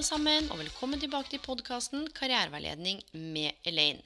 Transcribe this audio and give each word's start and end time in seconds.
Alle 0.00 0.08
sammen, 0.16 0.46
og 0.48 0.56
velkommen 0.62 0.96
tilbake 0.96 1.28
til 1.28 1.42
podkasten 1.44 2.06
Karriereveiledning 2.16 3.02
med 3.12 3.52
Elaine. 3.68 4.00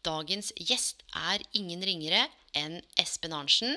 Dagens 0.00 0.54
gjest 0.56 1.02
er 1.12 1.42
ingen 1.52 1.82
ringere 1.84 2.22
enn 2.56 2.78
Espen 2.96 3.34
Arntzen, 3.36 3.74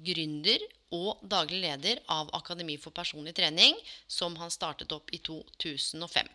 gründer 0.00 0.64
og 0.96 1.20
daglig 1.20 1.60
leder 1.66 2.00
av 2.08 2.32
Akademi 2.38 2.78
for 2.80 2.96
personlig 2.96 3.34
trening, 3.36 3.76
som 4.08 4.38
han 4.40 4.48
startet 4.54 4.94
opp 4.96 5.12
i 5.12 5.20
2005. 5.20 6.30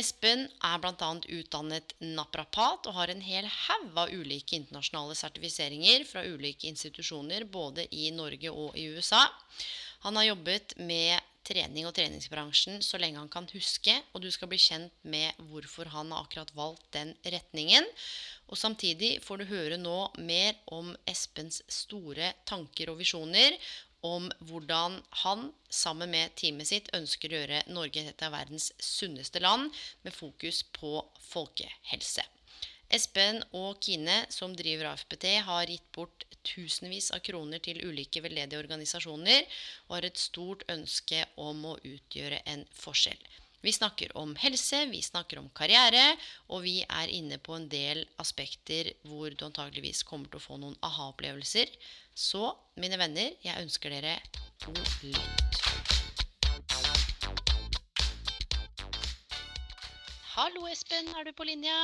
Espen 0.00 0.46
er 0.64 0.80
bl.a. 0.80 1.10
utdannet 1.42 1.92
naprapat 2.00 2.88
og 2.88 2.96
har 2.96 3.12
en 3.12 3.20
hel 3.20 3.44
haug 3.44 3.92
av 4.06 4.14
ulike 4.14 4.56
internasjonale 4.56 5.18
sertifiseringer 5.20 6.08
fra 6.08 6.24
ulike 6.24 6.70
institusjoner 6.72 7.44
både 7.44 7.84
i 7.92 8.08
Norge 8.16 8.56
og 8.56 8.72
i 8.72 8.88
USA. 8.88 9.26
Han 10.04 10.16
har 10.16 10.30
jobbet 10.30 10.76
med 10.78 11.18
trening 11.48 11.86
og 11.88 11.94
treningsbransjen 11.96 12.82
så 12.84 13.00
lenge 13.00 13.20
han 13.20 13.30
kan 13.32 13.48
huske, 13.52 13.94
og 14.12 14.22
du 14.22 14.28
skal 14.34 14.50
bli 14.50 14.60
kjent 14.60 14.94
med 15.08 15.38
hvorfor 15.50 15.90
han 15.94 16.12
har 16.12 16.26
akkurat 16.26 16.52
valgt 16.56 16.86
den 16.94 17.14
retningen. 17.24 17.86
Og 18.48 18.60
samtidig 18.60 19.18
får 19.24 19.40
du 19.40 19.50
høre 19.50 19.80
nå 19.80 19.98
mer 20.18 20.56
om 20.74 20.94
Espens 21.08 21.62
store 21.72 22.32
tanker 22.48 22.92
og 22.92 23.00
visjoner 23.00 23.56
om 24.06 24.28
hvordan 24.46 25.00
han 25.24 25.48
sammen 25.74 26.12
med 26.14 26.34
teamet 26.38 26.70
sitt 26.70 26.90
ønsker 26.94 27.32
å 27.32 27.40
gjøre 27.40 27.62
Norge 27.74 27.98
til 27.98 28.12
et 28.12 28.26
av 28.26 28.36
verdens 28.36 28.70
sunneste 28.78 29.42
land 29.42 29.72
med 30.04 30.14
fokus 30.14 30.62
på 30.78 31.00
folkehelse. 31.32 32.22
Espen 32.88 33.42
og 33.52 33.82
Kine, 33.84 34.22
som 34.32 34.54
driver 34.56 34.94
AFPT, 34.94 35.26
har 35.44 35.68
gitt 35.68 35.84
bort 35.92 36.24
tusenvis 36.40 37.10
av 37.12 37.20
kroner 37.20 37.60
til 37.60 37.82
ulike 37.84 38.22
veldedige 38.24 38.62
organisasjoner 38.62 39.44
og 39.88 39.98
har 39.98 40.06
et 40.08 40.16
stort 40.16 40.64
ønske 40.72 41.20
om 41.36 41.66
å 41.68 41.74
utgjøre 41.84 42.40
en 42.48 42.64
forskjell. 42.72 43.20
Vi 43.60 43.74
snakker 43.76 44.16
om 44.16 44.32
helse, 44.40 44.86
vi 44.88 45.02
snakker 45.04 45.42
om 45.42 45.50
karriere, 45.52 46.16
og 46.48 46.64
vi 46.64 46.78
er 46.86 47.12
inne 47.12 47.36
på 47.36 47.58
en 47.58 47.68
del 47.68 48.06
aspekter 48.22 48.94
hvor 49.04 49.36
du 49.36 49.44
antageligvis 49.44 50.00
kommer 50.08 50.32
til 50.32 50.40
å 50.40 50.46
få 50.46 50.56
noen 50.56 50.78
aha-opplevelser. 50.80 51.68
Så, 52.16 52.54
mine 52.80 52.96
venner, 52.96 53.34
jeg 53.44 53.68
ønsker 53.68 53.92
dere 53.92 54.16
god 54.64 54.80
lytt. 55.04 55.64
Hallo, 60.38 60.70
Espen. 60.70 61.10
Er 61.18 61.28
du 61.28 61.36
på 61.36 61.44
linja? 61.44 61.76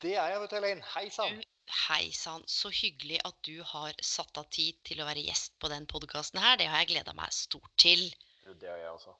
Det 0.00 0.14
er 0.16 0.30
jeg, 0.32 0.40
vet 0.40 0.52
du, 0.52 0.56
Elaine. 0.56 0.84
Hei 0.94 1.08
sann. 1.12 1.40
Hei 1.86 2.06
sann, 2.16 2.44
så 2.48 2.70
hyggelig 2.72 3.18
at 3.28 3.36
du 3.46 3.60
har 3.68 3.92
satt 4.02 4.38
av 4.40 4.46
tid 4.54 4.78
til 4.88 5.02
å 5.02 5.06
være 5.06 5.26
gjest 5.26 5.58
på 5.60 5.68
den 5.70 5.84
podkasten 5.90 6.40
her. 6.40 6.56
Det 6.56 6.70
har 6.72 6.82
jeg 6.82 6.94
gleda 6.94 7.12
meg 7.18 7.34
stort 7.36 7.70
til. 7.78 8.06
Det 8.48 8.70
har 8.70 8.80
jeg 8.80 8.94
også. 8.94 9.12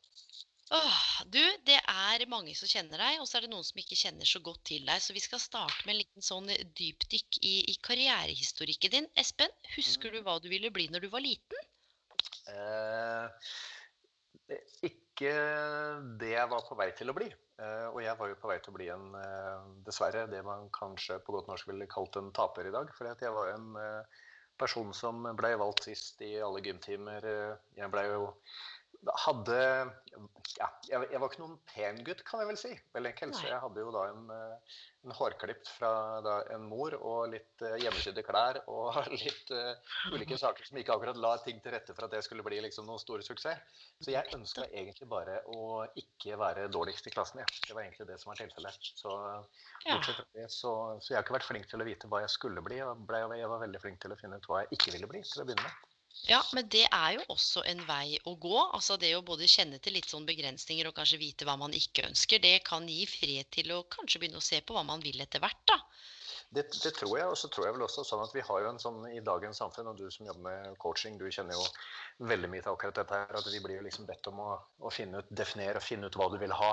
Åh, 0.71 1.03
du, 1.35 1.43
det 1.67 1.77
er 1.83 2.25
mange 2.31 2.55
som 2.57 2.71
kjenner 2.71 3.03
deg, 3.03 3.19
og 3.21 3.29
så 3.29 3.39
er 3.39 3.45
det 3.45 3.51
noen 3.53 3.67
som 3.67 3.81
ikke 3.83 3.99
kjenner 3.99 4.29
så 4.29 4.41
godt 4.47 4.63
til 4.71 4.87
deg. 4.87 5.03
Så 5.03 5.13
vi 5.17 5.23
skal 5.23 5.43
starte 5.43 5.85
med 5.85 5.97
en 5.97 6.01
liten 6.01 6.25
sånn 6.25 6.49
dypdykk 6.49 7.41
i, 7.43 7.55
i 7.73 7.77
karrierehistorikken 7.85 8.95
din. 8.95 9.11
Espen, 9.21 9.53
husker 9.75 10.15
du 10.15 10.23
hva 10.25 10.39
du 10.41 10.49
ville 10.53 10.73
bli 10.73 10.89
når 10.95 11.05
du 11.05 11.11
var 11.13 11.27
liten? 11.27 11.69
Eh, 12.55 13.51
ikke 14.89 15.37
det 16.23 16.33
jeg 16.33 16.53
var 16.55 16.65
på 16.71 16.79
vei 16.79 16.89
til 16.97 17.13
å 17.13 17.19
bli. 17.19 17.29
Eh, 17.61 17.87
og 17.93 18.01
jeg 18.01 18.17
var 18.17 18.31
jo 18.31 18.39
på 18.41 18.49
vei 18.49 18.57
til 18.63 18.73
å 18.73 18.77
bli 18.79 18.89
en, 18.93 19.07
eh, 19.21 19.65
dessverre, 19.85 20.25
det 20.33 20.41
man 20.47 20.71
kanskje 20.73 21.19
på 21.25 21.35
godt 21.37 21.51
norsk 21.51 21.69
ville 21.69 21.89
kalt 21.93 22.17
en 22.17 22.33
taper 22.33 22.69
i 22.69 22.75
dag. 22.75 22.93
For 22.97 23.11
jeg 23.11 23.35
var 23.37 23.53
en 23.53 23.77
eh, 23.77 24.21
person 24.61 24.95
som 24.97 25.29
ble 25.37 25.53
valgt 25.61 25.85
sist 25.89 26.23
i 26.25 26.35
alle 26.41 26.63
gymtimer. 26.65 27.25
Jeg 27.77 27.93
ble 27.93 28.05
jo 28.09 28.25
hadde 29.25 29.57
ja, 30.59 30.67
jeg, 30.89 31.07
jeg, 31.13 31.21
var 31.21 31.31
ikke 31.31 31.41
noen 31.41 31.59
pen 31.71 32.01
gutt, 32.05 32.23
kan 32.27 32.43
jeg 32.43 32.49
vel 32.51 32.59
si. 32.61 32.71
Vel 32.95 33.09
enkelt. 33.09 33.37
Så 33.39 33.47
jeg 33.49 33.61
hadde 33.63 33.81
jo 33.81 33.93
da 33.95 34.03
en, 34.11 34.27
en 35.07 35.15
hårklipp 35.17 35.69
fra 35.79 35.93
da, 36.25 36.35
en 36.55 36.67
mor 36.69 36.97
og 36.99 37.31
litt 37.33 37.65
uh, 37.65 37.77
hjemmesydde 37.81 38.25
klær 38.27 38.61
og 38.71 38.99
litt 39.23 39.53
uh, 39.55 39.95
ulike 40.13 40.37
saker 40.41 40.69
som 40.69 40.81
ikke 40.81 40.97
akkurat 40.97 41.21
la 41.23 41.33
ting 41.45 41.63
til 41.65 41.75
rette 41.77 41.95
for 41.97 42.07
at 42.07 42.17
det 42.17 42.23
skulle 42.27 42.45
bli 42.47 42.61
liksom 42.67 42.89
noen 42.91 43.01
stor 43.01 43.25
suksess. 43.25 43.63
Så 44.03 44.13
jeg 44.13 44.37
ønska 44.37 44.67
egentlig 44.69 45.09
bare 45.11 45.41
å 45.55 45.85
ikke 46.01 46.37
være 46.41 46.69
dårligst 46.73 47.09
i 47.09 47.15
klassen. 47.15 47.41
Ja. 47.41 47.49
Det 47.69 47.77
var 47.77 47.87
egentlig 47.87 48.09
det 48.11 48.19
som 48.21 48.35
var 48.35 48.43
tilfellet. 48.43 48.91
Så, 49.01 49.17
det, 50.35 50.49
så, 50.49 50.75
så, 50.99 51.13
jeg 51.13 51.21
har 51.21 51.25
ikke 51.25 51.39
vært 51.39 51.49
flink 51.49 51.71
til 51.71 51.81
å 51.81 51.89
vite 51.89 52.11
hva 52.11 52.25
jeg 52.25 52.35
skulle 52.35 52.65
bli, 52.65 52.83
og 52.85 53.07
ble, 53.09 53.23
jeg 53.41 53.55
var 53.55 53.65
veldig 53.65 53.83
flink 53.83 54.03
til 54.03 54.13
å 54.13 54.21
finne 54.21 54.41
ut 54.41 54.51
hva 54.51 54.65
jeg 54.65 54.77
ikke 54.77 54.99
ville 54.99 55.09
bli 55.11 55.25
til 55.25 55.45
å 55.45 55.49
begynne 55.49 55.69
med. 55.69 55.90
Ja, 56.29 56.41
men 56.55 56.69
det 56.71 56.85
er 56.87 57.17
jo 57.17 57.25
også 57.33 57.63
en 57.67 57.81
vei 57.89 58.19
å 58.29 58.37
gå. 58.39 58.57
Altså 58.77 58.97
det 59.01 59.13
å 59.17 59.25
både 59.27 59.49
kjenne 59.51 59.81
til 59.83 59.97
litt 59.97 60.11
sånn 60.11 60.29
begrensninger 60.29 60.89
og 60.91 60.97
kanskje 60.97 61.21
vite 61.23 61.49
hva 61.49 61.57
man 61.61 61.75
ikke 61.77 62.07
ønsker, 62.11 62.43
det 62.43 62.61
kan 62.67 62.87
gi 62.89 63.05
fred 63.09 63.51
til 63.55 63.73
å 63.75 63.85
kanskje 63.91 64.23
begynne 64.23 64.41
å 64.43 64.45
se 64.45 64.61
på 64.63 64.77
hva 64.77 64.85
man 64.87 65.03
vil 65.05 65.21
etter 65.25 65.43
hvert, 65.43 65.63
da. 65.71 65.81
Det, 66.51 66.65
det 66.83 66.91
tror 66.97 67.13
jeg, 67.15 67.27
og 67.31 67.37
så 67.39 67.47
tror 67.47 67.69
jeg 67.69 67.75
vel 67.77 67.85
også 67.87 68.03
sånn 68.03 68.25
at 68.25 68.33
vi 68.35 68.43
har 68.43 68.63
jo 68.65 68.71
en 68.73 68.81
sånn 68.83 69.05
i 69.13 69.21
dagens 69.23 69.61
samfunn, 69.63 69.93
og 69.93 70.01
du 70.01 70.09
som 70.11 70.27
jobber 70.27 70.43
med 70.49 70.79
coaching, 70.83 71.15
du 71.19 71.29
kjenner 71.31 71.55
jo 71.55 72.27
veldig 72.27 72.51
mye 72.51 72.65
til 72.65 72.73
akkurat 72.73 72.97
dette 72.99 73.21
her, 73.21 73.39
at 73.39 73.51
vi 73.55 73.61
blir 73.63 73.79
jo 73.79 73.85
liksom 73.87 74.09
bedt 74.09 74.27
om 74.33 74.41
å, 74.43 74.49
å 74.83 74.91
finne 74.91 75.23
ut, 75.23 75.31
definere 75.31 75.79
og 75.79 75.87
finne 75.87 76.11
ut 76.11 76.19
hva 76.19 76.27
du 76.33 76.41
vil 76.43 76.55
ha. 76.59 76.73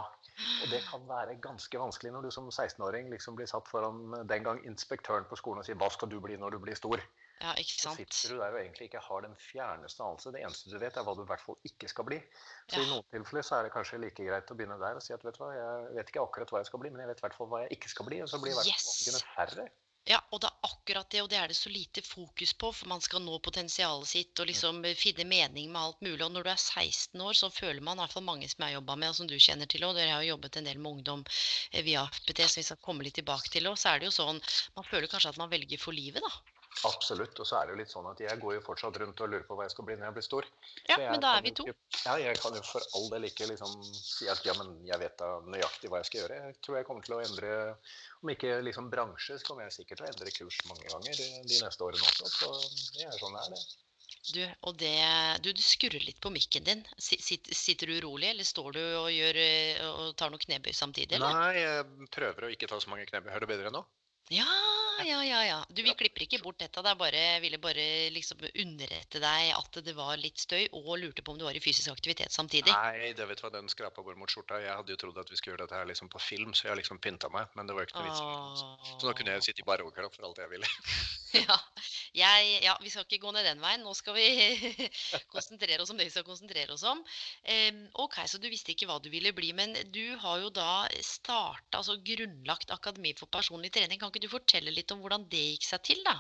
Og 0.64 0.74
det 0.74 0.82
kan 0.88 1.06
være 1.06 1.38
ganske 1.44 1.82
vanskelig 1.82 2.16
når 2.16 2.26
du 2.26 2.34
som 2.34 2.50
16-åring 2.50 3.14
liksom 3.14 3.38
blir 3.38 3.50
satt 3.50 3.70
foran 3.70 4.18
den 4.26 4.50
gang 4.50 4.64
inspektøren 4.66 5.30
på 5.30 5.38
skolen 5.38 5.62
og 5.62 5.70
sier 5.70 5.78
hva 5.78 5.92
skal 5.94 6.10
du 6.10 6.18
bli 6.26 6.40
når 6.42 6.58
du 6.58 6.64
blir 6.66 6.78
stor? 6.78 7.06
Ja, 7.38 7.54
ikke 7.62 7.76
sant? 7.76 8.00
Så 8.00 8.04
sitter 8.04 8.34
du 8.34 8.42
der 8.42 8.56
og 8.56 8.60
egentlig 8.62 8.88
ikke 8.90 9.02
har 9.06 9.26
den 9.26 9.36
fjerneste 9.42 10.04
anelse. 10.04 10.34
Det 10.34 10.42
eneste 10.42 10.72
du 10.74 10.78
vet, 10.82 10.98
er 10.98 11.06
hva 11.06 11.16
du 11.18 11.24
i 11.24 11.30
hvert 11.30 11.44
fall 11.44 11.58
ikke 11.70 11.90
skal 11.92 12.08
bli. 12.10 12.22
Så 12.66 12.80
ja. 12.80 12.86
i 12.86 12.92
noen 12.92 13.10
tilfeller 13.14 13.46
så 13.46 13.60
er 13.60 13.68
det 13.68 13.74
kanskje 13.76 14.02
like 14.02 14.30
greit 14.30 14.54
å 14.54 14.58
begynne 14.58 14.80
der 14.82 14.98
og 14.98 15.06
si 15.06 15.14
at 15.14 15.26
vet 15.26 15.38
du 15.38 15.44
hva, 15.44 15.52
jeg 15.54 15.98
vet 16.00 16.14
ikke 16.14 16.24
akkurat 16.24 16.54
hva 16.54 16.64
jeg 16.64 16.72
skal 16.72 16.84
bli, 16.86 16.94
men 16.94 17.06
jeg 17.06 17.14
vet 17.14 17.22
i 17.22 17.28
hvert 17.28 17.38
fall 17.42 17.52
hva 17.52 17.66
jeg 17.66 17.78
ikke 17.78 17.94
skal 17.94 18.10
bli. 18.10 18.24
Og 18.26 18.32
så 18.32 18.42
blir 18.42 18.56
i 18.56 18.58
hvert 18.58 18.72
fall 18.74 18.90
valgene 18.94 19.28
færre. 19.36 19.70
Ja, 20.08 20.22
og 20.32 20.40
det 20.40 20.48
er 20.48 20.68
akkurat 20.70 21.10
det, 21.12 21.20
og 21.20 21.28
det 21.32 21.36
er 21.36 21.52
det 21.52 21.58
så 21.58 21.70
lite 21.70 22.02
fokus 22.06 22.54
på. 22.56 22.70
For 22.72 22.88
man 22.88 23.02
skal 23.04 23.20
nå 23.26 23.40
potensialet 23.44 24.08
sitt 24.08 24.40
og 24.40 24.48
liksom 24.48 24.80
finne 24.96 25.26
mening 25.28 25.68
med 25.74 25.82
alt 25.82 26.06
mulig. 26.06 26.22
Og 26.24 26.32
når 26.32 26.48
du 26.48 26.52
er 26.54 26.62
16 26.62 27.24
år, 27.28 27.36
så 27.36 27.50
føler 27.52 27.84
man, 27.84 28.00
i 28.00 28.06
hvert 28.06 28.16
fall 28.16 28.24
mange 28.30 28.48
som 28.48 28.64
jeg 28.64 28.72
har 28.72 28.78
jobba 28.78 28.96
med, 28.96 29.12
og 29.12 29.18
som 29.20 29.28
du 29.28 29.36
kjenner 29.36 29.68
til 29.68 29.84
òg, 29.84 29.98
dere 29.98 30.14
har 30.16 30.24
jo 30.24 30.32
jobbet 30.32 30.62
en 30.62 30.70
del 30.70 30.80
med 30.80 30.94
ungdom 30.94 31.26
eh, 31.28 31.84
via 31.84 32.06
FPT, 32.08 32.46
som 32.46 32.62
vi 32.62 32.68
skal 32.70 32.80
komme 32.88 33.08
litt 33.08 33.20
tilbake 33.20 33.52
til 33.52 33.68
òg, 33.68 33.76
så 33.82 33.92
er 33.92 34.00
det 34.00 34.08
jo 34.08 34.16
sånn 34.16 34.40
Man 34.78 34.88
føler 34.88 35.12
kanskje 35.12 35.36
at 35.36 35.42
man 35.42 35.52
velger 35.52 35.82
for 35.82 35.96
livet, 35.96 36.24
da. 36.24 36.57
Absolutt. 36.86 37.40
Og 37.40 37.48
så 37.48 37.58
er 37.58 37.68
det 37.68 37.74
jo 37.74 37.80
litt 37.80 37.94
sånn 37.94 38.10
at 38.10 38.20
jeg 38.22 38.40
går 38.42 38.58
jo 38.58 38.64
fortsatt 38.66 39.00
rundt 39.02 39.24
og 39.24 39.32
lurer 39.32 39.46
på 39.48 39.58
hva 39.58 39.66
jeg 39.66 39.74
skal 39.74 39.88
bli 39.88 39.96
når 39.98 40.10
jeg 40.10 40.16
blir 40.18 40.26
stor. 40.28 40.50
Ja, 40.90 40.98
men 41.00 41.24
da 41.24 41.34
er 41.38 41.48
vi 41.48 41.54
to. 41.58 41.66
Ikke, 41.66 42.04
ja, 42.04 42.18
jeg 42.22 42.42
kan 42.44 42.58
jo 42.58 42.62
for 42.68 42.86
all 43.00 43.10
del 43.14 43.28
ikke 43.32 43.50
liksom 43.50 43.74
si 43.88 44.30
at 44.32 44.46
ja, 44.46 44.54
men 44.60 44.76
jeg 44.88 45.02
vet 45.02 45.18
da 45.22 45.32
nøyaktig 45.48 45.92
hva 45.92 46.04
jeg 46.04 46.12
skal 46.12 46.24
gjøre. 46.24 46.40
Jeg 46.52 46.60
tror 46.68 46.80
jeg 46.80 46.90
kommer 46.92 47.08
til 47.08 47.18
å 47.18 47.24
endre, 47.24 47.58
om 48.22 48.36
ikke 48.36 48.60
liksom 48.68 48.92
bransje, 48.94 49.40
så 49.40 49.50
kommer 49.50 49.68
jeg 49.68 49.80
sikkert 49.80 50.04
til 50.04 50.08
å 50.08 50.14
endre 50.14 50.38
kurs 50.38 50.62
mange 50.70 50.88
ganger 50.94 51.18
de 51.18 51.60
neste 51.66 51.90
årene 51.90 52.14
også. 52.14 52.32
Så 52.38 52.54
det 52.98 53.10
er 53.10 53.20
sånn 53.22 53.38
det 53.38 53.44
er, 53.48 53.58
det. 53.58 53.66
Du, 54.28 54.42
og 54.68 54.76
det, 54.80 54.96
du, 55.44 55.54
du 55.56 55.62
skurrer 55.64 56.04
litt 56.04 56.20
på 56.24 56.32
mikken 56.34 56.66
din. 56.68 56.82
Sitter, 57.00 57.56
sitter, 57.56 57.88
du 57.88 58.02
urolig, 58.02 58.34
eller 58.34 58.48
står 58.48 58.74
du 58.76 58.82
og, 58.84 59.08
gjør, 59.12 59.40
og 59.88 60.10
tar 60.20 60.34
noen 60.34 60.44
knebøy 60.44 60.74
samtidig? 60.76 61.16
Eller? 61.16 61.38
Nei, 61.38 61.62
jeg 61.64 62.10
prøver 62.12 62.48
å 62.48 62.52
ikke 62.52 62.68
ta 62.68 62.80
så 62.84 62.92
mange 62.92 63.08
knebøy. 63.08 63.32
Hører 63.32 63.48
du 63.48 63.54
bedre 63.54 63.72
nå? 63.74 63.86
Ja, 64.34 64.46
ja, 65.06 65.24
ja, 65.24 65.46
ja. 65.46 65.58
Du, 65.70 65.82
vi 65.86 65.94
klipper 65.96 66.24
ikke 66.26 66.40
bort 66.42 66.58
dette. 66.60 66.82
Det 66.84 66.92
er 66.92 66.98
bare, 67.00 67.22
ville 67.44 67.60
bare 67.62 67.86
liksom 68.14 68.42
underrette 68.48 69.22
deg 69.22 69.52
at 69.54 69.80
det 69.86 69.94
var 69.96 70.18
litt 70.20 70.42
støy, 70.42 70.66
og 70.76 70.90
lurte 71.00 71.24
på 71.24 71.34
om 71.36 71.40
du 71.40 71.46
var 71.46 71.58
i 71.58 71.62
fysisk 71.64 71.92
aktivitet 71.94 72.34
samtidig. 72.34 72.74
Nei, 72.74 73.14
det 73.18 73.28
vet 73.30 73.40
du 73.40 73.46
hva, 73.46 73.54
den 73.54 73.70
skrapa 73.72 74.04
bort 74.04 74.20
mot 74.20 74.32
skjorta. 74.32 74.60
Jeg 74.64 74.74
hadde 74.74 74.96
jo 74.96 75.00
trodd 75.04 75.22
at 75.22 75.32
vi 75.32 75.40
skulle 75.40 75.56
gjøre 75.56 75.68
dette 75.68 75.80
her 75.80 75.88
liksom 75.90 76.10
på 76.12 76.22
film, 76.24 76.56
så 76.58 76.68
jeg 76.68 76.74
har 76.74 76.82
liksom 76.82 77.02
pynta 77.04 77.30
meg. 77.34 77.48
Men 77.56 77.70
det 77.70 77.78
var 77.78 77.86
jo 77.86 77.92
ikke 77.92 78.04
noe 78.04 78.10
vits. 78.10 78.66
Så 78.98 79.08
nå 79.08 79.16
kunne 79.20 79.38
jeg 79.38 79.48
sitte 79.50 79.64
i 79.64 79.70
bare 79.70 79.86
overkropp 79.86 80.18
for 80.18 80.30
alt 80.30 80.44
jeg 80.44 80.54
ville. 80.56 80.74
Ja, 81.36 81.58
jeg, 82.16 82.52
ja, 82.64 82.74
vi 82.80 82.90
skal 82.90 83.04
ikke 83.04 83.20
gå 83.26 83.32
ned 83.36 83.44
den 83.46 83.60
veien. 83.62 83.84
Nå 83.84 83.92
skal 83.98 84.16
vi 84.16 84.28
konsentrere 85.34 85.84
oss 85.84 85.92
om 85.92 86.00
det 86.00 86.08
vi 86.08 86.14
skal 86.14 86.26
konsentrere 86.26 86.72
oss 86.74 86.86
om. 86.88 87.02
Um, 87.44 87.82
ok, 88.06 88.16
Så 88.32 88.40
du 88.42 88.48
visste 88.50 88.72
ikke 88.74 88.88
hva 88.90 88.96
du 89.04 89.10
ville 89.12 89.34
bli, 89.36 89.52
men 89.58 89.76
du 89.94 90.16
har 90.24 90.40
jo 90.42 90.52
da 90.56 90.88
starta, 91.04 91.82
altså 91.82 91.98
grunnlagt 92.08 92.72
Akademi 92.74 93.12
for 93.20 93.30
personlig 93.32 93.74
trening. 93.76 94.00
Kan 94.00 94.14
ikke 94.14 94.17
du 94.24 94.30
fortelle 94.32 94.74
litt 94.74 94.92
om 94.96 95.02
hvordan 95.04 95.28
det 95.32 95.44
gikk 95.54 95.68
seg 95.70 95.84
til, 95.90 96.04
da? 96.08 96.20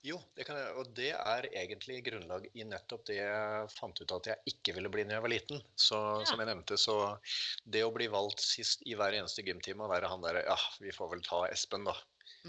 Jo, 0.00 0.16
det 0.32 0.46
kan 0.48 0.56
jeg, 0.56 0.68
og 0.80 0.92
det 0.96 1.10
er 1.12 1.46
egentlig 1.50 1.98
grunnlag 2.06 2.46
i 2.56 2.64
nettopp 2.64 3.02
det 3.10 3.18
jeg 3.18 3.66
fant 3.74 3.98
ut 4.00 4.14
at 4.16 4.28
jeg 4.30 4.54
ikke 4.54 4.72
ville 4.78 4.88
bli 4.92 5.04
når 5.04 5.18
jeg 5.18 5.24
var 5.26 5.32
liten. 5.34 5.60
Så 5.76 5.98
Ja. 6.22 6.24
som 6.30 6.40
jeg 6.40 6.48
nevnte, 6.48 6.78
så 6.80 6.94
det 7.68 7.82
å 7.84 7.92
bli 7.92 8.06
valgt 8.08 8.40
sist 8.40 8.80
i 8.88 8.94
hver 8.96 9.12
eneste 9.18 9.44
gymtime 9.44 9.84
og 9.84 9.92
være 9.92 10.08
han 10.08 10.24
derre 10.24 10.46
Ja, 10.46 10.56
vi 10.80 10.94
får 10.96 11.10
vel 11.12 11.22
ta 11.26 11.42
Espen, 11.50 11.84
da. 11.84 11.94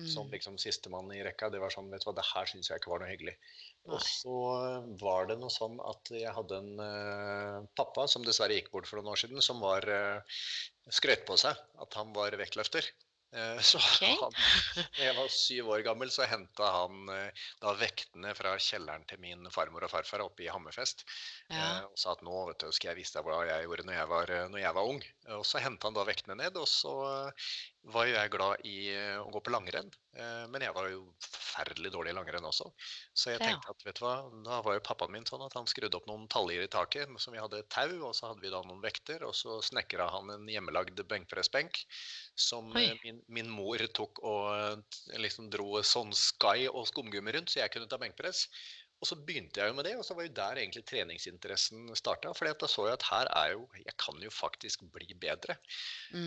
Som 0.07 0.29
Mm, 0.29 0.31
liksom 0.31 0.57
sistemann 0.57 1.11
i 1.11 1.19
rekka. 1.21 1.49
Det 1.51 1.59
var 1.59 1.69
sånn, 1.69 1.89
vet 1.91 2.05
du 2.05 2.07
hva, 2.07 2.15
det 2.15 2.23
her 2.23 2.45
syns 2.47 2.69
jeg 2.69 2.79
ikke 2.79 2.91
var 2.93 3.01
noe 3.03 3.11
hyggelig. 3.11 3.35
Og 3.91 3.99
så 3.99 4.37
var 5.01 5.27
det 5.27 5.37
noe 5.41 5.51
sånn 5.51 5.75
at 5.83 6.11
jeg 6.15 6.31
hadde 6.31 6.55
en 6.61 6.79
uh, 6.79 7.67
pappa 7.75 8.07
som 8.07 8.23
dessverre 8.23 8.55
gikk 8.55 8.71
bort 8.71 8.87
for 8.87 9.01
noen 9.01 9.11
år 9.11 9.19
siden, 9.19 9.41
som 9.41 9.59
var 9.59 9.83
uh, 9.91 10.21
skrøt 10.87 11.25
på 11.27 11.35
seg 11.35 11.59
at 11.83 11.99
han 11.99 12.13
var 12.15 12.31
vektløfter. 12.39 12.87
Eh, 13.31 13.59
så 13.71 13.77
okay. 13.77 14.15
han, 14.19 14.33
når 14.75 15.03
jeg 15.05 15.15
var 15.17 15.31
syv 15.35 15.69
år 15.75 15.83
gammel, 15.85 16.11
så 16.11 16.27
henta 16.27 16.71
han 16.75 17.11
eh, 17.13 17.45
da 17.63 17.73
vektene 17.79 18.33
fra 18.35 18.57
kjelleren 18.59 19.05
til 19.07 19.21
min 19.23 19.47
farmor 19.53 19.87
og 19.87 19.93
farfar 19.93 20.23
oppe 20.25 20.45
i 20.45 20.51
Hammerfest. 20.51 21.05
Ja. 21.47 21.61
Eh, 21.61 21.81
og 21.87 21.99
sa 21.99 22.15
at 22.15 22.25
nå 22.27 22.43
vet 22.49 22.63
du, 22.63 22.71
skal 22.75 22.91
jeg 22.91 23.01
vise 23.01 23.15
deg 23.17 23.27
hva 23.27 23.41
jeg 23.47 23.67
gjorde 23.67 23.87
når 23.87 23.97
jeg 23.97 24.11
var, 24.11 24.35
når 24.51 24.63
jeg 24.65 24.77
var 24.79 24.93
ung. 24.95 25.03
Og 25.37 25.45
så 25.47 25.63
henta 25.63 25.87
han 25.87 25.97
da 25.97 26.07
vektene 26.07 26.39
ned, 26.41 26.59
og 26.59 26.67
så 26.69 26.95
var 27.89 28.05
jo 28.05 28.13
jeg 28.13 28.31
glad 28.33 28.65
i 28.67 28.75
eh, 28.93 29.17
å 29.17 29.29
gå 29.33 29.39
på 29.41 29.51
langrenn. 29.53 29.89
Eh, 30.13 30.43
men 30.53 30.61
jeg 30.61 30.73
var 30.75 30.89
jo 30.91 31.01
forferdelig 31.23 31.91
dårlig 31.93 32.13
i 32.13 32.15
langrenn 32.17 32.45
også. 32.45 32.67
Så 33.17 33.33
jeg 33.33 33.41
tenkte 33.41 33.73
at 33.73 33.85
vet 33.87 33.97
du 33.97 34.03
hva, 34.05 34.15
da 34.45 34.59
var 34.65 34.77
jo 34.77 34.83
pappaen 34.85 35.13
min 35.15 35.25
sånn 35.27 35.41
at 35.45 35.55
han 35.57 35.69
skrudde 35.69 35.97
opp 35.97 36.05
noen 36.09 36.27
taljer 36.31 36.65
i 36.65 36.69
taket, 36.71 37.09
som 37.21 37.33
vi 37.33 37.41
hadde 37.41 37.63
tau, 37.73 37.89
og 38.07 38.13
så 38.17 38.29
hadde 38.29 38.45
vi 38.45 38.53
da 38.53 38.61
noen 38.67 38.83
vekter, 38.85 39.25
og 39.25 39.33
så 39.37 39.57
snekra 39.65 40.11
han 40.13 40.29
en 40.35 40.45
hjemmelagd 40.51 41.01
benkpressbenk 41.09 41.81
som 42.39 42.69
eh, 42.77 42.93
min, 43.05 43.23
min 43.33 43.49
mor 43.49 43.81
tok 43.97 44.21
og 44.21 44.85
liksom 45.17 45.49
dro 45.53 45.81
sånn 45.85 46.13
sky 46.15 46.69
og 46.69 46.85
skumgummi 46.91 47.33
rundt, 47.33 47.53
så 47.53 47.63
jeg 47.63 47.73
kunne 47.73 47.89
ta 47.89 47.99
benkpress. 48.01 48.45
Og 49.01 49.09
så 49.09 49.17
begynte 49.17 49.57
jeg 49.57 49.71
jo 49.71 49.73
med 49.73 49.87
det, 49.89 49.95
og 49.97 50.05
så 50.05 50.13
var 50.13 50.27
jo 50.27 50.33
der 50.37 50.59
egentlig 50.61 50.83
treningsinteressen 50.85 51.89
starta. 51.97 52.35
For 52.37 52.45
da 52.45 52.67
så 52.69 52.85
jeg 52.85 52.99
at 52.99 53.07
her 53.09 53.29
er 53.33 53.55
jo 53.55 53.63
Jeg 53.79 53.95
kan 53.97 54.19
jo 54.21 54.29
faktisk 54.29 54.83
bli 54.93 55.15
bedre. 55.17 55.57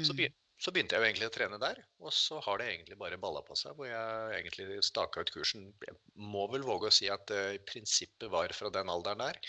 Så, 0.02 0.10
Mm. 0.10 0.26
Så 0.64 0.72
begynte 0.72 0.96
jeg 0.96 1.02
jo 1.02 1.08
egentlig 1.10 1.28
å 1.28 1.34
trene 1.34 1.58
der, 1.60 1.82
og 2.00 2.12
så 2.16 2.38
har 2.46 2.60
det 2.60 2.70
egentlig 2.70 2.96
bare 3.00 3.18
balla 3.20 3.42
på 3.44 3.56
seg. 3.58 3.74
Hvor 3.76 3.88
jeg 3.90 4.38
egentlig 4.38 4.78
staka 4.86 5.20
ut 5.20 5.32
kursen. 5.34 5.66
Jeg 5.84 5.96
må 6.16 6.46
vel 6.52 6.64
våge 6.64 6.88
å 6.88 6.94
si 6.94 7.10
at 7.12 7.26
det 7.28 7.42
i 7.58 7.60
prinsippet 7.68 8.30
var 8.32 8.54
fra 8.56 8.70
den 8.72 8.88
alderen 8.92 9.20
der. 9.26 9.40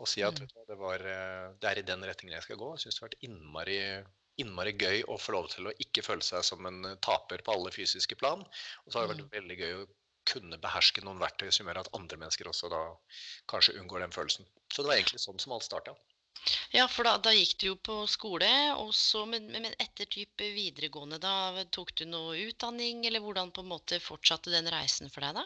Og 0.00 0.08
si 0.08 0.24
at 0.24 0.40
Mm. 0.40 0.48
du 0.48 0.64
det, 0.70 0.78
var, 0.80 1.04
eh, 1.04 1.52
det 1.60 1.68
er 1.70 1.78
i 1.82 1.86
den 1.92 2.00
retningen 2.08 2.38
jeg 2.38 2.46
skal 2.48 2.56
gå. 2.62 2.70
Jeg 2.76 2.86
syns 2.86 2.96
det 2.96 3.02
har 3.02 3.08
vært 3.10 3.24
innmari 3.28 3.80
innmari 4.40 4.72
gøy 4.72 5.02
å 5.12 5.18
få 5.20 5.34
lov 5.36 5.50
til 5.52 5.68
å 5.68 5.74
ikke 5.84 6.02
føle 6.06 6.24
seg 6.24 6.40
som 6.48 6.64
en 6.66 6.84
eh, 6.88 6.96
taper 7.04 7.42
på 7.44 7.52
alle 7.52 7.70
fysiske 7.74 8.16
plan. 8.16 8.40
Og 8.86 8.92
så 8.92 8.98
har 9.02 9.08
det 9.10 9.18
vært 9.18 9.36
veldig 9.36 9.58
gøy 9.60 9.74
å 9.82 9.88
kunne 10.24 10.56
beherske 10.62 11.02
noen 11.04 11.20
verktøy 11.20 11.50
som 11.52 11.66
gjør 11.68 11.82
at 11.82 11.92
andre 11.98 12.16
mennesker 12.16 12.48
også 12.48 12.70
da 12.72 12.80
kanskje 13.52 13.76
unngår 13.82 14.00
den 14.06 14.14
følelsen. 14.14 14.46
Så 14.72 14.82
det 14.82 14.88
var 14.88 14.96
egentlig 14.96 15.20
sånn 15.20 15.38
som 15.42 15.52
alt 15.52 15.66
starta. 15.68 15.92
Ja, 16.74 16.88
for 16.90 17.06
da, 17.06 17.16
da 17.22 17.32
gikk 17.34 17.52
du 17.60 17.66
jo 17.68 17.74
på 17.78 18.00
skole, 18.10 18.48
og 18.74 18.90
så, 18.96 19.24
men, 19.30 19.46
men 19.52 19.62
men 19.62 19.74
etter 19.82 20.08
type 20.10 20.46
videregående, 20.54 21.18
da 21.22 21.64
tok 21.74 21.94
du 21.98 22.04
noe 22.08 22.34
utdanning, 22.48 23.04
eller 23.06 23.22
hvordan 23.22 23.52
på 23.54 23.62
en 23.62 23.70
måte 23.70 24.00
fortsatte 24.02 24.50
den 24.52 24.68
reisen 24.72 25.10
for 25.12 25.24
deg 25.24 25.38
da? 25.38 25.44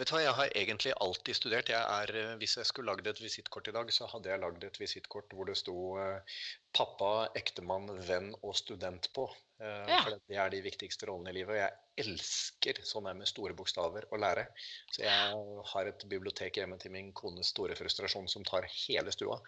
Vet 0.00 0.08
du 0.08 0.14
hva, 0.16 0.22
jeg 0.24 0.36
har 0.38 0.54
egentlig 0.62 0.94
alltid 1.04 1.38
studert. 1.38 1.72
Jeg 1.72 1.82
er, 1.82 2.14
eh, 2.22 2.34
hvis 2.40 2.56
jeg 2.56 2.68
skulle 2.70 2.92
lagd 2.92 3.06
et 3.12 3.20
visittkort 3.22 3.68
i 3.68 3.76
dag, 3.76 3.92
så 3.92 4.08
hadde 4.10 4.32
jeg 4.32 4.42
lagd 4.42 4.64
et 4.64 4.80
visittkort 4.80 5.36
hvor 5.36 5.50
det 5.50 5.58
sto 5.60 5.76
eh, 6.00 6.40
pappa, 6.72 7.12
ektemann, 7.38 7.90
venn 8.08 8.32
og 8.40 8.56
student 8.58 9.10
på. 9.14 9.28
Eh, 9.60 9.84
Ja. 9.92 10.02
For 10.02 10.16
det 10.16 10.38
er 10.40 10.50
de 10.50 10.62
viktigste 10.64 11.06
rollene 11.10 11.34
i 11.34 11.40
livet. 11.42 11.52
Og 11.54 11.60
jeg 11.60 11.81
elsker 12.00 12.78
sånn 12.86 13.08
det 13.08 13.14
med 13.18 13.28
store 13.28 13.56
bokstaver 13.56 14.06
å 14.12 14.20
lære. 14.20 14.46
Så 14.94 15.04
jeg 15.04 15.42
har 15.72 15.90
et 15.90 16.06
bibliotek 16.08 16.56
hjemme 16.60 16.78
til 16.80 16.94
min 16.94 17.12
kones 17.16 17.52
store 17.52 17.76
frustrasjon 17.78 18.30
som 18.32 18.46
tar 18.48 18.68
hele 18.70 19.12
stua. 19.14 19.40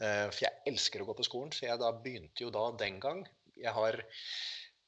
Eh, 0.00 0.26
For 0.28 0.44
jeg 0.44 0.72
elsker 0.72 1.02
å 1.02 1.08
gå 1.08 1.16
på 1.16 1.26
skolen, 1.28 1.54
så 1.56 1.68
jeg 1.68 1.80
da 1.80 1.92
begynte 1.92 2.44
jo 2.44 2.52
da 2.54 2.68
den 2.84 3.00
gang. 3.00 3.24
Jeg 3.56 3.72
har 3.76 4.04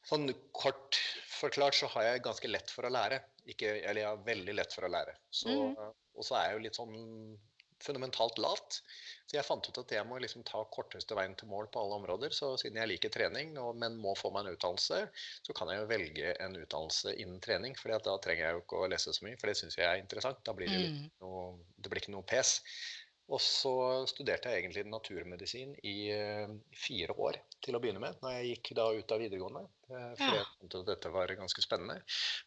Sånn 0.09 0.31
kort 0.57 0.97
forklart 1.29 1.77
så 1.77 1.89
har 1.93 2.07
jeg 2.07 2.23
ganske 2.25 2.49
lett 2.49 2.71
for 2.73 2.89
å 2.89 2.93
lære. 2.93 3.19
Ikke, 3.53 3.75
eller 3.83 4.01
jeg 4.01 4.09
har 4.09 4.23
veldig 4.25 4.55
lett 4.57 4.73
for 4.73 4.87
å 4.87 4.93
lære. 4.93 5.13
Så, 5.29 5.53
mm. 5.53 5.75
Og 6.17 6.25
så 6.25 6.39
er 6.39 6.47
jeg 6.47 6.55
jo 6.55 6.63
litt 6.65 6.79
sånn 6.79 6.95
fundamentalt 7.85 8.39
lavt. 8.43 8.81
Så 9.29 9.37
jeg 9.37 9.45
fant 9.45 9.67
ut 9.69 9.79
at 9.83 9.93
jeg 9.93 10.07
må 10.09 10.19
liksom 10.23 10.45
ta 10.49 10.63
korteste 10.73 11.17
veien 11.19 11.35
til 11.37 11.51
mål 11.51 11.67
på 11.73 11.83
alle 11.83 11.99
områder. 12.01 12.33
Så 12.33 12.55
siden 12.61 12.81
jeg 12.81 12.89
liker 12.95 13.13
trening, 13.13 13.53
og, 13.61 13.75
men 13.77 13.99
må 14.01 14.15
få 14.17 14.31
meg 14.33 14.47
en 14.47 14.57
utdannelse, 14.57 15.01
så 15.45 15.57
kan 15.57 15.69
jeg 15.73 15.83
jo 15.83 15.91
velge 15.91 16.31
en 16.41 16.57
utdannelse 16.57 17.13
innen 17.21 17.43
trening. 17.45 17.77
For 17.77 17.93
da 17.93 18.17
trenger 18.25 18.47
jeg 18.47 18.57
jo 18.57 18.63
ikke 18.65 18.81
å 18.85 18.89
lese 18.95 19.13
så 19.13 19.27
mye, 19.27 19.37
for 19.41 19.53
det 19.53 19.59
syns 19.61 19.77
jeg 19.77 19.89
er 19.89 20.01
interessant. 20.01 20.41
Da 20.49 20.57
blir 20.57 20.73
det, 20.73 20.87
Mm. 20.89 21.11
noe, 21.21 21.59
det 21.77 21.91
blir 21.93 22.01
ikke 22.03 22.15
noe 22.17 22.25
pes. 22.29 22.59
Og 23.29 23.41
så 23.45 23.73
studerte 24.09 24.49
jeg 24.49 24.63
egentlig 24.63 24.87
naturmedisin 24.89 25.75
i 25.85 26.09
eh, 26.15 26.49
fire 26.73 27.13
år 27.21 27.37
til 27.61 27.77
å 27.77 27.81
begynne 27.83 28.01
med, 28.01 28.17
når 28.25 28.39
jeg 28.39 28.55
gikk 28.55 28.71
da 28.79 28.87
ut 28.97 29.13
av 29.13 29.21
videregående. 29.21 29.67
For 29.85 30.15
Fordi 30.17 30.39
Ja. 30.39 30.41
jeg 30.41 30.49
fant 30.55 30.77
at 30.81 30.87
dette 30.89 31.13
var 31.13 31.35
ganske 31.37 31.65
spennende. 31.67 31.99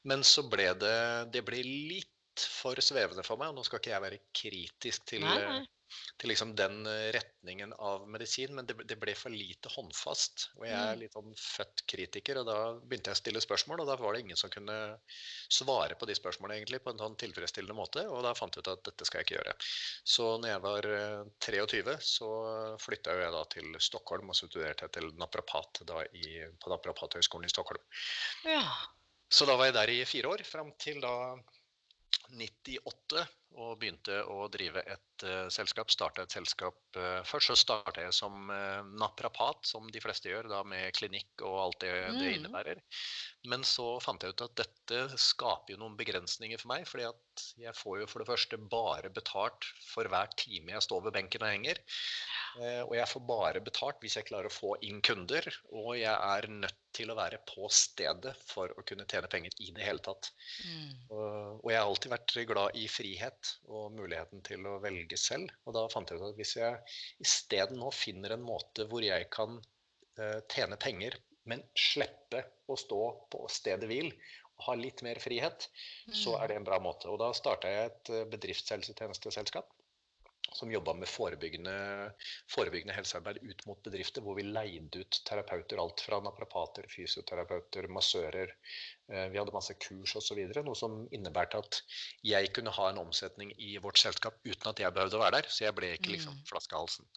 Men 0.09 0.25
så 0.25 0.41
ble 0.49 0.71
det, 0.81 0.97
det 1.35 1.45
ble 1.45 1.61
litt 1.61 2.09
for 2.47 2.79
svevende 2.81 3.23
for 3.27 3.37
meg, 3.41 3.51
og 3.51 3.59
nå 3.59 3.63
skal 3.67 3.79
ikke 3.81 3.93
jeg 3.93 4.01
være 4.07 4.23
kritisk 4.33 5.05
til, 5.11 5.21
Nei, 5.25 5.37
eh, 5.41 5.49
nei. 5.59 5.67
til 6.21 6.29
liksom 6.31 6.53
den 6.55 6.85
eh, 6.87 7.09
retningen 7.11 7.73
av 7.83 8.05
medisin, 8.07 8.53
men 8.55 8.65
det, 8.69 8.77
det 8.87 8.95
ble 9.01 9.11
for 9.17 9.29
lite 9.33 9.67
håndfast. 9.73 10.45
Og 10.59 10.65
jeg 10.65 10.75
er 10.77 10.93
Mm. 10.95 11.01
litt 11.01 11.13
sånn 11.17 11.33
født 11.35 11.83
kritiker, 11.91 12.39
og 12.39 12.45
da 12.47 12.55
begynte 12.79 13.11
jeg 13.11 13.17
å 13.17 13.21
stille 13.21 13.41
spørsmål, 13.43 13.81
og 13.83 13.87
da 13.91 13.97
var 13.99 14.13
det 14.15 14.21
ingen 14.23 14.39
som 14.39 14.49
kunne 14.53 14.77
svare 15.51 15.95
på 15.99 16.07
de 16.07 16.15
spørsmålene 16.15 16.61
egentlig 16.61 16.79
på 16.85 16.93
en 16.93 17.01
sånn 17.03 17.17
tilfredsstillende 17.19 17.75
måte, 17.75 18.05
og 18.07 18.23
da 18.23 18.31
fant 18.37 18.55
jeg 18.55 18.63
ut 18.63 18.71
at 18.71 18.83
dette 18.87 19.05
skal 19.09 19.19
jeg 19.19 19.27
ikke 19.27 19.37
gjøre. 19.41 19.55
Så 20.15 20.29
når 20.39 20.53
jeg 20.53 20.63
var 20.69 20.89
eh, 20.95 21.25
23, 21.43 21.97
så 21.99 22.31
flytta 22.79 23.17
jeg 23.19 23.35
da 23.35 23.43
til 23.51 23.75
Stockholm 23.83 24.31
og 24.31 24.39
studerte 24.39 24.87
til 24.95 25.11
naprapat 25.19 25.83
da 25.85 26.05
i, 26.15 26.39
på 26.61 26.71
Naprapathøgskolen 26.71 27.45
i 27.45 27.51
Stockholm. 27.51 27.83
Ja. 28.47 28.63
Så 29.31 29.45
da 29.47 29.53
var 29.55 29.69
jeg 29.69 29.75
der 29.77 29.89
i 29.93 30.01
fire 30.03 30.27
år, 30.27 30.41
fram 30.43 30.73
til 30.79 30.97
da 30.99 31.11
98, 32.31 33.27
og 33.59 33.77
begynte 33.81 34.21
å 34.31 34.47
drive 34.53 34.81
et 34.87 35.25
uh, 35.27 35.47
selskap. 35.51 35.91
Starta 35.91 36.23
et 36.23 36.31
selskap 36.33 36.77
uh, 36.97 37.19
Først 37.27 37.51
så 37.51 37.55
starta 37.59 38.01
jeg 38.05 38.13
som 38.15 38.49
uh, 38.49 38.81
naprapat, 39.01 39.65
som 39.67 39.89
de 39.91 40.01
fleste 40.03 40.29
gjør, 40.31 40.47
da 40.51 40.61
med 40.63 40.91
klinikk 40.97 41.43
og 41.43 41.57
alt 41.65 41.79
det 41.83 41.91
det 41.91 42.31
Mhm. 42.31 42.33
innebærer. 42.39 42.81
Men 43.51 43.63
så 43.67 43.99
fant 44.03 44.21
jeg 44.23 44.35
ut 44.35 44.41
at 44.45 44.55
dette 44.61 45.17
skaper 45.17 45.73
jo 45.73 45.81
noen 45.81 45.97
begrensninger 45.97 46.59
for 46.61 46.71
meg. 46.73 46.87
fordi 46.87 47.07
at 47.09 47.45
jeg 47.57 47.73
får 47.75 47.99
jo 48.01 48.07
for 48.07 48.19
det 48.19 48.27
første 48.29 48.57
bare 48.69 49.09
betalt 49.09 49.65
for 49.87 50.07
hver 50.07 50.29
time 50.37 50.71
jeg 50.71 50.81
står 50.85 51.03
ved 51.07 51.13
benken 51.13 51.41
og 51.43 51.49
henger. 51.49 51.79
Og 52.85 52.93
jeg 52.97 53.07
får 53.07 53.21
bare 53.25 53.61
betalt 53.63 54.01
hvis 54.03 54.17
jeg 54.19 54.27
klarer 54.27 54.49
å 54.49 54.53
få 54.53 54.75
inn 54.83 55.01
kunder. 55.01 55.47
Og 55.71 55.95
jeg 55.97 56.11
er 56.11 56.47
nødt 56.51 56.77
til 56.93 57.09
å 57.09 57.15
være 57.15 57.39
på 57.47 57.69
stedet 57.71 58.33
for 58.45 58.67
å 58.77 58.83
kunne 58.85 59.05
tjene 59.09 59.29
penger 59.31 59.55
i 59.63 59.71
det 59.71 59.85
hele 59.87 60.03
tatt. 60.03 60.29
Mm. 60.67 60.91
Og, 61.09 61.61
og 61.63 61.71
jeg 61.71 61.79
har 61.79 61.87
alltid 61.87 62.11
vært 62.11 62.35
glad 62.51 62.75
i 62.75 62.87
frihet 62.91 63.40
og 63.69 63.91
muligheten 63.95 64.43
til 64.45 64.65
å 64.69 64.77
velge 64.83 65.17
selv. 65.19 65.51
Og 65.65 65.75
da 65.77 65.85
fant 65.91 66.11
jeg 66.11 66.21
ut 66.21 66.29
at 66.29 66.37
hvis 66.39 66.55
jeg 66.59 66.79
isteden 67.23 67.81
nå 67.81 67.91
finner 67.95 68.35
en 68.35 68.45
måte 68.45 68.87
hvor 68.91 69.05
jeg 69.05 69.29
kan 69.33 69.57
eh, 70.19 70.39
tjene 70.51 70.79
penger, 70.81 71.17
men 71.49 71.63
slippe 71.77 72.43
å 72.69 72.77
stå 72.77 73.01
på 73.33 73.45
stedet 73.49 73.89
hvil 73.89 74.11
og 74.11 74.65
ha 74.67 74.77
litt 74.77 75.01
mer 75.01 75.17
frihet, 75.23 75.65
så 76.13 76.35
er 76.37 76.51
det 76.51 76.59
en 76.59 76.67
bra 76.67 76.77
måte. 76.83 77.09
Og 77.09 77.17
da 77.21 77.31
starta 77.33 77.71
jeg 77.71 77.91
et 77.91 78.13
eh, 78.13 78.27
bedriftshelsetjenesteselskap 78.35 79.73
som 80.53 80.71
jobba 80.71 80.93
med 80.99 81.07
forebyggende, 81.07 81.73
forebyggende 82.51 82.95
helsearbeid 82.97 83.39
ut 83.43 83.65
mot 83.69 83.79
bedrifter, 83.85 84.21
hvor 84.25 84.35
vi 84.35 84.43
leide 84.43 85.03
ut 85.05 85.19
terapeuter. 85.27 85.79
Alt 85.79 86.03
fra 86.05 86.19
naprapater, 86.23 86.87
fysioterapeuter, 86.91 87.87
massører. 87.87 88.51
Eh, 89.11 89.29
Vi 89.31 89.39
hadde 89.39 89.53
masse 89.55 89.73
kurs 89.79 90.15
osv. 90.19 90.41
Noe 90.63 90.75
som 90.75 91.07
innebærte 91.11 91.61
at 91.63 91.81
jeg 92.23 92.51
kunne 92.53 92.73
ha 92.75 92.89
en 92.91 92.99
omsetning 93.05 93.53
i 93.57 93.77
vårt 93.83 93.97
selskap 94.01 94.37
uten 94.45 94.69
at 94.73 94.79
jeg 94.83 94.93
behøvde 94.93 95.17
å 95.19 95.23
være 95.23 95.39
der. 95.41 95.49
Så 95.49 95.65
jeg 95.65 95.75
ble 95.75 95.93
ikke 95.95 96.11
liksom 96.17 96.35
Mm. 96.35 96.45
flaskehalsen. 96.51 97.07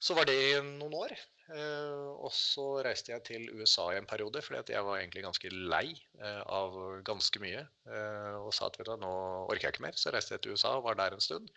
Så 0.00 0.14
var 0.14 0.24
det 0.28 0.34
i 0.38 0.60
noen 0.62 0.94
år. 0.94 1.12
Eh, 1.48 2.08
og 2.20 2.30
så 2.30 2.84
reiste 2.84 3.10
jeg 3.10 3.22
til 3.24 3.48
USA 3.56 3.88
i 3.94 3.96
en 3.96 4.06
periode, 4.06 4.42
fordi 4.44 4.74
jeg 4.74 4.84
var 4.84 4.98
egentlig 5.00 5.24
ganske 5.24 5.48
lei 5.50 5.94
eh, 6.20 6.42
av 6.46 7.02
ganske 7.02 7.40
mye. 7.40 7.66
Og 8.44 8.52
sa 8.54 8.66
at 8.68 8.76
du, 8.76 8.84
nå 9.00 9.12
orker 9.48 9.64
jeg 9.68 9.72
ikke 9.74 9.86
mer. 9.88 9.96
Så 9.96 10.12
reiste 10.12 10.34
jeg 10.36 10.42
til 10.44 10.52
USA 10.52 10.76
og 10.76 10.84
var 10.84 10.94
der 10.94 11.16
en 11.16 11.20
stund. 11.24 11.48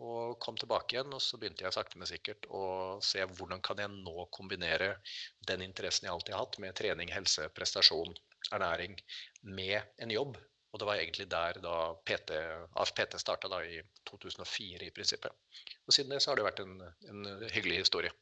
Og 0.00 0.38
kom 0.40 0.56
tilbake 0.56 0.96
igjen, 0.96 1.12
og 1.12 1.20
så 1.20 1.36
begynte 1.36 1.66
jeg 1.66 1.76
sakte, 1.76 1.98
men 2.00 2.08
sikkert 2.08 2.46
å 2.56 2.62
se 3.04 3.24
hvordan 3.36 3.60
kan 3.64 3.82
jeg 3.82 3.92
nå 3.92 4.26
kombinere 4.32 4.94
den 5.48 5.64
interessen 5.66 6.08
jeg 6.08 6.14
alltid 6.14 6.36
har 6.36 6.46
hatt 6.46 6.56
med 6.64 6.76
trening, 6.78 7.12
helse, 7.12 7.50
prestasjon, 7.56 8.14
ernæring, 8.48 8.96
med 9.42 9.82
en 10.00 10.14
jobb. 10.14 10.38
Og 10.70 10.80
det 10.80 10.86
var 10.86 11.00
egentlig 11.02 11.26
der 11.28 11.58
da 11.60 11.76
PT, 12.06 12.36
AFPT 12.78 13.18
starta 13.20 13.60
i 13.66 13.80
2004 14.08 14.86
i 14.86 14.92
prinsippet. 14.94 15.34
Og 15.84 15.94
siden 15.94 16.14
det 16.14 16.22
så 16.22 16.30
har 16.30 16.40
det 16.40 16.46
vært 16.46 16.62
en, 16.64 16.76
en 17.10 17.30
hyggelig 17.50 17.82
historie. 17.82 18.12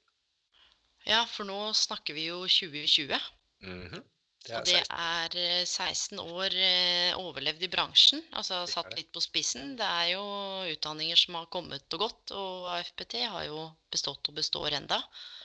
Ja, 1.07 1.23
for 1.31 1.47
nå 1.47 1.59
snakker 1.77 2.17
vi 2.17 2.27
jo 2.31 2.41
2020. 2.49 3.21
Mm 3.63 3.85
-hmm. 3.87 4.03
Det 4.47 4.55
og 4.55 4.67
det 4.69 4.81
er 4.81 5.65
16 5.67 6.19
eh, 6.19 6.33
år 6.39 6.55
eh, 6.55 7.19
overlevd 7.19 7.65
i 7.67 7.71
bransjen. 7.73 8.23
Altså 8.39 8.63
satt 8.71 8.95
litt 8.97 9.11
på 9.13 9.23
spissen. 9.25 9.75
Det 9.79 9.87
er 9.87 10.13
jo 10.15 10.25
utdanninger 10.73 11.19
som 11.19 11.39
har 11.41 11.49
kommet 11.53 11.97
og 11.97 12.05
gått, 12.07 12.35
og 12.39 12.69
AFPT 12.77 13.19
har 13.25 13.49
jo 13.49 13.67
bestått 13.93 14.31
og 14.31 14.39
består 14.39 14.79
enda. 14.79 15.01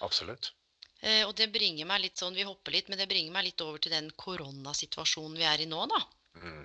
Absolutt. 0.06 0.54
Eh, 1.02 1.24
og 1.28 1.34
det 1.40 1.50
bringer 1.52 1.90
meg 1.90 2.06
litt 2.06 2.22
sånn, 2.22 2.38
vi 2.38 2.48
hopper 2.48 2.76
litt, 2.76 2.92
men 2.92 3.02
det 3.02 3.10
bringer 3.12 3.34
meg 3.36 3.50
litt 3.50 3.66
over 3.66 3.82
til 3.84 3.96
den 3.96 4.12
koronasituasjonen 4.24 5.40
vi 5.42 5.50
er 5.50 5.66
i 5.66 5.70
nå, 5.70 5.82
da. 5.92 6.00
Mm. 6.40 6.64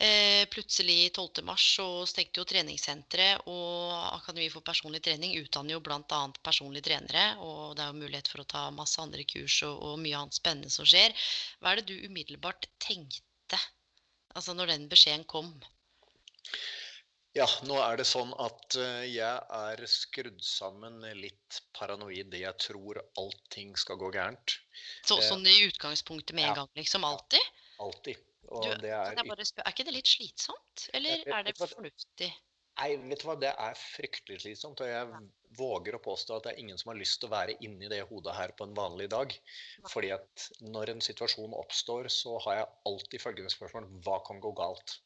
Eh, 0.00 0.44
plutselig 0.52 1.12
12. 1.12 1.42
mars 1.42 1.76
så 1.76 2.06
stengte 2.06 2.42
jo 2.42 2.44
treningssenteret, 2.44 3.46
og 3.48 3.94
Akademi 4.12 4.50
for 4.52 4.64
personlig 4.64 5.00
trening 5.06 5.38
utdanner 5.40 5.72
jo 5.72 5.80
bl.a. 5.80 6.18
personlige 6.44 6.90
trenere. 6.90 7.30
Og 7.40 7.76
det 7.76 7.84
er 7.84 7.94
jo 7.94 8.02
mulighet 8.02 8.28
for 8.28 8.44
å 8.44 8.48
ta 8.50 8.66
masse 8.76 9.00
andre 9.00 9.24
kurs 9.24 9.62
og, 9.64 9.78
og, 9.78 9.96
mye 10.02 10.18
annet 10.20 10.36
spennende 10.36 10.72
som 10.74 10.88
skjer. 10.88 11.16
Hva 11.60 11.72
er 11.72 11.80
det 11.80 11.88
du 11.88 12.10
umiddelbart 12.10 12.68
tenkte 12.82 13.60
altså 14.36 14.52
når 14.52 14.74
den 14.74 14.84
beskjeden 14.92 15.24
kom? 15.24 15.54
Ja, 17.36 17.46
nå 17.68 17.76
er 17.80 17.98
det 18.00 18.06
sånn 18.08 18.30
at 18.40 18.76
eh, 18.80 19.08
jeg 19.12 19.40
er 19.58 19.82
skrudd 19.92 20.38
sammen 20.44 21.02
litt 21.16 21.60
paranoid. 21.76 22.36
Jeg 22.36 22.52
tror 22.60 23.00
allting 23.20 23.74
skal 23.80 24.00
gå 24.00 24.12
gærent. 24.12 24.58
Så, 25.08 25.20
sånn 25.24 25.44
i 25.48 25.58
utgangspunktet 25.66 26.36
med 26.36 26.50
en 26.50 26.52
ja. 26.52 26.56
gang, 26.62 26.72
liksom? 26.80 27.04
Alltid? 27.04 27.52
Alltid. 27.80 28.20
Du, 28.46 28.68
det 28.82 28.92
er, 28.94 29.16
spør, 29.48 29.64
er 29.64 29.74
ikke 29.74 29.86
det 29.88 29.94
litt 29.96 30.10
slitsomt, 30.10 30.88
eller 30.96 31.24
er 31.26 31.48
det 31.48 31.56
fornuftig? 31.58 32.30
Nei, 32.76 32.90
vet 33.08 33.22
du 33.22 33.28
hva, 33.30 33.36
det 33.40 33.50
er 33.50 33.78
fryktelig 33.80 34.42
slitsomt. 34.42 34.82
Og 34.84 34.90
jeg 34.90 35.22
våger 35.56 35.96
å 35.96 36.02
påstå 36.04 36.36
at 36.36 36.46
det 36.46 36.52
er 36.52 36.60
ingen 36.60 36.80
som 36.80 36.92
har 36.92 36.98
lyst 37.00 37.22
til 37.22 37.30
å 37.30 37.32
være 37.32 37.56
inni 37.64 37.88
det 37.88 38.02
hodet 38.10 38.34
her 38.36 38.52
på 38.58 38.66
en 38.66 38.76
vanlig 38.76 39.08
dag. 39.14 39.32
Fordi 39.88 40.12
at 40.18 40.48
når 40.60 40.92
en 40.92 41.02
situasjon 41.06 41.56
oppstår, 41.56 42.10
så 42.12 42.36
har 42.44 42.60
jeg 42.60 42.70
alltid 42.90 43.24
følgende 43.24 43.54
spørsmål 43.54 43.88
hva 44.04 44.20
kan 44.28 44.42
gå 44.44 44.52
galt? 44.60 44.98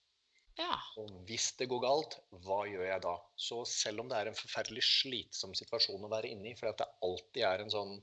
Ja. 0.59 0.75
Og 0.99 1.13
hvis 1.29 1.53
det 1.61 1.71
går 1.71 1.85
galt, 1.85 2.19
hva 2.45 2.65
gjør 2.69 2.89
jeg 2.89 3.05
da? 3.07 3.15
Så 3.39 3.63
selv 3.71 4.03
om 4.03 4.11
det 4.11 4.19
er 4.19 4.33
en 4.33 4.37
forferdelig 4.37 4.83
slitsom 4.85 5.55
situasjon 5.57 6.05
å 6.05 6.11
være 6.11 6.35
inne 6.35 6.51
i, 6.51 6.57
for 6.59 6.73
at 6.73 6.83
det 6.83 6.91
alltid 7.07 7.47
er 7.47 7.63
en 7.63 7.73
sånn 7.73 7.95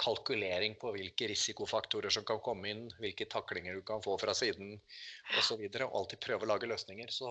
kalkulering 0.00 0.76
på 0.80 0.92
hvilke 0.94 1.28
risikofaktorer 1.30 2.12
som 2.14 2.24
kan 2.28 2.40
komme 2.44 2.70
inn, 2.72 2.86
hvilke 3.02 3.26
taklinger 3.30 3.76
du 3.76 3.82
kan 3.86 4.02
få 4.04 4.16
fra 4.20 4.34
siden 4.36 4.72
osv. 5.38 5.60
Og, 5.60 5.76
og 5.84 5.98
alltid 6.00 6.22
prøve 6.24 6.46
å 6.46 6.50
lage 6.54 6.70
løsninger. 6.70 7.12
Så 7.12 7.30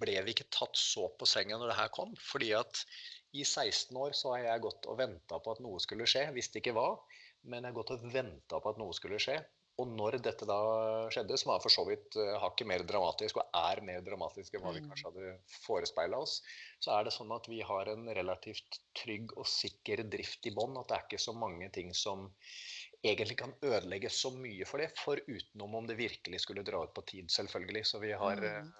ble 0.00 0.16
vi 0.22 0.36
ikke 0.36 0.50
tatt 0.54 0.78
så 0.78 1.08
på 1.18 1.28
senga 1.28 1.58
når 1.58 1.72
det 1.72 1.80
her 1.80 1.92
kom. 1.94 2.14
fordi 2.30 2.54
at 2.58 2.84
i 3.34 3.42
16 3.42 3.96
år 3.98 4.14
så 4.14 4.36
har 4.36 4.44
jeg 4.46 4.62
gått 4.62 4.86
og 4.86 4.98
venta 5.00 5.40
på 5.42 5.54
at 5.56 5.62
noe 5.64 5.80
skulle 5.82 6.06
skje. 6.06 6.28
Visste 6.36 6.60
ikke 6.60 6.74
hva, 6.76 6.92
men 7.42 7.64
jeg 7.64 7.72
har 7.72 7.78
gått 7.80 7.94
og 7.96 8.06
venta 8.14 8.60
på 8.62 8.70
at 8.70 8.78
noe 8.78 8.94
skulle 8.94 9.18
skje. 9.22 9.40
Og 9.82 9.90
når 9.90 10.20
dette 10.22 10.46
da 10.46 10.58
skjedde, 11.10 11.36
som 11.40 11.50
var 11.50 11.62
for 11.64 11.72
så 11.72 11.82
vidt 11.88 12.14
uh, 12.20 12.36
hakket 12.42 12.68
mer 12.70 12.84
dramatisk, 12.86 13.40
og 13.40 13.56
er 13.58 13.82
mer 13.86 14.04
dramatisk 14.06 14.54
enn 14.54 14.62
hva 14.62 14.74
vi 14.76 14.84
mm. 14.84 14.92
kanskje 14.92 15.10
hadde 15.10 15.32
forespeila 15.64 16.20
oss, 16.22 16.36
så 16.84 16.94
er 16.94 17.08
det 17.08 17.14
sånn 17.16 17.34
at 17.34 17.48
vi 17.50 17.58
har 17.66 17.90
en 17.90 18.06
relativt 18.14 18.78
trygg 19.02 19.34
og 19.34 19.48
sikker 19.50 20.04
drift 20.12 20.46
i 20.46 20.54
bånn. 20.54 20.78
At 20.78 20.92
det 20.92 20.98
er 20.98 21.08
ikke 21.08 21.24
så 21.26 21.34
mange 21.34 21.70
ting 21.74 21.90
som 21.96 22.28
egentlig 23.04 23.36
kan 23.42 23.56
ødelegge 23.66 24.12
så 24.14 24.30
mye 24.36 24.68
for 24.68 24.80
det, 24.80 24.92
forutenom 25.02 25.74
om 25.80 25.90
det 25.90 25.98
virkelig 25.98 26.44
skulle 26.44 26.64
dra 26.66 26.84
ut 26.86 26.94
på 26.94 27.04
tid, 27.10 27.32
selvfølgelig. 27.34 27.84
Så 27.90 28.00
vi 28.04 28.14
har 28.14 28.40
mm. 28.40 28.70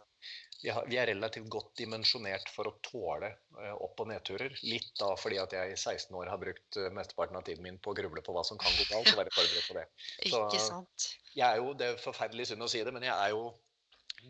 Vi, 0.64 0.96
er 0.98 1.10
relativt 1.10 1.48
godt 1.52 1.74
dimensjonert 1.78 2.48
for 2.52 2.70
å 2.70 2.76
tåle 2.84 3.30
uh, 3.58 3.74
opp- 3.74 4.00
og 4.04 4.08
nedturer. 4.10 4.54
Litt 4.64 4.92
da 5.00 5.10
fordi 5.20 5.40
at 5.42 5.52
jeg 5.56 5.74
i 5.74 5.76
16 5.76 6.16
år 6.16 6.30
har 6.32 6.40
brukt 6.40 6.78
uh, 6.80 6.88
mesteparten 6.94 7.38
av 7.38 7.44
tiden 7.46 7.66
min 7.66 7.80
på 7.82 7.92
å 7.92 7.98
gruble 7.98 8.24
på 8.24 8.34
hva 8.36 8.44
som 8.46 8.60
kan 8.60 8.72
gå 8.78 8.88
galt, 8.90 9.12
og 9.12 9.20
være 9.20 9.34
forberedt 9.34 9.68
på 9.68 9.78
det. 9.78 9.84
Så, 10.32 10.40
Ikke 10.46 10.62
sant. 10.62 11.10
Jeg 11.34 11.46
er 11.50 11.60
jo, 11.60 11.76
Det 11.78 11.90
er 11.90 12.00
forferdelig 12.00 12.50
synd 12.50 12.64
å 12.64 12.70
si 12.70 12.82
det, 12.86 12.94
men 12.94 13.06
jeg 13.06 13.14
er 13.14 13.34
jo 13.34 13.52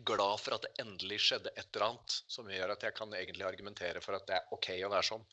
glad 0.03 0.41
for 0.43 0.57
at 0.57 0.65
det 0.65 0.83
endelig 0.83 1.21
skjedde 1.23 1.53
et 1.55 1.69
eller 1.69 1.85
annet 1.87 2.15
som 2.27 2.49
gjør 2.51 2.73
at 2.73 2.81
jeg 2.83 2.95
kan 2.97 3.13
egentlig 3.15 3.45
argumentere 3.47 4.01
for 4.03 4.17
at 4.17 4.25
det 4.27 4.35
er 4.35 4.49
OK 4.51 4.73
å 4.83 4.89
være 4.91 5.07
sånn. 5.07 5.23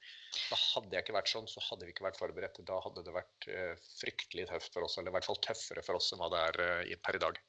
Da 0.52 0.58
hadde 0.60 0.94
jeg 0.94 1.02
ikke 1.02 1.16
vært 1.16 1.32
sånn, 1.32 1.48
så 1.50 1.64
hadde 1.66 1.88
vi 1.88 1.94
ikke 1.96 2.06
vært 2.06 2.20
forberedt. 2.20 2.60
Da 2.68 2.78
hadde 2.84 3.02
det 3.02 3.16
vært 3.16 3.48
uh, 3.50 3.88
fryktelig 3.98 4.46
tøft 4.52 4.76
for 4.76 4.86
oss, 4.86 5.00
eller 5.00 5.10
i 5.10 5.16
hvert 5.16 5.26
fall 5.26 5.40
tøffere 5.42 5.82
for 5.82 5.98
oss 5.98 6.12
enn 6.14 6.22
hva 6.22 6.30
det 6.32 6.44
er 6.52 7.02
per 7.02 7.18
i 7.18 7.24
dag. 7.26 7.42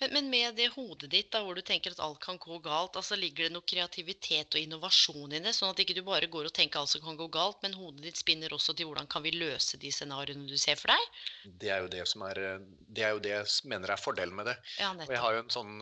Men, 0.00 0.12
men, 0.14 0.30
med 0.32 0.58
det 0.58 0.68
hodet 0.74 1.10
ditt, 1.12 1.30
da, 1.34 1.42
hvor 1.44 1.58
du 1.58 1.62
tenker 1.66 1.94
at 1.94 2.02
alt 2.04 2.20
kan 2.22 2.38
gå 2.40 2.58
galt, 2.64 2.96
altså 2.98 3.18
ligger 3.18 3.46
det 3.48 3.54
noe 3.54 3.66
kreativitet 3.68 4.54
og 4.56 4.62
innovasjon 4.62 5.34
i 5.36 5.42
det? 5.44 5.54
Sånn 5.56 5.72
at 5.72 5.82
ikke 5.82 5.96
du 5.98 6.02
bare 6.06 6.30
går 6.30 6.50
og 6.50 6.54
tenker 6.56 6.80
alt 6.80 6.92
som 6.92 7.04
kan 7.04 7.18
gå 7.18 7.28
galt, 7.34 7.60
men 7.64 7.76
hodet 7.78 8.04
ditt 8.06 8.20
spinner 8.20 8.54
også 8.54 8.76
til 8.78 8.90
hvordan 8.90 9.08
kan 9.10 9.24
vi 9.24 9.34
løse 9.36 9.80
de 9.80 9.92
scenarioene 9.94 10.48
du 10.48 10.56
ser 10.60 10.78
for 10.80 10.92
deg? 10.92 11.20
Det 11.62 11.72
er 11.74 11.84
jo 11.84 11.92
det 11.92 12.04
som 12.08 12.24
er 12.28 12.42
Det 12.88 13.04
er 13.04 13.14
jo 13.14 13.22
det 13.22 13.34
jeg 13.34 13.68
mener 13.70 13.92
er 13.92 14.00
fordelen 14.00 14.36
med 14.36 14.48
det. 14.50 14.56
Ja, 14.80 14.92
og 14.94 15.12
jeg 15.12 15.22
har 15.22 15.36
jo 15.36 15.42
en 15.44 15.52
sånn 15.52 15.74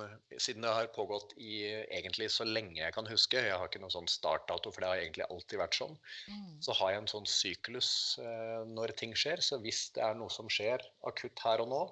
Siden 0.43 0.65
det 0.65 0.73
har 0.73 0.89
pågått 0.95 1.33
i 1.41 1.63
egentlig 1.95 2.29
så 2.33 2.45
lenge 2.47 2.81
jeg 2.81 2.95
kan 2.95 3.09
huske, 3.09 3.41
jeg 3.41 3.57
har 3.57 3.69
ikke 3.69 3.81
noen 3.83 3.95
sånn 3.95 4.11
startdato, 4.11 4.73
for 4.73 4.83
det 4.83 4.91
har 4.91 5.03
egentlig 5.03 5.27
alltid 5.29 5.61
vært 5.61 5.79
sånn, 5.79 5.95
mm. 6.29 6.51
så 6.65 6.75
har 6.81 6.93
jeg 6.93 7.03
en 7.03 7.11
sånn 7.11 7.29
syklus 7.31 7.91
eh, 8.23 8.63
når 8.69 8.95
ting 9.01 9.15
skjer. 9.17 9.43
Så 9.45 9.59
hvis 9.65 9.87
det 9.97 10.05
er 10.05 10.19
noe 10.19 10.33
som 10.33 10.51
skjer 10.53 10.85
akutt 11.09 11.43
her 11.45 11.63
og 11.65 11.71
nå, 11.73 11.83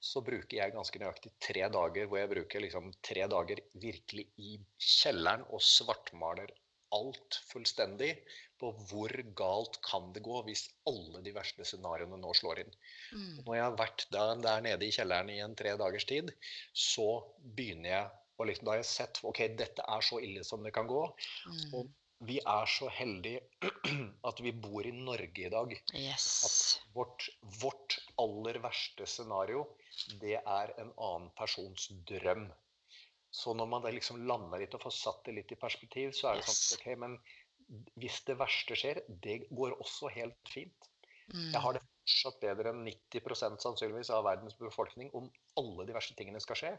så 0.00 0.22
bruker 0.24 0.56
jeg 0.60 0.74
ganske 0.74 1.00
nøyaktig 1.02 1.32
tre 1.42 1.66
dager 1.74 2.06
hvor 2.06 2.20
jeg 2.20 2.30
bruker 2.30 2.62
liksom 2.64 2.92
tre 3.04 3.26
dager 3.30 3.62
virkelig 3.82 4.28
i 4.38 4.56
kjelleren 4.78 5.44
og 5.48 5.64
svartmaler 5.64 6.52
alt 6.94 7.40
fullstendig 7.50 8.12
på 8.58 8.70
hvor 8.90 9.12
galt 9.38 9.78
kan 9.86 10.08
det 10.14 10.22
gå 10.26 10.40
hvis 10.46 10.64
alle 10.88 11.20
de 11.24 11.34
verste 11.34 11.66
scenarioene 11.66 12.18
nå 12.20 12.32
slår 12.34 12.62
inn. 12.64 12.72
Mm. 13.12 13.34
Når 13.44 13.58
jeg 13.58 13.64
har 13.64 13.76
vært 13.78 14.06
der, 14.14 14.32
der, 14.46 14.64
nede 14.64 14.86
i 14.86 14.94
kjelleren 14.94 15.30
i 15.34 15.38
en 15.44 15.56
tre 15.58 15.74
dagers 15.78 16.08
tid, 16.08 16.32
så 16.72 17.08
begynner 17.42 17.92
jeg 17.92 18.08
og 18.38 18.46
liksom, 18.46 18.66
Da 18.68 18.70
har 18.70 18.78
jeg 18.78 18.86
sett 18.86 19.18
ok, 19.26 19.40
dette 19.58 19.82
er 19.82 20.04
så 20.06 20.20
ille 20.22 20.44
som 20.46 20.62
det 20.62 20.70
kan 20.74 20.86
gå. 20.86 21.00
Mm. 21.50 21.62
Og 21.74 21.88
vi 22.26 22.38
er 22.40 22.70
så 22.70 22.88
heldige 22.90 23.42
at 24.28 24.40
vi 24.42 24.52
bor 24.52 24.86
i 24.86 24.92
Norge 24.94 25.44
i 25.46 25.50
dag. 25.52 25.74
Yes. 25.94 26.28
At 26.48 26.94
vårt, 26.96 27.28
vårt, 27.62 27.98
aller 28.18 28.58
verste 28.62 29.06
scenario, 29.06 29.66
det 30.22 30.38
er 30.40 30.74
en 30.82 30.90
annen 30.94 31.28
persons 31.38 31.90
drøm. 32.08 32.48
Så 33.30 33.54
når 33.54 33.68
man 33.70 33.86
liksom 33.92 34.24
lander 34.26 34.62
litt 34.62 34.74
og 34.74 34.86
får 34.86 34.96
satt 34.96 35.24
det 35.28 35.36
litt 35.36 35.52
i 35.54 35.60
perspektiv, 35.60 36.14
så 36.16 36.30
er 36.30 36.40
det 36.40 36.46
yes. 36.46 36.56
sånn 36.56 36.80
ok, 36.80 36.88
men 37.04 37.18
hvis 38.00 38.22
det 38.26 38.38
verste 38.40 38.76
skjer, 38.78 39.02
det 39.24 39.42
går 39.54 39.76
også 39.76 40.10
helt 40.14 40.52
fint. 40.52 40.88
Mm. 41.28 41.50
Jeg 41.52 41.60
har 41.60 41.76
det 41.76 41.84
fortsatt 41.84 42.38
bedre 42.40 42.72
enn 42.72 42.86
90 42.86 43.60
sannsynligvis 43.60 44.10
av 44.16 44.24
verdens 44.24 44.56
befolkning 44.58 45.10
om 45.18 45.28
alle 45.60 45.84
de 45.86 45.96
verste 45.96 46.16
tingene 46.16 46.40
skal 46.40 46.56
skje. 46.56 46.72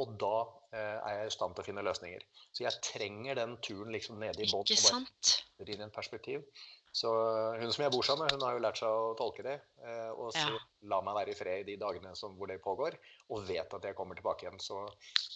Og 0.00 0.12
da 0.20 0.36
eh, 0.72 0.98
er 0.98 1.16
jeg 1.18 1.32
i 1.32 1.34
stand 1.34 1.56
til 1.56 1.64
å 1.64 1.66
finne 1.66 1.84
løsninger. 1.84 2.22
Så 2.52 2.64
jeg 2.64 2.84
trenger 2.84 3.40
den 3.42 3.58
turen 3.64 3.92
liksom 3.92 4.20
nede 4.22 4.40
i 4.40 4.48
bånn. 4.48 4.64
Ikke 4.64 4.80
sant? 4.80 5.34
Inn 5.60 5.74
i 5.74 5.84
en 5.84 5.92
perspektiv. 5.92 6.46
Så 6.92 7.08
hun 7.56 7.70
som 7.72 7.86
jeg 7.86 7.92
bor 7.94 8.04
sammen 8.04 8.26
med, 8.26 8.34
hun 8.36 8.44
har 8.44 8.56
jo 8.56 8.60
lært 8.60 8.78
seg 8.82 8.92
å 8.92 9.12
tolke 9.16 9.44
det. 9.46 9.54
Eh, 9.80 10.10
og 10.12 10.28
så 10.34 10.44
ja. 10.44 10.58
la 10.92 10.98
meg 11.04 11.16
være 11.16 11.32
i 11.32 11.36
fred 11.38 11.62
i 11.62 11.70
de 11.70 11.76
dagene 11.80 12.12
som, 12.18 12.34
hvor 12.36 12.50
det 12.50 12.58
pågår, 12.64 12.98
og 13.32 13.46
vet 13.48 13.76
at 13.78 13.86
jeg 13.88 13.96
kommer 13.96 14.18
tilbake 14.18 14.44
igjen. 14.44 14.60
Så 14.60 14.82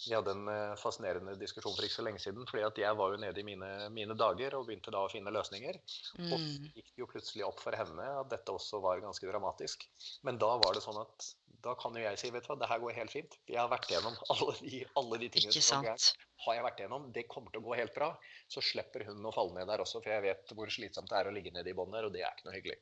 vi 0.05 0.13
hadde 0.13 0.35
en 0.37 0.51
eh, 0.53 0.75
fascinerende 0.77 1.33
diskusjon 1.41 1.73
for 1.73 1.87
ikke 1.87 1.97
så 1.97 2.05
lenge 2.05 2.21
siden. 2.21 2.45
fordi 2.49 2.67
at 2.67 2.81
jeg 2.83 2.99
var 3.01 3.15
jo 3.15 3.21
nede 3.25 3.41
i 3.41 3.47
mine, 3.47 3.71
mine 3.93 4.17
dager 4.17 4.59
og 4.59 4.69
begynte 4.69 4.93
da 4.93 5.01
å 5.07 5.09
finne 5.09 5.33
løsninger. 5.33 5.81
Mm. 6.21 6.29
Og 6.29 6.45
gikk 6.77 6.93
det 6.93 7.01
jo 7.01 7.09
plutselig 7.09 7.47
opp 7.49 7.65
for 7.65 7.77
henne 7.79 8.05
at 8.21 8.29
dette 8.35 8.53
også 8.53 8.83
var 8.85 9.01
ganske 9.01 9.33
dramatisk. 9.33 9.89
Men 10.29 10.37
da 10.37 10.53
var 10.61 10.77
det 10.77 10.85
sånn 10.85 11.01
at 11.01 11.31
da 11.67 11.75
kan 11.79 11.95
jo 11.97 12.03
jeg 12.03 12.19
si 12.21 12.31
vet 12.33 12.45
du 12.45 12.51
hva, 12.51 12.59
det 12.61 12.71
her 12.71 12.81
går 12.83 12.97
helt 13.01 13.13
fint. 13.13 13.37
Jeg 13.49 13.59
har 13.59 13.71
vært 13.71 13.89
gjennom 13.91 14.17
alle 14.33 14.57
de, 14.61 14.81
alle 15.01 15.21
de 15.23 15.31
tingene 15.35 15.63
som 15.69 15.85
er 15.85 16.09
har 16.45 16.59
jeg 16.59 16.65
vært 16.67 16.83
gjennom. 16.83 17.07
Det 17.15 17.27
kommer 17.31 17.53
til 17.53 17.63
å 17.63 17.67
gå 17.69 17.79
helt 17.79 17.95
bra. 17.95 18.11
Så 18.51 18.63
slipper 18.63 19.07
hun 19.09 19.25
å 19.25 19.33
falle 19.35 19.57
ned 19.57 19.71
der 19.71 19.83
også, 19.83 20.01
for 20.03 20.13
jeg 20.13 20.25
vet 20.27 20.53
hvor 20.55 20.71
slitsomt 20.71 21.09
det 21.11 21.19
er 21.19 21.29
å 21.29 21.33
ligge 21.35 21.53
nede 21.55 21.73
i 21.73 21.75
bånn 21.77 21.93
der, 21.95 22.07
og 22.07 22.13
det 22.13 22.23
er 22.23 22.31
ikke 22.31 22.49
noe 22.49 22.55
hyggelig. 22.59 22.77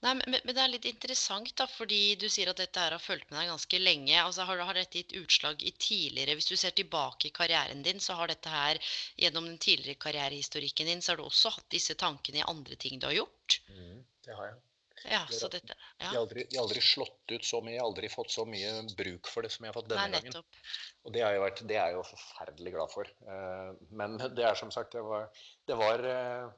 Nei, 0.00 0.12
men, 0.14 0.36
men, 0.44 0.54
det 0.54 0.62
er 0.62 0.70
litt 0.70 0.86
interessant, 0.88 1.50
da, 1.58 1.66
fordi 1.68 2.14
du 2.20 2.28
sier 2.30 2.52
at 2.52 2.60
dette 2.60 2.80
her 2.80 2.94
har 2.94 3.02
fulgt 3.02 3.32
med 3.32 3.40
deg 3.40 3.50
ganske 3.50 3.80
lenge. 3.82 4.14
Altså, 4.22 4.46
har, 4.46 4.62
har, 4.68 4.78
dette 4.78 5.02
gitt 5.02 5.16
utslag 5.18 5.64
i 5.66 5.72
tidligere 5.74 6.36
Hvis 6.38 6.50
du 6.52 6.54
ser 6.56 6.76
tilbake 6.78 7.28
i 7.28 7.34
karrieren 7.34 7.82
din, 7.86 8.00
så 8.00 8.16
har 8.20 8.30
dette 8.30 8.52
her 8.52 8.78
gjennom 9.18 9.50
den 9.50 9.58
tidligere 9.62 9.98
karrierehistorikken 10.06 10.92
din, 10.92 11.02
så 11.02 11.12
har 11.12 11.20
du 11.20 11.26
også 11.26 11.52
hatt 11.56 11.68
disse 11.74 11.98
tankene 11.98 12.40
i 12.40 12.46
andre 12.46 12.78
ting 12.78 13.02
du 13.02 13.08
har 13.10 13.18
gjort? 13.18 13.60
Mm, 13.74 14.00
det 14.26 14.38
har 14.38 14.52
jeg. 14.52 14.60
Ja, 15.06 15.20
så 15.30 15.48
dette, 15.52 15.74
ja. 15.74 15.94
Jeg, 16.00 16.08
har 16.10 16.20
aldri, 16.20 16.44
jeg 16.46 16.58
har 16.58 16.64
aldri 16.66 16.82
slått 16.84 17.32
ut 17.32 17.46
så 17.46 17.60
mye, 17.62 17.74
jeg 17.76 17.82
har 17.82 17.88
aldri 17.90 18.10
fått 18.12 18.32
så 18.34 18.44
mye 18.48 18.72
bruk 18.98 19.30
for 19.30 19.46
det 19.46 19.52
som 19.54 19.66
jeg 19.66 19.72
har 19.72 19.78
fått 19.78 19.90
denne 19.92 20.08
Nei, 20.12 20.20
gangen. 20.24 20.58
Og 21.06 21.14
det 21.14 21.22
jeg, 21.22 21.42
vært, 21.44 21.62
det 21.70 21.78
er 21.78 21.92
jeg 21.92 21.98
jo 21.98 22.04
forferdelig 22.08 22.74
glad 22.74 22.92
for. 22.94 23.12
Eh, 23.34 23.70
Men 24.00 24.18
det 24.38 24.48
er 24.50 24.58
som 24.58 24.72
sagt, 24.74 24.96
det 24.96 25.04
var, 25.06 25.28
det 25.68 25.78
var 25.78 26.04
eh, 26.10 26.50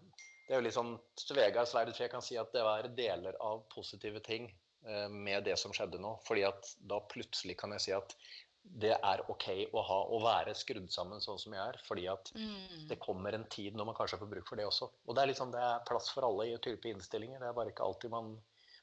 Det 0.47 0.57
er 0.57 0.63
jo 0.63 0.67
litt 0.67 0.79
sånn 0.79 0.97
svega 1.21 1.67
sverd, 1.69 1.95
jeg 1.95 2.13
kan 2.13 2.25
si 2.25 2.39
at 2.41 2.53
det 2.55 2.65
var 2.67 2.89
deler 2.97 3.39
av 3.45 3.65
positive 3.75 4.23
ting 4.27 4.49
eh, 4.87 5.09
med 5.11 5.47
det 5.47 5.59
som 5.61 5.75
skjedde 5.77 6.01
nå. 6.03 6.17
Fordi 6.27 6.47
at 6.49 6.73
da 6.91 7.03
plutselig 7.13 7.59
kan 7.61 7.77
jeg 7.77 7.87
si 7.87 7.97
at 7.97 8.17
det 8.63 8.93
er 8.97 9.23
OK 9.31 9.47
å, 9.73 9.83
ha, 9.83 9.99
å 10.15 10.19
være 10.23 10.55
skrudd 10.55 10.91
sammen 10.93 11.21
sånn 11.21 11.39
som 11.41 11.53
jeg 11.57 11.61
er. 11.73 11.79
Fordi 11.87 12.07
at 12.13 12.33
Mm. 12.35 12.89
det 12.89 12.99
kommer 13.01 13.33
en 13.35 13.45
tid 13.49 13.75
når 13.75 13.87
man 13.87 13.95
kanskje 13.95 14.19
får 14.21 14.31
bruk 14.31 14.49
for 14.49 14.57
det 14.57 14.67
også. 14.67 14.91
Og 15.07 15.15
det 15.17 15.23
er 15.23 15.27
liksom, 15.33 15.51
det 15.53 15.61
er 15.61 15.85
plass 15.89 16.11
for 16.11 16.25
alle 16.29 16.47
i 16.53 16.57
type 16.59 16.89
innstillinger. 16.89 17.41
Det 17.41 17.49
er 17.49 17.53
bare 17.57 17.73
ikke 17.73 17.85
alltid 17.85 18.11
man, 18.11 18.37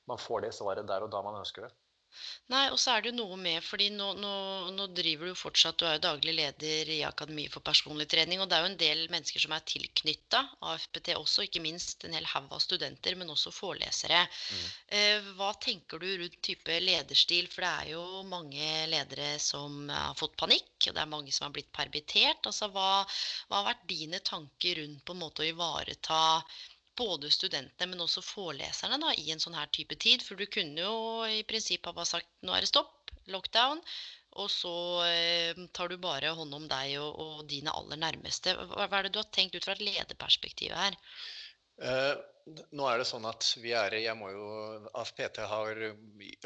man 0.07 0.17
får 0.17 0.41
det 0.41 0.53
svaret 0.53 0.87
der 0.87 1.03
og 1.03 1.11
da 1.11 1.21
man 1.21 1.39
ønsker 1.39 1.67
det. 1.67 1.71
Nei, 2.51 2.63
og 2.71 2.77
så 2.79 2.93
er 2.93 3.03
det 3.03 3.11
jo 3.11 3.17
noe 3.17 3.37
med, 3.39 3.59
fordi 3.63 3.89
nå, 3.91 4.05
nå, 4.21 4.33
nå 4.71 4.85
driver 4.95 5.27
du 5.27 5.31
jo 5.33 5.37
fortsatt, 5.37 5.77
du 5.79 5.85
er 5.87 5.97
jo 5.97 6.03
daglig 6.05 6.33
leder 6.37 6.91
i 6.95 7.01
Akademi 7.03 7.47
for 7.51 7.65
personlig 7.65 8.07
trening, 8.13 8.39
og 8.39 8.47
det 8.47 8.57
er 8.57 8.63
jo 8.63 8.69
en 8.71 8.79
del 8.79 9.01
mennesker 9.11 9.43
som 9.43 9.55
er 9.55 9.65
tilknytta 9.67 10.41
AFPT 10.71 11.11
også, 11.17 11.43
ikke 11.47 11.63
minst 11.65 12.05
en 12.07 12.15
hel 12.15 12.29
haug 12.31 12.53
av 12.55 12.63
studenter, 12.63 13.17
men 13.19 13.33
også 13.33 13.51
forelesere. 13.51 14.21
Eh, 14.87 15.27
hva 15.39 15.51
tenker 15.63 15.99
du 15.99 16.07
rundt 16.23 16.39
type 16.47 16.79
lederstil? 16.85 17.51
For 17.51 17.65
det 17.65 17.73
er 17.73 17.91
jo 17.97 18.23
mange 18.31 18.71
ledere 18.93 19.33
som 19.43 19.91
har 19.91 20.15
fått 20.19 20.39
panikk, 20.39 20.71
og 20.87 20.95
det 20.95 21.03
er 21.03 21.13
mange 21.17 21.35
som 21.35 21.49
har 21.49 21.55
blitt 21.59 21.73
permittert. 21.75 22.47
Altså, 22.47 22.71
hva, 22.71 23.03
hva 23.49 23.61
har 23.61 23.69
vært 23.73 23.85
dine 23.91 24.23
tanker 24.23 24.81
rundt 24.81 25.03
på 25.03 25.15
en 25.17 25.23
måte 25.25 25.43
å 25.43 25.51
ivareta 25.51 26.21
både 26.97 27.31
studentene, 27.33 27.89
men 27.91 28.03
også 28.03 28.23
foreleserne 28.25 28.99
da, 29.01 29.13
i 29.17 29.31
en 29.33 29.41
sånn 29.43 29.57
her 29.57 29.69
type 29.73 29.97
tid. 30.01 30.25
For 30.25 30.39
du 30.39 30.47
kunne 30.51 30.85
jo 30.85 31.25
i 31.29 31.43
prinsippet 31.47 31.95
bare 31.95 32.09
sagt 32.09 32.29
nå 32.45 32.55
er 32.55 32.65
det 32.65 32.71
stopp, 32.71 33.11
lockdown. 33.31 33.83
Og 34.37 34.49
så 34.53 34.75
eh, 35.07 35.59
tar 35.73 35.89
du 35.89 35.97
bare 36.01 36.35
hånd 36.37 36.53
om 36.53 36.67
deg 36.69 36.97
og, 37.01 37.21
og 37.23 37.45
dine 37.49 37.73
aller 37.73 37.97
nærmeste. 38.01 38.53
Hva, 38.57 38.85
hva 38.85 38.99
er 38.99 39.07
det 39.07 39.15
du 39.15 39.21
har 39.23 39.29
tenkt 39.33 39.57
ut 39.57 39.65
fra 39.65 39.73
et 39.73 39.85
lederperspektiv 39.85 40.75
her? 40.77 40.97
Eh, 41.81 42.13
nå 42.77 42.87
er 42.89 43.01
det 43.01 43.07
sånn 43.09 43.25
at 43.29 43.47
vi 43.61 43.73
er 43.77 43.97
jeg 43.99 44.17
må 44.17 44.29
jo, 44.33 44.47
AFPT 44.97 45.41
har, 45.49 45.81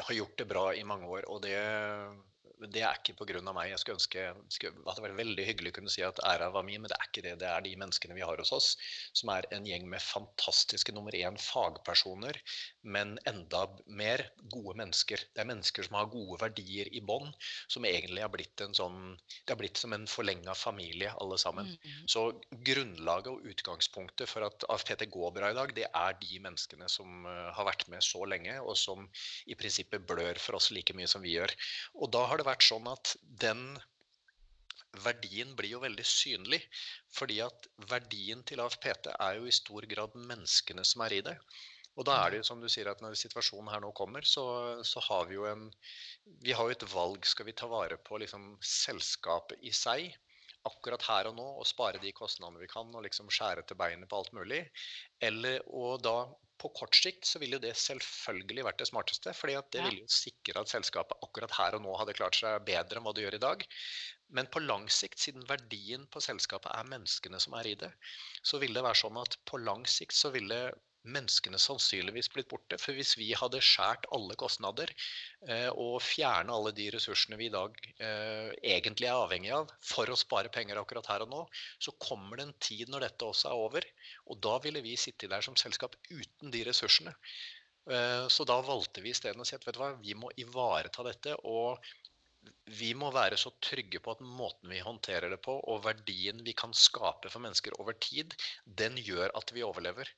har 0.06 0.16
gjort 0.16 0.38
det 0.40 0.48
bra 0.48 0.64
i 0.76 0.84
mange 0.88 1.08
år, 1.08 1.28
og 1.32 1.42
det, 1.44 1.56
det 2.70 2.82
er 2.86 2.98
ikke 2.98 3.14
pga. 3.18 3.40
meg. 3.52 3.70
Jeg 3.72 3.80
skulle 3.82 3.98
ønske 3.98 4.24
skulle, 4.52 4.82
at 4.86 4.98
det 4.98 5.04
var 5.04 5.16
veldig 5.18 5.46
hyggelig 5.46 5.72
å 5.72 5.76
kunne 5.78 5.92
si 5.92 6.04
at 6.06 6.20
æra 6.26 6.50
var 6.54 6.66
min, 6.66 6.82
men 6.82 6.90
det 6.92 6.98
er 6.98 7.08
ikke 7.08 7.24
det. 7.26 7.34
Det 7.42 7.48
er 7.48 7.64
de 7.64 7.74
menneskene 7.80 8.16
vi 8.16 8.24
har 8.24 8.38
hos 8.38 8.52
oss, 8.54 8.68
som 9.16 9.32
er 9.34 9.48
en 9.54 9.66
gjeng 9.66 9.88
med 9.90 10.02
fantastiske 10.04 10.94
nummer 10.94 11.14
én 11.16 11.38
fagpersoner, 11.40 12.38
men 12.82 13.16
enda 13.28 13.64
mer 13.86 14.24
gode 14.52 14.76
mennesker. 14.80 15.24
Det 15.34 15.42
er 15.42 15.50
mennesker 15.50 15.88
som 15.88 15.98
har 15.98 16.10
gode 16.12 16.38
verdier 16.42 16.90
i 16.92 17.02
bånn, 17.04 17.32
som 17.72 17.86
egentlig 17.88 18.22
har 18.22 18.32
blitt 18.32 18.64
en 18.64 18.76
sånn 18.76 19.00
Det 19.42 19.54
har 19.54 19.58
blitt 19.58 19.80
som 19.80 19.92
en 19.94 20.06
forlenga 20.06 20.54
familie, 20.56 21.10
alle 21.20 21.38
sammen. 21.40 21.72
Mm. 21.72 22.06
Så 22.10 22.24
grunnlaget 22.66 23.32
og 23.32 23.46
utgangspunktet 23.48 24.30
for 24.30 24.46
at 24.46 24.64
AFPT 24.70 25.08
går 25.12 25.32
bra 25.34 25.50
i 25.50 25.56
dag, 25.56 25.74
det 25.74 25.88
er 25.88 26.18
de 26.20 26.40
menneskene 26.42 26.88
som 26.90 27.26
eh, 27.26 27.50
har 27.56 27.66
vært 27.66 27.88
med 27.92 28.04
så 28.04 28.24
lenge, 28.28 28.54
og 28.62 28.76
som 28.78 29.08
i 29.50 29.56
prinsippet 29.58 30.04
blør 30.08 30.38
for 30.42 30.58
oss 30.58 30.70
like 30.74 30.94
mye 30.96 31.08
som 31.10 31.24
vi 31.24 31.36
gjør. 31.36 31.52
Og 32.00 32.12
da 32.14 32.24
har 32.28 32.40
det 32.40 32.46
vært 32.46 32.51
sånn 32.60 32.90
at 32.90 33.14
den 33.22 33.80
verdien 35.00 35.54
blir 35.56 35.72
jo 35.72 35.82
veldig 35.82 36.04
synlig. 36.04 36.60
Fordi 37.16 37.40
at 37.44 37.68
verdien 37.88 38.42
til 38.44 38.60
AFPT 38.60 39.12
er 39.14 39.38
jo 39.38 39.48
i 39.48 39.54
stor 39.54 39.86
grad 39.88 40.16
menneskene 40.16 40.84
som 40.84 41.04
er 41.06 41.16
i 41.16 41.22
det. 41.24 41.36
Og 41.96 42.06
da 42.08 42.16
er 42.22 42.32
det 42.32 42.40
jo 42.40 42.48
som 42.48 42.60
du 42.60 42.68
sier 42.72 42.88
at 42.88 43.00
når 43.04 43.16
situasjonen 43.20 43.68
her 43.72 43.82
nå 43.84 43.90
kommer, 43.96 44.24
så, 44.24 44.44
så 44.84 45.00
har 45.08 45.26
vi 45.28 45.36
jo 45.36 45.48
en 45.48 45.70
Vi 46.44 46.52
har 46.56 46.68
jo 46.68 46.76
et 46.76 46.86
valg. 46.92 47.26
Skal 47.28 47.48
vi 47.48 47.56
ta 47.56 47.68
vare 47.68 47.96
på 47.96 48.20
liksom 48.20 48.56
selskapet 48.64 49.60
i 49.60 49.72
seg? 49.76 50.12
Akkurat 50.68 51.02
her 51.08 51.28
og 51.30 51.36
nå 51.38 51.46
og 51.60 51.66
spare 51.68 52.00
de 52.02 52.12
kostnadene 52.16 52.62
vi 52.62 52.70
kan 52.70 52.90
og 52.94 53.04
liksom 53.06 53.30
skjære 53.32 53.64
til 53.66 53.78
beinet 53.80 54.10
på 54.10 54.20
alt 54.20 54.32
mulig. 54.36 54.62
Eller, 55.22 55.60
og 55.66 56.02
da 56.04 56.16
på 56.62 56.70
kort 56.78 56.94
sikt 56.94 57.26
så 57.26 57.40
ville 57.42 57.58
jo 57.58 57.64
det 57.64 57.74
selvfølgelig 57.78 58.66
vært 58.68 58.78
det 58.82 58.88
smarteste. 58.90 59.34
fordi 59.34 59.56
at 59.58 59.70
det 59.74 59.82
ville 59.86 60.04
jo 60.04 60.14
sikre 60.14 60.62
at 60.62 60.70
selskapet 60.70 61.26
akkurat 61.26 61.56
her 61.58 61.78
og 61.78 61.82
nå 61.86 61.96
hadde 61.98 62.14
klart 62.18 62.38
seg 62.38 62.62
bedre 62.68 63.00
enn 63.00 63.06
hva 63.06 63.14
det 63.16 63.24
gjør 63.26 63.38
i 63.38 63.42
dag. 63.46 63.66
Men 64.32 64.48
på 64.52 64.62
lang 64.64 64.86
sikt, 64.88 65.18
siden 65.20 65.44
verdien 65.48 66.06
på 66.12 66.22
selskapet 66.24 66.70
er 66.72 66.88
menneskene 66.88 67.40
som 67.42 67.58
er 67.58 67.68
i 67.72 67.74
det, 67.82 67.90
så 68.46 68.62
ville 68.62 68.78
det 68.78 68.86
være 68.86 69.02
sånn 69.02 69.18
at 69.20 69.36
på 69.50 69.60
lang 69.60 69.84
sikt 69.90 70.16
så 70.16 70.30
ville 70.32 70.60
menneskene 71.08 71.58
sannsynligvis 71.60 72.30
blitt 72.32 72.48
borte. 72.50 72.78
For 72.80 72.96
hvis 72.96 73.14
vi 73.18 73.30
hadde 73.38 73.62
skjært 73.64 74.06
alle 74.14 74.36
kostnader 74.40 74.92
eh, 75.48 75.68
og 75.70 75.98
fjerna 76.04 76.54
alle 76.56 76.74
de 76.76 76.88
ressursene 76.94 77.38
vi 77.40 77.48
i 77.48 77.54
dag 77.54 77.78
eh, 77.96 78.52
egentlig 78.74 79.08
er 79.10 79.18
avhengig 79.18 79.54
av 79.56 79.72
for 79.82 80.10
å 80.10 80.18
spare 80.18 80.52
penger 80.54 80.80
akkurat 80.80 81.10
her 81.12 81.26
og 81.26 81.32
nå, 81.32 81.42
så 81.82 81.94
kommer 82.02 82.38
det 82.38 82.48
en 82.48 82.60
tid 82.68 82.92
når 82.92 83.08
dette 83.08 83.32
også 83.32 83.50
er 83.50 83.64
over. 83.66 83.88
Og 84.30 84.38
da 84.44 84.58
ville 84.64 84.84
vi 84.84 84.98
sitte 85.00 85.30
der 85.30 85.44
som 85.44 85.58
selskap 85.58 85.98
uten 86.10 86.54
de 86.54 86.62
ressursene. 86.68 87.16
Eh, 87.90 88.28
så 88.30 88.46
da 88.46 88.60
valgte 88.62 89.02
vi 89.02 89.10
isteden 89.14 89.42
å 89.42 89.48
si 89.48 89.58
at 89.58 89.66
vet 89.66 89.76
du 89.76 89.82
hva, 89.82 89.92
vi 89.98 90.14
må 90.18 90.30
ivareta 90.38 91.06
dette. 91.08 91.36
og 91.42 91.82
vi 92.78 92.88
må 92.98 93.10
være 93.14 93.36
så 93.38 93.52
trygge 93.62 94.00
på 94.02 94.14
at 94.14 94.22
måten 94.38 94.70
vi 94.72 94.80
håndterer 94.82 95.30
det 95.30 95.38
på, 95.46 95.54
og 95.70 95.84
verdien 95.84 96.40
vi 96.46 96.54
kan 96.58 96.72
skape 96.74 97.30
for 97.30 97.44
mennesker 97.44 97.76
over 97.82 97.94
tid, 98.06 98.34
den 98.80 98.96
gjør 98.98 99.34
at 99.38 99.52
vi 99.54 99.62
overlever. 99.66 100.08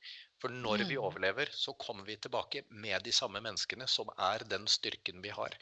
For 0.43 0.53
når 0.53 0.83
vi 0.89 0.97
Mm. 0.99 1.05
overlever, 1.05 1.49
så 1.53 1.73
kommer 1.79 2.05
vi 2.05 2.17
tilbake 2.17 2.65
med 2.69 3.03
de 3.03 3.13
samme 3.13 3.41
menneskene, 3.41 3.87
som 3.89 4.11
er 4.19 4.45
den 4.45 4.67
styrken 4.67 5.23
vi 5.23 5.31
har. 5.31 5.55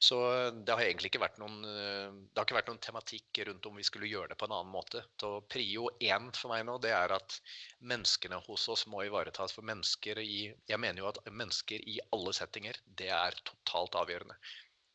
Så 0.00 0.16
det 0.64 0.72
har 0.72 0.80
egentlig 0.84 1.10
ikke 1.10 1.20
vært 1.20 1.38
noen, 1.38 1.62
det 1.62 2.38
har 2.38 2.46
ikke 2.46 2.56
vært 2.56 2.68
noen 2.68 2.80
tematikk 2.80 3.42
rundt 3.46 3.66
om 3.66 3.76
vi 3.76 3.82
skulle 3.82 4.08
gjøre 4.08 4.28
det 4.28 4.38
på 4.38 4.46
en 4.48 4.52
annen 4.52 4.72
måte. 4.72 5.04
Så 5.20 5.42
prio 5.48 5.90
én 6.00 6.30
for 6.36 6.54
meg 6.54 6.64
nå, 6.64 6.78
det 6.80 6.94
er 6.96 7.12
at 7.12 7.40
menneskene 7.82 8.40
hos 8.46 8.68
oss 8.68 8.86
må 8.86 9.04
ivaretas. 9.04 9.52
For 9.52 9.62
mennesker 9.62 10.18
i 10.18 10.54
Jeg 10.68 10.78
mener 10.80 11.02
jo 11.02 11.08
at 11.08 11.18
mennesker 11.26 11.80
i 11.86 11.98
alle 12.12 12.32
settinger, 12.32 12.74
det 12.86 13.10
er 13.10 13.36
totalt 13.44 13.92
avgjørende. 13.92 14.36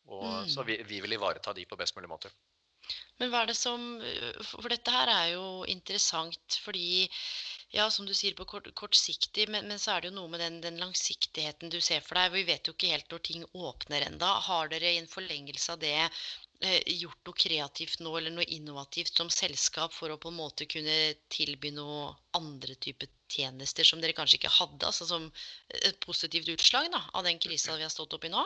Og, 0.07 0.47
Så 0.49 0.61
Mm. 0.63 0.67
vi, 0.67 0.83
vi 0.83 1.01
vil 1.01 1.13
ivareta 1.13 1.53
de 1.53 1.65
på 1.65 1.77
best 1.77 1.95
mulig 1.95 2.09
måte. 2.09 2.31
Men 3.19 3.31
hva 3.31 3.41
er 3.41 3.47
det 3.47 3.55
som 3.57 3.99
for 4.43 4.69
dette 4.69 4.91
her 4.91 5.09
er 5.09 5.33
jo 5.33 5.63
interessant 5.65 6.59
fordi 6.61 7.09
ja, 7.75 7.89
som 7.91 8.05
du 8.07 8.13
sier, 8.15 8.35
på 8.37 8.45
kort, 8.47 8.67
kortsiktig, 8.79 9.49
men, 9.51 9.67
men 9.67 9.79
så 9.81 9.95
er 9.95 10.03
det 10.03 10.11
jo 10.11 10.15
noe 10.17 10.31
med 10.31 10.41
den, 10.43 10.61
den 10.63 10.79
langsiktigheten 10.79 11.71
du 11.73 11.81
ser 11.83 12.03
for 12.05 12.19
deg. 12.19 12.31
Vi 12.35 12.45
vet 12.47 12.69
jo 12.69 12.75
ikke 12.75 12.91
helt 12.93 13.11
når 13.11 13.23
ting 13.27 13.43
åpner 13.51 14.05
enda. 14.07 14.29
Har 14.47 14.71
dere 14.71 14.93
i 14.93 14.99
en 15.01 15.11
forlengelse 15.11 15.75
av 15.75 15.81
det 15.83 15.97
eh, 15.99 16.79
gjort 17.01 17.19
noe 17.27 17.41
kreativt 17.45 17.99
nå, 18.05 18.13
eller 18.15 18.35
noe 18.37 18.47
innovativt 18.57 19.19
som 19.19 19.31
selskap 19.33 19.93
for 19.95 20.13
å 20.13 20.19
på 20.21 20.31
en 20.31 20.39
måte 20.39 20.69
kunne 20.71 20.95
tilby 21.35 21.73
noe 21.75 22.13
andre 22.39 22.79
typer 22.87 23.11
tjenester 23.31 23.87
som 23.87 23.99
dere 23.99 24.15
kanskje 24.15 24.39
ikke 24.39 24.55
hadde, 24.55 24.85
altså 24.87 25.07
som 25.09 25.27
et 25.81 25.99
positivt 26.05 26.51
utslag 26.55 26.87
da, 26.93 27.03
av 27.13 27.27
den 27.27 27.41
krisa 27.43 27.75
vi 27.75 27.83
har 27.83 27.93
stått 27.93 28.15
oppi 28.15 28.31
nå? 28.31 28.45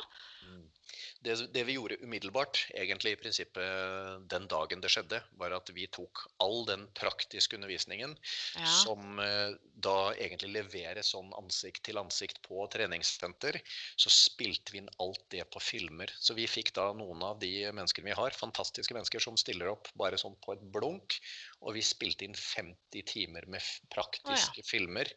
Det, 1.25 1.35
det 1.53 1.63
vi 1.67 1.75
gjorde 1.77 1.99
umiddelbart, 2.03 2.61
egentlig 2.77 3.13
i 3.13 3.19
prinsippet 3.19 4.25
den 4.31 4.47
dagen 4.51 4.81
det 4.83 4.91
skjedde, 4.93 5.21
var 5.41 5.55
at 5.55 5.69
vi 5.75 5.87
tok 5.91 6.25
all 6.43 6.63
den 6.69 6.87
praktiske 6.97 7.57
undervisningen 7.59 8.15
Ja. 8.59 8.65
som 8.83 9.19
eh, 9.19 9.53
da 9.79 10.13
egentlig 10.15 10.51
leveres 10.55 11.11
sånn 11.13 11.31
ansikt 11.37 11.83
til 11.87 11.99
ansikt 12.01 12.41
på 12.45 12.65
treningssenter, 12.71 13.59
så 13.99 14.11
spilte 14.11 14.73
vi 14.73 14.81
inn 14.81 14.89
alt 14.99 15.21
det 15.33 15.45
på 15.53 15.61
filmer. 15.63 16.11
Så 16.19 16.35
vi 16.37 16.47
fikk 16.49 16.73
da 16.75 16.89
noen 16.97 17.23
av 17.25 17.39
de 17.43 17.51
menneskene 17.71 18.09
vi 18.09 18.17
har, 18.17 18.35
fantastiske 18.35 18.95
mennesker 18.95 19.23
som 19.23 19.37
stiller 19.39 19.71
opp 19.71 19.91
bare 19.99 20.19
sånn 20.19 20.37
på 20.43 20.55
et 20.55 20.65
blunk, 20.73 21.19
og 21.61 21.75
vi 21.75 21.83
spilte 21.85 22.25
inn 22.25 22.35
50 22.37 23.05
timer 23.07 23.47
med 23.51 23.63
praktiske 23.93 24.63
filmer 24.65 24.67
ja. 24.67 24.69
filmer 24.79 25.11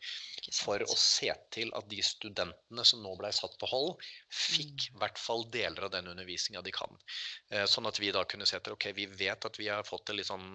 for 0.52 0.82
å 0.84 0.96
se 0.98 1.30
til 1.54 1.70
at 1.76 1.88
de 1.90 2.00
studentene 2.04 2.84
som 2.86 3.02
nå 3.04 3.14
ble 3.18 3.30
satt 3.34 3.54
på 3.60 3.68
hold, 3.70 3.94
fikk 4.32 4.88
i 4.90 4.96
hvert 5.00 5.20
fall 5.20 5.44
deler 5.62 5.86
av 5.88 5.94
den 5.94 6.10
undervisninga 6.12 6.62
de 6.66 6.74
kan. 6.74 6.98
Eh, 7.50 7.64
Sånn 7.70 7.88
at 7.88 7.98
vi 8.02 8.10
da 8.14 8.24
kunne 8.28 8.46
se 8.50 8.60
til 8.60 8.76
ok, 8.76 8.90
vi 8.98 9.06
vet 9.06 9.48
at 9.48 9.58
vi 9.60 9.70
har 9.72 9.86
fått 9.88 10.12
en 10.12 10.22
sånn, 10.26 10.46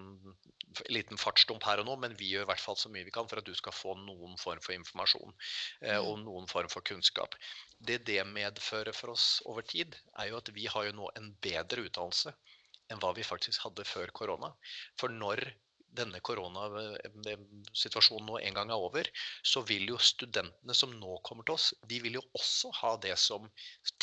liten 0.94 1.18
fartsdump 1.18 1.64
her 1.66 1.82
og 1.82 1.88
nå, 1.90 1.96
men 2.04 2.16
vi 2.20 2.30
gjør 2.34 2.46
i 2.46 2.50
hvert 2.52 2.62
fall 2.64 2.78
så 2.78 2.92
mye 2.94 3.08
vi 3.08 3.14
kan 3.16 3.28
for 3.32 3.42
at 3.42 3.48
du 3.48 3.54
skal 3.58 3.74
få 3.76 3.96
noen 4.04 4.36
form 4.42 4.62
for 4.64 4.76
informasjon 4.76 5.34
eh, 5.82 5.98
Mm. 5.98 6.06
og 6.06 6.20
noen 6.26 6.48
form 6.52 6.70
for 6.70 6.86
kunnskap. 6.86 7.36
Det 7.80 8.04
det 8.06 8.22
medfører 8.28 8.94
for 8.96 9.16
oss 9.16 9.42
over 9.46 9.66
tid, 9.66 9.96
er 10.20 10.30
jo 10.32 10.38
at 10.42 10.52
vi 10.54 10.68
har 10.68 10.90
jo 10.90 10.98
nå 11.00 11.10
en 11.18 11.32
bedre 11.42 11.88
utdannelse 11.88 12.34
enn 12.92 13.02
hva 13.04 13.14
vi 13.16 13.26
faktisk 13.28 13.66
hadde 13.66 13.84
før 13.88 14.12
korona. 14.16 14.54
For 15.00 15.12
når 15.12 15.42
denne 15.98 16.20
koronasituasjonen 16.26 18.28
nå 18.30 18.40
en 18.40 18.58
gang 18.58 18.72
er 18.74 18.86
over, 18.88 19.10
så 19.44 19.64
vil 19.68 19.90
jo 19.92 19.98
studentene 20.02 20.76
som 20.78 20.94
nå 21.00 21.18
kommer 21.28 21.48
til 21.48 21.58
oss, 21.58 21.72
de 21.90 22.00
vil 22.04 22.20
jo 22.20 22.24
også 22.38 22.72
ha 22.82 22.92
det 23.04 23.16
som 23.22 23.50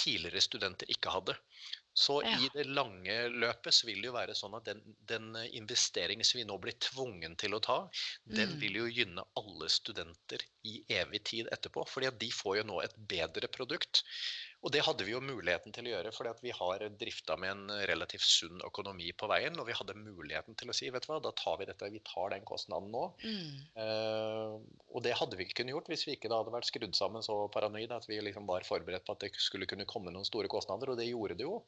tidligere 0.01 0.43
studenter 0.45 0.91
ikke 0.95 1.15
hadde. 1.15 1.35
Så 1.95 2.21
Ja. 2.27 2.35
i 2.43 2.49
det 2.55 2.65
lange 2.67 3.15
løpet 3.31 3.75
så 3.75 3.87
vil 3.87 4.01
det 4.03 4.09
jo 4.11 4.17
være 4.17 4.35
sånn 4.35 4.57
at 4.59 4.67
den, 4.67 4.81
den 5.07 5.29
investeringen 5.55 6.27
som 6.27 6.41
vi 6.41 6.47
nå 6.49 6.57
blir 6.59 6.75
tvungen 6.83 7.37
til 7.39 7.55
å 7.55 7.61
ta, 7.63 7.77
den 8.27 8.57
Mm. 8.57 8.61
vil 8.61 8.75
jo 8.81 8.89
gynne 8.91 9.23
alle 9.39 9.69
studenter 9.71 10.43
i 10.65 10.81
evig 11.01 11.23
tid 11.31 11.53
etterpå. 11.53 11.85
fordi 11.89 12.09
at 12.11 12.19
de 12.21 12.31
får 12.33 12.59
jo 12.59 12.67
nå 12.71 12.81
et 12.85 12.97
bedre 13.11 13.49
produkt. 13.53 14.05
Og 14.65 14.73
det 14.73 14.81
hadde 14.87 15.05
vi 15.05 15.13
jo 15.13 15.21
muligheten 15.21 15.75
til 15.77 15.91
å 15.91 15.91
gjøre, 15.93 16.11
fordi 16.17 16.31
at 16.33 16.39
vi 16.41 16.53
har 16.57 16.83
drifta 16.97 17.37
med 17.37 17.51
en 17.53 17.73
relativt 17.91 18.25
sunn 18.25 18.63
økonomi 18.65 19.11
på 19.13 19.29
veien. 19.29 19.59
Og 19.61 19.67
vi 19.69 19.77
hadde 19.77 19.97
muligheten 19.99 20.57
til 20.57 20.73
å 20.73 20.77
si 20.77 20.89
vet 20.93 21.05
du 21.05 21.11
hva, 21.11 21.19
da 21.21 21.35
tar 21.37 21.59
vi 21.61 21.67
dette, 21.69 21.91
vi 21.93 22.01
tar 22.07 22.33
den 22.33 22.47
kostnaden 22.49 22.89
nå. 22.95 23.03
Mm. 23.21 23.51
Uh, 23.77 24.55
og 24.97 25.05
det 25.05 25.13
hadde 25.19 25.37
vi 25.37 25.45
ikke 25.45 25.59
kunnet 25.61 25.75
gjort 25.75 25.91
hvis 25.93 26.07
vi 26.09 26.17
ikke 26.17 26.31
da 26.33 26.39
hadde 26.41 26.55
vært 26.55 26.71
skrudd 26.71 26.97
sammen 26.97 27.25
så 27.27 27.37
paranoid 27.53 27.93
at 27.93 28.09
vi 28.09 28.23
liksom 28.25 28.49
var 28.49 28.65
forberedt 28.65 29.05
på 29.05 29.17
at 29.19 29.27
det 29.27 29.35
skulle 29.37 29.69
kunne 29.69 29.89
komme 29.91 30.15
noen 30.15 30.25
store 30.25 30.49
kostnader, 30.49 30.95
og 30.95 30.97
det 31.01 31.11
gjorde 31.11 31.37
det 31.37 31.45
jo. 31.45 31.61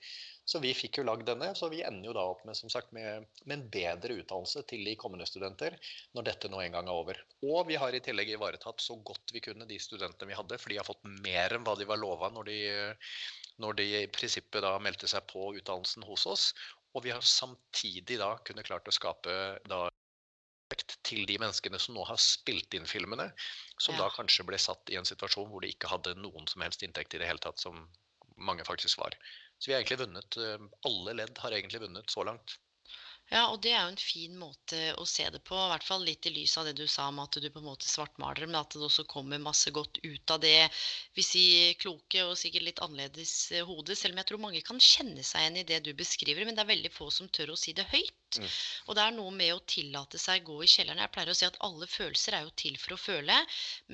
Så 0.48 0.62
vi 0.64 0.72
fikk 0.78 1.02
jo 1.02 1.06
lagd 1.10 1.28
denne, 1.28 1.52
så 1.58 1.68
vi 1.68 1.84
ender 1.84 2.08
jo 2.08 2.16
da 2.16 2.24
opp 2.30 2.46
med, 2.48 2.56
som 2.56 2.72
sagt, 2.72 2.96
med, 2.96 3.28
med 3.44 3.58
en 3.58 3.68
bedre 3.76 4.16
utdannelse 4.22 4.64
til 4.72 4.88
de 4.88 4.96
kommende 4.96 5.28
studenter 5.28 5.76
når 6.16 6.30
dette 6.30 6.48
nå 6.48 6.64
en 6.64 6.78
gang 6.78 6.88
er 6.88 6.96
over. 6.96 7.20
Og 7.44 7.66
vi 7.68 7.76
har 7.76 7.92
i 7.92 8.00
tillegg 8.00 8.32
ivaretatt 8.38 8.80
så 8.86 8.96
godt 9.06 9.34
vi 9.34 9.42
kunne 9.44 9.66
de 9.68 9.78
studentene 9.82 10.30
vi 10.30 10.38
hadde, 10.38 10.58
for 10.62 10.72
de 10.72 10.78
har 10.80 10.86
fått 10.88 11.04
mer 11.26 11.56
enn 11.56 11.66
hva 11.66 11.74
de 11.78 11.88
var 11.88 12.00
lova 12.00 12.30
når 12.34 12.50
de, 12.50 12.58
når 13.62 13.78
de 13.80 13.86
i 14.02 14.06
prinsippet 14.12 14.64
da 14.64 14.76
meldte 14.82 15.10
seg 15.10 15.26
på 15.32 15.50
utdannelsen 15.58 16.06
hos 16.08 16.26
oss. 16.30 16.48
Og 16.96 17.04
vi 17.04 17.12
har 17.12 17.24
samtidig 17.24 18.20
da 18.22 18.36
kunnet 18.46 18.68
klart 18.68 18.88
å 18.88 18.94
skape 18.94 19.36
da 19.68 19.86
til 21.06 21.26
de 21.28 21.36
menneskene 21.38 21.78
som 21.78 21.94
nå 21.94 22.04
har 22.08 22.18
spilt 22.20 22.74
inn 22.74 22.88
filmene, 22.90 23.28
som 23.78 23.94
Ja. 23.94 24.04
da 24.04 24.10
kanskje 24.10 24.46
ble 24.46 24.58
satt 24.58 24.90
i 24.90 24.96
en 24.98 25.06
situasjon 25.06 25.48
hvor 25.50 25.62
de 25.62 25.70
ikke 25.70 25.90
hadde 25.90 26.16
noen 26.18 26.48
som 26.48 26.62
helst 26.62 26.82
inntekt 26.82 27.14
i 27.14 27.18
det 27.18 27.28
hele 27.28 27.38
tatt, 27.38 27.60
som 27.62 27.88
mange 28.36 28.64
faktisk 28.64 28.98
var. 28.98 29.14
Så 29.58 29.70
vi 29.70 29.72
har 29.72 29.80
egentlig 29.80 30.02
vunnet, 30.02 30.36
eh, 30.36 30.66
alle 30.84 31.14
ledd 31.14 31.38
har 31.38 31.52
egentlig 31.52 31.80
vunnet 31.80 32.10
så 32.10 32.24
langt. 32.24 32.58
Ja, 33.34 33.40
og 33.50 33.58
det 33.64 33.72
er 33.74 33.82
jo 33.82 33.90
en 33.92 33.98
fin 34.00 34.34
måte 34.38 34.78
å 35.02 35.04
se 35.10 35.24
det 35.34 35.40
på, 35.48 35.56
i 35.58 35.70
hvert 35.72 35.86
fall 35.86 36.04
litt 36.06 36.28
i 36.28 36.32
lys 36.34 36.54
av 36.60 36.68
det 36.68 36.74
du 36.78 36.84
sa 36.90 37.08
om 37.10 37.18
at 37.24 37.38
du 37.42 37.48
på 37.50 37.58
en 37.58 37.66
måte 37.66 37.88
svartmaler, 37.90 38.46
men 38.46 38.58
at 38.60 38.76
det 38.76 38.84
også 38.86 39.04
kommer 39.10 39.42
masse 39.42 39.72
godt 39.74 39.98
ut 40.04 40.34
av 40.34 40.42
det, 40.44 40.68
vi 41.18 41.24
sier 41.26 41.74
kloke 41.82 42.22
og 42.28 42.36
sikkert 42.38 42.68
litt 42.68 42.82
annerledes 42.86 43.34
hodet. 43.50 43.66
hode, 43.72 43.98
selv 43.98 44.14
om 44.14 44.22
jeg 44.22 44.30
tror 44.30 44.44
mange 44.46 44.62
kan 44.68 44.82
kjenne 44.90 45.26
seg 45.26 45.42
igjen 45.42 45.60
i 45.62 45.66
det 45.72 45.82
du 45.88 45.92
beskriver, 45.98 46.46
men 46.46 46.54
det 46.54 46.62
er 46.66 46.74
veldig 46.74 46.94
få 46.94 47.10
som 47.18 47.28
tør 47.28 47.54
å 47.56 47.58
si 47.58 47.74
det 47.74 47.88
høyt. 47.90 48.15
Mm. 48.36 48.48
Og 48.86 48.96
det 48.98 49.02
er 49.04 49.14
noe 49.16 49.32
med 49.34 49.52
å 49.54 49.62
tillate 49.70 50.18
seg 50.20 50.44
gå 50.46 50.56
i 50.64 50.68
kjelleren. 50.70 51.00
Jeg 51.04 51.12
pleier 51.14 51.32
å 51.32 51.36
si 51.38 51.46
at 51.46 51.58
alle 51.66 51.88
følelser 51.90 52.36
er 52.36 52.46
jo 52.46 52.52
til 52.62 52.76
for 52.82 52.96
å 52.96 53.00
føle, 53.00 53.38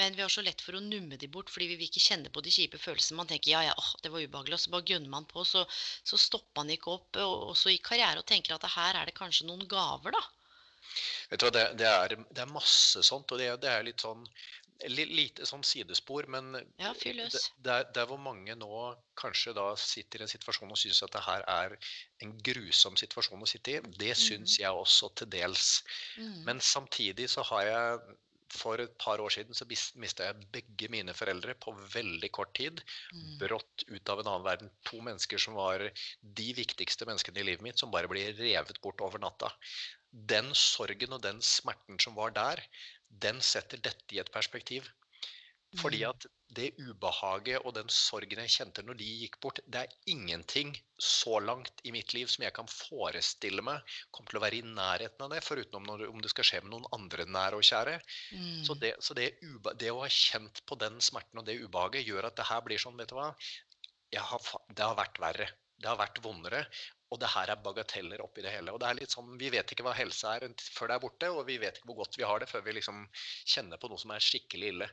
men 0.00 0.16
vi 0.16 0.24
har 0.24 0.32
så 0.32 0.44
lett 0.44 0.64
for 0.64 0.78
å 0.78 0.82
numme 0.84 1.18
de 1.20 1.30
bort 1.32 1.52
fordi 1.52 1.68
vi 1.70 1.78
vil 1.80 1.90
ikke 1.90 2.04
kjenne 2.06 2.32
på 2.32 2.44
de 2.44 2.54
kjipe 2.54 2.80
følelsene. 2.80 3.20
Man 3.20 3.30
tenker 3.30 3.54
ja, 3.54 3.64
ja, 3.68 3.76
åh, 3.78 3.90
det 4.02 4.12
var 4.14 4.24
ubehagelig, 4.24 4.58
og 4.58 4.64
så 4.64 4.74
bare 4.74 4.88
gønner 4.94 5.12
man 5.12 5.28
på, 5.30 5.44
så, 5.48 5.64
så 6.08 6.20
stopper 6.20 6.62
man 6.62 6.72
ikke 6.74 6.96
opp, 6.96 7.20
og 7.22 7.50
også 7.52 7.74
i 7.74 7.82
karriere, 7.84 8.22
og 8.22 8.28
tenker 8.28 8.56
at 8.56 8.70
her 8.76 9.00
er 9.00 9.10
det 9.10 9.18
kanskje 9.18 9.48
noen 9.50 9.68
gaver, 9.70 10.16
da. 10.16 10.24
Vet 11.30 11.40
du 11.40 11.46
hva, 11.46 11.52
det, 11.54 11.66
det, 11.80 11.88
er, 11.88 12.16
det 12.28 12.42
er 12.42 12.52
masse 12.52 13.04
sånt, 13.06 13.30
og 13.32 13.40
det, 13.40 13.52
det 13.62 13.70
er 13.70 13.86
litt 13.86 14.02
sånn 14.04 14.24
lite 14.90 15.46
sånn 15.48 15.62
sidespor, 15.66 16.26
men 16.30 16.54
Ja, 16.80 16.92
fyr 16.98 17.14
løs. 17.18 17.34
det, 17.34 17.42
det, 17.66 17.76
er, 17.76 18.02
er 18.02 18.08
hvor 18.10 18.20
mange 18.20 18.56
nå 18.58 18.82
kanskje 19.18 19.54
da 19.56 19.68
sitter 19.78 20.22
i 20.22 20.26
en 20.26 20.32
situasjon 20.32 20.72
og 20.72 20.80
syns 20.80 21.02
at 21.06 21.14
det 21.14 21.22
her 21.26 21.44
er 21.50 21.76
en 22.24 22.34
grusom 22.46 22.98
situasjon 23.00 23.42
å 23.42 23.48
sitte 23.50 23.76
i. 23.76 23.94
Det 23.98 24.16
syns 24.18 24.58
jeg 24.60 24.70
også 24.70 25.12
til 25.18 25.30
dels. 25.32 25.82
Mm. 26.18 26.42
Men 26.48 26.60
samtidig 26.64 27.30
så 27.32 27.44
har 27.52 27.68
jeg 27.68 28.18
for 28.52 28.80
et 28.82 28.92
par 29.00 29.20
år 29.22 29.32
siden 29.32 29.56
så 29.56 29.66
mista 30.00 30.26
jeg 30.28 30.48
begge 30.54 30.88
mine 30.92 31.14
foreldre 31.16 31.54
på 31.62 31.72
veldig 31.94 32.30
kort 32.36 32.52
tid. 32.58 32.82
Mm. 33.12 33.38
Brått 33.40 33.84
ut 33.88 34.12
av 34.12 34.20
en 34.20 34.28
annen 34.28 34.46
verden. 34.46 34.72
To 34.88 35.00
mennesker 35.04 35.40
som 35.40 35.56
var 35.58 35.84
de 36.40 36.48
viktigste 36.56 37.08
menneskene 37.08 37.42
i 37.42 37.46
livet 37.48 37.64
mitt, 37.64 37.80
som 37.80 37.92
bare 37.94 38.10
blir 38.12 38.34
revet 38.38 38.80
bort 38.84 39.00
over 39.04 39.22
natta. 39.22 39.52
Den 40.12 40.52
sorgen 40.58 41.16
og 41.16 41.22
den 41.24 41.40
smerten 41.44 42.00
som 42.02 42.16
var 42.18 42.34
der, 42.36 42.60
den 43.20 43.40
setter 43.44 43.80
dette 43.82 44.16
i 44.16 44.20
et 44.22 44.32
perspektiv. 44.32 44.88
Fordi 45.80 46.02
Mm. 46.02 46.10
at 46.10 46.26
det 46.52 46.74
ubehaget 46.84 47.64
og 47.64 47.72
den 47.74 47.88
sorgen 47.88 48.40
jeg 48.42 48.52
kjente 48.52 48.82
når 48.84 48.98
de 49.00 49.06
gikk 49.22 49.38
bort, 49.40 49.60
det 49.64 49.80
er 49.80 49.94
ingenting 50.06 50.74
så 51.00 51.38
langt 51.40 51.80
i 51.88 51.92
mitt 51.92 52.12
liv 52.12 52.28
som 52.28 52.44
jeg 52.44 52.52
kan 52.52 52.68
forestille 52.68 53.64
meg 53.64 53.80
kommer 54.12 54.28
til 54.28 54.40
å 54.40 54.42
være 54.44 54.58
i 54.58 54.66
nærheten 54.66 55.24
av 55.24 55.32
det, 55.32 55.40
foruten 55.46 55.80
om, 55.80 55.86
når, 55.88 56.04
om 56.12 56.20
det 56.20 56.28
skal 56.34 56.44
skje 56.44 56.60
med 56.60 56.74
noen 56.74 56.88
andre 56.92 57.24
nære 57.24 57.56
og 57.56 57.64
kjære. 57.64 57.96
Mm. 58.36 58.64
Så, 58.68 58.76
det, 58.84 58.92
så 59.00 59.16
det, 59.16 59.30
det 59.80 59.90
å 59.94 60.02
ha 60.04 60.10
kjent 60.12 60.60
på 60.68 60.76
den 60.76 61.00
smerten 61.00 61.40
og 61.40 61.48
det 61.48 61.56
ubehaget 61.64 62.04
gjør 62.04 62.28
at 62.28 62.36
det 62.36 62.50
her 62.52 62.60
blir 62.68 62.82
sånn, 62.82 62.98
vet 63.00 63.08
du 63.08 63.16
hva 63.16 63.32
jeg 64.12 64.20
har, 64.28 64.52
Det 64.68 64.84
har 64.84 64.98
vært 64.98 65.22
verre. 65.24 65.48
Det 65.80 65.88
har 65.88 65.96
vært 65.96 66.20
vondere. 66.20 66.66
Og 67.12 67.18
det 67.20 67.28
her 67.28 67.50
er 67.52 67.60
bagateller 67.60 68.22
oppi 68.24 68.44
det 68.44 68.54
hele. 68.54 68.72
Og 68.72 68.80
det 68.80 68.88
er 68.88 69.00
litt 69.02 69.12
sånn, 69.12 69.34
Vi 69.38 69.50
vet 69.52 69.74
ikke 69.74 69.84
hva 69.84 69.92
helse 69.96 70.30
er 70.32 70.46
før 70.72 70.88
det 70.88 70.94
er 70.96 71.02
borte, 71.02 71.28
og 71.32 71.44
vi 71.46 71.58
vet 71.60 71.76
ikke 71.76 71.90
hvor 71.90 72.00
godt 72.04 72.16
vi 72.16 72.24
har 72.24 72.40
det 72.40 72.48
før 72.48 72.64
vi 72.64 72.78
liksom 72.78 73.04
kjenner 73.44 73.80
på 73.80 73.90
noe 73.92 74.00
som 74.00 74.14
er 74.14 74.24
skikkelig 74.24 74.72
ille. 74.72 74.88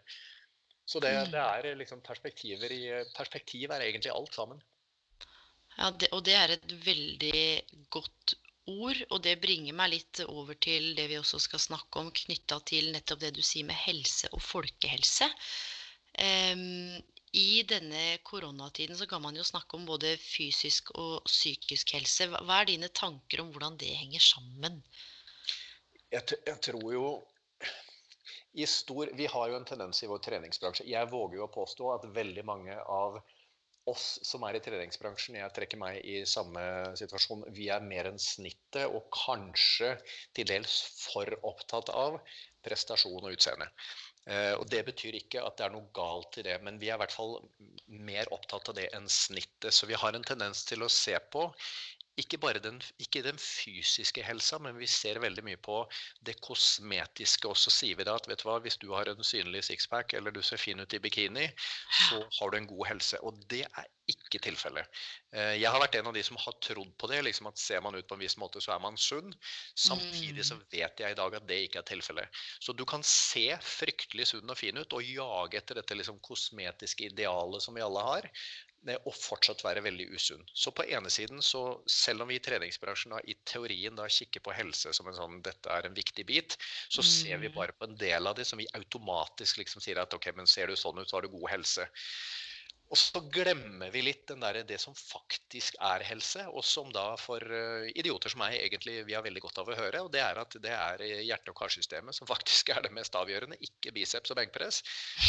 Så 0.89 0.99
det, 0.99 1.13
Mm. 1.13 1.31
det 1.31 1.39
er 1.69 1.75
liksom 1.77 2.01
perspektiver 2.01 2.71
i 2.73 2.83
Perspektiv 3.15 3.71
er 3.71 3.85
egentlig 3.85 4.11
alt 4.11 4.33
sammen. 4.33 4.61
Ja, 5.77 5.91
det, 5.91 6.09
og 6.11 6.23
det 6.25 6.35
er 6.35 6.51
et 6.55 6.71
veldig 6.85 7.87
godt 7.93 8.33
ord, 8.69 8.97
og 9.09 9.21
det 9.23 9.39
bringer 9.41 9.73
meg 9.77 9.93
litt 9.93 10.19
over 10.25 10.57
til 10.59 10.95
det 10.97 11.07
vi 11.11 11.19
også 11.19 11.39
skal 11.39 11.61
snakke 11.61 12.01
om 12.01 12.11
knytta 12.11 12.59
til 12.65 12.91
nettopp 12.91 13.21
det 13.21 13.31
du 13.37 13.41
sier 13.45 13.65
med 13.69 13.79
helse 13.79 14.27
og 14.33 14.41
folkehelse. 14.41 15.29
Em, 16.19 16.99
I 17.37 17.63
denne 17.69 18.17
koronatiden 18.25 18.97
så 18.97 19.05
kan 19.09 19.21
man 19.21 19.35
jo 19.37 19.43
snakke 19.45 19.77
om 19.77 19.85
både 19.85 20.15
fysisk 20.17 20.89
og 20.97 21.25
psykisk 21.29 21.93
helse. 21.93 22.29
Hva 22.31 22.61
er 22.61 22.71
dine 22.71 22.89
tanker 22.89 23.43
om 23.43 23.51
hvordan 23.53 23.77
det 23.77 23.91
henger 23.99 24.23
sammen? 24.23 24.79
Jeg, 26.09 26.25
jeg 26.47 26.61
tror 26.65 26.93
jo 26.93 27.09
i 28.57 28.65
stor, 28.65 29.11
Vi 29.13 29.27
har 29.29 29.49
jo 29.49 29.55
en 29.59 29.65
tendens 29.65 30.01
i 30.03 30.07
vår 30.09 30.23
treningsbransje. 30.25 30.87
Jeg 30.89 31.11
våger 31.11 31.37
jo 31.37 31.45
å 31.45 31.53
påstå 31.53 31.91
at 31.93 32.07
veldig 32.15 32.43
mange 32.49 32.73
av 32.81 33.19
oss 33.89 34.19
som 34.25 34.43
er 34.45 34.57
i 34.57 34.61
treningsbransjen, 34.63 35.37
jeg 35.39 35.53
trekker 35.55 35.79
meg 35.81 35.99
i 36.05 36.21
samme 36.29 36.61
situasjon, 36.99 37.45
vi 37.55 37.69
er 37.73 37.85
mer 37.85 38.09
enn 38.09 38.19
snittet 38.21 38.85
og 38.89 39.07
kanskje 39.13 39.95
til 40.37 40.49
dels 40.49 40.75
for 41.05 41.29
opptatt 41.47 41.89
av 41.93 42.19
prestasjon 42.65 43.23
og 43.23 43.33
utseende. 43.33 43.69
Eh, 44.27 44.53
og 44.53 44.65
Det 44.69 44.83
betyr 44.85 45.15
ikke 45.19 45.43
at 45.45 45.57
det 45.57 45.67
er 45.67 45.73
noe 45.73 45.89
galt 45.95 46.37
i 46.41 46.45
det, 46.45 46.57
men 46.65 46.79
vi 46.81 46.89
er 46.89 46.99
i 46.99 47.03
hvert 47.03 47.15
fall 47.15 47.37
mer 47.87 48.29
opptatt 48.35 48.69
av 48.71 48.77
det 48.77 48.89
enn 48.95 49.07
snittet. 49.09 49.71
Så 49.73 49.89
vi 49.89 49.97
har 49.97 50.15
en 50.15 50.25
tendens 50.27 50.65
til 50.67 50.83
å 50.83 50.91
se 50.91 51.15
på 51.31 51.47
ikke 52.21 52.39
bare 52.41 52.61
den, 52.63 52.79
ikke 53.01 53.21
den 53.25 53.37
fysiske 53.41 54.23
helsa, 54.25 54.59
men 54.63 54.77
vi 54.79 54.87
ser 54.89 55.19
veldig 55.23 55.43
mye 55.47 55.59
på 55.63 55.81
det 56.25 56.37
kosmetiske. 56.45 57.47
Og 57.49 57.57
så 57.59 57.73
sier 57.73 57.99
vi 57.99 58.07
da 58.07 58.17
at 58.19 58.27
vet 58.29 58.43
du 58.43 58.49
hva, 58.49 58.57
hvis 58.63 58.79
du 58.81 58.89
har 58.95 59.09
en 59.11 59.23
synlig 59.25 59.63
sixpack 59.69 60.13
eller 60.17 60.35
du 60.35 60.41
ser 60.45 60.61
fin 60.61 60.79
ut 60.79 60.93
i 60.95 61.01
bikini, 61.03 61.47
så 62.07 62.21
har 62.39 62.51
du 62.51 62.59
en 62.59 62.69
god 62.69 62.85
helse. 62.91 63.19
Og 63.25 63.39
det 63.51 63.63
er 63.69 63.87
ikke 64.09 64.41
tilfellet. 64.41 64.87
Eh, 65.33 65.55
Jeg 65.61 65.69
har 65.69 65.81
vært 65.81 65.99
en 65.99 66.09
av 66.09 66.15
de 66.17 66.23
som 66.25 66.39
har 66.41 66.55
trodd 66.65 66.91
på 66.97 67.09
det. 67.11 67.21
liksom 67.27 67.49
at 67.49 67.59
Ser 67.59 67.81
man 67.85 67.95
ut 67.95 68.07
på 68.07 68.17
en 68.17 68.23
viss 68.23 68.37
måte, 68.41 68.61
så 68.61 68.73
er 68.75 68.79
man 68.83 68.97
sunn. 68.97 69.33
Samtidig 69.77 70.45
så 70.47 70.57
vet 70.71 70.99
jeg 70.99 71.11
i 71.11 71.19
dag 71.19 71.35
at 71.35 71.47
det 71.47 71.59
ikke 71.67 71.83
er 71.83 71.89
tilfellet. 71.91 72.41
Så 72.59 72.73
du 72.73 72.85
kan 72.89 73.03
se 73.05 73.47
fryktelig 73.61 74.31
sunn 74.31 74.49
og 74.49 74.57
fin 74.57 74.77
ut 74.77 74.93
og 74.97 75.05
jage 75.05 75.59
etter 75.61 75.77
dette 75.77 75.97
liksom 75.97 76.19
kosmetiske 76.25 77.11
idealet 77.11 77.63
som 77.63 77.77
vi 77.77 77.85
alle 77.85 78.01
har 78.07 78.29
og 79.05 79.13
fortsatt 79.15 79.63
være 79.65 79.83
veldig 79.83 80.07
usunn. 80.15 80.45
Så 80.55 80.71
på 80.71 80.85
ene 80.87 81.09
siden, 81.11 81.41
så 81.43 81.81
selv 81.89 82.23
om 82.23 82.29
vi 82.31 82.37
i 82.39 82.43
treningsbransjen 82.43 83.11
da, 83.11 83.19
i 83.27 83.35
teorien 83.45 83.95
da 83.99 84.07
kikker 84.07 84.39
på 84.45 84.53
helse 84.55 84.93
som 84.95 85.07
en 85.11 85.17
sånn, 85.17 85.41
dette 85.43 85.69
er 85.69 85.85
en 85.89 85.97
viktig 85.97 86.25
bit, 86.25 86.57
så 86.89 87.03
ser 87.03 87.37
vi 87.37 87.49
Mm. 87.49 87.55
bare 87.55 87.73
på 87.73 87.85
en 87.89 87.95
del 87.97 88.27
av 88.27 88.35
det 88.35 88.45
som 88.47 88.57
vi 88.57 88.67
automatisk 88.73 89.57
liksom 89.57 89.81
sier 89.81 89.99
at 89.99 90.13
ok, 90.13 90.31
men 90.35 90.47
ser 90.47 90.67
du 90.67 90.75
sånn 90.75 90.99
ut, 90.99 91.09
så 91.09 91.17
har 91.17 91.21
du 91.21 91.29
god 91.29 91.49
helse. 91.49 91.87
Og 92.89 92.97
så 92.97 93.21
glemmer 93.29 93.91
vi 93.93 94.01
litt 94.01 94.23
den 94.31 94.41
der, 94.41 94.63
det 94.65 94.79
som 94.81 94.95
faktisk 94.97 95.75
er 95.85 96.01
helse, 96.07 96.41
og 96.49 96.63
som 96.65 96.89
da 96.93 97.11
for 97.21 97.43
eh, 97.43 97.89
idioter 97.93 98.33
som 98.33 98.41
meg 98.41 98.55
egentlig 98.57 99.03
vi 99.05 99.13
har 99.13 99.21
veldig 99.25 99.43
godt 99.43 99.59
av 99.61 99.69
å 99.69 99.77
høre, 99.77 100.01
og 100.05 100.09
det 100.13 100.23
er 100.25 100.39
at 100.41 100.57
det 100.63 100.71
er 100.73 101.03
eh, 101.05 101.21
hjerte- 101.27 101.53
og 101.53 101.59
karsystemet 101.59 102.17
som 102.17 102.29
faktisk 102.33 102.71
er 102.73 102.81
det 102.87 102.93
mest 102.95 103.13
avgjørende, 103.19 103.59
ikke 103.61 103.93
biceps 103.93 104.33
og 104.33 104.39
benkpress. 104.41 104.81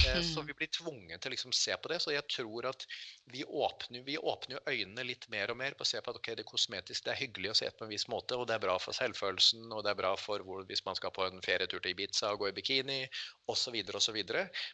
Eh, 0.09 0.23
Så 0.31 0.45
vi 0.49 0.57
blir 0.57 0.71
tvunget 0.73 1.21
til 1.21 1.29
å 1.29 1.35
liksom 1.35 1.53
se 1.57 1.77
på 1.77 1.93
det. 1.93 2.01
Så 2.01 2.15
jeg 2.15 2.25
tror 2.33 2.71
at 2.71 2.87
vi 3.35 3.45
åpner, 3.45 4.07
vi 4.09 4.17
åpner 4.17 4.65
øynene 4.65 5.05
litt 5.11 5.29
mer 5.33 5.53
og 5.53 5.61
mer 5.61 5.77
på 5.77 5.85
å 5.85 5.91
se 5.91 6.01
på 6.01 6.15
at 6.15 6.21
ok, 6.23 6.33
det 6.41 6.49
kosmetisk, 6.49 7.05
det 7.05 7.13
er 7.13 7.21
hyggelig 7.27 7.53
å 7.53 7.59
se 7.61 7.69
på 7.77 7.85
en 7.85 7.93
viss 7.93 8.09
måte, 8.09 8.41
og 8.41 8.49
det 8.49 8.57
er 8.57 8.65
bra 8.65 8.79
for 8.81 8.97
selvfølelsen, 8.97 9.69
og 9.69 9.85
det 9.85 9.93
er 9.93 10.01
bra 10.01 10.15
for 10.17 10.41
hvor, 10.49 10.65
hvis 10.71 10.85
man 10.89 10.97
skal 10.97 11.13
på 11.13 11.29
en 11.29 11.45
ferietur 11.45 11.85
til 11.85 11.93
Ibiza 11.93 12.33
og 12.33 12.47
gå 12.47 12.51
i 12.51 12.57
bikini, 12.57 13.03
osv. 13.51 13.77
osv. 13.99 14.19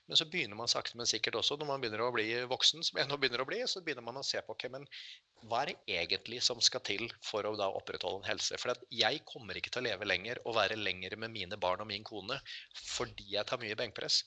Men 0.07 0.21
så 0.21 0.27
begynner 0.31 0.59
man 0.59 0.71
sakte, 0.71 0.97
men 1.01 1.09
sikkert 1.11 1.39
også, 1.41 1.59
når 1.61 1.71
man 1.71 1.83
begynner 1.83 2.05
å 2.07 2.13
bli 2.15 2.29
voksen, 2.51 2.85
som 2.87 3.01
jeg 3.01 3.11
nå 3.11 3.19
begynner 3.21 3.43
å 3.45 3.49
bli, 3.49 3.63
så 3.69 3.83
begynner 3.85 4.07
man 4.07 4.21
å 4.21 4.25
se 4.27 4.43
på 4.45 4.57
okay, 4.57 4.73
men 4.73 4.87
hva 5.47 5.63
er 5.63 5.73
det 5.73 6.01
egentlig 6.01 6.41
som 6.45 6.61
skal 6.65 6.85
til 6.87 7.07
for 7.25 7.47
å 7.47 7.55
da 7.59 7.69
opprettholde 7.79 8.23
en 8.23 8.31
helse? 8.33 8.59
For 8.63 8.75
jeg 8.95 9.23
kommer 9.29 9.59
ikke 9.59 9.73
til 9.75 9.85
å 9.85 9.89
leve 9.89 10.09
lenger 10.09 10.41
og 10.45 10.57
være 10.59 10.79
lenger 10.81 11.19
med 11.23 11.35
mine 11.35 11.61
barn 11.61 11.85
og 11.85 11.91
min 11.91 12.07
kone 12.07 12.39
fordi 12.83 13.33
jeg 13.37 13.49
tar 13.49 13.63
mye 13.63 13.79
benkpress. 13.79 14.23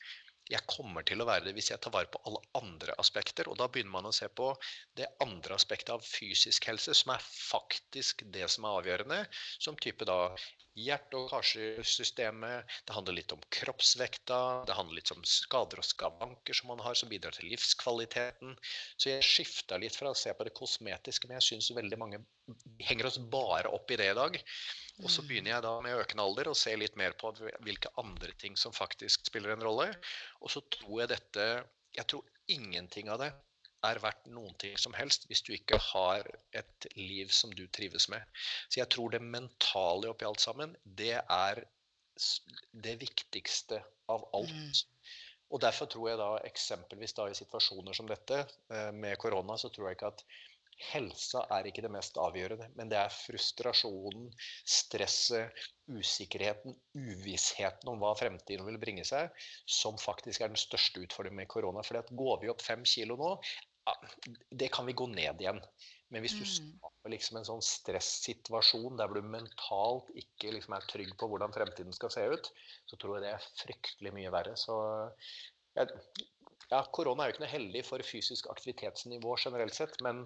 jeg 0.50 0.66
kommer 0.70 1.06
til 1.06 1.22
å 1.22 1.28
være 1.30 1.46
det 1.46 1.54
hvis 1.58 1.70
jeg 1.70 1.82
tar 1.84 1.94
vare 1.94 2.10
på 2.10 2.22
alle 2.26 2.42
andre 2.58 2.96
aspekter. 3.02 3.50
Og 3.52 3.58
da 3.60 3.68
begynner 3.70 3.94
man 3.94 4.10
å 4.10 4.14
se 4.16 4.30
på 4.34 4.50
det 4.98 5.06
andre 5.24 5.58
aspektet 5.60 5.92
av 5.94 6.06
fysisk 6.06 6.66
helse, 6.72 6.96
som 6.98 7.14
er 7.14 7.26
faktisk 7.26 8.24
det 8.34 8.48
som 8.50 8.66
er 8.66 8.80
avgjørende. 8.80 9.20
Som 9.62 9.78
type 9.78 10.08
da 10.10 10.34
hjerte- 10.78 11.18
og 11.18 11.30
karsystemet, 11.32 12.76
det 12.88 12.96
handler 12.96 13.18
litt 13.18 13.34
om 13.34 13.42
kroppsvekta, 13.56 14.40
det 14.68 14.76
handler 14.78 15.00
litt 15.00 15.12
om 15.16 15.24
skader 15.28 15.82
og 15.82 15.88
skavanker 15.88 16.58
som 16.58 16.72
man 16.72 16.84
har, 16.86 16.98
som 16.98 17.10
bidrar 17.12 17.36
til 17.36 17.50
livskvaliteten. 17.52 18.56
Så 18.98 19.12
jeg 19.12 19.26
skifta 19.26 19.80
litt 19.82 19.98
fra 19.98 20.14
å 20.14 20.18
se 20.18 20.34
på 20.34 20.48
det 20.48 20.56
kosmetiske, 20.58 21.28
men 21.28 21.40
jeg 21.40 21.48
syns 21.50 21.72
veldig 21.78 22.00
mange 22.02 22.22
henger 22.86 23.10
oss 23.10 23.20
bare 23.32 23.72
opp 23.74 23.92
i 23.92 24.00
det 24.00 24.12
i 24.12 24.18
dag. 24.18 24.40
Og 25.04 25.12
så 25.12 25.24
begynner 25.26 25.56
jeg 25.56 25.66
da 25.66 25.76
med 25.84 26.00
økende 26.02 26.26
alder 26.26 26.52
å 26.52 26.58
se 26.58 26.76
litt 26.76 26.98
mer 27.00 27.16
på 27.20 27.32
hvilke 27.66 27.92
andre 28.02 28.34
ting 28.42 28.58
som 28.60 28.76
faktisk 28.76 29.30
spiller 29.30 29.56
en 29.56 29.64
rolle. 29.64 29.92
Og 30.44 30.52
så 30.52 30.64
tror 30.78 31.04
jeg 31.04 31.14
dette 31.16 31.52
Jeg 31.98 32.06
tror 32.06 32.26
ingenting 32.54 33.08
av 33.10 33.18
det 33.18 33.32
er 33.88 34.02
verdt 34.04 34.28
noen 34.34 34.56
ting 34.60 34.76
som 34.82 34.96
helst 34.98 35.26
hvis 35.30 35.44
du 35.46 35.54
ikke 35.56 35.80
har 35.90 36.28
et 36.58 36.88
liv 36.98 37.32
som 37.34 37.54
du 37.56 37.66
trives 37.68 38.10
med. 38.12 38.24
Så 38.68 38.82
jeg 38.82 38.92
tror 38.94 39.14
det 39.14 39.24
mentale 39.24 40.12
oppi 40.12 40.28
alt 40.28 40.44
sammen, 40.44 40.76
det 40.84 41.16
er 41.22 41.64
det 42.86 42.98
viktigste 43.00 43.80
av 44.12 44.26
alt. 44.36 44.52
Mm. 44.52 45.16
Og 45.50 45.62
derfor 45.64 45.90
tror 45.90 46.12
jeg 46.12 46.20
da 46.20 46.30
eksempelvis 46.46 47.16
da 47.18 47.30
i 47.30 47.38
situasjoner 47.38 47.96
som 47.98 48.10
dette, 48.10 48.44
eh, 48.70 48.92
med 48.94 49.18
korona, 49.22 49.58
så 49.58 49.72
tror 49.74 49.90
jeg 49.90 49.98
ikke 49.98 50.14
at 50.14 50.26
Helsa 50.80 51.42
er 51.52 51.68
ikke 51.68 51.84
det 51.84 51.92
mest 51.92 52.16
avgjørende, 52.22 52.70
men 52.80 52.92
det 52.92 52.96
er 52.96 53.12
frustrasjonen, 53.12 54.30
stresset, 54.64 55.66
usikkerheten, 55.92 56.76
uvissheten 56.96 57.92
om 57.92 58.00
hva 58.00 58.14
fremtiden 58.16 58.64
vil 58.70 58.80
bringe 58.80 59.04
seg, 59.08 59.34
som 59.68 60.00
faktisk 60.00 60.46
er 60.46 60.54
den 60.54 60.62
største 60.62 61.04
utfordringen 61.04 61.42
med 61.42 61.50
korona. 61.52 61.84
For 61.84 62.00
går 62.22 62.40
vi 62.44 62.52
opp 62.54 62.64
fem 62.64 62.86
kilo 62.88 63.18
nå, 63.20 63.34
det 64.50 64.72
kan 64.74 64.88
vi 64.88 64.98
gå 64.98 65.08
ned 65.12 65.42
igjen. 65.42 65.62
Men 66.10 66.26
hvis 66.26 66.34
du 66.38 66.42
mm. 66.42 66.50
skaper 66.50 67.14
liksom 67.14 67.38
en 67.38 67.46
sånn 67.46 67.62
stressituasjon 67.66 68.98
der 68.98 69.12
du 69.14 69.22
mentalt 69.22 70.10
ikke 70.18 70.56
liksom 70.56 70.74
er 70.78 70.88
trygg 70.90 71.12
på 71.22 71.30
hvordan 71.30 71.54
fremtiden 71.54 71.94
skal 71.94 72.12
se 72.14 72.24
ut, 72.32 72.50
så 72.90 72.98
tror 72.98 73.18
jeg 73.18 73.28
det 73.28 73.34
er 73.36 73.50
fryktelig 73.62 74.14
mye 74.16 74.32
verre. 74.34 74.56
Så 74.58 74.76
ja, 75.78 76.82
korona 76.96 77.24
er 77.24 77.30
jo 77.30 77.36
ikke 77.36 77.46
noe 77.46 77.52
heldig 77.54 77.86
for 77.86 78.06
fysisk 78.06 78.50
aktivitetsnivå 78.50 79.38
generelt 79.44 79.78
sett, 79.78 80.00
men 80.06 80.26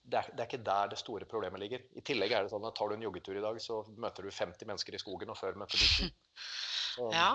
det 0.00 0.22
er, 0.22 0.30
det 0.32 0.40
er, 0.40 0.48
ikke 0.48 0.64
der 0.64 0.94
det 0.94 0.98
store 1.02 1.28
problemet 1.28 1.60
ligger. 1.60 1.84
I 2.00 2.04
tillegg 2.06 2.32
er 2.32 2.46
det 2.46 2.54
sånn 2.54 2.64
at 2.66 2.76
tar 2.78 2.88
du 2.88 2.96
en 2.96 3.04
joggetur 3.04 3.36
i 3.36 3.44
dag, 3.44 3.60
så 3.60 3.82
møter 4.00 4.24
du 4.24 4.32
50 4.32 4.68
mennesker 4.68 4.96
i 4.96 5.02
skogen, 5.02 5.32
og 5.32 5.38
før 5.38 5.60
møtte 5.60 5.76
du 5.76 5.84
10. 5.84 6.10
ja. 7.18 7.34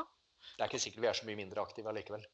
Det 0.56 0.63
er 0.63 0.71
ikke 0.71 0.82
sikkert 0.82 1.06
vi 1.06 1.12
er 1.12 1.17
så 1.17 1.30
mye 1.30 1.38
mindre 1.38 1.62
aktive 1.62 1.91
allikevel. 1.91 2.25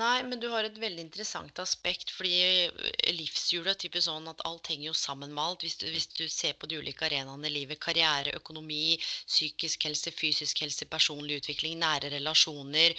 Nei, 0.00 0.22
men 0.28 0.40
du 0.40 0.48
har 0.52 0.66
et 0.68 0.78
veldig 0.80 1.02
interessant 1.06 1.60
aspekt, 1.62 2.12
fordi 2.12 2.68
livshjulet 3.16 3.72
er 3.72 3.80
typisk 3.82 4.06
sånn 4.08 4.28
at 4.30 4.42
alt 4.48 4.68
henger 4.72 4.90
jo 4.90 4.96
sammen 4.96 5.32
med 5.34 5.42
alt. 5.44 5.64
Hvis 5.64 5.78
du, 5.80 5.86
hvis 5.92 6.08
du 6.12 6.24
ser 6.28 6.56
på 6.60 6.68
de 6.70 6.80
ulike 6.82 7.06
arenaene 7.08 7.48
i 7.48 7.54
livet, 7.54 7.80
karriere, 7.80 8.36
økonomi, 8.36 8.98
psykisk 9.26 9.88
helse, 9.88 10.12
fysisk 10.12 10.64
helse, 10.64 10.88
personlig 10.92 11.40
utvikling, 11.42 11.78
nære 11.80 12.12
relasjoner, 12.18 12.96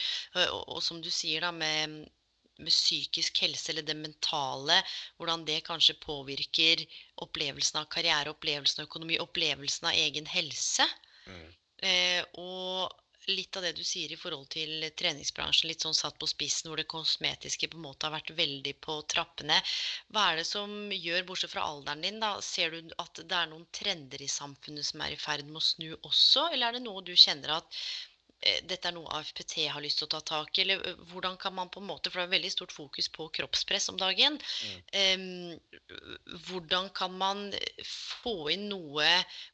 og, 0.48 0.64
og 0.78 0.82
som 0.86 1.02
du 1.04 1.12
sier 1.14 1.46
da, 1.46 1.54
med 1.56 2.08
med 2.60 2.74
psykisk 2.74 3.40
helse 3.44 3.72
eller 3.72 3.86
det 3.88 3.96
mentale, 3.96 4.80
hvordan 5.18 5.46
det 5.48 5.62
kanskje 5.68 5.96
påvirker 6.04 6.82
opplevelsen 7.24 7.80
av 7.82 7.88
karriere, 7.94 8.34
opplevelsen 8.34 8.84
av 8.84 8.90
økonomi, 8.90 9.20
opplevelsen 9.24 9.88
av 9.88 10.00
egen 10.00 10.28
helse. 10.28 10.88
Mm. 11.30 11.46
Eh, 11.90 12.24
og 12.42 12.92
litt 13.30 13.58
av 13.58 13.66
det 13.66 13.74
du 13.78 13.84
sier 13.86 14.12
i 14.12 14.18
forhold 14.20 14.50
til 14.54 14.86
treningsbransjen, 15.00 15.70
litt 15.70 15.86
sånn 15.86 15.98
satt 15.98 16.18
på 16.20 16.30
spissen, 16.30 16.70
hvor 16.70 16.82
det 16.82 16.88
kosmetiske 16.92 17.70
på 17.72 17.80
en 17.80 17.86
måte 17.86 18.08
har 18.08 18.16
vært 18.18 18.34
veldig 18.38 18.76
på 18.86 19.00
trappene. 19.14 19.60
Hva 20.14 20.26
er 20.32 20.42
det 20.42 20.48
som 20.50 20.76
gjør, 20.94 21.26
bortsett 21.30 21.54
fra 21.54 21.68
alderen 21.70 22.06
din, 22.06 22.20
da, 22.24 22.36
ser 22.46 22.76
du 22.76 22.94
at 23.02 23.22
det 23.24 23.40
er 23.42 23.52
noen 23.52 23.68
trender 23.76 24.22
i 24.22 24.32
samfunnet 24.32 24.88
som 24.90 25.06
er 25.06 25.16
i 25.16 25.22
ferd 25.22 25.48
med 25.50 25.62
å 25.62 25.68
snu 25.70 25.90
også, 25.98 26.50
eller 26.50 26.70
er 26.70 26.80
det 26.80 26.86
noe 26.86 27.06
du 27.06 27.16
kjenner 27.16 27.60
at 27.60 27.82
dette 28.40 28.88
er 28.88 28.94
noe 28.96 29.10
AFPT 29.18 29.66
har 29.68 29.84
lyst 29.84 30.00
til 30.00 30.08
å 30.08 30.12
ta 30.14 30.20
tak 30.24 30.56
i? 30.56 30.64
Eller 30.64 30.84
eh, 30.88 31.00
hvordan 31.12 31.36
kan 31.42 31.54
man 31.58 31.72
på 31.72 31.82
en 31.82 31.90
måte, 31.90 32.12
for 32.12 32.22
det 32.22 32.28
er 32.28 32.36
veldig 32.38 32.52
stort 32.54 32.72
fokus 32.72 33.10
på 33.12 33.28
kroppspress 33.36 33.90
om 33.92 33.98
dagen. 34.00 34.38
Mm. 34.40 35.58
Um, 35.90 36.38
hvordan 36.48 36.88
kan 36.96 37.18
man 37.20 37.50
få 37.84 38.36
inn 38.54 38.68
noe 38.72 39.08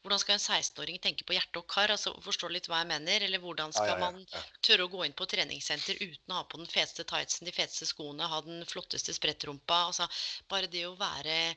Hvordan 0.04 0.22
skal 0.22 0.36
en 0.36 0.44
16-åring 0.44 1.00
tenke 1.02 1.26
på 1.26 1.34
hjerte 1.38 1.62
og 1.62 1.70
kar? 1.72 1.94
altså 1.94 2.14
Forstå 2.26 2.52
litt 2.54 2.70
hva 2.70 2.84
jeg 2.84 2.92
mener? 2.94 3.26
Eller 3.26 3.42
hvordan 3.42 3.74
skal 3.74 3.96
ja, 3.96 3.98
ja, 3.98 4.12
ja. 4.12 4.12
man 4.12 4.62
tørre 4.66 4.86
å 4.86 4.92
gå 4.94 5.06
inn 5.08 5.18
på 5.18 5.28
treningssenter 5.34 5.98
uten 6.02 6.36
å 6.36 6.42
ha 6.42 6.46
på 6.50 6.62
den 6.62 6.70
feteste 6.70 7.08
tightsen, 7.10 7.50
de 7.50 7.56
feteste 7.56 7.90
skoene, 7.90 8.30
ha 8.30 8.44
den 8.46 8.62
flotteste 8.70 9.16
sprettrumpa? 9.18 9.88
altså 9.90 10.10
Bare 10.52 10.70
det 10.70 10.86
å 10.86 10.98
være 11.00 11.56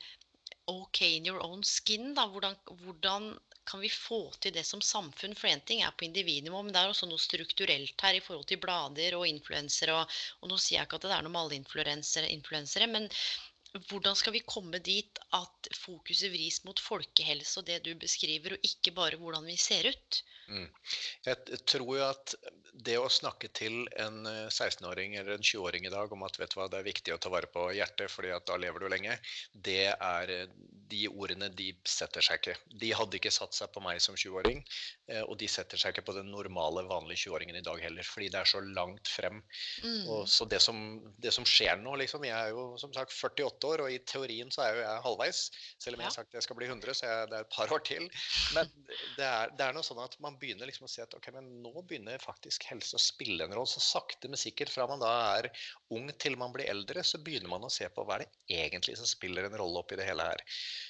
OK 0.68 1.02
in 1.02 1.28
your 1.28 1.40
own 1.44 1.62
skin, 1.64 2.14
da. 2.16 2.26
Hvordan, 2.28 2.56
hvordan 2.84 3.30
kan 3.68 3.82
vi 3.84 3.90
få 3.92 4.20
til 4.40 4.54
det 4.56 4.64
som 4.66 4.80
samfunn? 4.84 5.36
For 5.38 5.50
én 5.50 5.60
ting 5.68 5.82
er 5.84 5.92
på 5.96 6.06
individnivå, 6.06 6.62
men 6.62 6.72
det 6.74 6.80
er 6.80 6.92
også 6.92 7.08
noe 7.10 7.20
strukturelt 7.20 8.06
her 8.06 8.16
i 8.16 8.24
forhold 8.24 8.48
til 8.48 8.60
blader 8.62 9.18
og 9.18 9.28
influensere. 9.28 9.98
Og, 10.00 10.16
og, 10.40 10.48
nå 10.52 10.56
sier 10.56 10.78
jeg 10.78 10.88
ikke 10.88 11.00
at 11.02 11.06
det 11.08 11.14
er 11.18 11.26
noe 11.26 11.34
med 11.34 11.42
alle 11.44 12.32
influensere, 12.32 12.88
men 12.94 13.10
hvordan 13.90 14.16
skal 14.16 14.32
vi 14.32 14.46
komme 14.48 14.80
dit 14.80 15.20
at 15.36 15.68
fokuset 15.76 16.32
vris 16.32 16.62
mot 16.64 16.80
folkehelse 16.80 17.60
og 17.60 17.68
det 17.68 17.82
du 17.84 17.92
beskriver, 18.00 18.56
og 18.56 18.70
ikke 18.70 18.94
bare 18.96 19.20
hvordan 19.20 19.44
vi 19.46 19.58
ser 19.60 19.90
ut? 19.92 20.22
Mm. 20.48 20.68
Jeg 21.26 21.60
tror 21.68 21.90
jo 21.98 22.04
at 22.06 22.34
det 22.84 22.94
å 22.98 23.08
snakke 23.10 23.50
til 23.54 23.86
en 23.98 24.22
16-åring 24.26 25.16
eh, 25.16 25.20
eller 25.22 25.38
en 25.38 25.44
20-åring 25.44 25.88
i 25.88 25.92
dag 25.92 26.12
om 26.14 26.24
at 26.26 26.38
vet 26.38 26.52
du 26.52 26.58
hva, 26.60 26.68
det 26.70 26.80
er 26.80 26.86
viktig 26.86 27.14
å 27.14 27.20
ta 27.22 27.30
vare 27.32 27.50
på 27.50 27.68
hjertet, 27.74 28.10
fordi 28.12 28.30
at 28.34 28.46
da 28.48 28.58
lever 28.60 28.84
du 28.84 28.88
lenge, 28.92 29.16
det 29.52 29.90
er 29.90 30.34
eh, 30.34 30.52
de 30.88 31.04
ordene 31.10 31.50
de 31.52 31.72
setter 31.88 32.24
seg 32.24 32.40
ikke. 32.40 32.54
De 32.80 32.92
hadde 32.96 33.18
ikke 33.18 33.32
satt 33.34 33.56
seg 33.56 33.72
på 33.74 33.82
meg 33.84 34.00
som 34.02 34.16
20-åring, 34.16 34.62
eh, 35.10 35.24
og 35.24 35.36
de 35.40 35.48
setter 35.50 35.80
seg 35.80 35.94
ikke 35.94 36.06
på 36.08 36.16
den 36.16 36.30
normale, 36.32 36.84
vanlige 36.88 37.26
20-åringen 37.26 37.58
i 37.58 37.64
dag 37.66 37.82
heller, 37.82 38.06
fordi 38.06 38.30
det 38.32 38.40
er 38.40 38.52
så 38.52 38.62
langt 38.62 39.10
frem. 39.10 39.42
Mm. 39.84 40.06
Og 40.14 40.22
så 40.30 40.46
det 40.48 40.62
som, 40.64 40.78
det 41.18 41.34
som, 41.34 41.46
skjer 41.48 41.80
nå, 41.80 41.94
liksom 42.00 42.24
Jeg 42.28 42.36
er 42.36 42.52
jo 42.52 42.76
som 42.80 42.92
sagt 42.94 43.14
48 43.14 43.68
år, 43.72 43.84
og 43.84 43.92
i 43.92 44.00
teorien 44.06 44.52
så 44.54 44.64
er 44.64 44.76
jo 44.76 44.84
jeg 44.84 45.04
halvveis. 45.08 45.42
Selv 45.80 45.98
om 45.98 46.04
jeg 46.04 46.10
har 46.10 46.16
sagt 46.16 46.36
jeg 46.36 46.46
skal 46.46 46.58
bli 46.58 46.68
100, 46.70 46.94
så 46.94 47.10
er 47.10 47.30
det 47.30 47.42
et 47.42 47.52
par 47.52 47.72
år 47.74 47.82
til. 47.86 48.08
Men 48.56 48.70
det 49.18 49.26
er, 49.26 49.54
det 49.56 49.66
er 49.66 49.76
noe 49.76 49.86
sånn 49.86 50.02
at 50.04 50.16
man 50.22 50.37
begynner 50.40 50.68
liksom 50.70 50.86
å 50.86 50.90
se 50.92 51.04
at 51.04 51.14
ok, 51.16 51.30
men 51.34 51.50
nå 51.64 51.72
begynner 51.82 52.22
faktisk 52.22 52.68
helse 52.70 52.96
å 52.98 53.02
spille 53.02 53.44
en 53.44 53.54
rolle. 53.56 53.70
Så 53.70 53.82
sakte, 53.84 54.30
men 54.30 54.40
sikkert 54.40 54.72
fra 54.72 54.86
man 54.90 55.02
da 55.02 55.12
er 55.38 55.50
ung 55.94 56.08
til 56.20 56.38
man 56.40 56.54
blir 56.54 56.70
eldre, 56.70 57.04
så 57.04 57.20
begynner 57.22 57.52
man 57.52 57.66
å 57.66 57.72
se 57.72 57.88
på 57.92 58.06
hva 58.06 58.18
er 58.18 58.26
det 58.26 58.58
egentlig 58.60 58.96
som 59.00 59.08
spiller 59.10 59.48
en 59.48 59.58
rolle 59.60 59.82
oppi 59.82 59.98
det 59.98 60.08
hele 60.08 60.26
her. 60.30 60.42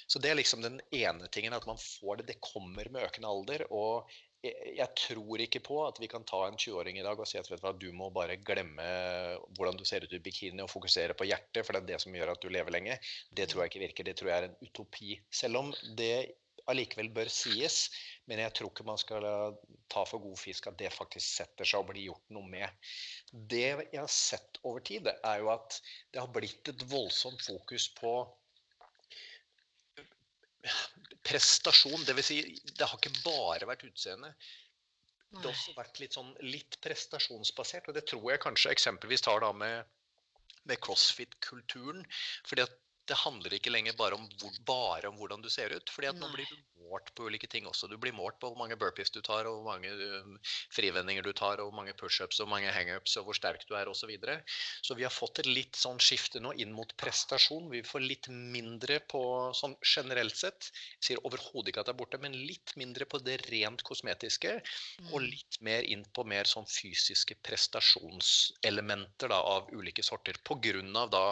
Så 0.07 0.21
det 0.21 0.31
er 0.31 0.39
liksom 0.39 0.65
den 0.65 0.79
ene 0.95 1.29
tingen, 1.33 1.55
at 1.57 1.67
man 1.69 1.79
får 1.81 2.21
det. 2.21 2.31
Det 2.33 2.41
kommer 2.45 2.89
med 2.89 3.05
økende 3.09 3.31
alder. 3.33 3.67
og 3.69 4.09
jeg 4.43 4.87
tror 4.95 5.41
ikke 5.43 5.59
på 5.63 5.77
at 5.83 5.97
vi 5.99 6.07
kan 6.11 6.23
ta 6.27 6.45
en 6.47 6.55
20-åring 6.55 6.99
i 6.99 7.03
dag 7.03 7.19
og 7.19 7.27
si 7.27 7.39
at 7.39 7.49
hva, 7.51 7.73
du 7.75 7.89
må 7.95 8.07
bare 8.15 8.37
glemme 8.39 8.85
hvordan 9.57 9.79
du 9.79 9.83
ser 9.87 10.05
ut 10.05 10.13
i 10.15 10.21
bikini 10.23 10.63
og 10.63 10.71
fokusere 10.71 11.15
på 11.19 11.27
hjertet, 11.27 11.65
for 11.65 11.75
det 11.75 11.81
er 11.81 11.89
det 11.89 12.01
som 12.05 12.15
gjør 12.15 12.33
at 12.33 12.43
du 12.43 12.47
lever 12.53 12.71
lenge. 12.71 12.95
Det 13.35 13.49
tror 13.49 13.65
jeg 13.65 13.73
ikke 13.73 13.83
virker. 13.83 14.07
Det 14.07 14.15
tror 14.19 14.31
jeg 14.31 14.43
er 14.43 14.47
en 14.47 14.61
utopi. 14.63 15.17
Selv 15.41 15.59
om 15.59 15.73
det 15.99 16.13
allikevel 16.71 17.09
bør 17.15 17.31
sies. 17.33 17.87
Men 18.29 18.43
jeg 18.43 18.53
tror 18.57 18.71
ikke 18.71 18.87
man 18.87 18.99
skal 19.01 19.25
ta 19.91 20.03
for 20.07 20.21
god 20.21 20.37
fisk 20.39 20.69
at 20.69 20.77
det 20.79 20.91
faktisk 20.93 21.25
setter 21.25 21.67
seg 21.67 21.81
og 21.81 21.91
blir 21.91 22.09
gjort 22.11 22.35
noe 22.35 22.45
med. 22.49 22.91
Det 23.31 23.65
jeg 23.65 23.97
har 23.97 24.11
sett 24.13 24.61
over 24.63 24.83
tid, 24.85 25.09
er 25.09 25.41
jo 25.41 25.51
at 25.53 25.79
det 26.13 26.21
har 26.21 26.31
blitt 26.33 26.71
et 26.71 26.85
voldsomt 26.91 27.41
fokus 27.45 27.89
på 27.97 28.13
prestasjon. 31.25 32.05
Dvs. 32.05 32.31
Si, 32.31 32.41
det 32.75 32.85
har 32.85 32.99
ikke 32.99 33.23
bare 33.23 33.69
vært 33.69 33.87
utseende. 33.89 34.33
Det 35.29 35.45
har 35.45 35.53
også 35.53 35.75
vært 35.77 35.99
litt, 36.01 36.15
sånn, 36.17 36.29
litt 36.41 36.77
prestasjonsbasert. 36.85 37.89
Og 37.89 37.97
det 37.97 38.07
tror 38.09 38.31
jeg 38.33 38.45
kanskje 38.45 38.73
eksempelvis 38.73 39.25
tar 39.25 39.41
da 39.45 39.53
med 39.53 39.89
med 40.69 40.79
crossfit-kulturen. 40.85 42.05
fordi 42.47 42.61
at 42.61 42.77
det 43.09 43.17
handler 43.23 43.55
ikke 43.57 43.73
lenger 43.73 43.97
bare 43.97 44.17
om, 44.19 44.27
bare 44.67 45.09
om, 45.09 45.17
hvordan 45.17 45.41
du 45.41 45.49
ser 45.49 45.73
ut. 45.73 45.89
fordi 45.89 46.11
at 46.11 46.19
nå 46.19 46.29
blir 46.33 46.49
du 46.49 46.57
målt 46.89 47.11
på 47.15 47.27
ulike 47.29 47.47
ting 47.49 47.67
også. 47.69 47.87
Du 47.89 47.97
blir 48.01 48.15
målt 48.15 48.39
på 48.41 48.49
hvor 48.49 48.59
mange 48.59 48.77
burpees 48.79 49.11
du 49.13 49.19
tar, 49.25 49.47
og 49.49 49.59
hvor 49.59 49.73
mange 49.73 49.91
um, 49.91 50.37
frivendinger 50.73 51.25
du 51.25 51.31
tar, 51.33 51.61
og 51.61 51.69
hvor 51.69 51.77
mange 51.81 51.95
pushups 51.97 52.39
og 52.39 52.47
hvor 52.47 52.53
mange 52.55 52.73
hangups 52.73 53.17
og 53.19 53.27
hvor 53.27 53.37
sterk 53.37 53.65
du 53.69 53.75
er 53.77 53.89
osv. 53.89 53.99
Så, 53.99 54.07
videre. 54.09 54.39
så 54.85 54.95
vi 54.97 55.03
har 55.05 55.13
fått 55.13 55.41
et 55.43 55.49
litt 55.49 55.77
sånn 55.77 55.99
skifte 56.01 56.39
nå 56.41 56.53
inn 56.63 56.71
mot 56.73 56.93
prestasjon. 56.97 57.67
Vi 57.73 57.83
får 57.85 58.05
litt 58.05 58.29
mindre 58.31 59.01
på 59.11 59.21
sånn 59.57 59.75
generelt 59.83 60.37
sett. 60.39 60.71
Jeg 60.97 61.09
sier 61.09 61.21
overhodet 61.27 61.73
ikke 61.73 61.83
at 61.83 61.91
det 61.91 61.93
er 61.93 61.99
borte, 61.99 62.21
men 62.23 62.37
litt 62.37 62.73
mindre 62.79 63.05
på 63.09 63.19
det 63.25 63.37
rent 63.49 63.83
kosmetiske. 63.85 64.55
Og 65.11 65.19
mm. 65.19 65.27
litt 65.27 65.59
mer 65.65 65.85
inn 65.85 66.05
på 66.15 66.25
mer 66.25 66.49
sånn 66.49 66.67
fysiske 66.69 67.37
prestasjonselementer 67.45 69.29
da, 69.33 69.41
av 69.57 69.69
ulike 69.75 70.05
sorter. 70.05 70.39
På 70.47 70.57
grunn 70.63 70.95
av 70.97 71.11
da 71.13 71.25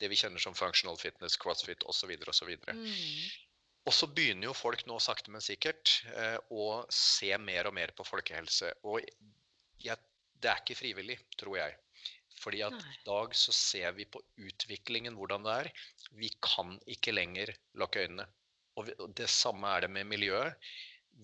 det 0.00 0.10
vi 0.10 0.18
kjenner 0.18 0.42
som 0.42 0.56
functional 0.56 0.98
fitness, 1.16 1.36
crossfit 1.40 1.82
osv. 1.88 2.12
osv. 2.28 2.52
Mm. 2.68 2.84
Og 3.86 3.94
så 3.94 4.06
begynner 4.10 4.50
jo 4.50 4.56
folk 4.56 4.84
nå 4.86 4.98
sakte, 5.00 5.30
men 5.30 5.40
sikkert 5.40 6.02
eh, 6.12 6.38
å 6.50 6.84
se 6.90 7.30
mer 7.38 7.66
og 7.66 7.74
mer 7.74 7.92
på 7.96 8.04
folkehelse. 8.04 8.72
Og 8.84 9.00
jeg, 9.82 9.96
det 10.42 10.50
er 10.50 10.62
ikke 10.62 10.78
frivillig, 10.78 11.18
tror 11.38 11.58
jeg. 11.60 11.76
Fordi 12.36 12.60
at 12.66 12.74
i 12.76 12.98
dag 13.06 13.32
så 13.34 13.52
ser 13.54 13.94
vi 13.96 14.04
på 14.04 14.20
utviklingen 14.36 15.16
hvordan 15.16 15.46
det 15.46 15.54
er. 15.62 15.70
Vi 16.18 16.28
kan 16.44 16.76
ikke 16.86 17.14
lenger 17.14 17.54
lukke 17.80 18.04
øynene. 18.04 18.26
Og 18.76 18.90
det 19.16 19.30
samme 19.32 19.70
er 19.72 19.86
det 19.86 19.90
med 19.94 20.10
miljøet. 20.10 20.58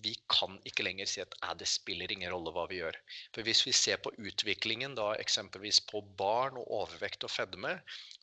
Vi 0.01 0.15
kan 0.31 0.55
ikke 0.65 0.83
lenger 0.87 1.09
si 1.09 1.21
at 1.21 1.35
det 1.59 1.67
spiller 1.69 2.11
ingen 2.11 2.31
rolle 2.33 2.51
hva 2.55 2.65
vi 2.71 2.79
gjør. 2.79 2.97
For 3.35 3.45
hvis 3.45 3.61
vi 3.67 3.75
ser 3.77 4.01
på 4.01 4.11
utviklingen 4.17 4.95
da 4.97 5.11
eksempelvis 5.21 5.83
på 5.91 6.01
barn 6.19 6.57
og 6.57 6.71
overvekt 6.79 7.27
og 7.27 7.31
fedme, 7.31 7.75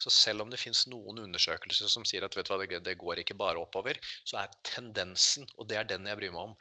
så 0.02 0.10
selv 0.10 0.42
om 0.44 0.50
det 0.50 0.60
finnes 0.60 0.86
noen 0.90 1.22
undersøkelser 1.22 1.92
som 1.92 2.06
sier 2.08 2.26
at 2.26 2.36
vet 2.36 2.50
du 2.50 2.56
hva, 2.56 2.82
det 2.90 2.98
går 3.04 3.22
ikke 3.22 3.38
bare 3.38 3.62
oppover, 3.62 4.00
så 4.24 4.42
er 4.42 4.56
tendensen, 4.66 5.46
og 5.56 5.70
det 5.70 5.78
er 5.78 5.90
den 5.94 6.10
jeg 6.10 6.20
bryr 6.20 6.34
meg 6.34 6.48
om, 6.50 6.56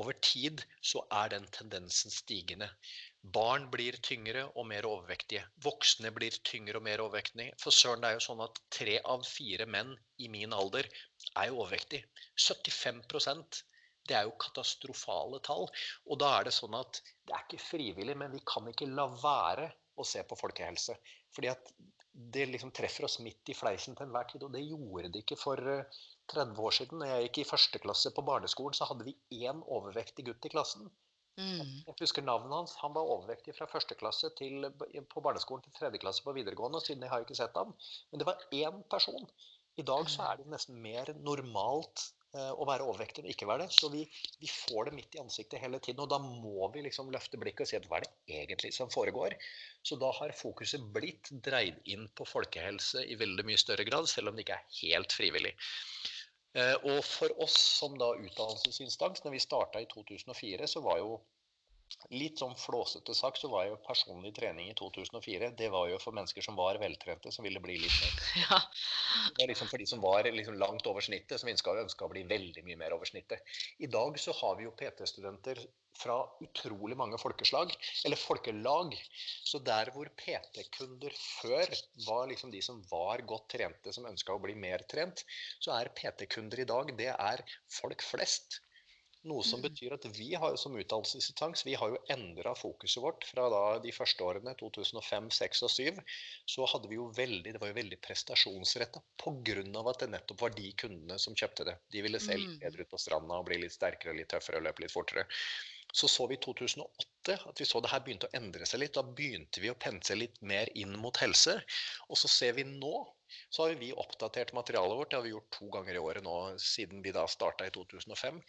over 0.00 0.14
tid 0.24 0.62
så 0.80 1.02
er 1.12 1.34
den 1.34 1.44
tendensen 1.52 2.12
stigende. 2.14 2.68
Barn 3.34 3.66
blir 3.74 3.98
tyngre 4.06 4.46
og 4.56 4.64
mer 4.70 4.86
overvektige. 4.88 5.42
Voksne 5.66 6.14
blir 6.16 6.38
tyngre 6.48 6.80
og 6.80 6.86
mer 6.86 7.02
overvektige. 7.04 7.52
For 7.60 7.74
søren, 7.76 8.00
det 8.00 8.08
er 8.08 8.16
jo 8.16 8.24
sånn 8.24 8.40
at 8.46 8.62
tre 8.78 8.96
av 9.14 9.26
fire 9.28 9.66
menn 9.74 9.92
i 10.18 10.30
min 10.32 10.56
alder 10.56 10.88
er 11.34 11.50
jo 11.50 11.60
overvektige. 11.60 12.08
75 12.46 13.62
det 14.08 14.16
er 14.18 14.26
jo 14.28 14.36
katastrofale 14.42 15.40
tall. 15.46 15.68
Og 16.10 16.20
da 16.22 16.32
er 16.38 16.48
det 16.48 16.54
sånn 16.56 16.74
at 16.78 17.02
det 17.26 17.36
er 17.36 17.44
ikke 17.46 17.62
frivillig, 17.62 18.16
men 18.18 18.34
vi 18.34 18.42
kan 18.48 18.68
ikke 18.70 18.90
la 18.90 19.08
være 19.22 19.70
å 20.00 20.06
se 20.06 20.22
på 20.26 20.38
folkehelse. 20.38 20.96
Fordi 21.34 21.50
at 21.52 21.72
det 22.12 22.46
liksom 22.50 22.72
treffer 22.76 23.06
oss 23.08 23.20
midt 23.24 23.48
i 23.48 23.56
fleisen 23.56 23.96
til 23.96 24.06
enhver 24.06 24.28
tid. 24.30 24.44
Og 24.44 24.52
det 24.52 24.64
gjorde 24.66 25.12
det 25.12 25.22
ikke 25.24 25.38
for 25.40 25.60
30 25.62 26.42
eh, 26.42 26.60
år 26.66 26.76
siden. 26.78 27.00
Når 27.00 27.12
jeg 27.12 27.28
gikk 27.28 27.40
i 27.42 27.48
første 27.52 27.80
klasse 27.82 28.12
på 28.14 28.24
barneskolen, 28.26 28.76
så 28.76 28.88
hadde 28.90 29.06
vi 29.08 29.16
én 29.46 29.62
overvektig 29.62 30.26
gutt 30.28 30.48
i 30.48 30.52
klassen. 30.52 30.90
Mm. 31.40 31.78
Jeg 31.86 31.96
husker 32.02 32.24
navnet 32.24 32.52
hans. 32.52 32.74
Han 32.82 32.92
var 32.96 33.08
overvektig 33.14 33.54
fra 33.56 33.68
første 33.70 33.96
klasse 33.96 34.28
til, 34.36 34.68
på 35.14 35.24
barneskolen 35.24 35.64
til 35.64 35.76
tredje 35.78 36.02
klasse 36.02 36.24
på 36.24 36.34
videregående. 36.36 36.80
og 36.80 36.86
siden 36.86 37.06
jeg 37.06 37.14
har 37.14 37.24
ikke 37.24 37.38
sett 37.38 37.56
ham. 37.56 37.72
Men 38.10 38.20
det 38.20 38.28
var 38.28 38.44
én 38.52 38.82
person. 38.92 39.30
I 39.80 39.86
dag 39.88 40.10
så 40.12 40.26
er 40.28 40.42
det 40.42 40.52
nesten 40.52 40.82
mer 40.84 41.14
normalt 41.24 42.02
eh, 42.04 42.21
å 42.32 42.64
være 42.64 42.86
overvektig 42.88 43.24
og 43.26 43.30
ikke 43.32 43.48
være 43.48 43.66
det. 43.66 43.74
Så 43.76 43.90
vi, 43.92 44.06
vi, 44.40 44.48
får 44.48 44.88
det 44.88 44.94
midt 44.96 45.16
i 45.16 45.20
ansiktet 45.22 45.60
hele 45.60 45.80
tiden. 45.84 46.00
Og 46.04 46.08
da 46.12 46.18
må 46.22 46.68
vi 46.72 46.84
liksom 46.86 47.10
løfte 47.12 47.40
blikket 47.40 47.66
og 47.66 47.70
si 47.70 47.78
at 47.78 47.88
hva 47.90 48.00
er 48.00 48.06
det 48.06 48.38
egentlig 48.42 48.72
som 48.76 48.92
foregår? 48.92 49.36
Så 49.84 49.98
da 50.00 50.12
har 50.16 50.34
fokuset 50.38 50.84
blitt 50.94 51.32
dreid 51.44 51.80
inn 51.92 52.08
på 52.16 52.26
folkehelse 52.28 53.04
i 53.04 53.18
veldig 53.20 53.46
mye 53.48 53.60
større 53.60 53.86
grad, 53.88 54.08
selv 54.10 54.32
om 54.32 54.38
det 54.38 54.46
ikke 54.46 54.58
er 54.60 54.80
helt 54.80 55.16
frivillig. 55.16 55.54
Eh, 56.56 56.74
og 56.84 57.00
for 57.06 57.32
oss 57.40 57.56
som 57.78 57.94
da 58.00 58.12
utdannelsesinstans, 58.16 59.24
når 59.24 59.36
vi 59.36 59.44
starta 59.44 59.80
i 59.80 59.88
2004, 59.92 60.68
så 60.68 60.82
var 60.84 61.00
jo 61.00 61.16
Litt 62.12 62.40
sånn 62.42 62.54
flåsete 62.58 63.14
sagt 63.16 63.40
så 63.42 63.50
var 63.52 63.66
jo 63.68 63.78
personlig 63.86 64.32
trening 64.36 64.70
i 64.70 64.76
2004 64.78 65.52
det 65.58 65.68
var 65.72 65.88
jo 65.90 65.98
for 66.02 66.16
mennesker 66.16 66.44
som 66.44 66.58
var 66.58 66.80
veltrente, 66.82 67.32
som 67.34 67.46
ville 67.46 67.62
bli 67.62 67.78
litt 67.82 67.98
mer. 68.02 68.18
Ja. 68.42 68.58
Det 69.36 69.44
er 69.44 69.50
liksom 69.52 69.68
for 69.70 69.80
de 69.80 69.86
som 69.88 70.00
var 70.02 70.26
liksom 70.26 70.56
langt 70.60 70.86
over 70.88 71.04
snittet, 71.04 71.38
som 71.40 71.50
ønska, 71.52 71.74
ønska 71.84 72.06
å 72.06 72.12
bli 72.12 72.24
veldig 72.28 72.64
mye 72.66 72.78
mer 72.80 72.96
over 72.96 73.08
snittet. 73.08 73.44
I 73.78 73.90
dag 73.92 74.18
så 74.20 74.34
har 74.40 74.56
vi 74.58 74.66
jo 74.66 74.74
PT-studenter 74.78 75.60
fra 75.98 76.16
utrolig 76.44 76.96
mange 76.98 77.18
folkeslag, 77.20 77.72
eller 78.06 78.20
folkelag. 78.20 78.96
Så 79.44 79.60
der 79.66 79.92
hvor 79.94 80.08
PT-kunder 80.18 81.14
før 81.20 81.76
var 82.06 82.26
liksom 82.32 82.52
de 82.54 82.62
som 82.64 82.80
var 82.90 83.24
godt 83.28 83.50
trente, 83.56 83.94
som 83.94 84.08
ønska 84.08 84.34
å 84.34 84.42
bli 84.42 84.56
mer 84.58 84.84
trent, 84.90 85.24
så 85.60 85.76
er 85.76 85.92
PT-kunder 85.98 86.64
i 86.64 86.68
dag 86.72 86.94
det 86.98 87.12
er 87.14 87.44
folk 87.80 88.04
flest. 88.06 88.62
Noe 89.30 89.44
som 89.46 89.60
mm. 89.60 89.66
betyr 89.68 89.94
at 89.94 90.06
vi 90.16 90.32
har 90.34 90.56
som 90.58 90.74
utdannelsesinstans 90.74 91.62
vi 91.66 91.76
har 91.78 91.92
jo 91.92 92.00
endra 92.10 92.54
fokuset 92.58 93.02
vårt. 93.04 93.26
Fra 93.28 93.44
da 93.52 93.62
de 93.84 93.92
første 93.94 94.24
årene, 94.26 94.54
2005, 94.58 95.28
2006 95.30 95.62
og 95.62 95.74
2007, 95.76 96.16
så 96.54 96.66
hadde 96.72 96.90
vi 96.90 96.98
jo 96.98 97.06
veldig, 97.16 97.54
det 97.54 97.62
var 97.62 97.70
jo 97.70 97.78
veldig 97.78 98.00
prestasjonsretta 98.02 99.02
pga. 99.22 99.62
at 99.92 100.02
det 100.02 100.10
nettopp 100.10 100.42
var 100.42 100.56
de 100.56 100.72
kundene 100.84 101.18
som 101.22 101.36
kjøpte 101.38 101.68
det. 101.70 101.76
De 101.94 102.02
ville 102.02 102.20
se 102.22 102.34
litt 102.34 102.56
mm. 102.56 102.60
bedre 102.64 102.82
ut 102.82 102.90
på 102.90 103.02
stranda 103.04 103.38
og 103.38 103.46
bli 103.46 103.62
litt 103.62 103.76
sterkere, 103.76 104.16
litt 104.18 104.32
tøffere 104.34 104.58
og 104.58 104.66
løpe 104.66 104.82
litt 104.82 104.94
fortere. 104.94 105.28
Så 105.92 106.08
så 106.08 106.26
vi 106.26 106.38
i 106.38 106.42
2008 106.42 107.38
at 107.46 107.60
vi 107.60 107.66
så 107.68 107.80
det 107.84 107.90
her 107.92 108.02
begynte 108.02 108.26
å 108.30 108.36
endre 108.36 108.66
seg 108.66 108.80
litt. 108.82 108.96
Da 108.96 109.04
begynte 109.06 109.60
vi 109.62 109.70
å 109.70 109.78
pense 109.78 110.16
litt 110.16 110.40
mer 110.42 110.70
inn 110.74 110.96
mot 110.98 111.18
helse. 111.22 111.60
Og 112.08 112.18
så 112.18 112.30
ser 112.32 112.56
vi 112.58 112.64
nå 112.66 112.94
så 113.48 113.66
har 113.66 113.78
vi 113.80 113.92
oppdatert 113.92 114.52
materialet 114.56 114.98
vårt. 114.98 115.10
Det 115.10 115.18
har 115.18 115.26
vi 115.26 115.34
gjort 115.34 115.50
to 115.58 115.68
ganger 115.74 115.98
i 115.98 116.02
året 116.02 116.24
nå 116.26 116.36
siden 116.60 117.02
vi 117.04 117.14
da 117.14 117.26
starta 117.30 117.66
i 117.68 117.74
2005. 117.74 118.40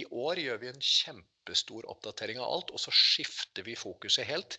I 0.00 0.04
år 0.10 0.42
gjør 0.42 0.62
vi 0.62 0.70
en 0.72 0.84
kjempestor 0.90 1.88
oppdatering 1.92 2.40
av 2.42 2.50
alt, 2.52 2.72
og 2.74 2.82
så 2.82 2.94
skifter 2.94 3.66
vi 3.66 3.78
fokuset 3.78 4.28
helt 4.28 4.58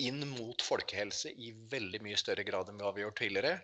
inn 0.00 0.22
mot 0.32 0.62
folkehelse 0.64 1.32
i 1.36 1.52
veldig 1.72 2.00
mye 2.04 2.18
større 2.20 2.44
grad 2.48 2.70
enn 2.70 2.80
vi 2.80 2.86
har 2.86 3.04
gjort 3.04 3.20
tidligere. 3.20 3.54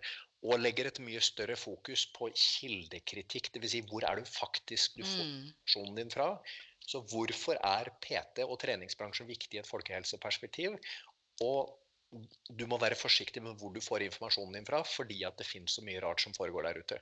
Og 0.45 0.61
legger 0.61 0.91
et 0.91 1.01
mye 1.01 1.21
større 1.25 1.55
fokus 1.57 2.05
på 2.13 2.29
kildekritikk. 2.37 3.49
Dvs. 3.55 3.71
Si, 3.73 3.81
hvor 3.89 4.05
er 4.05 4.19
du 4.19 4.29
faktisk 4.29 4.99
du 4.99 5.01
får 5.01 5.23
mm. 5.23 5.31
informasjonen 5.47 5.97
din 5.97 6.13
fra? 6.13 6.27
Så 6.87 7.01
hvorfor 7.09 7.57
er 7.57 7.89
PT 8.03 8.45
og 8.45 8.59
treningsbransjen 8.61 9.27
viktig 9.27 9.57
i 9.57 9.63
et 9.63 9.69
folkehelseperspektiv? 9.69 10.77
Og 11.43 11.73
du 12.49 12.65
må 12.71 12.79
være 12.79 12.97
forsiktig 12.99 13.43
med 13.43 13.59
hvor 13.59 13.73
du 13.75 13.81
får 13.83 14.05
informasjonen 14.05 14.57
din 14.57 14.67
fra, 14.67 14.83
fordi 14.87 15.23
at 15.27 15.37
det 15.39 15.47
finnes 15.47 15.75
så 15.77 15.83
mye 15.85 16.01
rart 16.03 16.23
som 16.23 16.35
foregår 16.37 16.69
der 16.69 16.79
ute. 16.83 16.99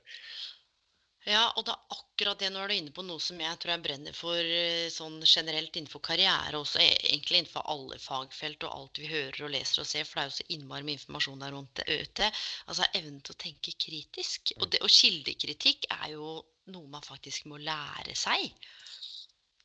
Ja, 1.26 1.48
og 1.58 1.64
det 1.66 1.72
er 1.74 1.94
akkurat 1.96 2.38
det. 2.38 2.52
Nå 2.54 2.60
er 2.62 2.70
du 2.70 2.76
inne 2.76 2.92
på 2.94 3.02
noe 3.02 3.18
som 3.22 3.40
jeg 3.42 3.58
tror 3.58 3.72
jeg 3.72 3.82
brenner 3.82 4.14
for 4.14 4.38
eh, 4.38 4.86
sånn 4.94 5.16
generelt 5.26 5.74
innenfor 5.74 6.02
karriere 6.06 6.54
også. 6.60 6.78
E, 6.84 6.92
egentlig 7.08 7.40
innenfor 7.40 7.66
alle 7.72 7.98
fagfelt 7.98 8.62
og 8.68 8.76
alt 8.76 9.00
vi 9.02 9.10
hører 9.10 9.48
og 9.48 9.50
leser 9.56 9.82
og 9.82 9.88
ser. 9.90 10.06
For 10.06 10.20
det 10.20 10.22
er 10.22 10.30
jo 10.30 10.36
så 10.36 10.46
innmari 10.54 10.86
mye 10.86 11.00
informasjon 11.00 11.42
der 11.42 11.56
rundt 11.56 11.82
ute. 11.82 12.30
Altså 12.70 12.86
evnen 12.92 13.18
til 13.26 13.34
å 13.34 13.40
tenke 13.42 13.74
kritisk. 13.74 14.54
Og, 14.60 14.68
det, 14.70 14.82
og 14.86 14.94
kildekritikk 15.00 15.90
er 15.96 16.14
jo 16.14 16.30
noe 16.70 16.94
man 16.94 17.06
faktisk 17.06 17.50
må 17.50 17.58
lære 17.58 18.14
seg. 18.14 18.46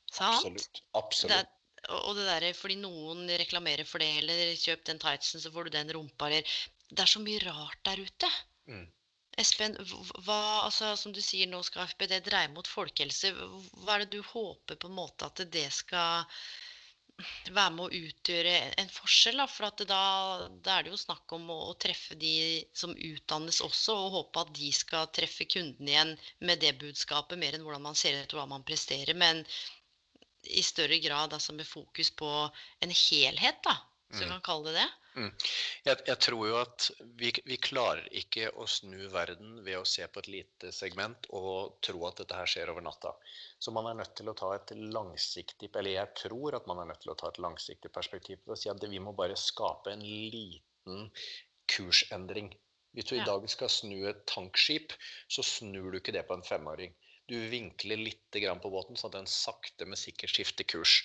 Sant? 0.10 0.42
Absolutt. 0.42 0.82
Absolutt. 0.98 1.58
Og 1.90 2.16
det 2.18 2.28
der, 2.28 2.48
fordi 2.54 2.78
noen 2.78 3.26
reklamerer 3.42 3.88
for 3.90 4.04
det, 4.04 4.10
eller 4.22 4.56
kjøp 4.60 4.84
den 4.86 5.02
tightsen, 5.02 5.42
så 5.42 5.52
får 5.54 5.68
du 5.68 5.78
den 5.78 5.94
rumpa, 5.98 6.30
eller 6.30 6.58
Det 6.92 7.00
er 7.02 7.10
så 7.10 7.22
mye 7.24 7.40
rart 7.46 7.80
der 7.88 8.02
ute. 8.04 8.30
Mm. 8.68 8.88
Espen, 9.40 9.78
hva, 10.26 10.40
altså, 10.66 10.92
som 11.00 11.14
du 11.16 11.22
sier, 11.24 11.48
nå 11.48 11.62
skal 11.64 11.88
FPD 11.88 12.18
dreie 12.26 12.50
mot 12.52 12.68
folkehelse. 12.68 13.32
Hva 13.32 13.96
er 13.96 14.04
det 14.04 14.18
du 14.18 14.26
håper 14.28 14.76
på 14.76 14.92
en 14.92 14.98
måte 14.98 15.30
at 15.30 15.40
det 15.54 15.70
skal 15.72 16.28
være 17.56 17.72
med 17.78 17.86
å 17.86 18.02
utgjøre 18.02 18.56
en 18.84 18.92
forskjell? 18.92 19.40
Da? 19.40 19.48
For 19.48 19.86
da, 19.88 20.02
da, 20.52 20.76
er 20.76 20.84
det 20.84 20.92
jo 20.92 21.00
snakk 21.00 21.32
om 21.38 21.48
å, 21.54 21.60
å, 21.72 21.78
treffe 21.80 22.20
de 22.20 22.36
som 22.84 22.92
utdannes 22.92 23.62
også, 23.64 23.96
og 23.96 24.18
håpe 24.18 24.44
at 24.44 24.54
de 24.60 24.74
skal 24.76 25.08
treffe 25.16 25.48
kunden 25.56 25.90
igjen 25.90 26.18
med 26.44 26.60
det 26.66 26.76
budskapet, 26.84 27.40
mer 27.40 27.56
enn 27.56 27.64
hvordan 27.66 27.88
man 27.88 27.98
ser 28.04 28.20
ut 28.20 28.36
og 28.36 28.44
hva 28.44 28.50
man 28.52 28.68
presterer. 28.68 29.16
Men 29.16 29.46
i 30.44 30.64
større 30.66 30.98
grad 31.04 31.34
altså 31.34 31.54
med 31.54 31.68
fokus 31.68 32.12
på 32.18 32.30
en 32.82 32.94
helhet, 32.96 33.62
da, 33.66 33.78
så 34.12 34.24
vi 34.24 34.26
mm. 34.26 34.34
kan 34.36 34.46
kalle 34.50 34.72
det 34.72 34.82
det. 34.82 34.90
Mm. 35.16 35.32
Jeg, 35.84 35.98
jeg, 36.08 36.18
tror 36.24 36.44
jo 36.48 36.58
at 36.62 36.86
vi, 37.20 37.32
vi, 37.44 37.58
klarer 37.60 38.06
ikke 38.16 38.48
å 38.56 38.68
snu 38.70 39.10
verden 39.12 39.58
ved 39.66 39.82
å 39.82 39.88
se 39.88 40.06
på 40.08 40.22
et 40.24 40.30
lite 40.32 40.72
segment 40.76 41.28
og 41.36 41.82
tro 41.84 42.06
at 42.08 42.22
dette 42.22 42.38
her 42.38 42.48
skjer 42.48 42.72
over 42.72 42.86
natta. 42.86 43.12
Så 43.60 43.74
man 43.76 43.90
er 43.90 44.00
nødt 44.00 44.16
til 44.18 44.32
å 44.32 44.38
ta 44.40 44.54
et 44.56 44.72
langsiktig 44.80 45.72
eller 45.74 45.98
jeg 45.98 46.16
tror 46.24 46.56
at 46.56 46.70
man 46.72 46.80
er 46.84 46.92
nødt 46.94 47.04
til 47.04 47.12
å 47.12 47.18
ta 47.20 47.32
et 47.32 47.42
langsiktig 47.44 47.92
perspektiv 47.92 48.40
på 48.46 48.56
å 48.56 48.60
si 48.60 48.72
at 48.72 48.88
vi 48.88 49.04
må 49.04 49.16
bare 49.18 49.40
skape 49.40 49.92
en 49.92 50.06
liten 50.06 51.10
kursendring. 51.72 52.54
Hvis 52.96 53.12
du 53.12 53.18
ja. 53.18 53.24
i 53.24 53.28
dag 53.28 53.44
skal 53.52 53.72
snu 53.72 54.00
et 54.08 54.26
tankskip, 54.32 54.96
så 55.32 55.44
snur 55.44 55.92
du 55.92 56.00
ikke 56.00 56.16
det 56.16 56.24
på 56.28 56.40
en 56.40 56.48
femåring 56.48 56.96
du 57.32 57.38
vinkler 57.52 58.00
litt 58.00 58.40
på 58.62 58.72
båten, 58.72 58.98
sånn 59.00 59.14
at 59.14 59.20
den 59.22 59.30
sakte, 59.30 59.88
men 59.88 60.00
sikkert 60.00 60.36
skifter 60.36 60.68
kurs. 60.68 61.00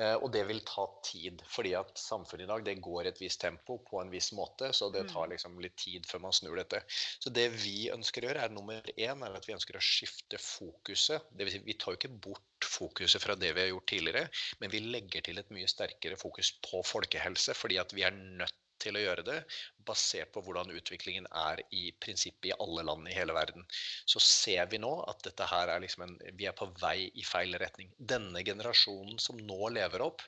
Eh, 0.00 0.14
og 0.14 0.30
det 0.32 0.46
vil 0.48 0.62
ta 0.64 0.86
tid, 1.04 1.42
fordi 1.52 1.74
at 1.76 1.98
samfunnet 2.00 2.46
i 2.46 2.48
dag 2.48 2.62
det 2.64 2.78
går 2.84 3.10
et 3.10 3.18
visst 3.20 3.42
tempo 3.42 3.76
på 3.84 4.00
en 4.00 4.12
viss 4.12 4.30
måte. 4.36 4.70
Så 4.72 4.88
det 4.94 5.04
tar 5.10 5.26
mm. 5.26 5.32
liksom 5.34 5.58
litt 5.60 5.76
tid 5.80 6.08
før 6.08 6.24
man 6.26 6.36
snur 6.36 6.56
dette. 6.60 6.80
Så 7.20 7.32
det 7.34 7.48
vi 7.60 7.90
ønsker 7.92 8.24
å 8.24 8.30
gjøre, 8.30 8.46
er 8.46 8.54
nummer 8.54 8.92
én 8.94 9.26
er 9.26 9.36
at 9.36 9.48
vi 9.48 9.56
ønsker 9.56 9.76
å 9.76 9.84
skifte 9.84 10.40
fokuset. 10.40 11.28
Det 11.32 11.44
vil 11.44 11.56
si, 11.56 11.62
vi 11.66 11.76
tar 11.76 11.96
jo 11.96 12.00
ikke 12.00 12.14
bort 12.28 12.68
fokuset 12.72 13.20
fra 13.20 13.36
det 13.36 13.52
vi 13.52 13.64
har 13.66 13.72
gjort 13.72 13.88
tidligere, 13.90 14.26
men 14.62 14.72
vi 14.72 14.80
legger 14.86 15.24
til 15.26 15.40
et 15.42 15.52
mye 15.52 15.68
sterkere 15.68 16.16
fokus 16.20 16.54
på 16.64 16.80
folkehelse, 16.86 17.56
fordi 17.58 17.80
at 17.82 17.92
vi 17.96 18.06
er 18.06 18.16
nødt 18.16 18.61
til 18.82 18.98
å 18.98 19.02
gjøre 19.02 19.24
det, 19.26 19.38
basert 19.86 20.32
på 20.34 20.42
hvordan 20.44 20.70
utviklingen 20.74 21.26
er 21.42 21.62
i 21.74 21.90
prinsippet 22.02 22.50
i 22.50 22.54
alle 22.58 22.84
land 22.86 23.08
i 23.08 23.16
hele 23.16 23.34
verden. 23.36 23.66
Så 24.06 24.22
ser 24.22 24.70
vi 24.72 24.80
nå 24.82 24.92
at 25.10 25.22
dette 25.26 25.48
her 25.50 25.72
er 25.72 25.82
liksom 25.84 26.06
en, 26.06 26.16
vi 26.38 26.48
er 26.50 26.56
på 26.58 26.70
vei 26.82 27.08
i 27.08 27.26
feil 27.26 27.54
retning. 27.62 27.92
Denne 27.98 28.44
generasjonen 28.46 29.18
som 29.22 29.40
nå 29.40 29.72
lever 29.74 30.04
opp, 30.04 30.24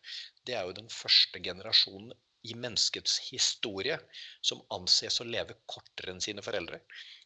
det 0.47 0.59
er 0.59 0.69
jo 0.69 0.79
den 0.79 0.91
første 0.93 1.43
generasjonen 1.43 2.15
i 2.45 2.55
menneskets 2.61 3.19
historie 3.31 3.97
som 4.45 4.61
anses 4.77 5.21
å 5.23 5.29
leve 5.29 5.57
kortere 5.71 6.13
enn 6.13 6.21
sine 6.25 6.45
foreldre. 6.45 6.81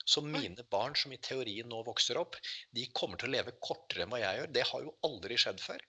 Så 0.08 0.22
mine 0.24 0.64
barn 0.72 0.94
som 0.96 1.12
i 1.12 1.18
teorien 1.20 1.68
nå 1.68 1.82
vokser 1.84 2.20
opp, 2.20 2.38
de 2.72 2.86
kommer 2.96 3.20
til 3.20 3.28
å 3.28 3.34
leve 3.34 3.56
kortere 3.60 4.06
enn 4.06 4.12
hva 4.14 4.22
jeg 4.22 4.38
gjør. 4.38 4.52
Det 4.56 4.64
har 4.70 4.86
jo 4.86 4.94
aldri 5.08 5.36
skjedd 5.42 5.60
før. 5.60 5.82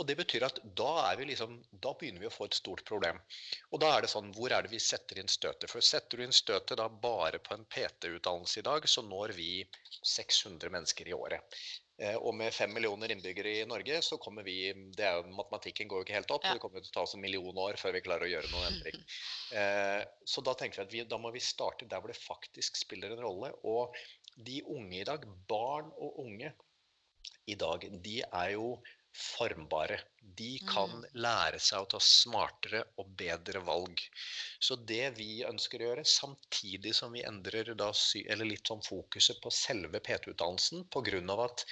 Og 0.00 0.06
det 0.08 0.16
betyr 0.18 0.46
at 0.46 0.58
da, 0.78 0.92
vi 1.18 1.26
liksom, 1.28 1.58
da, 1.70 1.92
begynner 1.98 2.24
vi 2.24 2.28
å 2.30 2.32
få 2.32 2.48
et 2.48 2.56
stort 2.56 2.84
problem. 2.88 3.20
Og 3.70 3.82
da 3.82 3.92
er 3.92 4.04
det 4.04 4.10
sånn, 4.12 4.32
hvor 4.36 4.54
er 4.54 4.64
det 4.64 4.72
vi 4.72 4.80
setter 4.80 5.20
inn 5.20 5.30
støtet? 5.30 5.68
For 5.70 5.84
setter 5.84 6.18
du 6.18 6.24
inn 6.24 6.34
støtet 6.34 6.80
da 6.80 6.88
bare 6.88 7.42
på 7.44 7.54
en 7.54 7.66
PT-utdannelse 7.68 8.62
i 8.62 8.66
dag, 8.66 8.88
så 8.88 9.04
når 9.04 9.36
vi 9.36 9.50
600 10.00 10.72
mennesker 10.72 11.12
i 11.12 11.16
året. 11.16 11.60
Eh, 12.02 12.16
og 12.16 12.32
med 12.34 12.54
fem 12.56 12.72
millioner 12.72 13.12
innbyggere 13.12 13.52
i 13.60 13.66
Norge, 13.68 14.00
så 14.02 14.16
kommer 14.18 14.46
vi 14.46 14.56
det 14.96 15.04
er 15.06 15.20
jo, 15.20 15.28
Matematikken 15.36 15.90
går 15.90 16.00
jo 16.00 16.06
ikke 16.06 16.16
helt 16.16 16.34
opp. 16.34 16.48
Ja. 16.48 16.56
Det 16.56 16.64
kommer 16.64 16.82
til 16.82 16.90
å 16.90 16.96
ta 16.96 17.04
oss 17.04 17.14
en 17.14 17.22
million 17.22 17.60
år 17.66 17.76
før 17.80 17.94
vi 17.94 18.02
klarer 18.06 18.26
å 18.26 18.32
gjøre 18.32 18.52
noen 18.54 18.72
endring. 18.72 18.98
Eh, 19.52 20.00
så 20.24 20.40
da 20.40 20.54
tenker 20.56 20.78
vi 20.78 20.84
at 20.86 20.92
vi, 20.94 21.00
da 21.04 21.18
må 21.20 21.28
vi 21.34 21.40
starte 21.44 21.84
der 21.84 22.00
hvor 22.00 22.08
det 22.08 22.16
faktisk 22.16 22.78
spiller 22.80 23.12
en 23.12 23.20
rolle. 23.20 23.50
Og 23.68 23.92
de 24.40 24.62
unge 24.64 25.02
i 25.02 25.04
dag, 25.04 25.26
barn 25.50 25.90
og 25.92 26.22
unge 26.22 26.54
i 27.52 27.56
dag, 27.60 27.84
de 28.06 28.14
er 28.24 28.54
jo 28.54 28.70
formbare. 29.12 29.98
De 30.20 30.58
kan 30.68 30.90
mm. 30.90 31.06
lære 31.24 31.60
seg 31.60 31.84
å 31.84 31.88
ta 31.94 32.00
smartere 32.02 32.82
og 33.00 33.10
bedre 33.18 33.62
valg. 33.66 34.00
Så 34.60 34.76
det 34.88 35.14
vi 35.18 35.44
ønsker 35.46 35.82
å 35.82 35.90
gjøre, 35.90 36.04
samtidig 36.08 36.94
som 36.96 37.12
vi 37.12 37.24
endrer 37.28 37.74
da, 37.78 37.90
litt 38.42 38.68
sånn 38.68 38.84
fokuset 38.86 39.42
på 39.42 39.52
selve 39.52 40.00
PT-utdannelsen 40.00 40.86
pga. 40.92 41.20
at 41.44 41.66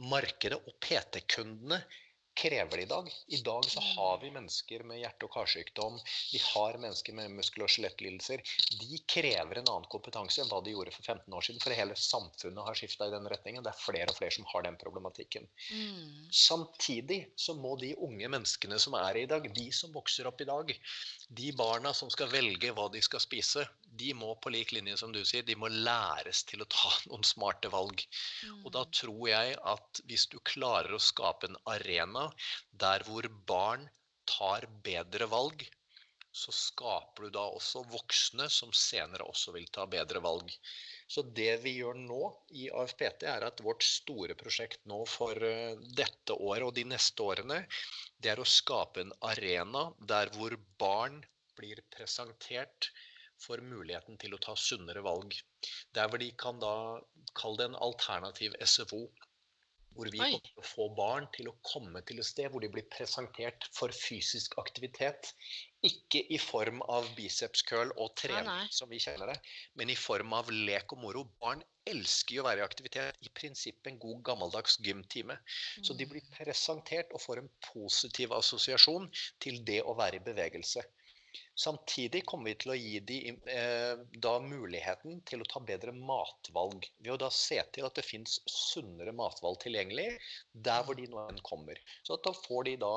markedet 0.00 0.60
og 0.64 0.76
PT-kundene 0.80 1.82
krever 2.40 2.80
det 2.80 2.86
i 2.86 2.90
dag. 2.90 3.10
I 3.26 3.40
dag 3.44 3.64
så 3.68 3.80
mm. 3.80 3.88
har 3.96 4.18
vi 4.22 4.30
mennesker 4.34 4.84
med 4.88 5.00
hjerte- 5.02 5.28
og 5.28 5.32
karsykdom, 5.34 5.98
vi 6.32 6.40
har 6.44 6.78
mennesker 6.80 7.16
med 7.16 7.34
muskel- 7.36 7.66
og 7.66 7.72
skjelettlidelser. 7.72 8.42
De 8.80 9.00
krever 9.14 9.60
en 9.60 9.68
annen 9.68 9.88
kompetanse 9.92 10.40
enn 10.42 10.50
hva 10.50 10.62
de 10.64 10.74
gjorde 10.74 10.94
for 10.96 11.04
15 11.04 11.36
år 11.36 11.46
siden. 11.46 11.62
For 11.64 11.76
hele 11.76 11.96
samfunnet 12.00 12.66
har 12.66 12.78
skifta 12.78 13.08
i 13.08 13.14
den 13.14 13.28
retningen. 13.30 13.64
Det 13.66 13.74
er 13.74 13.82
flere 13.82 14.08
og 14.12 14.18
flere 14.18 14.36
som 14.36 14.48
har 14.52 14.64
den 14.66 14.78
problematikken. 14.80 15.48
Mm. 15.70 16.30
Samtidig 16.34 17.20
så 17.36 17.56
må 17.58 17.76
de 17.80 17.92
unge 18.00 18.32
menneskene 18.36 18.80
som 18.80 18.96
er 19.00 19.20
i 19.20 19.28
dag, 19.30 19.50
de 19.54 19.68
som 19.74 19.92
vokser 19.94 20.30
opp 20.30 20.40
i 20.40 20.48
dag, 20.48 20.72
de 21.28 21.52
barna 21.56 21.92
som 21.94 22.10
skal 22.10 22.32
velge 22.32 22.72
hva 22.74 22.88
de 22.92 23.02
skal 23.04 23.22
spise, 23.22 23.66
de 24.00 24.12
må 24.14 24.34
på 24.42 24.52
lik 24.54 24.72
linje 24.72 24.96
som 25.00 25.12
du 25.12 25.20
sier, 25.26 25.42
de 25.46 25.56
må 25.58 25.68
læres 25.70 26.44
til 26.48 26.62
å 26.62 26.68
ta 26.70 26.92
noen 27.10 27.26
smarte 27.26 27.70
valg. 27.72 28.02
Mm. 28.46 28.64
Og 28.64 28.72
da 28.76 28.84
mm. 28.86 28.92
tror 29.00 29.24
jeg 29.28 29.56
at 29.74 30.02
hvis 30.10 30.26
du 30.32 30.38
klarer 30.46 30.96
å 30.96 31.02
skape 31.02 31.50
en 31.50 31.58
arena 31.70 32.29
der 32.84 33.04
hvor 33.06 33.28
barn 33.48 33.88
tar 34.30 34.66
bedre 34.84 35.28
valg, 35.30 35.66
så 36.30 36.52
skaper 36.54 37.26
du 37.26 37.34
da 37.34 37.42
også 37.50 37.82
voksne 37.90 38.46
som 38.54 38.70
senere 38.76 39.26
også 39.26 39.54
vil 39.56 39.66
ta 39.74 39.86
bedre 39.90 40.22
valg. 40.22 40.52
Så 41.10 41.24
det 41.38 41.56
vi 41.64 41.72
gjør 41.80 41.98
nå 41.98 42.20
i 42.54 42.68
AFPT, 42.70 43.26
er 43.26 43.46
at 43.48 43.62
vårt 43.66 43.82
store 43.82 44.36
prosjekt 44.38 44.84
nå 44.86 45.00
for 45.10 45.34
eh, 45.46 45.74
dette 45.98 46.36
året 46.38 46.68
og 46.68 46.74
de 46.76 46.86
neste 46.92 47.26
årene, 47.26 47.64
det 48.22 48.30
er 48.34 48.42
å 48.42 48.46
skape 48.46 49.02
en 49.02 49.14
arena 49.32 49.88
der 50.12 50.30
hvor 50.36 50.54
barn 50.78 51.18
blir 51.58 51.82
presentert 51.90 52.92
for 53.40 53.62
muligheten 53.64 54.20
til 54.20 54.36
å 54.36 54.42
ta 54.44 54.54
sunnere 54.54 55.02
valg. 55.02 55.34
Der 55.96 56.06
hvor 56.08 56.22
de 56.22 56.30
kan 56.38 56.62
da 56.62 56.74
kalle 57.34 57.58
det 57.58 57.70
en 57.70 57.80
alternativ 57.88 58.54
SFO. 58.62 59.08
Hvor 60.00 60.08
vi 60.08 60.20
kommer 60.20 60.44
til 60.46 60.60
å 60.62 60.64
få 60.64 60.84
barn 60.96 61.26
til 61.34 61.50
å 61.50 61.56
komme 61.66 62.00
til 62.08 62.22
et 62.22 62.28
sted 62.28 62.48
hvor 62.52 62.64
de 62.64 62.70
blir 62.72 62.86
presentert 62.88 63.66
for 63.76 63.92
fysisk 63.92 64.56
aktivitet. 64.62 65.34
Ikke 65.84 66.22
i 66.32 66.38
form 66.40 66.80
av 66.92 67.08
biceps 67.16 67.64
curl 67.68 67.92
og 68.00 68.14
trening, 68.16 68.68
som 68.72 68.88
vi 68.88 69.00
kjenner 69.00 69.32
det, 69.32 69.36
men 69.76 69.92
i 69.92 69.96
form 69.96 70.32
av 70.36 70.48
lek 70.52 70.96
og 70.96 71.02
moro. 71.04 71.26
Barn 71.44 71.60
elsker 71.88 72.38
jo 72.38 72.44
å 72.44 72.48
være 72.48 72.62
i 72.62 72.64
aktivitet. 72.64 73.20
I 73.24 73.32
prinsippet 73.36 73.92
en 73.92 74.00
god 74.00 74.22
gammeldags 74.30 74.78
gymtime. 74.84 75.36
Så 75.84 75.96
de 75.96 76.08
blir 76.08 76.24
mm. 76.24 76.32
presentert 76.38 77.12
og 77.12 77.24
får 77.24 77.42
en 77.42 77.52
positiv 77.70 78.32
assosiasjon 78.36 79.08
til 79.44 79.60
det 79.68 79.82
å 79.84 79.96
være 80.00 80.20
i 80.20 80.24
bevegelse. 80.30 80.84
Samtidig 81.60 82.22
kommer 82.28 82.50
vi 82.50 82.56
til 82.62 82.72
å 82.72 82.78
gi 82.78 83.00
dem 83.04 83.40
eh, 83.52 84.00
da 84.24 84.32
muligheten 84.42 85.20
til 85.28 85.42
å 85.42 85.48
ta 85.50 85.60
bedre 85.64 85.92
matvalg. 85.92 86.86
Ved 86.98 87.12
å 87.14 87.18
da 87.20 87.28
se 87.34 87.58
til 87.74 87.86
at 87.86 87.98
det 87.98 88.06
fins 88.06 88.38
sunnere 88.48 89.12
matvalg 89.16 89.60
tilgjengelig 89.64 90.08
der 90.52 90.86
hvor 90.86 90.98
de 90.98 91.08
nå 91.10 91.20
enn 91.26 91.42
kommer. 91.46 91.80
Så 92.06 92.16
da 92.24 92.32
får 92.36 92.70
de 92.70 92.76
da 92.84 92.94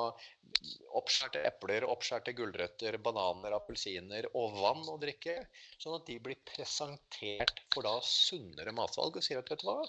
oppskjærte 1.00 1.44
epler, 1.50 1.86
oppskjærte 1.90 2.36
gulrøtter, 2.38 2.98
bananer, 3.04 3.56
appelsiner 3.58 4.30
og 4.32 4.58
vann 4.62 4.84
å 4.92 5.00
drikke. 5.02 5.40
Sånn 5.82 5.98
at 5.98 6.08
de 6.08 6.20
blir 6.24 6.40
presentert 6.54 7.64
for 7.74 7.86
da 7.88 7.98
sunnere 8.08 8.76
matvalg 8.76 9.20
og 9.20 9.26
sier 9.26 9.42
at 9.42 9.52
vet 9.52 9.64
du 9.64 9.70
hva, 9.70 9.80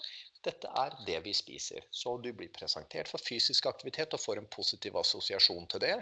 dette 0.45 0.69
er 0.81 0.95
det 1.07 1.17
vi 1.25 1.33
spiser. 1.35 1.87
Så 1.91 2.15
du 2.21 2.31
blir 2.33 2.51
presentert 2.53 3.09
for 3.11 3.21
fysisk 3.21 3.67
aktivitet 3.71 4.13
og 4.15 4.21
får 4.21 4.41
en 4.41 4.51
positiv 4.53 4.97
assosiasjon 5.01 5.67
til 5.73 5.83
det. 5.83 5.97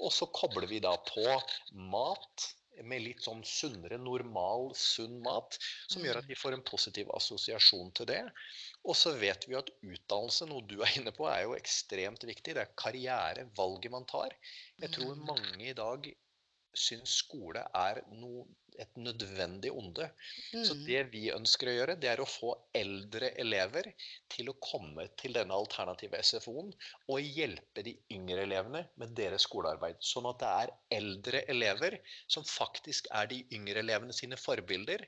Og 0.00 0.12
så 0.14 0.28
kobler 0.34 0.68
vi 0.70 0.82
da 0.84 0.94
på 1.08 1.24
mat 1.92 2.50
med 2.82 3.04
litt 3.04 3.22
sånn 3.22 3.44
sunnere, 3.46 3.98
normal, 4.02 4.72
sunn 4.78 5.20
mat, 5.22 5.58
som 5.86 6.02
gjør 6.02 6.18
at 6.20 6.26
vi 6.26 6.38
får 6.38 6.56
en 6.56 6.64
positiv 6.66 7.12
assosiasjon 7.14 7.92
til 7.94 8.08
det. 8.10 8.22
Og 8.82 8.98
så 8.98 9.14
vet 9.20 9.46
vi 9.48 9.56
at 9.58 9.70
utdannelse, 9.78 10.48
noe 10.50 10.66
du 10.66 10.80
er 10.82 10.98
inne 10.98 11.14
på, 11.14 11.28
er 11.30 11.44
jo 11.46 11.54
ekstremt 11.54 12.26
viktig. 12.26 12.56
Det 12.56 12.64
er 12.64 12.74
karriere, 12.80 13.46
valget 13.56 13.94
man 13.94 14.08
tar. 14.10 14.34
Jeg 14.82 14.90
tror 14.96 15.14
mm. 15.14 15.24
mange 15.30 15.70
i 15.70 15.76
dag 15.78 16.10
syns 16.74 17.20
skole 17.22 17.62
er 17.78 18.02
noe 18.18 18.42
et 18.82 18.96
nødvendig 18.98 19.70
onde. 19.72 20.08
Mm. 20.54 20.64
Så 20.66 20.76
det 20.86 21.02
vi 21.12 21.24
ønsker 21.34 21.70
å 21.70 21.74
gjøre, 21.76 21.96
det 22.00 22.10
er 22.10 22.22
å 22.22 22.28
få 22.28 22.54
eldre 22.76 23.30
elever 23.40 23.90
til 24.32 24.50
å 24.50 24.56
komme 24.62 25.06
til 25.20 25.36
denne 25.36 25.56
alternative 25.56 26.20
SFO-en 26.24 26.72
og 27.12 27.20
hjelpe 27.38 27.84
de 27.86 27.96
yngre 28.14 28.46
elevene 28.46 28.84
med 29.00 29.14
deres 29.18 29.46
skolearbeid. 29.48 30.00
Sånn 30.04 30.28
at 30.30 30.40
det 30.42 30.54
er 30.62 30.74
eldre 31.00 31.44
elever 31.52 31.98
som 32.26 32.46
faktisk 32.48 33.10
er 33.14 33.30
de 33.30 33.44
yngre 33.54 33.84
elevene 33.84 34.16
sine 34.16 34.38
forbilder, 34.40 35.06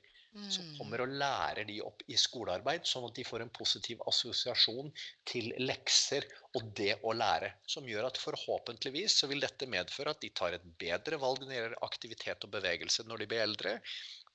som 0.49 0.67
mm. 0.67 0.73
kommer 0.79 1.03
og 1.05 1.15
lærer 1.21 1.65
de 1.69 1.79
opp 1.85 2.03
i 2.13 2.19
skolearbeid, 2.21 2.87
sånn 2.89 3.07
at 3.09 3.17
de 3.17 3.25
får 3.27 3.45
en 3.45 3.53
positiv 3.59 4.03
assosiasjon 4.11 4.93
til 5.29 5.53
lekser 5.63 6.27
og 6.57 6.71
det 6.79 6.93
å 7.03 7.15
lære. 7.17 7.53
Som 7.69 7.89
gjør 7.89 8.11
at 8.11 8.21
forhåpentligvis 8.21 9.21
så 9.23 9.31
vil 9.31 9.43
dette 9.45 9.69
medføre 9.71 10.15
at 10.15 10.23
de 10.25 10.33
tar 10.37 10.57
et 10.57 10.71
bedre 10.81 11.21
valg 11.23 11.43
når 11.43 11.51
det 11.51 11.61
gjelder 11.61 11.85
aktivitet 11.89 12.49
og 12.49 12.55
bevegelse 12.57 13.07
når 13.09 13.23
de 13.23 13.31
blir 13.33 13.45
eldre. 13.47 13.77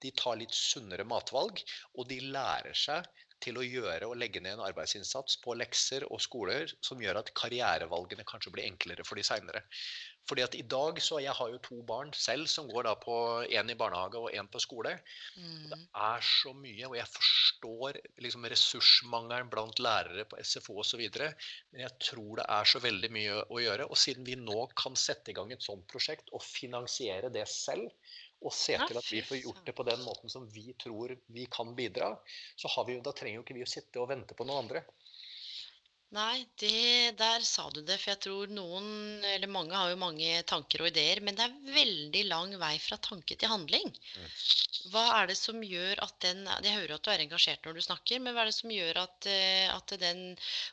De 0.01 0.13
tar 0.17 0.39
litt 0.41 0.55
sunnere 0.57 1.05
matvalg, 1.05 1.61
og 1.97 2.07
de 2.09 2.21
lærer 2.33 2.77
seg 2.77 3.05
til 3.41 3.57
å 3.57 3.65
gjøre 3.65 4.07
og 4.09 4.19
legge 4.21 4.41
ned 4.43 4.57
en 4.57 4.65
arbeidsinnsats 4.67 5.39
på 5.41 5.55
lekser 5.57 6.05
og 6.09 6.21
skoler 6.21 6.69
som 6.85 7.01
gjør 7.01 7.21
at 7.21 7.31
karrierevalgene 7.37 8.25
kanskje 8.29 8.53
blir 8.53 8.67
enklere 8.69 9.05
for 9.07 9.17
de 9.17 9.25
seinere. 9.25 9.63
Fordi 10.29 10.43
at 10.45 10.55
i 10.55 10.63
dag 10.69 10.99
så 11.01 11.19
Jeg 11.21 11.33
har 11.37 11.49
jo 11.51 11.59
to 11.65 11.81
barn 11.87 12.11
selv 12.15 12.47
som 12.47 12.69
går 12.69 12.85
da 12.87 12.93
på 12.99 13.15
én 13.49 13.71
i 13.71 13.77
barnehage 13.77 14.19
og 14.19 14.31
én 14.37 14.47
på 14.51 14.61
skole. 14.63 14.93
Mm. 15.35 15.69
Det 15.71 15.79
er 16.05 16.25
så 16.27 16.53
mye, 16.55 16.87
og 16.87 16.95
jeg 16.97 17.09
forstår 17.15 17.99
liksom 18.25 18.47
ressursmangelen 18.53 19.51
blant 19.51 19.81
lærere 19.83 20.25
på 20.29 20.39
SFO 20.43 20.79
osv. 20.83 21.03
Men 21.71 21.85
jeg 21.85 21.97
tror 22.07 22.41
det 22.41 22.47
er 22.57 22.71
så 22.73 22.83
veldig 22.83 23.11
mye 23.17 23.37
å 23.49 23.61
gjøre. 23.63 23.89
Og 23.89 23.99
siden 23.99 24.27
vi 24.27 24.37
nå 24.39 24.67
kan 24.77 24.97
sette 24.99 25.33
i 25.33 25.37
gang 25.37 25.51
et 25.51 25.65
sånt 25.65 25.87
prosjekt 25.91 26.31
og 26.31 26.45
finansiere 26.45 27.33
det 27.33 27.47
selv, 27.49 27.89
og 28.41 28.53
se 28.57 28.73
til 28.73 28.97
at 28.97 29.09
vi 29.11 29.21
får 29.21 29.43
gjort 29.43 29.65
det 29.67 29.73
på 29.77 29.85
den 29.85 30.01
måten 30.01 30.31
som 30.33 30.47
vi 30.49 30.73
tror 30.81 31.13
vi 31.29 31.45
kan 31.51 31.75
bidra, 31.77 32.15
så 32.57 32.71
vi, 32.87 32.97
da 33.03 33.13
trenger 33.13 33.37
jo 33.37 33.43
ikke 33.45 33.57
vi 33.59 33.65
å 33.65 33.69
sitte 33.69 34.01
og 34.01 34.09
vente 34.09 34.37
på 34.37 34.47
noen 34.47 34.63
andre. 34.63 34.81
Nei, 36.11 36.43
det, 36.59 37.15
der 37.15 37.43
sa 37.47 37.69
du 37.71 37.79
det. 37.87 37.95
For 38.01 38.11
jeg 38.11 38.19
tror 38.25 38.49
noen, 38.51 38.87
eller 39.23 39.47
mange 39.47 39.77
har 39.77 39.93
jo 39.93 39.99
mange 39.99 40.41
tanker 40.47 40.83
og 40.83 40.89
ideer, 40.89 41.21
men 41.23 41.37
det 41.37 41.45
er 41.45 41.75
veldig 41.77 42.23
lang 42.27 42.55
vei 42.59 42.73
fra 42.83 42.97
tanke 42.99 43.37
til 43.39 43.47
handling. 43.51 43.87
Hva 44.91 45.05
er 45.21 45.29
det 45.29 45.37
som 45.39 45.61
gjør 45.63 46.01
at 46.03 46.17
den 46.25 46.41
Jeg 46.65 46.73
hører 46.75 46.97
at 46.97 47.05
du 47.05 47.11
er 47.13 47.23
engasjert 47.23 47.63
når 47.63 47.77
du 47.77 47.83
snakker, 47.85 48.19
men 48.19 48.35
hva 48.35 48.43
er 48.43 48.51
det 48.51 48.57
som 48.57 48.73
gjør 48.75 48.99
at, 49.05 49.29
eh, 49.31 49.69
at 49.71 49.93
den 50.01 50.25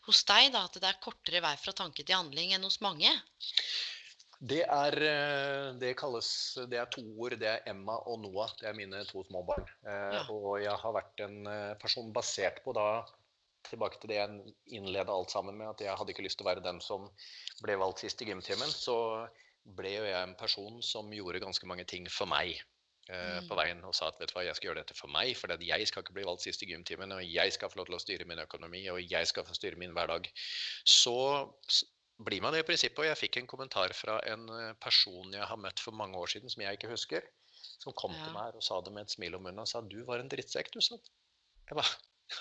hos 0.08 0.24
deg, 0.26 0.50
da, 0.56 0.64
at 0.66 0.80
det 0.80 0.90
er 0.90 0.98
kortere 1.06 1.44
vei 1.44 1.54
fra 1.60 1.76
tanke 1.84 2.02
til 2.02 2.18
handling 2.18 2.56
enn 2.56 2.66
hos 2.66 2.80
mange? 2.82 3.14
Det 4.38 4.64
er, 4.64 4.98
eh, 5.06 5.70
det 5.78 5.94
kalles, 6.02 6.32
det 6.66 6.82
er 6.82 6.90
to 6.90 7.04
ord. 7.14 7.38
Det 7.38 7.52
er 7.52 7.70
Emma 7.70 7.94
og 8.10 8.24
Noah. 8.26 8.50
Det 8.58 8.72
er 8.72 8.74
mine 8.74 9.06
to 9.06 9.22
små 9.30 9.44
barn. 9.46 9.70
Eh, 9.86 10.18
ja. 10.18 10.26
Og 10.34 10.58
jeg 10.64 10.74
har 10.82 10.98
vært 10.98 11.26
en 11.28 11.40
person 11.78 12.10
basert 12.10 12.58
på 12.66 12.74
da 12.74 12.88
Tilbake 13.68 14.00
til 14.00 14.12
det 14.12 14.18
jeg 14.20 14.54
innleda 14.78 15.14
alt 15.14 15.34
sammen 15.34 15.58
med, 15.58 15.68
at 15.72 15.84
jeg 15.84 15.98
hadde 16.00 16.14
ikke 16.14 16.24
lyst 16.26 16.40
til 16.40 16.46
å 16.46 16.50
være 16.50 16.64
den 16.64 16.80
som 16.84 17.06
ble 17.64 17.76
valgt 17.80 18.04
sist 18.04 18.22
i 18.24 18.28
gymtimen. 18.30 18.70
Så 18.72 18.96
ble 19.78 19.94
jo 19.98 20.08
jeg 20.08 20.18
en 20.18 20.36
person 20.38 20.80
som 20.84 21.12
gjorde 21.12 21.42
ganske 21.44 21.68
mange 21.68 21.84
ting 21.88 22.08
for 22.12 22.30
meg 22.30 22.54
eh, 23.12 23.40
på 23.48 23.58
veien 23.58 23.82
og 23.84 23.94
sa 23.96 24.08
at 24.08 24.20
vet 24.20 24.32
du 24.32 24.38
hva, 24.38 24.46
jeg 24.46 24.56
skal 24.56 24.70
gjøre 24.70 24.82
dette 24.82 24.96
for 24.96 25.12
meg, 25.12 25.34
for 25.36 25.52
jeg 25.52 25.90
skal 25.90 26.04
ikke 26.04 26.16
bli 26.16 26.26
valgt 26.28 26.46
sist 26.46 26.64
i 26.64 26.70
gymtimen, 26.70 27.12
og 27.12 27.22
jeg 27.24 27.52
skal 27.56 27.72
få 27.72 27.82
lov 27.82 27.90
til 27.90 27.98
å 27.98 28.02
styre 28.02 28.28
min 28.30 28.40
økonomi, 28.44 28.86
og 28.94 29.02
jeg 29.04 29.28
skal 29.28 29.46
få 29.48 29.56
styre 29.58 29.80
min 29.80 29.92
hverdag. 29.96 30.30
Så 30.88 31.18
blir 32.18 32.42
man 32.42 32.54
det 32.54 32.64
i 32.64 32.66
prinsippet. 32.66 33.02
Og 33.02 33.08
jeg 33.08 33.20
fikk 33.20 33.40
en 33.40 33.50
kommentar 33.50 33.94
fra 33.96 34.18
en 34.30 34.48
eh, 34.54 34.74
person 34.82 35.34
jeg 35.34 35.46
har 35.50 35.60
møtt 35.60 35.82
for 35.82 35.96
mange 35.96 36.18
år 36.18 36.34
siden, 36.34 36.50
som 36.52 36.64
jeg 36.64 36.78
ikke 36.78 36.90
husker, 36.92 37.26
som 37.78 37.94
kom 37.96 38.14
ja. 38.16 38.24
til 38.24 38.34
meg 38.34 38.58
og 38.58 38.64
sa 38.64 38.80
det 38.82 38.94
med 38.94 39.06
et 39.06 39.14
smil 39.14 39.38
om 39.38 39.44
munnen 39.46 39.62
og 39.62 39.70
sa 39.70 39.82
du 39.84 40.00
var 40.08 40.22
en 40.22 40.30
drittsekk, 40.30 40.72
du, 40.74 40.80
sa. 40.84 40.98
Jeg 41.68 41.78
ba, 41.78 41.84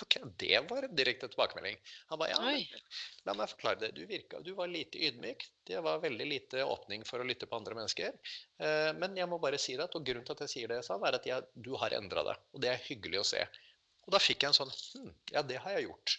Ok, 0.02 0.18
Det 0.38 0.60
var 0.70 0.84
en 0.84 0.96
direkte 0.96 1.28
tilbakemelding. 1.32 1.78
Han 2.08 2.20
ba 2.20 2.28
ja, 2.30 2.38
Oi. 2.44 2.64
men, 2.72 2.82
la 3.28 3.36
meg 3.40 3.52
forklare 3.54 3.80
det. 3.86 3.92
Du 3.96 4.04
virka, 4.10 4.42
du 4.44 4.52
var 4.58 4.68
lite 4.68 5.00
ydmyk. 5.08 5.46
Det 5.68 5.80
var 5.84 6.02
veldig 6.04 6.28
lite 6.28 6.64
åpning 6.64 7.06
for 7.08 7.24
å 7.24 7.28
lytte 7.28 7.48
på 7.48 7.60
andre 7.60 7.78
mennesker. 7.80 8.18
Eh, 8.60 8.92
men 9.00 9.16
jeg 9.18 9.30
må 9.32 9.40
bare 9.44 9.60
si 9.62 9.78
det, 9.80 9.88
og 9.88 10.04
grunnen 10.08 10.28
til 10.28 10.36
at 10.36 10.44
jeg 10.46 10.54
sier 10.54 10.74
det, 10.74 10.82
sa, 10.88 11.00
er 11.00 11.20
at 11.20 11.30
jeg, 11.30 11.48
du 11.56 11.74
har 11.80 11.96
endra 11.96 12.26
deg. 12.28 12.44
Og 12.54 12.64
det 12.64 12.74
er 12.74 12.86
hyggelig 12.90 13.24
å 13.24 13.30
se. 13.32 13.46
Og 14.08 14.14
da 14.16 14.20
fikk 14.24 14.44
jeg 14.46 14.50
en 14.54 14.56
sånn 14.56 14.72
hm, 14.72 15.10
ja, 15.36 15.42
det 15.44 15.58
har 15.64 15.74
jeg 15.78 15.88
gjort. 15.90 16.14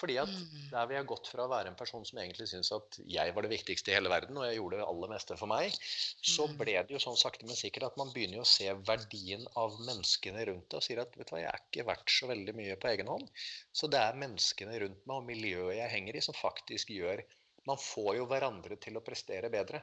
Fordi 0.00 0.16
at 0.22 0.30
Mm. 0.34 0.70
der 0.72 0.86
vi 0.90 0.96
har 0.96 1.04
gått 1.06 1.28
fra 1.30 1.44
å 1.44 1.50
være 1.52 1.68
en 1.70 1.76
person 1.78 2.04
som 2.08 2.18
egentlig 2.18 2.48
syntes 2.50 2.72
at 2.74 2.96
jeg 3.06 3.34
var 3.36 3.44
det 3.46 3.50
viktigste 3.52 3.92
i 3.92 3.94
hele 3.94 4.10
verden, 4.10 4.38
og 4.40 4.46
jeg 4.48 4.56
gjorde 4.58 4.80
det 4.80 4.86
aller 4.88 5.12
meste 5.12 5.36
for 5.38 5.50
meg, 5.52 5.76
så 6.24 6.48
Mm. 6.48 6.56
ble 6.58 6.74
det 6.82 6.90
jo 6.96 7.02
sånn 7.04 7.20
sakte, 7.20 7.46
men 7.46 7.54
sikkert 7.60 7.86
at 7.90 7.96
man 8.00 8.10
begynner 8.16 8.40
jo 8.40 8.46
å 8.46 8.48
se 8.48 8.72
verdien 8.88 9.46
av 9.60 9.76
menneskene 9.86 10.46
rundt 10.48 10.68
deg 10.72 10.80
og 10.80 10.86
sier 10.88 11.02
at 11.04 11.14
vet 11.20 11.28
du 11.28 11.34
hva, 11.36 11.42
jeg 11.44 11.52
er 11.52 11.62
ikke 11.68 11.86
verdt 11.92 12.10
så 12.16 12.26
veldig 12.32 12.54
mye 12.58 12.76
på 12.80 12.90
egen 12.94 13.12
hånd. 13.12 13.30
Så 13.72 13.90
det 13.92 14.00
er 14.00 14.18
menneskene 14.24 14.80
rundt 14.82 15.06
meg 15.06 15.16
og 15.20 15.28
miljøet 15.28 15.76
jeg 15.78 15.90
henger 15.94 16.16
i, 16.16 16.24
som 16.26 16.34
faktisk 16.34 16.88
gjør 16.96 17.22
Man 17.66 17.78
får 17.80 18.16
jo 18.18 18.26
hverandre 18.28 18.76
til 18.76 18.98
å 18.98 19.00
prestere 19.00 19.48
bedre. 19.48 19.78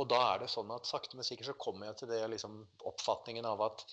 Og 0.00 0.08
da 0.08 0.18
er 0.34 0.38
det 0.40 0.48
sånn 0.52 0.70
at 0.74 0.86
sakte, 0.88 1.16
men 1.16 1.24
sikkert 1.28 1.50
så 1.50 1.54
kommer 1.60 1.88
jeg 1.90 1.96
til 2.02 2.08
det 2.08 2.20
liksom, 2.32 2.54
oppfatningen 2.88 3.44
av 3.48 3.60
at 3.66 3.84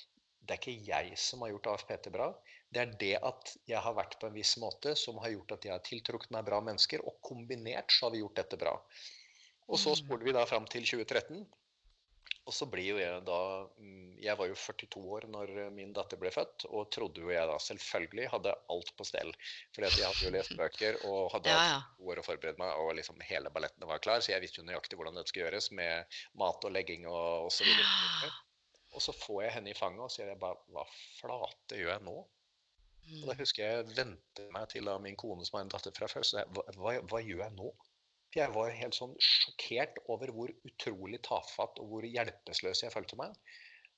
det 0.44 0.56
er 0.58 0.60
ikke 0.60 0.86
jeg 0.90 1.18
som 1.18 1.42
har 1.46 1.54
gjort 1.54 1.72
AFPT 1.74 2.12
bra. 2.12 2.28
Det 2.74 2.82
er 2.82 2.94
det 3.00 3.14
at 3.24 3.56
jeg 3.70 3.80
har 3.86 3.96
vært 3.96 4.18
på 4.20 4.28
en 4.28 4.36
viss 4.36 4.56
måte 4.60 4.96
som 5.00 5.18
har 5.24 5.32
gjort 5.32 5.56
at 5.56 5.66
jeg 5.68 5.72
har 5.76 5.84
tiltrukket 5.88 6.32
meg 6.36 6.46
bra 6.48 6.60
mennesker, 6.62 7.04
og 7.08 7.20
kombinert 7.24 7.92
så 7.96 8.08
har 8.10 8.16
vi 8.16 8.24
gjort 8.24 8.40
dette 8.42 8.60
bra. 8.60 8.74
Og 9.70 9.80
så 9.80 9.94
Mm. 9.94 10.00
spoler 10.04 10.24
vi 10.28 10.34
da 10.36 10.46
fram 10.46 10.66
til 10.68 10.84
2013. 10.84 11.46
Og 12.44 12.52
så 12.52 12.66
blir 12.68 12.90
jo 12.90 12.98
jeg 13.00 13.22
da 13.24 13.68
mm, 13.80 14.18
Jeg 14.20 14.36
var 14.38 14.48
jo 14.50 14.56
42 14.56 15.00
år 15.16 15.28
når 15.32 15.72
min 15.72 15.94
datter 15.96 16.20
ble 16.20 16.32
født, 16.32 16.66
og 16.76 16.90
trodde 16.92 17.22
jo 17.24 17.30
jeg 17.32 17.48
da 17.48 17.56
selvfølgelig 17.60 18.28
hadde 18.34 18.56
alt 18.74 18.92
på 18.98 19.06
stell. 19.08 19.32
Fordi 19.76 19.88
at 19.88 19.98
jeg 20.00 20.08
hadde 20.10 20.26
jo 20.26 20.32
lest 20.36 20.56
bøker 20.60 20.98
og 21.08 21.32
hadde 21.32 21.54
Ja, 21.54 21.62
ja. 21.70 21.80
to 21.96 22.10
år 22.12 22.20
å 22.20 22.26
forberede 22.28 22.60
meg, 22.60 22.76
og 22.84 22.96
liksom 23.00 23.22
hele 23.24 23.50
balletten 23.50 23.88
var 23.88 24.04
klar, 24.04 24.20
så 24.20 24.34
jeg 24.34 24.44
visste 24.44 24.60
jo 24.60 24.68
nøyaktig 24.68 25.00
hvordan 25.00 25.16
dette 25.16 25.32
skulle 25.32 25.48
gjøres, 25.48 25.72
med 25.72 26.20
mat 26.36 26.68
og 26.68 26.76
legging 26.76 27.08
og 27.08 27.48
osv. 27.48 27.64
Og 28.94 29.02
så 29.02 29.14
får 29.18 29.44
jeg 29.44 29.54
henne 29.58 29.72
i 29.74 29.78
fanget 29.78 30.06
og 30.06 30.12
sier 30.14 30.30
jeg 30.30 30.40
bare 30.42 30.60
Hva 30.74 30.84
flate 31.20 31.80
gjør 31.80 31.96
jeg 31.96 32.06
nå? 32.08 32.16
Og 33.20 33.26
da 33.28 33.34
Mm. 33.34 33.40
husker 33.42 33.64
jeg 33.66 33.88
vente 33.98 34.44
meg 34.56 34.70
til 34.72 34.88
av 34.88 35.02
min 35.04 35.18
kone 35.20 35.44
som 35.46 35.58
har 35.58 35.66
en 35.66 35.72
datter 35.74 35.92
fra 35.92 36.08
før, 36.08 36.24
så 36.24 36.38
jeg, 36.40 36.48
hva, 36.56 36.64
hva, 36.78 36.94
hva 37.12 37.20
gjør 37.20 37.42
jeg 37.44 37.52
nå? 37.58 37.72
For 38.32 38.40
jeg 38.40 38.54
var 38.56 38.70
helt 38.72 38.96
sånn 38.96 39.16
sjokkert 39.20 40.00
over 40.10 40.32
hvor 40.32 40.54
utrolig 40.70 41.20
tafatt 41.28 41.82
og 41.84 41.90
hvor 41.92 42.08
hjelpeløs 42.08 42.84
jeg 42.86 42.94
følte 42.94 43.20
meg. 43.20 43.36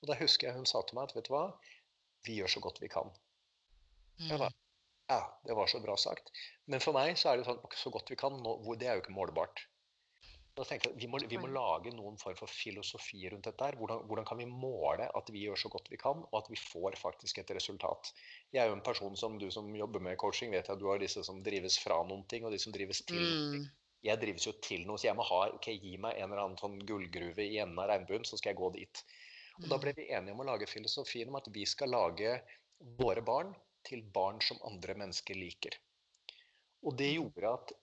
Og 0.02 0.10
da 0.10 0.18
husker 0.20 0.48
jeg 0.50 0.58
hun 0.58 0.66
sa 0.66 0.82
til 0.82 0.98
meg 0.98 1.08
at 1.12 1.16
vet 1.16 1.30
du 1.30 1.36
hva, 1.36 1.44
vi 2.26 2.40
gjør 2.40 2.52
så 2.56 2.64
godt 2.66 2.82
vi 2.82 2.90
kan. 2.90 3.14
Jeg 4.18 4.40
Mm. 4.40 4.40
bare, 4.40 4.52
ja, 5.10 5.22
det 5.46 5.56
var 5.56 5.68
så 5.68 5.80
bra 5.84 5.96
sagt. 6.02 6.32
Men 6.66 6.80
for 6.82 6.94
meg 6.98 7.16
så 7.18 7.30
er 7.32 7.38
det 7.38 7.46
sånn 7.46 7.62
så 7.78 7.92
godt 7.94 8.10
vi 8.10 8.16
kan, 8.20 8.34
nå, 8.42 8.58
det 8.76 8.88
er 8.90 8.96
jo 8.98 9.02
ikke 9.06 9.16
målbart. 9.16 9.68
Da 10.56 10.64
tenkte 10.64 10.88
jeg, 10.88 10.98
vi 11.02 11.08
må, 11.12 11.20
vi 11.28 11.40
må 11.40 11.50
lage 11.52 11.92
noen 11.92 12.16
form 12.20 12.36
for 12.40 12.48
filosofi 12.48 13.26
rundt 13.32 13.50
dette. 13.50 13.68
her. 13.68 13.76
Hvordan, 13.80 14.06
hvordan 14.08 14.28
kan 14.28 14.40
vi 14.40 14.46
måle 14.48 15.10
at 15.20 15.32
vi 15.34 15.42
gjør 15.44 15.60
så 15.66 15.72
godt 15.74 15.90
vi 15.92 16.00
kan, 16.00 16.22
og 16.30 16.38
at 16.40 16.52
vi 16.52 16.60
får 16.60 16.96
faktisk 17.00 17.42
et 17.42 17.52
resultat? 17.58 18.14
Jeg 18.56 18.64
er 18.64 18.72
jo 18.72 18.78
en 18.78 18.86
person 18.86 19.18
som 19.20 19.36
du 19.42 19.50
som 19.52 19.68
jobber 19.76 20.04
med 20.06 20.16
coaching, 20.22 20.54
vet 20.56 20.70
jeg 20.70 20.78
at 20.78 20.80
du 20.80 20.88
har 20.88 21.02
disse 21.02 21.26
som 21.28 21.42
drives 21.44 21.76
fra 21.84 22.00
noen 22.08 22.24
ting, 22.32 22.48
og 22.48 22.56
de 22.56 22.62
som 22.64 22.76
drives 22.76 23.04
til 23.04 23.20
noen 23.20 23.52
ting. 23.58 23.66
Mm. 23.66 23.74
Jeg 24.06 24.22
drives 24.22 24.48
jo 24.48 24.54
til 24.64 24.86
noe, 24.88 25.02
så 25.02 25.10
jeg 25.10 25.18
må 25.18 25.26
ha 25.28 25.42
ok, 25.58 25.72
gi 25.82 25.96
meg 26.00 26.20
en 26.22 26.30
eller 26.30 26.44
annen 26.46 26.60
sånn 26.62 26.78
gullgruve 26.88 27.44
i 27.44 27.60
enden 27.60 27.82
av 27.82 27.90
regnbuen, 27.90 28.24
så 28.28 28.38
skal 28.40 28.54
jeg 28.54 28.62
gå 28.62 28.72
dit. 28.78 29.04
Og 29.64 29.70
da 29.72 29.80
ble 29.82 29.96
vi 29.98 30.10
enige 30.14 30.36
om 30.36 30.44
å 30.44 30.50
lage 30.52 30.68
filosofien 30.70 31.32
om 31.32 31.40
at 31.40 31.48
vi 31.52 31.64
skal 31.68 31.92
lage 31.92 32.38
våre 33.00 33.24
barn 33.26 33.54
til 33.88 34.04
barn 34.14 34.40
som 34.44 34.62
andre 34.68 34.96
mennesker 35.00 35.38
liker. 35.40 35.78
Og 36.86 36.96
det 37.00 37.16
gjorde 37.16 37.54
at 37.58 37.74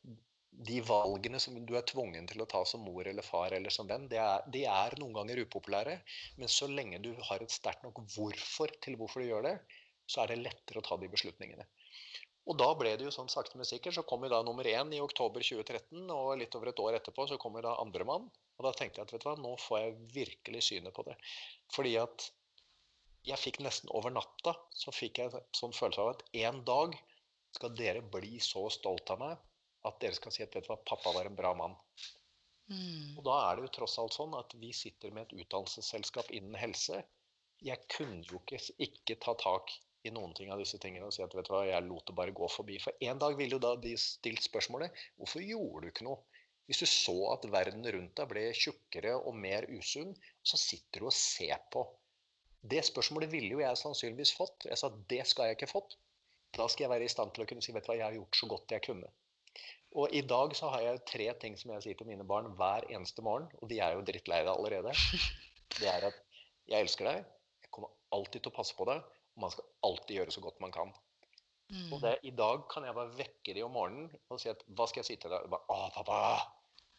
de 0.53 0.81
valgene 0.85 1.41
som 1.41 1.55
du 1.67 1.73
er 1.79 1.85
tvungen 1.89 2.27
til 2.29 2.43
å 2.45 2.49
ta 2.51 2.61
som 2.69 2.83
mor 2.85 3.07
eller 3.09 3.25
far 3.25 3.55
eller 3.57 3.73
som 3.73 3.89
venn, 3.89 4.05
de 4.11 4.19
er, 4.21 4.45
de 4.53 4.65
er 4.69 4.97
noen 5.01 5.15
ganger 5.17 5.41
upopulære. 5.47 5.95
Men 6.39 6.53
så 6.53 6.69
lenge 6.69 7.01
du 7.03 7.13
har 7.29 7.43
et 7.43 7.55
sterkt 7.55 7.87
nok 7.87 8.03
hvorfor 8.15 8.75
til 8.85 8.99
hvorfor 9.01 9.23
du 9.23 9.31
gjør 9.31 9.47
det, 9.49 9.55
så 10.07 10.23
er 10.23 10.33
det 10.33 10.43
lettere 10.43 10.83
å 10.83 10.87
ta 10.87 10.99
de 11.01 11.09
beslutningene. 11.11 11.65
Og 12.51 12.59
da 12.59 12.69
ble 12.75 12.93
det 12.99 13.07
jo 13.07 13.15
sånn 13.15 13.31
sakte, 13.31 13.57
men 13.59 13.69
sikkert. 13.69 13.95
Så 13.97 14.05
kom 14.07 14.25
jo 14.27 14.33
da 14.33 14.43
nummer 14.45 14.67
én 14.67 14.91
i 14.93 15.01
oktober 15.03 15.45
2013, 15.47 16.05
og 16.11 16.35
litt 16.41 16.55
over 16.59 16.73
et 16.73 16.83
år 16.85 16.99
etterpå 16.99 17.29
så 17.31 17.39
kom 17.41 17.57
jo 17.59 17.65
da 17.65 17.77
andremann. 17.83 18.27
Og 18.59 18.67
da 18.67 18.75
tenkte 18.77 19.01
jeg 19.01 19.09
at 19.09 19.15
vet 19.15 19.25
du 19.25 19.29
hva, 19.31 19.37
nå 19.39 19.55
får 19.63 19.79
jeg 19.79 19.99
virkelig 20.17 20.65
synet 20.69 20.97
på 20.97 21.07
det. 21.07 21.15
Fordi 21.75 21.95
at 22.03 22.29
jeg 23.29 23.39
fikk 23.39 23.61
nesten 23.63 23.91
over 23.95 24.11
natta 24.11 24.57
så 24.75 24.91
fikk 24.95 25.23
jeg 25.23 25.43
sånn 25.55 25.75
følelse 25.77 26.03
av 26.03 26.13
at 26.17 26.25
en 26.43 26.61
dag 26.67 26.99
skal 27.55 27.75
dere 27.79 28.03
bli 28.03 28.41
så 28.43 28.67
stolt 28.75 29.11
av 29.15 29.23
meg 29.23 29.39
at 29.89 30.01
dere 30.03 30.17
skal 30.19 30.35
si 30.35 30.45
at 30.45 30.55
du 30.55 30.61
hva, 30.69 30.79
pappa 30.89 31.13
var 31.15 31.29
en 31.29 31.39
bra 31.39 31.53
mann. 31.59 31.77
Mm. 32.71 33.19
Og 33.19 33.23
da 33.27 33.39
er 33.47 33.57
det 33.59 33.67
jo 33.67 33.73
tross 33.79 33.99
alt 34.01 34.17
sånn 34.17 34.37
at 34.39 34.55
vi 34.59 34.73
sitter 34.77 35.15
med 35.15 35.27
et 35.27 35.45
utdannelsesselskap 35.45 36.31
innen 36.39 36.59
helse. 36.59 37.03
Jeg 37.63 37.83
kunne 37.93 38.23
jo 38.27 38.41
ikke, 38.43 38.61
ikke 38.87 39.19
ta 39.23 39.35
tak 39.39 39.73
i 40.07 40.11
noen 40.11 40.33
ting 40.35 40.51
av 40.51 40.59
disse 40.63 40.79
tingene 40.83 41.07
og 41.07 41.15
si 41.15 41.23
at 41.23 41.35
vet 41.37 41.47
du 41.47 41.53
hva, 41.55 41.65
jeg 41.69 41.87
lot 41.87 42.07
det 42.09 42.17
bare 42.19 42.35
gå 42.35 42.49
forbi. 42.51 42.79
For 42.83 43.07
en 43.07 43.21
dag 43.23 43.37
ville 43.39 43.59
jo 43.59 43.63
da 43.63 43.75
de 43.83 43.95
stilt 44.01 44.43
spørsmålet 44.47 45.03
hvorfor 45.21 45.45
gjorde 45.47 45.85
du 45.85 45.93
ikke 45.93 46.07
noe? 46.09 46.23
Hvis 46.71 46.83
du 46.83 46.87
så 46.89 47.17
at 47.33 47.47
verden 47.51 47.87
rundt 47.95 48.15
deg 48.19 48.31
ble 48.31 48.45
tjukkere 48.55 49.17
og 49.19 49.35
mer 49.37 49.67
usunn, 49.75 50.15
så 50.47 50.59
sitter 50.59 51.03
du 51.03 51.11
og 51.11 51.17
ser 51.17 51.59
på. 51.75 51.85
Det 52.63 52.85
spørsmålet 52.87 53.33
ville 53.33 53.57
jo 53.57 53.63
jeg 53.63 53.81
sannsynligvis 53.81 54.35
fått. 54.39 54.69
Jeg 54.71 54.79
sa 54.79 54.91
det 55.11 55.25
skal 55.29 55.51
jeg 55.51 55.59
ikke 55.59 55.73
fått. 55.73 55.99
Da 56.55 56.69
skal 56.71 56.87
jeg 56.87 56.93
være 56.95 57.09
i 57.09 57.13
stand 57.13 57.35
til 57.35 57.45
å 57.45 57.49
kunne 57.51 57.65
si 57.65 57.75
vet 57.75 57.85
du 57.87 57.91
hva, 57.91 57.99
jeg 57.99 58.07
har 58.07 58.17
gjort 58.19 58.39
så 58.39 58.49
godt 58.55 58.75
jeg 58.77 58.87
kunne. 58.87 59.11
Og 59.99 60.13
i 60.17 60.23
dag 60.25 60.55
så 60.57 60.71
har 60.73 60.81
jeg 60.87 61.03
tre 61.09 61.27
ting 61.43 61.57
som 61.61 61.73
jeg 61.75 61.85
sier 61.85 61.99
til 61.99 62.09
mine 62.09 62.25
barn 62.25 62.49
hver 62.57 62.87
eneste 62.89 63.25
morgen, 63.25 63.49
og 63.61 63.69
de 63.69 63.81
er 63.85 63.97
jo 63.97 64.05
drittlei 64.09 64.41
deg 64.45 64.53
allerede. 64.55 64.95
Det 65.79 65.89
er 65.89 66.05
at 66.09 66.19
jeg 66.69 66.85
elsker 66.85 67.09
deg, 67.09 67.25
jeg 67.65 67.71
kommer 67.73 67.93
alltid 68.13 68.43
til 68.45 68.53
å 68.53 68.57
passe 68.57 68.77
på 68.77 68.85
deg, 68.89 69.01
og 69.37 69.41
man 69.45 69.53
skal 69.53 69.65
alltid 69.89 70.19
gjøre 70.19 70.35
så 70.35 70.43
godt 70.45 70.61
man 70.65 70.73
kan. 70.75 70.93
Og 70.93 71.95
Mm. 71.97 72.01
det, 72.03 72.11
i 72.29 72.31
dag 72.37 72.67
kan 72.69 72.85
jeg 72.85 72.93
bare 72.93 73.15
vekke 73.17 73.55
dem 73.57 73.65
om 73.65 73.73
morgenen 73.73 74.11
og 74.29 74.41
si 74.43 74.51
at 74.51 74.61
hva 74.77 74.85
skal 74.91 75.01
jeg 75.01 75.07
si 75.09 75.15
til 75.23 75.33
deg? 75.33 75.47
Og 75.47 75.55
Bare, 75.55 75.65
Å, 75.73 75.87
pappa! 75.95 76.19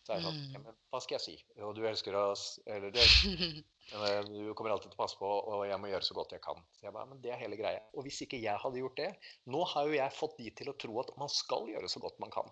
Så 0.03 0.15
er 0.15 0.17
jeg 0.17 0.25
sånn, 0.25 0.39
Mm. 0.39 0.53
ja, 0.55 0.61
men 0.63 0.77
hva 0.89 1.01
skal 1.03 1.15
jeg 1.19 1.21
si? 1.21 1.35
Jo, 1.59 1.69
du 1.77 1.83
elsker 1.85 2.15
oss, 2.17 2.59
eller 2.65 2.89
du, 2.91 2.97
elsker, 2.99 3.61
du 4.33 4.53
kommer 4.57 4.73
alltid 4.73 4.89
til 4.89 4.97
å 4.97 5.01
passe 5.03 5.19
på, 5.19 5.29
og 5.29 5.61
jeg 5.69 5.77
må 5.79 5.91
gjøre 5.91 6.07
så 6.09 6.17
godt 6.17 6.33
jeg 6.33 6.41
kan. 6.41 6.57
Så 6.73 6.87
jeg 6.87 6.95
bare, 6.97 7.05
men 7.11 7.21
det 7.21 7.31
er 7.35 7.39
hele 7.43 7.59
greia. 7.59 7.83
Og 7.93 8.07
hvis 8.07 8.23
ikke 8.25 8.41
jeg 8.41 8.57
hadde 8.65 8.81
gjort 8.81 8.97
det, 8.97 9.11
nå 9.45 9.61
har 9.75 9.85
jo 9.87 9.93
jeg 9.99 10.17
fått 10.17 10.37
de 10.41 10.49
til 10.57 10.73
å 10.73 10.77
tro 10.81 10.99
at 11.03 11.13
man 11.21 11.29
skal 11.29 11.69
gjøre 11.69 11.87
så 11.93 12.01
godt 12.03 12.17
man 12.23 12.33
kan. 12.33 12.49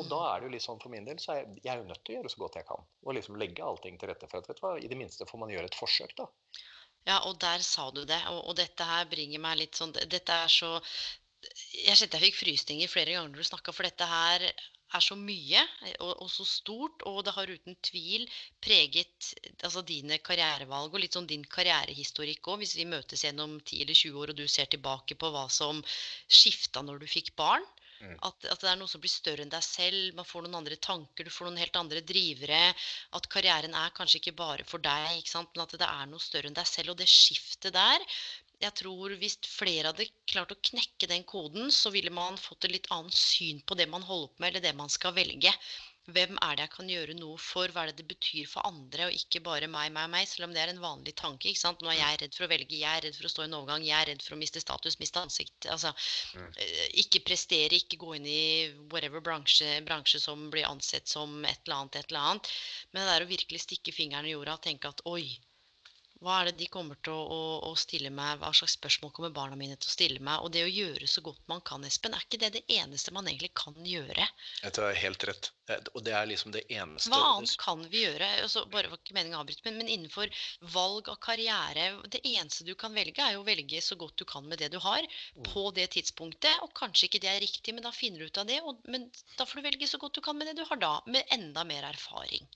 Og 0.00 0.08
da 0.10 0.20
er 0.30 0.40
det 0.40 0.48
jo 0.48 0.54
litt 0.54 0.64
sånn 0.64 0.80
for 0.82 0.92
min 0.92 1.06
del, 1.06 1.18
så 1.22 1.34
er 1.34 1.42
jeg, 1.42 1.58
jeg 1.64 1.72
er 1.74 1.82
jo 1.82 1.88
nødt 1.88 2.02
til 2.04 2.14
å 2.14 2.18
gjøre 2.18 2.32
så 2.32 2.42
godt 2.42 2.58
jeg 2.60 2.68
kan. 2.68 2.86
Og 3.06 3.16
liksom 3.18 3.40
legge 3.40 3.66
allting 3.66 3.98
til 4.00 4.10
rette 4.10 4.28
for 4.30 4.40
at, 4.40 4.48
vet 4.50 4.60
du 4.60 4.64
hva, 4.64 4.76
i 4.78 4.90
det 4.90 4.98
minste 4.98 5.28
får 5.28 5.42
man 5.42 5.52
gjøre 5.54 5.70
et 5.70 5.78
forsøk, 5.78 6.14
da. 6.18 6.28
Ja, 7.04 7.18
og 7.28 7.36
der 7.42 7.64
sa 7.64 7.90
du 7.92 8.04
det. 8.08 8.20
Og, 8.32 8.40
og 8.50 8.56
dette 8.58 8.86
her 8.88 9.08
bringer 9.10 9.42
meg 9.44 9.60
litt 9.60 9.76
sånn 9.76 9.92
Dette 9.92 10.38
er 10.46 10.48
så 10.52 10.78
Jeg 11.76 11.98
kjente 11.98 12.16
jeg 12.16 12.30
fikk 12.30 12.38
frysninger 12.40 12.88
flere 12.88 13.12
ganger 13.12 13.28
når 13.28 13.44
du 13.44 13.50
snakka, 13.50 13.74
for 13.76 13.84
dette 13.84 14.08
her 14.08 14.46
er 14.94 15.02
så 15.02 15.16
mye 15.18 15.60
og, 15.98 16.12
og 16.22 16.28
så 16.30 16.46
stort, 16.46 17.02
og 17.08 17.22
det 17.26 17.34
har 17.36 17.50
uten 17.50 17.76
tvil 17.84 18.26
preget 18.62 19.30
altså 19.66 19.82
dine 19.86 20.20
karrierevalg 20.22 20.94
og 20.94 21.02
litt 21.02 21.16
sånn 21.16 21.28
din 21.30 21.44
karrierehistorikk 21.56 22.52
òg, 22.52 22.62
hvis 22.62 22.76
vi 22.78 22.86
møtes 22.88 23.24
gjennom 23.26 23.56
10 23.60 23.82
eller 23.84 23.98
20 24.00 24.20
år 24.22 24.32
og 24.32 24.38
du 24.38 24.46
ser 24.48 24.70
tilbake 24.70 25.18
på 25.18 25.32
hva 25.34 25.48
som 25.52 25.82
skifta 26.30 26.84
når 26.86 27.02
du 27.02 27.08
fikk 27.10 27.34
barn. 27.40 27.66
Mm. 28.04 28.16
At, 28.28 28.46
at 28.52 28.62
det 28.62 28.70
er 28.70 28.78
noe 28.80 28.90
som 28.90 29.02
blir 29.02 29.12
større 29.12 29.44
enn 29.44 29.52
deg 29.52 29.64
selv, 29.64 30.14
man 30.18 30.28
får 30.28 30.44
noen 30.44 30.60
andre 30.60 30.78
tanker, 30.88 31.24
du 31.24 31.32
får 31.32 31.48
noen 31.48 31.62
helt 31.62 31.80
andre 31.80 32.04
drivere. 32.04 32.62
At 33.16 33.28
karrieren 33.32 33.76
er 33.80 33.94
kanskje 33.96 34.20
ikke 34.20 34.36
bare 34.38 34.66
for 34.68 34.84
deg, 34.84 35.24
men 35.34 35.66
at 35.66 35.76
det 35.80 35.90
er 35.90 36.08
noe 36.10 36.22
større 36.22 36.50
enn 36.50 36.58
deg 36.58 36.68
selv. 36.68 36.94
Og 36.94 37.00
det 37.00 37.10
skiftet 37.10 37.74
der 37.76 38.04
jeg 38.62 38.74
tror 38.78 39.12
Hvis 39.20 39.34
flere 39.50 39.90
hadde 39.90 40.06
klart 40.30 40.52
å 40.54 40.60
knekke 40.68 41.08
den 41.10 41.24
koden, 41.28 41.72
så 41.74 41.90
ville 41.92 42.12
man 42.14 42.38
fått 42.40 42.64
et 42.68 42.76
litt 42.76 42.86
annet 42.94 43.16
syn 43.18 43.58
på 43.66 43.76
det 43.78 43.88
man 43.90 44.06
holder 44.06 44.30
på 44.30 44.40
med, 44.40 44.52
eller 44.52 44.64
det 44.64 44.74
man 44.78 44.92
skal 44.92 45.12
velge. 45.16 45.52
Hvem 46.04 46.36
er 46.44 46.56
det 46.56 46.64
jeg 46.66 46.72
kan 46.74 46.88
gjøre 46.92 47.14
noe 47.16 47.38
for? 47.40 47.72
Hva 47.72 47.84
er 47.84 47.92
det 47.92 48.02
det 48.02 48.08
betyr 48.10 48.48
for 48.50 48.66
andre, 48.68 49.06
og 49.08 49.14
ikke 49.16 49.40
bare 49.46 49.70
meg, 49.72 49.88
meg, 49.94 50.10
meg? 50.12 50.26
Selv 50.28 50.48
om 50.48 50.52
det 50.52 50.60
er 50.60 50.72
en 50.74 50.82
vanlig 50.82 51.14
tanke. 51.16 51.48
ikke 51.48 51.62
sant? 51.62 51.80
Nå 51.80 51.88
er 51.92 51.96
jeg 51.96 52.18
redd 52.20 52.36
for 52.36 52.44
å 52.44 52.50
velge, 52.50 52.76
jeg 52.76 52.98
er 52.98 53.06
redd 53.06 53.16
for 53.16 53.28
å 53.28 53.32
stå 53.32 53.44
i 53.44 53.48
en 53.48 53.56
overgang, 53.60 53.86
jeg 53.86 53.96
er 53.96 54.10
redd 54.12 54.26
for 54.26 54.36
å 54.36 54.40
miste 54.42 54.60
status, 54.60 54.98
miste 55.00 55.22
ansikt. 55.22 55.70
altså 55.72 55.94
Mm. 56.34 56.50
eh, 56.58 56.88
Ikke 57.04 57.22
prestere, 57.24 57.78
ikke 57.78 57.96
gå 58.00 58.14
inn 58.18 58.26
i 58.26 58.44
whatever 58.92 59.20
bransje, 59.24 59.80
bransje 59.86 60.20
som 60.20 60.50
blir 60.50 60.68
ansett 60.68 61.08
som 61.08 61.44
et 61.44 61.60
eller 61.64 61.76
annet, 61.76 61.96
et 61.96 62.12
eller 62.12 62.28
annet. 62.34 62.52
Men 62.92 63.06
det 63.06 63.14
er 63.16 63.24
å 63.24 63.32
virkelig 63.32 63.64
stikke 63.64 63.96
fingeren 63.96 64.26
i 64.28 64.34
jorda 64.36 64.58
og 64.58 64.64
tenke 64.68 64.90
at 64.90 65.00
oi, 65.08 65.24
Hva 66.24 66.38
er 66.40 66.48
det 66.48 66.56
de 66.62 66.68
kommer 66.72 66.96
til 67.04 67.12
å, 67.12 67.24
å, 67.28 67.40
å, 67.68 67.72
stille 67.76 68.08
meg? 68.14 68.38
Hva 68.40 68.52
slags 68.56 68.78
spørsmål 68.78 69.12
kommer 69.16 69.34
barna 69.34 69.58
mine 69.60 69.76
til 69.76 69.90
å 69.90 69.94
stille 69.94 70.22
meg? 70.24 70.40
Og 70.40 70.54
det 70.54 70.64
å 70.64 70.70
gjøre 70.72 71.08
så 71.10 71.20
godt 71.24 71.42
man 71.50 71.60
kan, 71.68 71.84
Espen, 71.84 72.16
er 72.16 72.24
ikke 72.24 72.40
det 72.40 72.54
det 72.56 72.64
eneste 72.72 73.12
man 73.12 73.28
egentlig 73.28 73.52
kan 73.58 73.76
gjøre? 73.84 74.24
Jeg 74.62 74.72
tror 74.72 74.88
det 74.88 74.94
er 74.94 75.02
helt 75.02 75.26
rett. 75.28 75.50
Og 75.94 76.02
det 76.04 76.12
er 76.12 76.26
liksom 76.28 76.52
det 76.52 76.60
eneste 76.72 77.08
Hva 77.12 77.20
annet 77.34 77.54
kan 77.60 77.84
vi 77.88 78.02
gjøre? 78.02 78.26
Altså, 78.44 78.64
bare 78.72 78.90
var 78.92 79.00
ikke 79.00 79.16
meningen 79.16 79.38
å 79.38 79.42
avbryte, 79.44 79.64
men, 79.64 79.78
men, 79.80 79.92
innenfor 79.94 80.32
valg 80.74 81.08
av 81.08 81.16
karriere 81.24 81.86
Det 82.12 82.20
eneste 82.20 82.66
du 82.68 82.74
kan 82.76 82.92
velge, 82.96 83.24
er 83.24 83.38
jo 83.38 83.44
å 83.44 83.46
velge 83.48 83.80
så 83.84 83.96
godt 84.00 84.18
du 84.20 84.26
kan 84.28 84.44
med 84.48 84.60
det 84.60 84.68
du 84.74 84.78
har, 84.84 85.08
mm. 85.36 85.48
på 85.48 85.66
det 85.76 85.90
tidspunktet. 85.96 86.60
Og 86.64 86.72
kanskje 86.76 87.08
ikke 87.08 87.22
det 87.24 87.32
er 87.32 87.42
riktig, 87.44 87.76
men 87.76 87.84
da 87.84 87.92
finner 87.96 88.20
du 88.20 88.32
ut 88.32 88.40
av 88.40 88.48
det. 88.48 88.60
Og, 88.64 88.80
men 88.92 89.08
da 89.38 89.48
får 89.48 89.60
du 89.60 89.68
velge 89.70 89.88
så 89.88 90.00
godt 90.00 90.20
du 90.20 90.24
kan 90.24 90.36
med 90.40 90.50
det 90.50 90.58
du 90.60 90.64
har 90.68 90.80
da, 90.80 90.94
med 91.08 91.36
enda 91.36 91.64
mer 91.68 91.88
erfaring. 91.88 92.48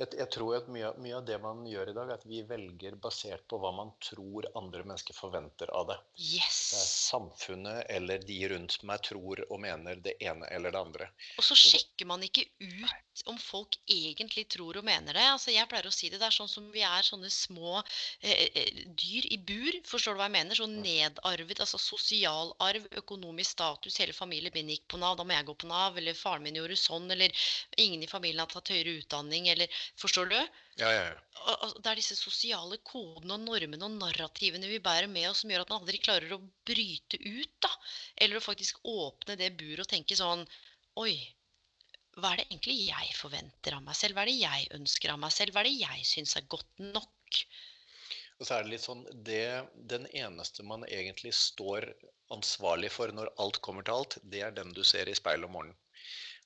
Jeg, 0.00 0.14
jeg, 0.16 0.28
tror 0.32 0.54
at 0.56 0.68
mye, 0.72 0.90
mye, 1.02 1.16
av 1.18 1.26
det 1.28 1.36
man 1.42 1.60
gjør 1.68 1.90
i 1.90 1.94
dag, 1.96 2.08
er 2.08 2.16
at 2.16 2.24
vi 2.24 2.40
velger 2.48 2.94
basert 3.04 3.42
på 3.52 3.58
hva 3.60 3.68
man 3.76 3.90
tror 4.00 4.46
andre 4.56 4.80
mennesker 4.86 5.12
forventer 5.12 5.68
av 5.76 5.90
det. 5.90 5.98
Yes. 6.16 6.60
det 6.72 6.84
samfunnet 6.86 7.84
eller 7.92 8.22
de 8.24 8.38
rundt 8.54 8.78
meg 8.88 9.02
tror 9.04 9.42
og 9.50 9.60
mener 9.60 10.00
det 10.00 10.16
ene 10.24 10.48
eller 10.54 10.72
det 10.72 10.80
andre. 10.80 11.10
Og 11.36 11.44
så 11.44 11.58
sjekker 11.58 12.08
man 12.08 12.24
ikke 12.24 12.46
ut 12.62 13.24
om 13.28 13.36
folk 13.36 13.76
egentlig 13.90 14.46
tror 14.48 14.78
og 14.80 14.86
mener 14.86 15.16
det. 15.16 15.26
Altså, 15.34 15.52
jeg 15.52 15.68
pleier 15.68 15.90
å 15.90 15.92
si 15.92 16.08
det. 16.08 16.20
Det 16.22 16.30
er 16.30 16.36
sånn 16.38 16.48
som 16.48 16.70
vi 16.72 16.80
er 16.86 17.04
sånne 17.04 17.28
små 17.32 17.82
eh, 17.82 18.48
eh 18.56 18.80
dyr 18.96 19.28
i 19.34 19.36
bur. 19.36 19.80
Forstår 19.88 20.16
du 20.16 20.22
hva 20.22 20.30
jeg 20.30 20.36
mener? 20.38 20.56
Sånn 20.56 20.78
nedarvet, 20.80 21.60
altså 21.60 21.80
sosial 21.82 22.54
arv, 22.64 22.88
økonomisk 23.02 23.58
status. 23.58 24.00
Hele 24.00 24.16
familien 24.16 24.54
min 24.56 24.72
gikk 24.72 24.86
på 24.88 25.00
Nav, 25.02 25.18
da 25.20 25.28
må 25.28 25.36
jeg 25.36 25.48
gå 25.50 25.58
på 25.60 25.68
Nav. 25.68 26.00
Eller 26.00 26.16
faren 26.16 26.46
min 26.46 26.56
gjorde 26.56 26.80
sånn. 26.80 27.10
Eller 27.12 27.36
ingen 27.76 28.00
i 28.00 28.10
familien 28.10 28.46
har 28.46 28.52
tatt 28.52 28.72
høyere 28.72 28.96
utdanning. 29.02 29.52
eller 29.52 29.68
Forstår 29.98 30.30
du? 30.30 30.36
Ja, 30.80 30.92
ja, 30.92 31.02
ja. 31.10 31.56
Det 31.80 31.90
er 31.90 31.98
disse 31.98 32.16
sosiale 32.18 32.78
kodene 32.84 33.36
og 33.36 33.44
normene 33.46 33.86
og 33.86 33.96
narrativene 33.96 34.68
vi 34.70 34.80
bærer 34.84 35.10
med 35.10 35.30
oss, 35.30 35.42
som 35.42 35.52
gjør 35.52 35.64
at 35.64 35.72
man 35.72 35.82
aldri 35.82 36.00
klarer 36.02 36.36
å 36.36 36.42
bryte 36.68 37.20
ut. 37.20 37.56
da. 37.64 37.72
Eller 38.16 38.38
å 38.38 38.44
faktisk 38.44 38.80
åpne 38.84 39.36
det 39.40 39.52
buret 39.60 39.86
og 39.86 39.92
tenke 39.92 40.18
sånn 40.18 40.46
Oi, 41.00 41.14
hva 42.18 42.32
er 42.32 42.40
det 42.40 42.46
egentlig 42.48 42.76
jeg 42.88 43.12
forventer 43.16 43.76
av 43.76 43.84
meg 43.86 43.96
selv? 43.96 44.16
Hva 44.16 44.24
er 44.24 44.32
det 44.32 44.40
jeg 44.40 44.70
ønsker 44.76 45.12
av 45.12 45.20
meg 45.22 45.34
selv? 45.34 45.54
Hva 45.54 45.62
er 45.62 45.70
det 45.70 45.76
jeg 45.78 46.08
syns 46.08 46.36
er 46.36 46.48
godt 46.50 46.82
nok? 46.82 47.42
Og 48.40 48.48
så 48.48 48.56
er 48.56 48.64
det 48.64 48.72
litt 48.72 48.84
sånn 48.84 49.04
det, 49.26 49.68
Den 49.92 50.08
eneste 50.16 50.64
man 50.66 50.86
egentlig 50.88 51.32
står 51.36 51.86
ansvarlig 52.34 52.90
for 52.94 53.12
når 53.14 53.30
alt 53.42 53.60
kommer 53.64 53.86
til 53.86 54.00
alt, 54.00 54.18
det 54.32 54.42
er 54.46 54.54
den 54.56 54.74
du 54.76 54.82
ser 54.86 55.10
i 55.10 55.16
speilet 55.18 55.48
om 55.48 55.56
morgenen. 55.58 55.79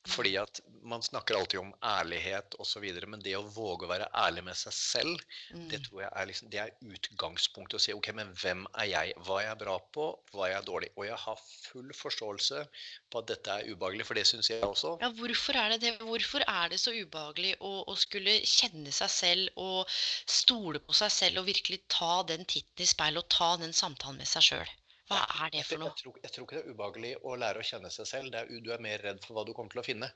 Fordi 0.05 0.35
at 0.37 0.61
man 0.85 1.03
snakker 1.03 1.37
alltid 1.39 1.61
om 1.61 1.71
ærlighet 1.81 2.55
osv., 2.61 2.85
men 3.09 3.23
det 3.25 3.33
å 3.39 3.45
våge 3.55 3.87
å 3.87 3.91
være 3.91 4.09
ærlig 4.21 4.43
med 4.45 4.59
seg 4.59 4.75
selv, 4.77 5.23
mm. 5.55 5.63
det 5.71 5.81
tror 5.87 6.03
jeg 6.03 6.11
er, 6.11 6.29
liksom, 6.29 6.51
det 6.53 6.61
er 6.61 6.75
utgangspunktet. 6.85 7.79
Å 7.79 7.85
si 7.87 7.95
ok, 7.97 8.11
men 8.19 8.35
hvem 8.43 8.67
er 8.83 8.91
jeg? 8.91 9.15
Hva 9.25 9.39
er 9.41 9.49
jeg 9.49 9.61
bra 9.63 9.79
på? 9.97 10.11
Hva 10.35 10.47
er 10.47 10.55
jeg 10.59 10.69
dårlig? 10.69 10.93
Og 10.99 11.09
jeg 11.09 11.19
har 11.25 11.41
full 11.47 11.97
forståelse 11.97 12.67
på 13.09 13.23
at 13.23 13.33
dette 13.33 13.57
er 13.57 13.73
ubehagelig, 13.73 14.09
for 14.11 14.21
det 14.21 14.27
syns 14.29 14.53
jeg 14.53 14.61
også. 14.69 14.97
Ja, 15.01 15.11
hvorfor 15.17 15.61
er 15.63 15.75
det 15.75 15.81
det? 15.87 15.95
Hvorfor 16.05 16.45
er 16.45 16.73
det 16.75 16.83
så 16.85 16.93
ubehagelig 16.93 17.57
å, 17.65 17.75
å 17.89 17.97
skulle 17.99 18.39
kjenne 18.45 18.93
seg 18.93 19.13
selv 19.17 19.61
og 19.61 19.89
stole 19.89 20.85
på 20.85 20.97
seg 21.01 21.17
selv 21.17 21.43
og 21.43 21.49
virkelig 21.49 21.81
ta 21.89 22.21
den 22.29 22.45
titten 22.45 22.85
i 22.85 22.93
speilet 22.93 23.25
og 23.25 23.33
ta 23.33 23.55
den 23.65 23.73
samtalen 23.73 24.21
med 24.21 24.29
seg 24.29 24.51
sjøl? 24.53 24.75
Hva 25.11 25.19
er 25.45 25.51
det 25.53 25.63
for 25.69 25.83
noe? 25.83 25.91
Jeg 25.91 26.01
tror, 26.01 26.15
jeg 26.23 26.33
tror, 26.33 26.47
ikke 26.47 26.57
det 26.57 26.63
er 26.63 26.73
ubehagelig 26.73 27.11
å 27.29 27.35
lære 27.37 27.61
å 27.61 27.67
kjenne 27.69 27.91
seg 27.93 28.09
selv. 28.09 28.37
Er, 28.39 28.49
du 28.65 28.71
er 28.73 28.83
mer 28.85 29.03
redd 29.05 29.21
for 29.25 29.37
hva 29.37 29.45
du 29.45 29.53
kommer 29.57 29.75
til 29.75 29.83
å 29.83 29.85
finne. 29.85 30.09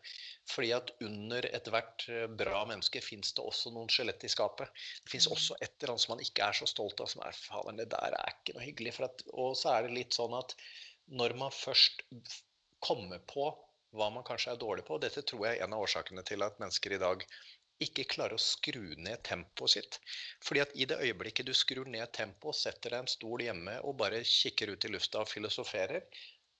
Fordi 0.48 0.70
at 0.76 0.92
under 1.04 1.48
ethvert 1.50 2.06
eh, 2.08 2.24
bra 2.40 2.62
menneske 2.70 3.02
fins 3.04 3.34
det 3.36 3.44
også 3.44 3.74
noen 3.74 3.92
skjelett 3.92 4.24
i 4.24 4.32
skapet. 4.32 4.72
Det 5.04 5.12
fins 5.12 5.28
mm. 5.28 5.34
også 5.36 5.58
et 5.60 5.74
eller 5.76 5.94
annet 5.94 6.06
som 6.06 6.14
man 6.14 6.24
ikke 6.24 6.48
er 6.48 6.56
så 6.56 6.70
stolt 6.70 7.04
av, 7.04 7.12
som 7.12 7.24
er 7.26 7.36
faen, 7.36 7.80
det 7.80 7.90
der 7.92 8.16
er 8.16 8.32
ikke 8.32 8.56
noe 8.56 8.64
hyggelig. 8.64 8.96
At, 9.04 9.24
og 9.34 9.56
så 9.60 9.74
er 9.74 9.86
det 9.86 9.96
litt 9.98 10.16
sånn 10.16 10.36
at 10.38 10.56
når 11.20 11.36
man 11.40 11.52
først 11.52 12.04
kommer 12.84 13.20
på 13.28 13.50
hva 13.96 14.10
man 14.12 14.24
kanskje 14.24 14.52
er 14.52 14.60
dårlig 14.60 14.84
på, 14.88 14.96
og 14.96 15.04
dette 15.04 15.24
tror 15.24 15.46
jeg 15.46 15.58
er 15.58 15.64
en 15.64 15.76
av 15.76 15.84
årsakene 15.84 16.24
til 16.28 16.44
at 16.44 16.58
mennesker 16.60 16.96
i 16.96 17.00
dag 17.00 17.24
ikke 17.84 18.08
klarer 18.12 18.34
å 18.38 18.42
skru 18.42 18.94
ned 18.98 19.22
tempoet 19.26 19.74
sitt. 19.76 20.00
Fordi 20.44 20.64
at 20.64 20.74
i 20.74 20.86
det 20.90 20.98
øyeblikket 21.04 21.46
du 21.46 21.54
skrur 21.54 21.88
ned 21.90 22.10
tempoet, 22.16 22.58
setter 22.58 22.94
deg 22.94 23.04
en 23.04 23.12
stol 23.12 23.44
hjemme 23.44 23.78
og 23.84 23.98
bare 24.02 24.24
kikker 24.26 24.74
ut 24.74 24.88
i 24.88 24.92
lufta 24.94 25.22
og 25.22 25.30
filosoferer, 25.30 26.04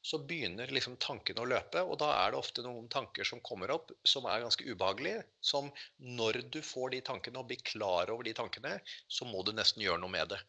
så 0.09 0.21
begynner 0.31 0.71
liksom 0.73 0.95
tankene 1.03 1.43
å 1.43 1.49
løpe. 1.51 1.83
Og 1.83 1.99
da 2.01 2.13
er 2.21 2.33
det 2.33 2.39
ofte 2.39 2.63
noen 2.65 2.87
tanker 2.93 3.27
som 3.27 3.43
kommer 3.45 3.73
opp 3.75 3.91
som 4.07 4.29
er 4.31 4.45
ganske 4.45 4.65
ubehagelige. 4.65 5.25
Som 5.45 5.73
når 5.99 6.43
du 6.55 6.61
får 6.65 6.95
de 6.95 7.03
tankene 7.11 7.43
og 7.43 7.51
blir 7.51 7.63
klar 7.67 8.13
over 8.15 8.25
de 8.29 8.37
tankene, 8.39 8.79
så 9.11 9.29
må 9.29 9.43
du 9.43 9.53
nesten 9.57 9.83
gjøre 9.85 10.01
noe 10.05 10.15
med 10.15 10.31
det. 10.33 10.41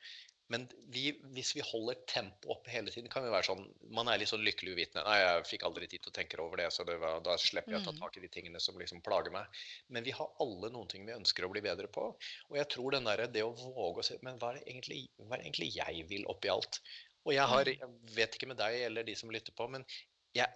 Men 0.50 0.66
vi, 0.90 1.12
hvis 1.36 1.52
vi 1.56 1.62
holder 1.62 2.00
tempoet 2.10 2.50
oppe 2.56 2.72
hele 2.74 2.90
tiden, 2.90 3.10
kan 3.14 3.22
vi 3.22 3.30
være 3.30 3.46
sånn 3.52 3.62
Man 3.94 4.10
er 4.10 4.18
litt 4.18 4.32
sånn 4.32 4.46
lykkelig 4.46 4.74
uvitende. 4.74 5.04
'Nei, 5.06 5.18
jeg 5.22 5.44
fikk 5.52 5.66
aldri 5.68 5.90
tid 5.92 6.02
til 6.02 6.10
å 6.10 6.16
tenke 6.16 6.40
over 6.42 6.62
det, 6.62 6.70
så 6.74 6.86
det 6.88 6.96
var, 7.02 7.20
da 7.26 7.36
slipper 7.38 7.76
jeg 7.76 7.84
å 7.84 7.86
ta 7.86 7.94
mm. 7.94 8.00
tak 8.02 8.18
i 8.18 8.24
de 8.24 8.32
tingene 8.34 8.62
som 8.64 8.80
liksom 8.82 9.04
plager 9.06 9.36
meg.' 9.36 9.60
Men 9.94 10.08
vi 10.08 10.16
har 10.18 10.32
alle 10.46 10.72
noen 10.74 10.90
ting 10.90 11.06
vi 11.06 11.14
ønsker 11.14 11.46
å 11.46 11.52
bli 11.54 11.62
bedre 11.66 11.92
på. 11.94 12.08
Og 12.50 12.58
jeg 12.58 12.70
tror 12.74 12.98
den 12.98 13.10
der, 13.12 13.28
det 13.30 13.46
å 13.46 13.54
våge 13.54 14.02
å 14.02 14.08
se 14.10 14.18
Men 14.26 14.42
hva 14.42 14.54
er, 14.54 14.60
det 14.60 14.74
egentlig, 14.74 15.04
hva 15.22 15.36
er 15.36 15.44
det 15.44 15.50
egentlig 15.52 15.70
jeg 15.76 16.08
vil 16.10 16.26
oppi 16.34 16.52
alt? 16.54 16.82
Og 17.28 17.36
jeg 17.36 17.46
har, 17.54 17.70
mm. 17.70 17.86
jeg 17.86 18.18
vet 18.18 18.36
ikke 18.36 18.50
med 18.50 18.62
deg 18.62 18.82
eller 18.90 19.06
de 19.06 19.16
som 19.20 19.32
lytter 19.34 19.54
på, 19.54 19.70
men 19.70 19.86
jeg 20.34 20.50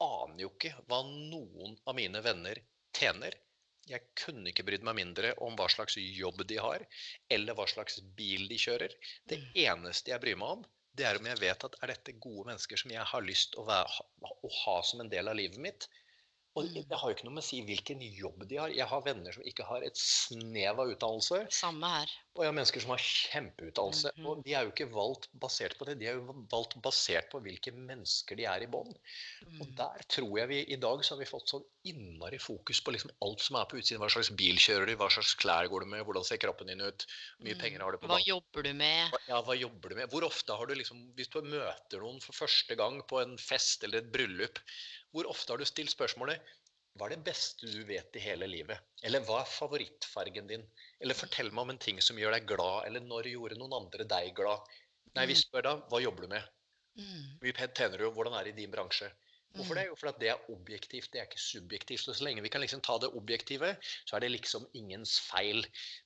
aner 0.00 0.44
jo 0.44 0.54
ikke 0.54 0.76
hva 0.86 1.02
noen 1.06 1.74
av 1.88 1.96
mine 1.98 2.22
venner 2.24 2.62
tjener 2.96 3.34
jeg 3.88 4.04
kunne 4.18 4.50
ikke 4.50 4.66
brydd 4.66 4.84
meg 4.86 4.98
mindre 4.98 5.32
om 5.44 5.56
hva 5.58 5.68
slags 5.72 5.96
jobb 5.98 6.44
de 6.50 6.58
har, 6.62 6.84
eller 7.32 7.56
hva 7.58 7.66
slags 7.70 8.00
bil 8.18 8.46
de 8.50 8.58
kjører. 8.60 8.92
Det 9.30 9.40
mm. 9.40 9.48
eneste 9.64 10.12
jeg 10.12 10.22
bryr 10.22 10.38
meg 10.40 10.58
om, 10.58 10.68
det 10.98 11.06
er 11.06 11.18
om 11.20 11.26
jeg 11.30 11.40
vet 11.40 11.64
at 11.66 11.76
er 11.80 11.92
dette 11.94 12.18
gode 12.22 12.50
mennesker 12.50 12.80
som 12.80 12.92
jeg 12.92 13.06
har 13.12 13.24
lyst 13.24 13.56
å, 13.58 13.64
å, 13.64 14.30
å, 14.30 14.52
ha 14.64 14.76
som 14.86 15.02
en 15.04 15.10
del 15.12 15.30
av 15.30 15.38
livet 15.38 15.60
mitt. 15.62 15.88
Og 16.58 16.66
mm. 16.66 16.80
det 16.90 16.98
har 16.98 17.10
jo 17.10 17.16
ikke 17.16 17.28
noe 17.28 17.36
med 17.36 17.44
å 17.44 17.46
si 17.46 17.60
hvilken 17.66 18.02
jobb 18.02 18.42
de 18.50 18.58
har. 18.58 18.74
Jeg 18.74 18.90
har 18.90 19.04
venner 19.06 19.36
som 19.36 19.46
ikke 19.46 19.66
har 19.68 19.86
et 19.86 19.98
snev 20.00 20.82
av 20.82 20.90
utdannelse. 20.90 21.44
Samme 21.54 21.92
her. 21.94 22.14
Og 22.38 22.44
jeg 22.44 22.50
har 22.52 22.54
mennesker 22.54 22.82
som 22.84 22.92
har 22.94 23.02
kjempeutdannelse. 23.02 24.10
Mm. 24.14 24.26
Og 24.30 24.42
de 24.46 24.52
er 24.54 24.66
jo 24.66 24.70
ikke 24.70 24.86
valgt 24.92 25.26
basert 25.42 25.74
på 25.78 25.86
det, 25.88 25.96
de 25.98 26.06
er 26.06 26.18
jo 26.20 26.34
valgt 26.52 26.76
basert 26.84 27.26
på 27.32 27.40
hvilke 27.42 27.72
mennesker 27.74 28.38
de 28.38 28.46
er 28.46 28.62
i 28.62 28.68
bånn. 28.70 28.92
Mm. 29.48 29.56
Og 29.64 29.72
der 29.80 30.04
tror 30.14 30.38
jeg 30.38 30.50
vi 30.52 30.60
i 30.76 30.78
dag 30.80 31.02
så 31.02 31.16
har 31.16 31.20
vi 31.24 31.28
fått 31.28 31.50
sånn 31.50 31.66
innmari 31.90 32.38
fokus 32.42 32.78
på 32.86 32.94
liksom 32.94 33.10
alt 33.26 33.42
som 33.42 33.58
er 33.58 33.66
på 33.66 33.80
utsiden. 33.80 33.98
Hva 34.04 34.12
slags 34.14 34.30
bil 34.38 34.62
kjører 34.62 34.86
du, 34.86 34.94
hva 35.00 35.10
slags 35.10 35.34
klær 35.42 35.66
går 35.72 35.82
du 35.82 35.90
med, 35.96 36.04
hvordan 36.06 36.28
ser 36.28 36.40
kroppen 36.44 36.70
din 36.70 36.84
ut, 36.84 37.06
hvor 37.08 37.48
mye 37.48 37.58
mm. 37.58 37.64
penger 37.64 37.84
har 37.86 37.96
du 37.96 38.00
på 38.04 38.12
Hva 38.12 38.20
jobber 38.22 38.68
du 38.68 38.72
med? 38.78 39.18
Ja, 39.26 39.42
hva 39.48 39.58
jobber 39.58 39.90
du 39.90 39.98
med? 39.98 40.14
Hvor 40.14 40.28
ofte 40.30 40.60
har 40.60 40.70
du 40.70 40.76
liksom 40.78 41.02
Hvis 41.18 41.34
du 41.34 41.42
møter 41.42 41.98
noen 42.04 42.22
for 42.22 42.44
første 42.44 42.78
gang 42.78 43.02
på 43.10 43.18
en 43.24 43.34
fest 43.42 43.82
eller 43.88 44.04
et 44.04 44.14
bryllup, 44.14 44.62
hvor 45.10 45.26
ofte 45.26 45.50
har 45.50 45.58
du 45.58 45.66
stilt 45.66 45.90
spørsmålet 45.90 46.38
hva 47.00 47.08
er 47.08 47.16
det 47.16 47.24
beste 47.24 47.64
du 47.64 47.80
vet 47.88 48.16
i 48.18 48.20
hele 48.20 48.44
livet? 48.44 48.76
Eller 49.08 49.24
hva 49.24 49.38
er 49.40 49.48
favorittfargen 49.48 50.50
din? 50.50 50.66
Eller 51.00 51.16
fortell 51.16 51.48
meg 51.48 51.62
om 51.64 51.72
en 51.72 51.80
ting 51.80 52.00
som 52.04 52.18
gjør 52.20 52.36
deg 52.36 52.48
glad, 52.50 52.84
eller 52.90 53.00
når 53.00 53.30
gjorde 53.30 53.56
noen 53.56 53.78
andre 53.78 54.04
deg 54.04 54.34
glad? 54.36 54.68
Nei, 55.16 55.24
vi 55.30 55.36
mm. 55.38 55.40
spør 55.40 55.64
da 55.64 55.72
hva 55.88 56.02
jobber 56.04 56.26
du 56.26 56.34
med? 56.34 56.50
Mm. 57.00 57.24
Mye 57.40 57.68
tjener 57.72 57.96
du? 58.02 58.10
Hvordan 58.12 58.36
er 58.36 58.44
det 58.44 58.52
i 58.52 58.58
din 58.60 58.74
bransje? 58.74 59.08
Hvorfor 59.56 59.74
det? 59.74 59.84
Jo, 59.88 59.96
fordi 59.98 60.22
det 60.22 60.28
er 60.30 60.50
objektivt, 60.52 61.08
det 61.12 61.20
er 61.20 61.26
ikke 61.26 61.42
subjektivt. 61.42 62.06
Og 62.08 62.16
så 62.16 62.26
lenge 62.26 62.44
vi 62.44 62.52
kan 62.52 62.62
liksom 62.62 62.82
ta 62.86 62.94
det 63.02 63.10
objektive, 63.18 63.72
så 64.06 64.16
er 64.16 64.24
det 64.24 64.30
liksom 64.36 64.66
ingens 64.78 65.16
feil. 65.26 65.64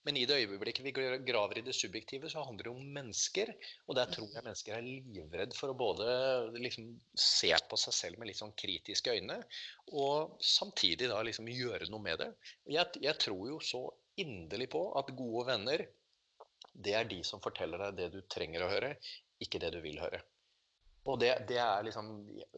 Men 0.09 0.17
i 0.17 0.25
det 0.29 0.39
øyeblikket 0.41 0.87
vi 0.87 0.95
graver 0.97 1.61
i 1.61 1.65
det 1.67 1.75
subjektive, 1.77 2.31
så 2.33 2.45
handler 2.47 2.71
det 2.71 2.73
om 2.73 2.95
mennesker. 2.97 3.53
Og 3.89 3.99
der 3.99 4.09
tror 4.15 4.31
jeg 4.33 4.47
mennesker 4.47 4.79
er 4.79 4.89
livredd 4.89 5.57
for 5.59 5.73
å 5.73 5.77
både 5.77 6.09
liksom 6.57 6.89
se 7.21 7.53
på 7.69 7.81
seg 7.85 7.99
selv 7.99 8.21
med 8.21 8.31
litt 8.31 8.41
sånn 8.41 8.57
kritiske 8.57 9.13
øyne, 9.13 9.41
og 9.93 10.39
samtidig 10.41 11.11
da 11.13 11.21
liksom 11.27 11.51
gjøre 11.53 11.91
noe 11.93 12.03
med 12.03 12.23
det. 12.25 12.31
Jeg, 12.71 12.97
jeg 13.05 13.21
tror 13.21 13.45
jo 13.53 13.61
så 13.61 13.85
inderlig 14.21 14.71
på 14.73 14.87
at 14.99 15.13
gode 15.19 15.49
venner, 15.53 15.85
det 16.75 16.95
er 16.97 17.09
de 17.11 17.21
som 17.27 17.43
forteller 17.45 17.87
deg 17.87 17.99
det 18.01 18.13
du 18.17 18.23
trenger 18.31 18.65
å 18.65 18.71
høre, 18.73 18.95
ikke 19.45 19.61
det 19.63 19.75
du 19.77 19.83
vil 19.85 20.01
høre. 20.03 20.25
Og 21.05 21.19
det, 21.21 21.31
det, 21.49 21.59
er 21.61 21.85
liksom 21.85 22.07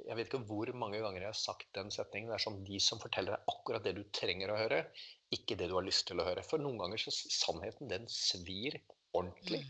Jeg 0.06 0.16
vet 0.18 0.28
ikke 0.28 0.44
hvor 0.46 0.70
mange 0.78 1.00
ganger 1.02 1.24
jeg 1.24 1.32
har 1.32 1.38
sagt 1.38 1.66
den 1.74 1.90
setningen. 1.94 2.30
Det 2.30 2.36
er 2.38 2.44
som 2.44 2.60
de 2.66 2.78
som 2.82 3.00
forteller 3.02 3.34
deg 3.34 3.50
akkurat 3.52 3.86
det 3.86 3.96
du 3.96 4.04
trenger 4.14 4.52
å 4.52 4.60
høre, 4.60 4.84
ikke 5.34 5.58
det 5.58 5.66
du 5.70 5.74
har 5.74 5.86
lyst 5.86 6.06
til 6.10 6.22
å 6.22 6.28
høre. 6.28 6.44
For 6.46 6.62
noen 6.62 6.78
ganger 6.84 7.02
så 7.02 7.14
sannheten, 7.14 7.90
den 7.90 8.06
svir 8.12 8.78
ordentlig. 9.16 9.64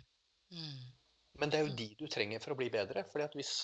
Mm. 0.52 0.60
Mm. 0.60 0.84
Men 1.40 1.52
det 1.52 1.58
er 1.58 1.66
jo 1.66 1.78
de 1.78 1.88
du 1.96 2.06
trenger 2.12 2.44
for 2.44 2.52
å 2.52 2.58
bli 2.60 2.68
bedre. 2.72 3.04
fordi 3.08 3.24
at 3.24 3.38
hvis 3.38 3.54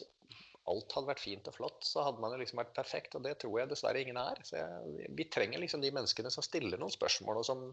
alt 0.70 0.94
hadde 0.94 1.10
vært 1.10 1.22
fint 1.22 1.48
og 1.50 1.56
flott, 1.56 1.84
så 1.84 2.04
hadde 2.06 2.22
man 2.22 2.34
jo 2.34 2.40
liksom 2.40 2.60
vært 2.60 2.74
perfekt. 2.76 3.16
Og 3.18 3.24
det 3.26 3.34
tror 3.42 3.58
jeg 3.60 3.70
dessverre 3.72 4.02
ingen 4.02 4.20
er. 4.20 4.40
Så 4.46 4.58
jeg, 4.60 5.06
vi 5.18 5.28
trenger 5.32 5.62
liksom 5.62 5.82
de 5.84 5.92
menneskene 5.94 6.32
som 6.32 6.44
stiller 6.46 6.80
noen 6.80 6.94
spørsmål, 6.94 7.40
og 7.40 7.48
som 7.48 7.64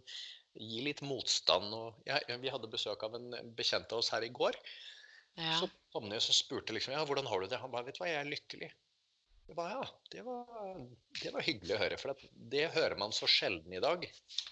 gir 0.58 0.88
litt 0.88 1.04
motstand. 1.06 1.76
Og, 1.76 2.00
ja, 2.10 2.20
vi 2.42 2.52
hadde 2.52 2.72
besøk 2.72 3.06
av 3.06 3.20
en 3.20 3.30
bekjent 3.58 3.92
av 3.94 4.04
oss 4.04 4.12
her 4.16 4.26
i 4.26 4.34
går. 4.34 4.58
Ja. 5.38 5.60
Så 5.62 5.70
kom 5.94 6.08
han 6.08 6.18
og 6.18 6.36
spurte 6.36 6.76
liksom, 6.76 6.94
ja, 6.96 7.04
hvordan 7.06 7.28
har 7.30 7.42
du 7.42 7.50
det. 7.52 7.60
Han 7.62 7.72
bare 7.74 7.88
vet 7.88 7.98
du 7.98 8.04
hva, 8.04 8.10
jeg 8.10 8.22
er 8.24 8.32
lykkelig. 8.32 8.70
Jeg 9.50 9.58
ba, 9.58 9.66
ja, 9.72 9.86
det 10.14 10.22
var, 10.28 10.82
det 11.24 11.32
var, 11.34 11.42
hyggelig 11.42 11.74
å 11.74 11.80
høre, 11.82 11.96
for 11.98 12.26
det 12.52 12.68
hører 12.76 12.94
man 13.02 13.16
så 13.16 13.26
sjelden 13.26 13.74
i 13.74 13.82
dag. 13.82 14.04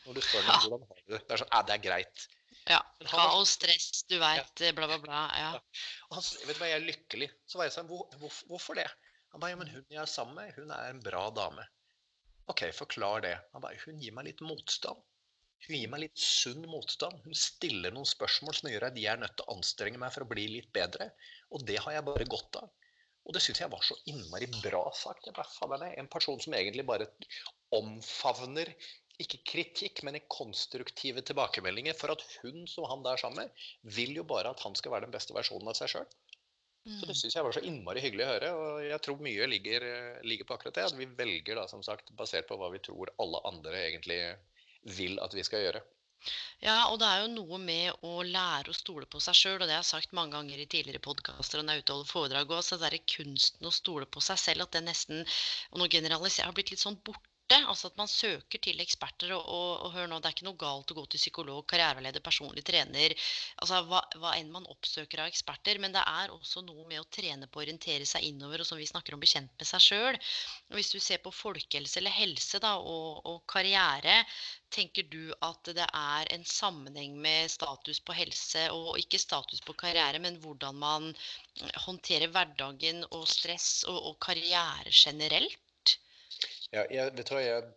Når 0.08 0.18
du 0.18 0.22
spør 0.26 0.48
dem 0.48 0.64
hvordan 0.64 0.88
har 0.90 1.02
du 1.04 1.14
det. 1.14 1.20
Det 1.22 1.36
er 1.36 1.42
sånn, 1.44 1.52
ja, 1.54 1.60
det 1.68 1.76
er 1.76 1.84
greit. 1.84 2.24
Ja. 2.68 2.80
Kaos, 3.06 3.54
stress, 3.60 4.02
du 4.10 4.18
veit, 4.20 4.64
bla, 4.76 4.88
bla, 4.90 4.98
bla. 5.04 5.20
Ja. 5.38 5.52
Og 6.10 6.18
han, 6.18 6.26
sa, 6.26 6.40
vet 6.48 6.58
du 6.58 6.64
hva, 6.64 6.72
jeg 6.72 6.80
er 6.80 6.88
lykkelig. 6.88 7.30
Så 7.46 7.62
var 7.62 7.70
jeg 7.70 7.76
sånn, 7.78 7.92
hvor, 7.92 8.08
hvor, 8.18 8.40
hvorfor 8.50 8.80
det? 8.80 8.88
Han 9.36 9.44
ba, 9.44 9.52
ja, 9.52 9.60
men 9.60 9.70
hun 9.70 9.86
jeg 9.86 10.02
er 10.02 10.10
sammen 10.10 10.40
med, 10.40 10.56
hun 10.58 10.74
er 10.74 10.90
en 10.90 11.04
bra 11.04 11.28
dame. 11.36 11.68
Ok, 12.50 12.66
forklar 12.74 13.22
det. 13.28 13.36
Han 13.54 13.64
ba, 13.64 13.76
hun 13.86 14.02
gir 14.02 14.18
meg 14.18 14.32
litt 14.32 14.42
motstand. 14.46 15.06
Hun 15.66 15.76
gir 15.76 15.90
meg 15.92 16.04
litt 16.04 16.22
sunn 16.22 16.66
motstand. 16.70 17.24
Hun 17.26 17.38
stiller 17.38 17.94
noen 17.96 18.08
spørsmål 18.08 18.58
som 18.60 18.70
gjør 18.72 18.88
at 18.90 19.00
jeg 19.02 19.10
er 19.14 19.22
nødt 19.22 19.36
til 19.40 19.48
å 19.48 19.56
anstrenge 19.58 20.02
meg 20.02 20.14
for 20.16 20.26
å 20.26 20.30
bli 20.30 20.46
litt 20.54 20.70
bedre. 20.76 21.10
Og 21.52 21.66
det 21.68 21.80
har 21.84 21.98
jeg 21.98 22.06
bare 22.08 22.30
godt 22.30 22.60
av. 22.62 22.70
Og 23.28 23.36
det 23.36 23.42
syns 23.44 23.60
jeg 23.60 23.72
var 23.74 23.84
så 23.84 23.98
innmari 24.08 24.48
bra 24.64 24.86
sagt. 24.96 25.28
En 25.28 26.08
person 26.14 26.40
som 26.40 26.56
egentlig 26.56 26.86
bare 26.88 27.10
omfavner 27.76 28.72
ikke 29.20 29.42
kritikk, 29.50 30.04
men 30.06 30.20
konstruktive 30.32 31.24
tilbakemeldinger 31.26 31.98
for 31.98 32.14
at 32.14 32.24
hun 32.44 32.68
som 32.70 32.86
han 32.88 33.04
der 33.04 33.20
sammen 33.20 33.48
med, 33.48 33.66
vil 33.98 34.14
jo 34.20 34.24
bare 34.30 34.54
at 34.54 34.62
han 34.64 34.78
skal 34.78 34.94
være 34.94 35.08
den 35.08 35.16
beste 35.16 35.36
versjonen 35.36 35.74
av 35.74 35.78
seg 35.80 35.92
sjøl. 35.96 36.08
Så 36.98 37.08
det 37.10 37.16
Mm. 37.16 37.20
syns 37.20 37.36
jeg 37.36 37.46
var 37.46 37.54
så 37.56 37.62
innmari 37.68 38.02
hyggelig 38.04 38.26
å 38.26 38.30
høre. 38.32 38.52
Og 38.58 38.84
jeg 38.88 39.02
tror 39.06 39.20
mye 39.26 39.48
ligger, 39.50 39.84
ligger 40.24 40.48
på 40.48 40.56
akkurat 40.56 40.78
det. 40.78 40.86
At 40.92 40.98
vi 40.98 41.10
velger 41.20 41.60
da, 41.60 41.66
som 41.68 41.84
sagt, 41.86 42.14
basert 42.16 42.48
på 42.50 42.58
hva 42.60 42.72
vi 42.74 42.80
tror 42.86 43.12
alle 43.20 43.42
andre 43.50 43.82
egentlig 43.90 44.20
vil 44.98 45.20
at 45.24 45.36
vi 45.36 45.46
skal 45.46 45.66
gjøre. 45.66 45.84
Ja, 46.66 46.78
og 46.90 46.98
det 47.00 47.08
er 47.08 47.22
jo 47.22 47.34
noe 47.34 47.60
med 47.62 48.06
å 48.08 48.24
lære 48.26 48.74
å 48.74 48.76
stole 48.76 49.06
på 49.12 49.20
seg 49.24 49.38
sjøl, 49.38 49.60
og 49.60 49.68
det 49.68 49.76
har 49.76 49.84
jeg 49.84 49.92
sagt 49.92 50.16
mange 50.18 50.34
ganger 50.34 50.64
i 50.64 50.66
tidligere 50.66 51.04
podkaster 51.06 51.62
og 51.62 51.68
når 51.68 51.78
jeg 51.78 51.84
er 51.84 51.86
ute 51.86 51.94
og 51.94 51.98
holder 52.00 52.12
foredrag 52.12 52.54
òg, 52.56 52.64
så 52.66 52.78
det 52.78 52.86
derre 52.88 53.04
kunsten 53.14 53.70
å 53.70 53.74
stole 53.76 54.10
på 54.10 54.24
seg 54.26 54.42
selv, 54.42 54.66
at 54.66 54.74
det 54.74 54.84
nesten, 54.88 55.22
og 55.72 55.82
nå 55.82 55.90
generaliserer, 55.94 56.50
har 56.50 56.58
blitt 56.58 56.74
litt 56.74 56.84
sånn 56.84 56.98
borte. 57.06 57.37
Altså 57.56 57.88
at 57.88 57.98
man 58.00 58.10
søker 58.12 58.60
til 58.60 58.82
eksperter, 58.84 59.32
og, 59.36 59.46
og, 59.48 59.70
og 59.88 59.94
hør 59.96 60.10
nå, 60.12 60.20
det 60.20 60.30
er 60.30 60.36
ikke 60.36 60.48
noe 60.48 60.60
galt 60.60 60.92
å 60.92 60.98
gå 60.98 61.06
til 61.08 61.22
psykolog, 61.22 61.62
karriereleder, 61.70 62.24
personlig 62.24 62.64
trener, 62.68 63.16
altså 63.62 63.80
hva, 63.88 64.02
hva 64.20 64.34
enn 64.36 64.52
man 64.52 64.68
oppsøker 64.68 65.24
av 65.24 65.32
eksperter, 65.32 65.80
men 65.80 65.96
det 65.96 66.04
er 66.04 66.34
også 66.36 66.66
noe 66.68 66.84
med 66.90 67.00
å 67.00 67.08
trene 67.18 67.48
på 67.48 67.62
å 67.62 67.64
orientere 67.64 68.08
seg 68.10 68.28
innover, 68.28 68.62
og 68.62 68.70
som 68.70 68.82
vi 68.82 68.90
snakker 68.90 69.16
om, 69.16 69.24
bli 69.24 69.32
kjent 69.32 69.54
med 69.56 69.70
seg 69.70 69.86
sjøl. 69.88 70.20
Hvis 70.76 70.92
du 70.92 71.00
ser 71.00 71.24
på 71.24 71.32
folkehelse 71.32 72.02
eller 72.02 72.18
helse 72.18 72.60
da, 72.64 72.76
og, 72.84 73.24
og 73.32 73.44
karriere, 73.50 74.24
Tenker 74.76 75.06
du 75.08 75.32
at 75.48 75.70
det 75.78 75.86
er 75.98 76.30
en 76.36 76.42
sammenheng 76.54 77.14
med 77.24 77.52
status 77.52 78.02
på 78.04 78.16
helse, 78.18 78.66
og 78.76 79.00
ikke 79.00 79.22
status 79.22 79.62
på 79.64 79.76
karriere, 79.84 80.20
men 80.20 80.40
hvordan 80.44 80.76
man 80.82 81.08
håndterer 81.86 82.34
hverdagen 82.34 83.00
og 83.08 83.24
stress 83.32 83.70
og, 83.88 84.02
og 84.12 84.20
karriere 84.28 84.92
generelt? 84.92 85.56
Ja, 86.76 86.84
jeg, 86.92 87.14
vet 87.16 87.30
du 87.30 87.36
hva, 87.36 87.44
jeg, 87.44 87.68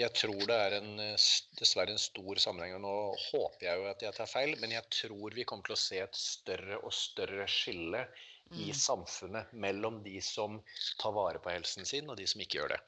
jeg 0.00 0.14
tror 0.16 0.40
det 0.48 0.56
er 0.56 0.78
en, 0.80 0.94
eh, 1.02 1.26
dessverre 1.58 1.94
en 1.94 2.00
stor 2.02 2.40
sammenheng. 2.42 2.74
og 2.78 2.82
Nå 2.82 2.94
håper 3.28 3.66
jeg 3.68 3.82
jo 3.82 3.90
at 3.90 4.02
jeg 4.02 4.16
tar 4.16 4.30
feil, 4.30 4.56
men 4.62 4.74
jeg 4.74 4.86
tror 4.94 5.36
vi 5.36 5.46
kommer 5.48 5.68
til 5.68 5.76
å 5.76 5.82
se 5.82 6.00
et 6.02 6.18
større 6.18 6.80
og 6.82 6.94
større 6.94 7.46
skille 7.50 8.06
i 8.48 8.70
Mm. 8.70 8.78
samfunnet 8.80 9.50
mellom 9.52 10.02
de 10.02 10.20
som 10.24 10.62
tar 10.98 11.12
vare 11.12 11.38
på 11.38 11.50
helsen 11.52 11.84
sin, 11.84 12.08
og 12.08 12.16
de 12.16 12.26
som 12.26 12.40
ikke 12.40 12.62
gjør 12.62 12.72
det. 12.72 12.78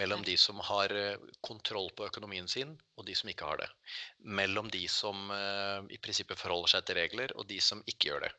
Mellom 0.00 0.22
de 0.24 0.36
som 0.40 0.60
har 0.64 0.92
eh, 0.96 1.24
kontroll 1.44 1.90
på 1.96 2.06
økonomien 2.08 2.48
sin, 2.48 2.74
og 2.96 3.06
de 3.06 3.14
som 3.18 3.30
ikke 3.32 3.48
har 3.48 3.60
det. 3.60 3.68
Mellom 4.38 4.70
de 4.72 4.82
som 4.90 5.30
eh, 5.34 5.88
i 5.94 5.98
prinsippet 6.02 6.40
forholder 6.40 6.74
seg 6.74 6.86
til 6.88 6.98
regler, 7.00 7.34
og 7.36 7.48
de 7.50 7.58
som 7.64 7.82
ikke 7.86 8.10
gjør 8.10 8.26
det. 8.26 8.32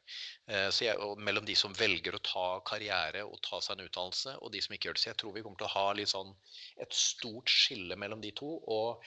Eh, 0.50 0.70
så 0.74 0.88
jeg, 0.88 1.02
og 1.04 1.22
mellom 1.22 1.46
de 1.50 1.58
som 1.60 1.76
velger 1.78 2.18
å 2.18 2.24
ta 2.26 2.48
karriere 2.70 3.26
og 3.28 3.42
ta 3.46 3.62
seg 3.62 3.78
en 3.78 3.90
utdannelse, 3.90 4.38
og 4.42 4.54
de 4.54 4.64
som 4.66 4.76
ikke 4.76 4.90
gjør 4.90 4.98
det. 4.98 5.04
Så 5.04 5.12
jeg 5.12 5.22
tror 5.22 5.36
vi 5.36 5.46
kommer 5.46 5.62
til 5.62 5.70
å 5.70 5.76
ha 5.76 6.08
sånn 6.14 6.34
et 6.82 6.98
stort 6.98 7.52
skille 7.52 8.00
mellom 8.00 8.24
de 8.24 8.34
to. 8.36 8.58
og 8.68 9.04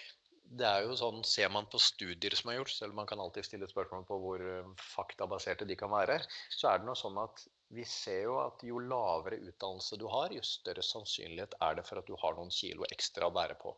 det 0.46 0.66
er 0.66 0.84
jo 0.86 0.94
sånn, 0.94 1.24
Ser 1.26 1.48
man 1.50 1.66
på 1.66 1.78
studier 1.82 2.34
som 2.38 2.52
er 2.52 2.60
gjort, 2.60 2.70
selv 2.70 2.94
om 2.94 3.00
man 3.00 3.08
kan 3.10 3.18
alltid 3.18 3.48
stille 3.48 3.66
spørsmål 3.66 4.04
på 4.06 4.18
hvor 4.22 4.44
faktabaserte 4.78 5.66
de 5.66 5.74
kan 5.74 5.90
være, 5.90 6.20
så 6.54 6.70
er 6.70 6.78
det 6.78 6.86
noe 6.86 6.98
sånn 6.98 7.18
at 7.18 7.42
vi 7.74 7.84
ser 7.84 8.22
jo 8.28 8.36
at 8.38 8.62
jo 8.62 8.78
lavere 8.78 9.40
utdannelse 9.42 9.98
du 9.98 10.06
har, 10.10 10.30
jo 10.32 10.42
større 10.46 10.84
sannsynlighet 10.86 11.56
er 11.66 11.78
det 11.78 11.86
for 11.88 11.98
at 11.98 12.06
du 12.06 12.14
har 12.20 12.36
noen 12.38 12.52
kilo 12.54 12.86
ekstra 12.94 13.26
å 13.26 13.34
bære 13.34 13.56
på. 13.62 13.72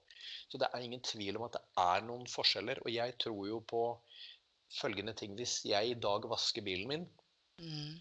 Så 0.52 0.60
det 0.60 0.68
er 0.68 0.84
ingen 0.84 1.00
tvil 1.00 1.38
om 1.38 1.46
at 1.46 1.56
det 1.56 1.62
er 1.80 2.04
noen 2.04 2.26
forskjeller. 2.28 2.82
Og 2.84 2.92
jeg 2.92 3.16
tror 3.24 3.40
jo 3.48 3.62
på 3.64 3.82
følgende 4.80 5.14
ting. 5.16 5.34
Hvis 5.38 5.62
jeg 5.64 5.94
i 5.94 5.96
dag 5.96 6.28
vasker 6.28 6.66
bilen 6.66 6.92
min, 6.92 7.08
Mm. 7.58 7.96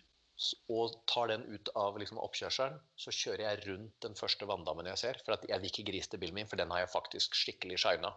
og 0.70 1.00
tar 1.10 1.32
den 1.32 1.42
ut 1.50 1.70
av 1.74 1.96
liksom, 1.98 2.20
oppkjørselen, 2.22 2.76
så 2.96 3.10
kjører 3.10 3.42
jeg 3.42 3.64
rundt 3.72 3.96
den 4.06 4.14
første 4.14 4.46
vanndammen 4.46 4.86
jeg 4.86 5.02
ser. 5.02 5.22
For 5.26 5.34
at 5.34 5.48
jeg 5.50 5.58
vil 5.64 5.72
ikke 5.72 5.86
grise 5.88 6.12
til 6.12 6.22
bilen 6.22 6.36
min, 6.38 6.48
for 6.52 6.62
den 6.62 6.70
har 6.70 6.84
jeg 6.84 6.92
faktisk 6.94 7.34
skikkelig 7.34 7.80
shina. 7.82 8.12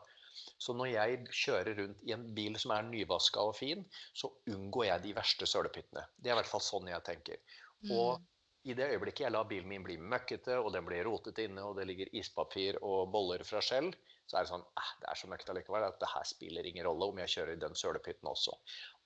Så 0.60 0.74
når 0.76 0.90
jeg 0.92 1.22
kjører 1.32 1.78
rundt 1.78 2.04
i 2.04 2.12
en 2.12 2.26
bil 2.36 2.58
som 2.60 2.74
er 2.76 2.84
nyvaska 2.90 3.40
og 3.40 3.56
fin, 3.56 3.86
så 4.12 4.28
unngår 4.52 4.86
jeg 4.90 5.02
de 5.06 5.14
verste 5.16 5.48
sølepyttene. 5.48 6.04
Det 6.20 6.28
er 6.28 6.36
i 6.36 6.40
hvert 6.42 6.52
fall 6.52 6.60
sånn 6.64 6.90
jeg 6.92 7.04
tenker. 7.08 7.40
Og 7.88 8.20
Mm. 8.20 8.26
i 8.64 8.74
det 8.76 8.90
øyeblikket 8.92 9.24
jeg 9.24 9.32
lar 9.32 9.46
bilen 9.48 9.68
min 9.68 9.84
bli 9.84 9.96
møkkete, 9.96 10.58
og 10.60 10.72
den 10.74 10.84
blir 10.84 11.04
rotete 11.06 11.44
inne, 11.48 11.62
og 11.64 11.76
det 11.78 11.86
ligger 11.88 12.10
ispapir 12.12 12.76
og 12.82 13.10
boller 13.12 13.44
fra 13.44 13.62
skjell, 13.64 13.88
så 14.28 14.36
er 14.36 14.44
det 14.44 14.50
sånn 14.52 14.66
eh, 14.78 14.90
Det 15.00 15.08
er 15.08 15.20
så 15.20 15.30
møkkete 15.32 15.56
likevel 15.56 15.86
at 15.86 16.00
det 16.00 16.10
her 16.14 16.24
spiller 16.28 16.66
ingen 16.68 16.86
rolle 16.86 17.08
om 17.08 17.18
jeg 17.18 17.32
kjører 17.36 17.56
i 17.56 17.62
den 17.64 17.74
sølepytten 17.74 18.28
også. 18.28 18.52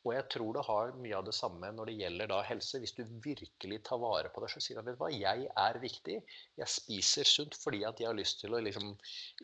Og 0.05 0.13
jeg 0.13 0.25
tror 0.35 0.57
det 0.57 0.65
har 0.67 0.91
mye 1.01 1.17
av 1.17 1.25
det 1.25 1.33
samme 1.33 1.71
når 1.73 1.89
det 1.89 1.95
gjelder 1.97 2.29
da 2.29 2.41
helse. 2.45 2.81
Hvis 2.83 2.93
du 2.97 3.03
virkelig 3.25 3.79
tar 3.89 4.01
vare 4.03 4.29
på 4.33 4.43
deg, 4.45 4.53
så 4.53 4.61
sier 4.61 4.77
du 4.77 4.85
vet 4.85 4.99
du 4.99 5.01
hva, 5.01 5.09
jeg 5.09 5.47
er 5.49 5.79
viktig. 5.81 6.17
Jeg 6.61 6.69
spiser 6.71 7.29
sunt 7.29 7.57
fordi 7.57 7.81
at 7.89 8.03
jeg 8.03 8.11
har 8.11 8.19
lyst 8.19 8.43
til 8.43 8.53
å 8.53 8.61
liksom 8.61 8.91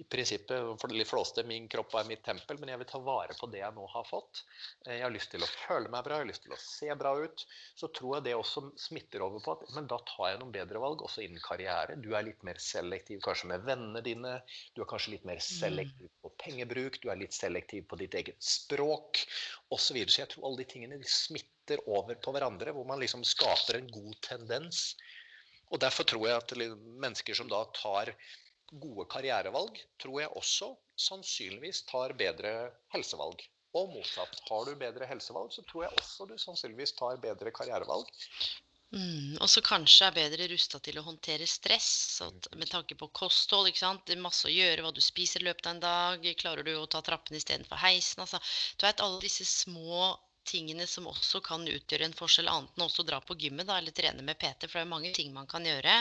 I 0.01 0.05
prinsippet, 0.13 0.75
for 0.81 0.93
det 0.93 1.01
litt 1.01 1.09
flåste, 1.09 1.47
min 1.49 1.69
kropp 1.73 1.97
er 1.97 2.11
mitt 2.11 2.23
tempel, 2.27 2.61
men 2.61 2.75
jeg 2.75 2.83
vil 2.83 2.91
ta 2.93 3.01
vare 3.05 3.37
på 3.41 3.49
det 3.53 3.63
jeg 3.63 3.77
nå 3.77 3.87
har 3.95 4.05
fått. 4.09 4.43
Eh, 4.85 4.99
Jeg 4.99 5.07
har 5.07 5.15
lyst 5.15 5.33
til 5.33 5.47
å 5.47 5.49
føle 5.49 5.89
meg 5.89 6.05
bra, 6.05 6.19
jeg 6.21 6.27
har 6.27 6.31
lyst 6.33 6.45
til 6.45 6.57
å 6.57 6.61
se 6.61 6.99
bra 7.03 7.15
ut. 7.17 7.47
Så 7.81 7.89
tror 7.97 8.19
jeg 8.19 8.29
det 8.29 8.37
også 8.37 8.67
smitter 8.81 9.25
over 9.25 9.41
på 9.45 9.57
at 9.57 9.65
men 9.75 9.89
da 9.89 9.97
tar 10.13 10.35
jeg 10.35 10.43
noen 10.43 10.53
bedre 10.53 10.83
valg, 10.83 11.01
også 11.07 11.25
innen 11.25 11.41
karriere. 11.41 11.97
Du 12.05 12.13
er 12.13 12.27
litt 12.27 12.45
mer 12.45 12.61
selektiv 12.61 13.25
kanskje 13.25 13.49
med 13.55 13.65
vennene 13.65 14.05
dine. 14.05 14.37
Du 14.77 14.85
er 14.85 14.91
kanskje 14.93 15.17
litt 15.17 15.25
mer 15.29 15.41
selektiv 15.45 16.13
på 16.21 16.35
pengebruk. 16.45 17.01
Du 17.01 17.09
er 17.09 17.21
litt 17.21 17.37
selektiv 17.37 17.89
på 17.89 17.97
ditt 18.01 18.17
eget 18.21 18.37
språk 18.45 19.25
osv. 19.71 19.87
Så, 19.87 19.95
videre. 19.95 20.13
så 20.13 20.23
jeg 20.23 20.31
tror 20.33 20.49
alle 20.49 20.63
de 20.63 20.69
tingene 20.73 21.01
smitter 21.07 21.83
over 21.87 22.19
på 22.19 22.35
hverandre, 22.35 22.75
hvor 22.75 22.87
man 22.89 23.01
liksom 23.03 23.25
skaper 23.27 23.79
en 23.79 23.91
god 23.95 24.15
tendens. 24.27 24.95
Og 25.71 25.81
derfor 25.83 26.07
tror 26.09 26.27
jeg 26.27 26.41
at 26.41 26.55
mennesker 27.05 27.39
som 27.39 27.51
da 27.51 27.63
tar 27.77 28.11
gode 28.71 29.07
karrierevalg, 29.11 29.79
tror 30.03 30.21
jeg 30.23 30.35
også 30.39 30.73
sannsynligvis 31.09 31.85
tar 31.91 32.15
bedre 32.19 32.55
helsevalg. 32.95 33.43
Og 33.79 33.93
motsatt. 33.93 34.35
Har 34.49 34.67
du 34.67 34.75
bedre 34.79 35.07
helsevalg, 35.07 35.53
så 35.55 35.63
tror 35.69 35.87
jeg 35.87 35.99
også 36.03 36.27
du 36.27 36.35
sannsynligvis 36.43 36.97
tar 36.99 37.21
bedre 37.23 37.53
karrierevalg. 37.55 38.11
Mm, 38.91 39.37
og 39.39 39.47
så 39.47 39.63
kanskje 39.63 40.09
er 40.09 40.17
bedre 40.17 40.49
rusta 40.51 40.81
til 40.83 40.99
å 40.99 41.05
håndtere 41.07 41.47
stress, 41.47 41.91
så 42.17 42.31
at, 42.31 42.49
med 42.59 42.71
tanke 42.73 42.97
på 42.99 43.11
kosthold. 43.15 43.71
ikke 43.71 43.85
sant? 43.85 44.03
Det 44.07 44.17
er 44.17 44.25
masse 44.25 44.49
å 44.49 44.55
gjøre, 44.55 44.83
hva 44.83 44.91
du 44.95 45.03
spiser 45.05 45.45
i 45.45 45.47
løpet 45.47 45.69
av 45.69 45.77
en 45.77 45.85
dag. 45.85 46.27
Klarer 46.41 46.67
du 46.67 46.73
å 46.79 46.89
ta 46.91 47.03
trappene 47.07 47.39
istedenfor 47.39 47.79
heisen? 47.85 48.25
altså, 48.25 48.43
Du 48.77 48.87
vet 48.89 49.05
alle 49.05 49.23
disse 49.23 49.47
små 49.47 50.17
tingene 50.51 50.87
som 50.89 51.07
også 51.07 51.41
kan 51.45 51.67
utgjøre 51.69 52.09
en 52.09 52.17
forskjell, 52.17 52.49
annet 52.51 52.79
enn 52.79 52.87
også 52.87 53.05
dra 53.07 53.21
på 53.23 53.37
gymmet 53.39 53.69
da, 53.69 53.77
eller 53.79 53.95
trene 53.95 54.25
med 54.27 54.39
PT, 54.41 54.67
for 54.67 54.79
det 54.79 54.83
er 54.83 54.87
jo 54.87 54.93
mange 54.95 55.13
ting 55.15 55.33
man 55.35 55.49
kan 55.51 55.67
gjøre. 55.67 55.97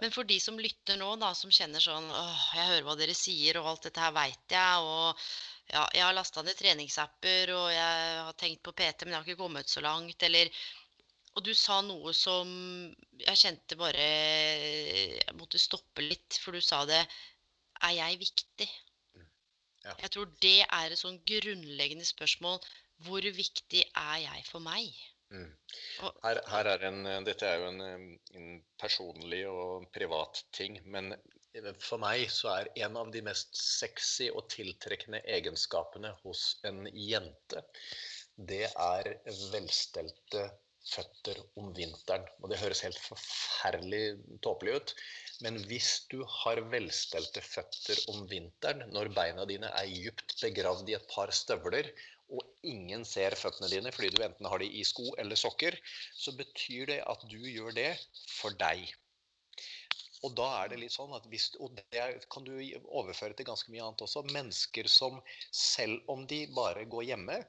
Men 0.00 0.14
for 0.14 0.28
de 0.28 0.38
som 0.40 0.60
lytter 0.60 1.00
nå, 1.00 1.10
da, 1.20 1.32
som 1.36 1.52
kjenner 1.52 1.82
sånn 1.82 2.08
åh, 2.08 2.44
jeg 2.56 2.70
hører 2.70 2.86
hva 2.86 2.98
dere 3.00 3.16
sier, 3.18 3.58
og 3.60 3.72
alt 3.72 3.88
dette 3.88 4.04
her 4.04 4.14
veit 4.16 4.56
jeg, 4.56 4.86
og 4.86 5.26
ja, 5.72 5.82
jeg 5.96 6.04
har 6.04 6.14
lasta 6.16 6.44
ned 6.46 6.58
treningsapper, 6.58 7.52
og 7.56 7.66
jeg 7.74 8.22
har 8.22 8.38
tenkt 8.40 8.62
på 8.64 8.74
PT, 8.76 9.04
men 9.04 9.16
jeg 9.16 9.20
har 9.20 9.28
ikke 9.28 9.42
kommet 9.42 9.72
så 9.72 9.84
langt, 9.84 10.28
eller 10.28 10.62
og 11.32 11.44
du 11.46 11.52
sa 11.56 11.80
noe 11.84 12.12
som 12.16 12.48
jeg 13.22 13.40
kjente 13.40 13.78
bare 13.80 14.06
Jeg 14.06 15.36
måtte 15.38 15.60
stoppe 15.60 16.04
litt, 16.04 16.38
for 16.42 16.52
du 16.52 16.60
sa 16.64 16.82
det 16.88 17.00
Er 17.00 17.94
jeg 17.96 18.20
viktig? 18.20 18.68
Ja. 19.82 19.94
Jeg 20.04 20.12
tror 20.14 20.28
det 20.44 20.58
er 20.66 20.92
et 20.92 21.00
sånn 21.00 21.18
grunnleggende 21.26 22.06
spørsmål. 22.06 22.60
Hvor 23.02 23.24
viktig 23.34 23.80
er 23.82 24.18
jeg 24.22 24.44
for 24.46 24.62
meg? 24.62 24.92
Mm. 25.32 25.48
Her, 26.22 26.38
her 26.52 26.68
er 26.74 26.84
en, 26.86 27.00
dette 27.26 27.48
er 27.48 27.58
jo 27.58 27.70
en, 27.72 28.12
en 28.38 28.50
personlig 28.78 29.40
og 29.50 29.88
privat 29.96 30.44
ting, 30.54 30.76
men 30.84 31.16
for 31.82 32.00
meg 32.00 32.28
så 32.30 32.52
er 32.52 32.70
en 32.86 33.00
av 33.00 33.10
de 33.12 33.24
mest 33.24 33.56
sexy 33.58 34.28
og 34.30 34.46
tiltrekkende 34.52 35.22
egenskapene 35.34 36.12
hos 36.22 36.44
en 36.68 36.84
jente, 36.92 37.64
det 38.36 38.68
er 38.70 39.10
velstelte 39.52 40.46
føtter 40.88 41.38
om 41.60 41.70
vinteren. 41.76 42.24
Og 42.42 42.50
det 42.50 42.60
høres 42.62 42.82
helt 42.86 42.98
forferdelig 43.02 44.18
tåpelig 44.44 44.78
ut, 44.78 44.94
men 45.44 45.58
hvis 45.68 45.90
du 46.12 46.22
har 46.42 46.62
velstelte 46.72 47.42
føtter 47.44 48.00
om 48.12 48.24
vinteren, 48.30 48.84
når 48.94 49.12
beina 49.16 49.46
dine 49.48 49.70
er 49.78 49.90
djupt 49.90 50.36
begravd 50.40 50.90
i 50.90 50.96
et 50.98 51.06
par 51.12 51.32
støvler, 51.34 51.90
og 52.32 52.46
ingen 52.64 53.04
ser 53.04 53.36
føttene 53.36 53.68
dine 53.68 53.92
fordi 53.92 54.12
du 54.14 54.22
enten 54.24 54.48
har 54.48 54.62
de 54.62 54.68
i 54.80 54.84
sko 54.88 55.10
eller 55.20 55.38
sokker, 55.38 55.76
så 56.16 56.32
betyr 56.38 56.88
det 56.94 57.00
at 57.14 57.24
du 57.28 57.38
gjør 57.38 57.74
det 57.76 57.90
for 58.38 58.56
deg. 58.62 58.86
Og 60.22 60.36
da 60.38 60.46
er 60.60 60.70
det 60.70 60.78
litt 60.78 60.94
sånn 60.94 61.12
at 61.16 61.24
hvis, 61.30 61.48
og 61.58 61.74
det 61.74 62.04
kan 62.30 62.44
du 62.46 62.54
overføre 62.86 63.34
til 63.34 63.48
ganske 63.48 63.72
mye 63.74 63.82
annet 63.82 64.04
også. 64.06 64.22
Mennesker 64.30 64.86
som 64.90 65.18
selv 65.50 65.98
om 66.12 66.22
de 66.30 66.44
bare 66.54 66.86
går 66.86 67.08
hjemme, 67.10 67.40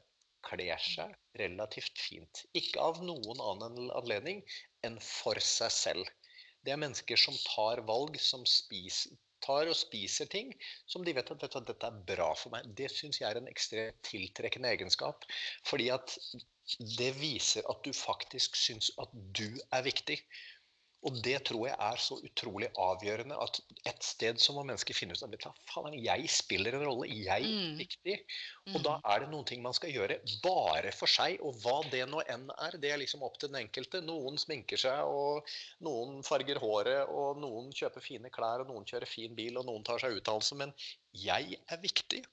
kler 0.47 0.79
seg 0.81 1.13
relativt 1.39 1.99
fint. 1.99 2.43
Ikke 2.57 2.81
av 2.83 3.01
noen 3.05 3.41
annen 3.41 3.91
anledning 3.97 4.43
enn 4.87 4.99
for 5.03 5.39
seg 5.39 5.73
selv. 5.73 6.09
Det 6.63 6.73
er 6.73 6.79
mennesker 6.79 7.19
som 7.19 7.35
tar 7.43 7.83
valg, 7.87 8.19
som 8.21 8.45
spiser, 8.47 9.15
tar 9.43 9.67
og 9.67 9.75
spiser 9.75 10.29
ting 10.31 10.53
som 10.87 11.03
de 11.03 11.13
vet 11.15 11.31
at 11.33 11.41
dette, 11.43 11.61
dette 11.67 11.89
er 11.89 12.01
bra 12.07 12.29
for 12.39 12.53
meg. 12.53 12.69
Det 12.77 12.89
syns 12.91 13.19
jeg 13.19 13.27
er 13.29 13.39
en 13.39 13.51
ekstremt 13.51 13.99
tiltrekkende 14.07 14.71
egenskap. 14.71 15.27
Fordi 15.67 15.89
at 15.93 16.15
det 16.97 17.11
viser 17.19 17.67
at 17.71 17.83
du 17.83 17.91
faktisk 17.95 18.55
syns 18.55 18.91
at 19.03 19.11
du 19.35 19.49
er 19.75 19.83
viktig. 19.85 20.21
Og 21.03 21.17
det 21.25 21.35
tror 21.49 21.65
jeg 21.67 21.75
er 21.75 21.99
så 21.99 22.15
utrolig 22.23 22.69
avgjørende 22.79 23.35
at 23.43 23.59
et 23.89 24.05
sted 24.05 24.39
så 24.39 24.55
må 24.55 24.63
mennesker 24.63 24.95
finne 24.95 25.17
ut 25.17 25.23
at 25.23 25.61
faen, 25.67 25.95
jeg 25.99 26.29
spiller 26.31 26.77
en 26.77 26.85
rolle, 26.87 27.09
jeg 27.11 27.43
er 27.43 27.71
mm. 27.73 27.73
viktig. 27.81 28.15
Og 28.71 28.79
da 28.85 28.95
mm. 28.97 29.07
er 29.11 29.23
det 29.23 29.29
noen 29.33 29.47
ting 29.49 29.63
man 29.65 29.75
skal 29.75 29.91
gjøre 29.91 30.19
bare 30.45 30.93
for 30.95 31.11
seg. 31.11 31.41
Og 31.43 31.59
hva 31.63 31.81
det 31.91 32.05
nå 32.09 32.23
enn 32.31 32.47
er, 32.55 32.77
det 32.79 32.93
er 32.93 33.01
liksom 33.01 33.25
opp 33.27 33.35
til 33.39 33.51
den 33.51 33.65
enkelte. 33.65 34.03
Noen 34.05 34.39
sminker 34.39 34.79
seg, 34.79 35.03
og 35.03 35.49
noen 35.83 36.21
farger 36.25 36.61
håret, 36.63 37.11
og 37.11 37.41
noen 37.43 37.71
kjøper 37.75 38.05
fine 38.05 38.31
klær, 38.33 38.63
og 38.63 38.71
noen 38.71 38.87
kjører 38.87 39.09
fin 39.09 39.35
bil, 39.35 39.59
og 39.59 39.67
noen 39.67 39.83
tar 39.87 39.99
seg 40.03 40.15
utdannelse. 40.21 40.59
Men 40.59 40.71
jeg 41.19 41.59
er 41.67 41.83
viktig. 41.83 42.23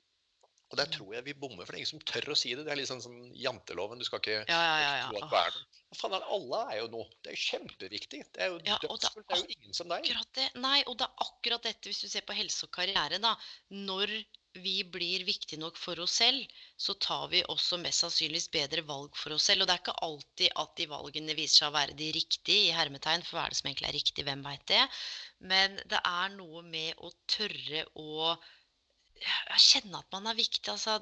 Og 0.71 0.79
der 0.79 0.91
tror 0.91 1.14
jeg 1.16 1.27
vi 1.27 1.35
bommer, 1.35 1.66
for 1.66 1.75
det 1.75 1.81
er 1.81 1.83
ingen 1.83 1.91
som 1.97 2.03
tør 2.07 2.31
å 2.31 2.39
si 2.39 2.53
det. 2.55 2.62
Det 2.66 2.71
er 2.71 2.79
litt 2.79 2.91
sånn 2.91 3.03
som 3.03 3.14
janteloven. 3.35 3.99
Du 3.99 4.07
skal 4.07 4.21
ikke 4.23 4.37
ja, 4.39 4.59
ja, 4.62 4.91
ja, 5.01 5.07
tro 5.11 5.18
at 5.18 5.33
du 5.33 5.39
er 5.41 5.55
den. 5.57 5.64
Faen, 5.99 6.14
alle 6.37 6.61
er 6.71 6.77
jo 6.79 6.91
noe. 6.93 7.07
Det 7.18 7.33
er 7.33 7.35
jo 7.35 7.47
kjempeviktig. 7.49 8.21
Det 8.31 8.45
er 8.45 8.53
jo 8.53 8.61
ja, 8.68 8.77
dødsfullt. 8.85 9.27
Det 9.27 9.39
er 9.39 9.43
jo 9.43 9.57
ingen 9.57 9.79
som 9.81 9.91
deg. 9.91 10.07
Det, 10.39 10.45
nei, 10.62 10.77
og 10.87 11.01
det 11.01 11.09
er 11.09 11.25
akkurat 11.27 11.66
dette, 11.66 11.91
hvis 11.91 12.05
du 12.05 12.12
ser 12.12 12.23
på 12.29 12.37
helse 12.39 12.68
og 12.68 12.73
karriere, 12.77 13.18
da. 13.18 13.35
Når 13.75 14.14
vi 14.62 14.77
blir 14.95 15.27
viktige 15.27 15.59
nok 15.62 15.79
for 15.79 15.99
oss 16.03 16.21
selv, 16.23 16.55
så 16.79 16.95
tar 17.03 17.27
vi 17.35 17.43
også 17.51 17.79
mest 17.83 18.05
sannsynligvis 18.05 18.49
bedre 18.55 18.87
valg 18.87 19.18
for 19.18 19.35
oss 19.35 19.49
selv. 19.51 19.64
Og 19.64 19.71
det 19.71 19.75
er 19.75 19.83
ikke 19.83 19.99
alltid 20.07 20.55
at 20.62 20.79
de 20.79 20.89
valgene 20.95 21.37
viser 21.39 21.64
seg 21.64 21.73
å 21.73 21.77
være 21.81 21.99
de 21.99 22.12
riktige, 22.14 22.71
i 22.71 22.79
hermetegn, 22.79 23.27
for 23.27 23.41
hva 23.41 23.49
er 23.49 23.55
det 23.55 23.59
som 23.59 23.71
egentlig 23.71 23.91
er 23.91 23.99
riktig, 23.99 24.27
hvem 24.31 24.47
veit 24.47 24.64
det? 24.71 24.87
Men 25.51 25.79
det 25.91 25.99
er 25.99 26.35
noe 26.39 26.62
med 26.66 27.03
å 27.03 27.11
tørre 27.31 27.87
å 27.99 28.35
jeg 29.21 29.66
kjenner 29.66 30.03
at 30.03 30.14
man 30.16 30.31
er 30.31 30.39
viktig. 30.39 30.66
altså 30.73 31.01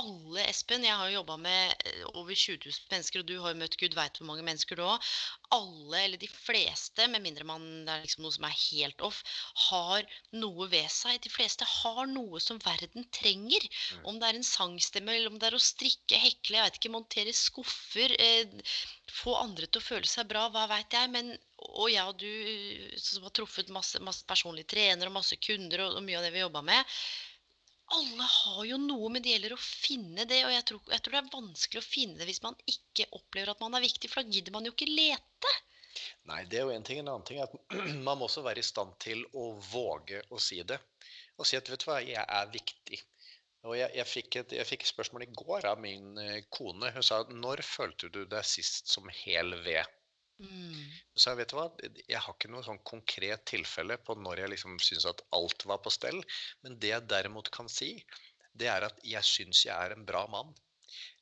alle, 0.00 0.42
Espen, 0.48 0.84
jeg 0.86 0.96
har 0.96 1.08
jo 1.10 1.18
jobba 1.18 1.36
med 1.40 1.86
eh, 1.86 2.02
over 2.18 2.34
20 2.34 2.56
000 2.64 2.90
mennesker, 2.92 3.20
og 3.20 3.28
du 3.28 3.34
har 3.42 3.52
jo 3.52 3.60
møtt 3.60 3.76
gud 3.80 3.96
veit 3.96 4.18
hvor 4.18 4.28
mange 4.28 4.44
mennesker 4.46 4.78
du 4.78 4.84
òg. 4.86 5.08
Alle, 5.54 6.00
eller 6.00 6.20
de 6.20 6.28
fleste, 6.30 7.06
med 7.10 7.22
mindre 7.24 7.46
man 7.48 7.66
det 7.86 7.92
er 7.92 8.04
liksom 8.04 8.24
noe 8.24 8.34
som 8.36 8.46
er 8.48 8.56
helt 8.56 9.04
off, 9.06 9.20
har 9.68 10.06
noe 10.36 10.68
ved 10.72 10.88
seg. 10.92 11.20
De 11.24 11.32
fleste 11.32 11.68
har 11.68 12.04
noe 12.10 12.40
som 12.42 12.60
verden 12.64 13.06
trenger. 13.14 13.66
Mm. 13.66 14.04
Om 14.12 14.20
det 14.20 14.30
er 14.30 14.40
en 14.40 14.48
sangstemme, 14.48 15.14
eller 15.14 15.32
om 15.32 15.40
det 15.40 15.50
er 15.50 15.58
å 15.58 15.62
strikke, 15.62 16.20
hekle, 16.22 16.58
jeg 16.58 16.68
vet 16.68 16.80
ikke, 16.80 16.94
montere 16.94 17.36
skuffer. 17.36 18.16
Eh, 18.18 18.78
få 19.14 19.36
andre 19.38 19.68
til 19.68 19.82
å 19.82 19.88
føle 19.90 20.10
seg 20.10 20.30
bra, 20.30 20.48
hva 20.54 20.66
veit 20.70 20.96
jeg. 20.96 21.12
Men, 21.12 21.34
og 21.74 21.92
jeg 21.92 22.08
og 22.08 22.18
du 22.20 22.98
som 23.00 23.26
har 23.26 23.36
truffet 23.36 23.70
masse, 23.74 24.00
masse 24.02 24.26
personlige 24.28 24.72
trenere 24.74 25.12
og 25.12 25.18
masse 25.20 25.38
kunder 25.42 25.86
og, 25.86 26.00
og 26.00 26.06
mye 26.06 26.18
av 26.18 26.26
det 26.26 26.34
vi 26.34 26.44
jobba 26.44 26.64
med 26.66 26.96
alle 27.92 28.26
har 28.30 28.64
jo 28.64 28.78
noe, 28.80 29.10
men 29.12 29.22
det 29.22 29.34
gjelder 29.34 29.54
å 29.54 29.60
finne 29.60 30.24
det. 30.28 30.40
Og 30.46 30.52
jeg 30.54 30.64
tror, 30.70 30.82
jeg 30.90 31.04
tror, 31.04 31.14
det 31.14 31.20
er 31.20 31.34
vanskelig 31.34 31.82
å 31.82 31.86
finne 31.86 32.18
det 32.20 32.28
hvis 32.30 32.42
man 32.44 32.56
ikke 32.70 33.08
opplever 33.18 33.52
at 33.52 33.62
man 33.62 33.76
er 33.76 33.84
viktig, 33.84 34.10
for 34.10 34.22
da 34.22 34.36
gidder 34.36 34.54
man 34.56 34.66
jo 34.68 34.74
ikke 34.74 34.90
lete. 34.90 35.54
Nei, 36.30 36.40
det 36.50 36.58
er 36.58 36.66
jo 36.66 36.74
en 36.74 36.86
ting. 36.86 37.00
En 37.02 37.12
annen 37.12 37.26
ting 37.28 37.40
er 37.40 37.48
at 37.48 37.56
man 38.06 38.18
må 38.18 38.28
også 38.28 38.44
være 38.46 38.62
i 38.62 38.66
stand 38.66 38.96
til 39.04 39.24
å 39.36 39.50
våge 39.70 40.22
å 40.30 40.40
si 40.42 40.62
det. 40.66 40.80
Og 41.38 41.48
si 41.48 41.58
at 41.58 41.68
vet 41.70 41.84
du 41.84 41.90
hva, 41.90 42.00
jeg 42.02 42.22
er 42.22 42.54
viktig. 42.54 43.00
Og 43.64 43.76
jeg, 43.78 43.90
jeg, 43.96 44.08
fikk 44.08 44.36
et, 44.42 44.54
jeg 44.58 44.68
fikk 44.68 44.86
spørsmål 44.88 45.24
i 45.24 45.32
går 45.32 45.68
av 45.70 45.78
min 45.80 46.18
eh, 46.20 46.40
kone. 46.52 46.90
Hun 46.92 47.06
sa 47.06 47.22
når 47.30 47.62
følte 47.64 48.10
du 48.12 48.24
deg 48.28 48.44
sist 48.48 48.90
som 48.92 49.08
hel 49.24 49.56
ved? 49.64 49.88
Mm. 50.42 50.82
Så 51.14 51.34
vet 51.38 51.52
du 51.52 51.56
hva, 51.58 51.68
jeg 51.84 52.20
har 52.20 52.34
ikke 52.34 52.50
noe 52.50 52.64
sånn 52.66 52.80
konkret 52.86 53.44
tilfelle 53.50 53.96
på 54.02 54.16
når 54.18 54.42
jeg 54.42 54.52
liksom 54.54 54.78
syns 54.82 55.06
at 55.10 55.22
alt 55.36 55.66
var 55.70 55.82
på 55.84 55.92
stell. 55.94 56.20
Men 56.64 56.78
det 56.82 56.90
jeg 56.94 57.08
derimot 57.10 57.50
kan 57.54 57.70
si, 57.70 57.96
det 58.54 58.70
er 58.70 58.86
at 58.88 59.00
jeg 59.06 59.26
syns 59.26 59.64
jeg 59.66 59.74
er 59.74 59.94
en 59.94 60.06
bra 60.08 60.24
mann. 60.30 60.54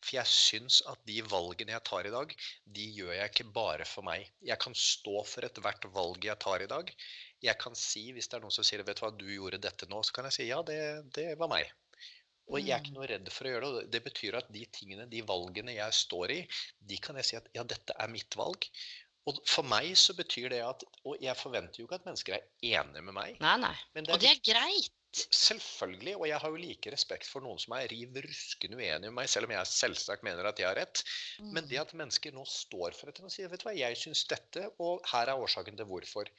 For 0.03 0.17
jeg 0.19 0.29
syns 0.29 0.81
at 0.91 1.01
de 1.09 1.21
valgene 1.25 1.73
jeg 1.73 1.85
tar 1.89 2.09
i 2.09 2.13
dag, 2.13 2.33
de 2.77 2.89
gjør 2.97 3.13
jeg 3.17 3.33
ikke 3.33 3.51
bare 3.57 3.87
for 3.89 4.05
meg. 4.07 4.27
Jeg 4.45 4.61
kan 4.65 4.75
stå 4.77 5.23
for 5.29 5.49
ethvert 5.49 5.87
valg 5.95 6.27
jeg 6.29 6.41
tar 6.45 6.65
i 6.65 6.71
dag. 6.73 6.91
Jeg 7.43 7.59
kan 7.63 7.77
si, 7.79 8.09
hvis 8.15 8.29
det 8.29 8.39
er 8.39 8.45
noen 8.45 8.55
som 8.55 8.67
sier 8.67 8.85
vet 8.87 9.01
du 9.01 9.07
hva, 9.07 9.13
du 9.17 9.29
gjorde 9.31 9.63
dette 9.63 9.89
nå, 9.91 10.03
så 10.05 10.19
kan 10.19 10.29
jeg 10.29 10.39
si 10.39 10.51
ja, 10.51 10.61
det, 10.67 10.81
det 11.17 11.33
var 11.41 11.51
meg. 11.53 11.71
Og 12.51 12.59
jeg 12.61 12.75
er 12.75 12.83
ikke 12.83 12.93
mm. 12.93 12.99
noe 12.99 13.11
redd 13.11 13.31
for 13.33 13.49
å 13.49 13.53
gjøre 13.53 13.71
det. 13.77 13.85
Det 13.95 14.03
betyr 14.07 14.39
at 14.41 14.51
de 14.53 14.65
tingene, 14.75 15.07
de 15.11 15.23
valgene 15.27 15.77
jeg 15.77 15.99
står 16.01 16.35
i, 16.35 16.41
de 16.91 16.99
kan 17.03 17.19
jeg 17.21 17.29
si 17.29 17.39
at 17.39 17.47
ja, 17.57 17.65
dette 17.69 17.95
er 17.97 18.11
mitt 18.13 18.37
valg. 18.39 18.67
Og 19.31 19.39
for 19.47 19.67
meg 19.67 19.93
så 19.99 20.17
betyr 20.19 20.49
det 20.51 20.65
at 20.67 20.81
Og 21.07 21.21
jeg 21.23 21.39
forventer 21.39 21.79
jo 21.79 21.87
ikke 21.87 22.01
at 22.01 22.09
mennesker 22.09 22.35
er 22.35 22.81
enige 22.81 23.05
med 23.07 23.15
meg. 23.15 23.39
Nei, 23.45 23.55
nei. 23.63 23.77
Det 23.95 24.03
er, 24.03 24.11
og 24.11 24.25
det 24.25 24.33
er 24.33 24.43
greit. 24.49 24.99
Selvfølgelig. 25.13 26.17
Og 26.17 26.27
jeg 26.27 26.41
har 26.43 26.53
jo 26.55 26.61
like 26.61 26.93
respekt 26.95 27.29
for 27.29 27.45
noen 27.45 27.61
som 27.61 27.77
er 27.77 27.87
riv 27.93 28.17
ruskende 28.25 28.81
uenig 28.81 29.11
med 29.11 29.19
meg, 29.21 29.31
selv 29.31 29.47
om 29.49 29.55
jeg 29.55 29.71
selvsagt 29.71 30.25
mener 30.27 30.49
at 30.49 30.59
jeg 30.59 30.71
har 30.71 30.79
rett. 30.81 31.05
Mm. 31.39 31.53
Men 31.55 31.69
det 31.71 31.81
at 31.83 31.95
mennesker 31.99 32.35
nå 32.35 32.47
står 32.49 32.97
for 32.99 33.11
dette 33.11 33.25
og 33.27 33.35
sier 33.35 33.53
vet 33.53 33.63
du 33.63 33.69
hva, 33.69 33.77
jeg 33.77 34.01
syns 34.01 34.25
dette, 34.31 34.67
og 34.83 35.05
her 35.13 35.31
er 35.31 35.43
årsaken 35.45 35.79
til 35.79 35.91
hvorfor. 35.91 36.33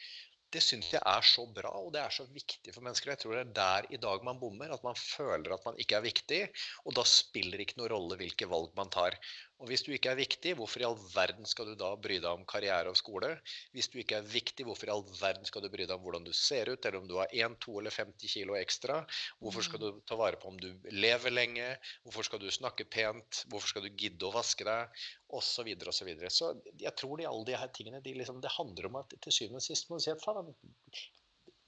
Det 0.53 0.61
syns 0.61 0.91
jeg 0.93 1.01
er 1.01 1.25
så 1.25 1.47
bra, 1.49 1.71
og 1.81 1.89
det 1.95 2.01
er 2.03 2.13
så 2.13 2.27
viktig 2.29 2.73
for 2.75 2.85
mennesker. 2.85 3.09
Jeg 3.13 3.23
tror 3.23 3.33
det 3.33 3.41
er 3.41 3.53
der 3.57 3.87
i 3.95 3.99
dag 4.01 4.25
man 4.27 4.37
bommer. 4.41 4.73
At 4.75 4.83
man 4.85 4.97
føler 4.99 5.55
at 5.55 5.65
man 5.65 5.79
ikke 5.81 5.97
er 5.97 6.05
viktig. 6.05 6.41
Og 6.85 6.93
da 6.97 7.05
spiller 7.09 7.57
det 7.57 7.67
ikke 7.67 7.79
noen 7.81 7.93
rolle 7.95 8.19
hvilke 8.19 8.49
valg 8.51 8.69
man 8.77 8.93
tar. 8.93 9.17
Og 9.63 9.69
hvis 9.71 9.85
du 9.85 9.93
ikke 9.95 10.11
er 10.11 10.19
viktig, 10.19 10.51
hvorfor 10.59 10.81
i 10.81 10.85
all 10.85 10.97
verden 11.13 11.47
skal 11.47 11.69
du 11.69 11.77
da 11.79 11.93
bry 11.95 12.17
deg 12.19 12.27
om 12.27 12.41
karriere 12.43 12.91
og 12.91 12.97
skole? 12.99 13.29
Hvis 13.71 13.87
du 13.93 13.95
ikke 14.01 14.17
er 14.19 14.25
viktig, 14.27 14.65
hvorfor 14.67 14.89
i 14.89 14.91
all 14.91 15.05
verden 15.15 15.47
skal 15.47 15.63
du 15.63 15.69
bry 15.71 15.85
deg 15.87 15.93
om 15.95 16.01
hvordan 16.03 16.25
du 16.27 16.33
ser 16.35 16.67
ut, 16.73 16.83
eller 16.83 16.99
om 16.99 17.07
du 17.07 17.15
har 17.21 17.31
1, 17.31 17.55
2 17.63 17.77
eller 17.79 17.95
50 17.95 18.33
kilo 18.33 18.57
ekstra? 18.59 18.97
Hvorfor 19.39 19.63
skal 19.63 19.79
du 19.79 19.87
mm. 19.93 20.01
ta 20.09 20.17
vare 20.19 20.41
på 20.41 20.51
om 20.51 20.59
du 20.59 20.67
lever 20.91 21.31
lenge? 21.31 21.69
Hvorfor 22.03 22.27
skal 22.27 22.43
du 22.43 22.49
snakke 22.51 22.89
pent? 22.91 23.45
Hvorfor 23.53 23.71
skal 23.71 23.87
du 23.87 24.03
gidde 24.03 24.27
å 24.27 24.33
vaske 24.35 24.67
deg? 24.67 25.05
Og 25.31 25.45
så 25.47 25.63
videre 25.63 25.93
og 25.93 25.95
så 25.95 26.09
videre. 26.09 26.33
Så 26.33 26.51
jeg 26.83 26.91
tror 26.99 27.15
de, 27.21 27.29
alle 27.31 27.47
de 27.47 27.55
her 27.63 27.71
tingene 27.71 28.03
de 28.03 28.17
liksom, 28.19 28.43
det 28.43 28.51
handler 28.57 28.91
om 28.91 28.99
at 28.99 29.15
til 29.15 29.37
syvende 29.37 29.63
og 29.63 29.67
sist 29.69 29.87
må 29.87 30.01
du 30.01 30.03
si 30.03 30.11
at 30.11 30.27
faen, 30.27 30.51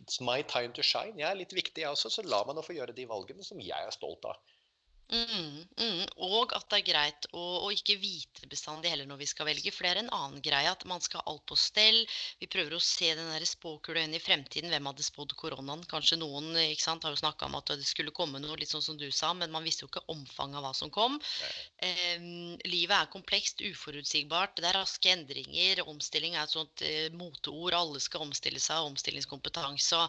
it's 0.03 0.19
my 0.19 0.41
time 0.43 0.75
to 0.75 0.83
shine. 0.83 1.15
Jeg 1.15 1.29
er 1.31 1.39
litt 1.39 1.55
viktig, 1.55 1.87
jeg 1.87 1.95
også, 1.95 2.11
så 2.11 2.27
la 2.27 2.43
meg 2.43 2.59
nå 2.59 2.67
få 2.67 2.75
gjøre 2.75 2.97
de 2.99 3.07
valgene 3.07 3.47
som 3.47 3.63
jeg 3.63 3.87
er 3.87 3.95
stolt 3.95 4.27
av. 4.27 4.43
Mm, 5.13 5.61
mm. 5.77 5.99
Og 6.25 6.53
at 6.57 6.65
det 6.71 6.79
er 6.79 6.85
greit 6.87 7.27
å, 7.29 7.41
å, 7.65 7.67
ikke 7.73 7.97
vite 8.01 8.47
bestandig 8.49 8.89
heller 8.89 9.05
når 9.09 9.19
vi 9.21 9.27
skal 9.29 9.47
velge. 9.49 9.73
For 9.73 9.85
det 9.85 9.91
er 9.91 9.99
en 10.01 10.13
annen 10.17 10.41
greie 10.45 10.71
at 10.71 10.85
man 10.89 11.03
skal 11.03 11.21
ha 11.21 11.33
alt 11.33 11.45
på 11.49 11.57
stell. 11.59 11.99
Vi 12.41 12.49
prøver 12.51 12.73
å 12.73 12.81
se 12.81 13.11
den 13.17 13.45
spåkula 13.45 14.01
inn 14.05 14.17
i 14.17 14.21
fremtiden. 14.23 14.71
Hvem 14.73 14.89
hadde 14.89 15.05
spådd 15.05 15.35
koronaen? 15.37 15.85
Kanskje 15.91 16.17
noen 16.21 16.49
sant, 16.81 17.05
har 17.05 17.13
jo 17.13 17.21
snakka 17.21 17.49
om 17.49 17.59
at 17.59 17.75
det 17.75 17.85
skulle 17.85 18.15
komme 18.15 18.41
noe, 18.41 18.57
litt 18.59 18.73
sånn 18.73 18.85
som 18.85 18.97
du 18.97 19.07
sa, 19.13 19.33
men 19.37 19.53
man 19.53 19.65
visste 19.65 19.85
jo 19.85 19.91
ikke 19.91 20.05
omfanget 20.11 20.59
av 20.59 20.67
hva 20.67 20.73
som 20.77 20.93
kom. 20.93 21.19
Eh, 21.85 22.25
livet 22.65 22.97
er 22.97 23.13
komplekst, 23.13 23.61
uforutsigbart. 23.61 24.57
Det 24.57 24.71
er 24.71 24.79
raske 24.79 25.13
endringer. 25.13 25.85
Omstilling 25.85 26.35
er 26.35 26.47
et 26.47 26.57
sånt 26.57 26.85
eh, 26.85 27.07
moteord. 27.13 27.77
Alle 27.77 28.01
skal 28.03 28.25
omstille 28.25 28.61
seg, 28.63 28.89
omstillingskompetanse. 28.89 30.05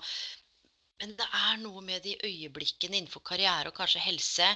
Men 1.03 1.17
det 1.19 1.27
er 1.39 1.57
noe 1.61 1.83
med 1.85 2.05
de 2.07 2.17
øyeblikkene 2.25 3.01
innenfor 3.01 3.25
karriere 3.27 3.73
og 3.73 3.77
kanskje 3.77 4.05
helse. 4.05 4.51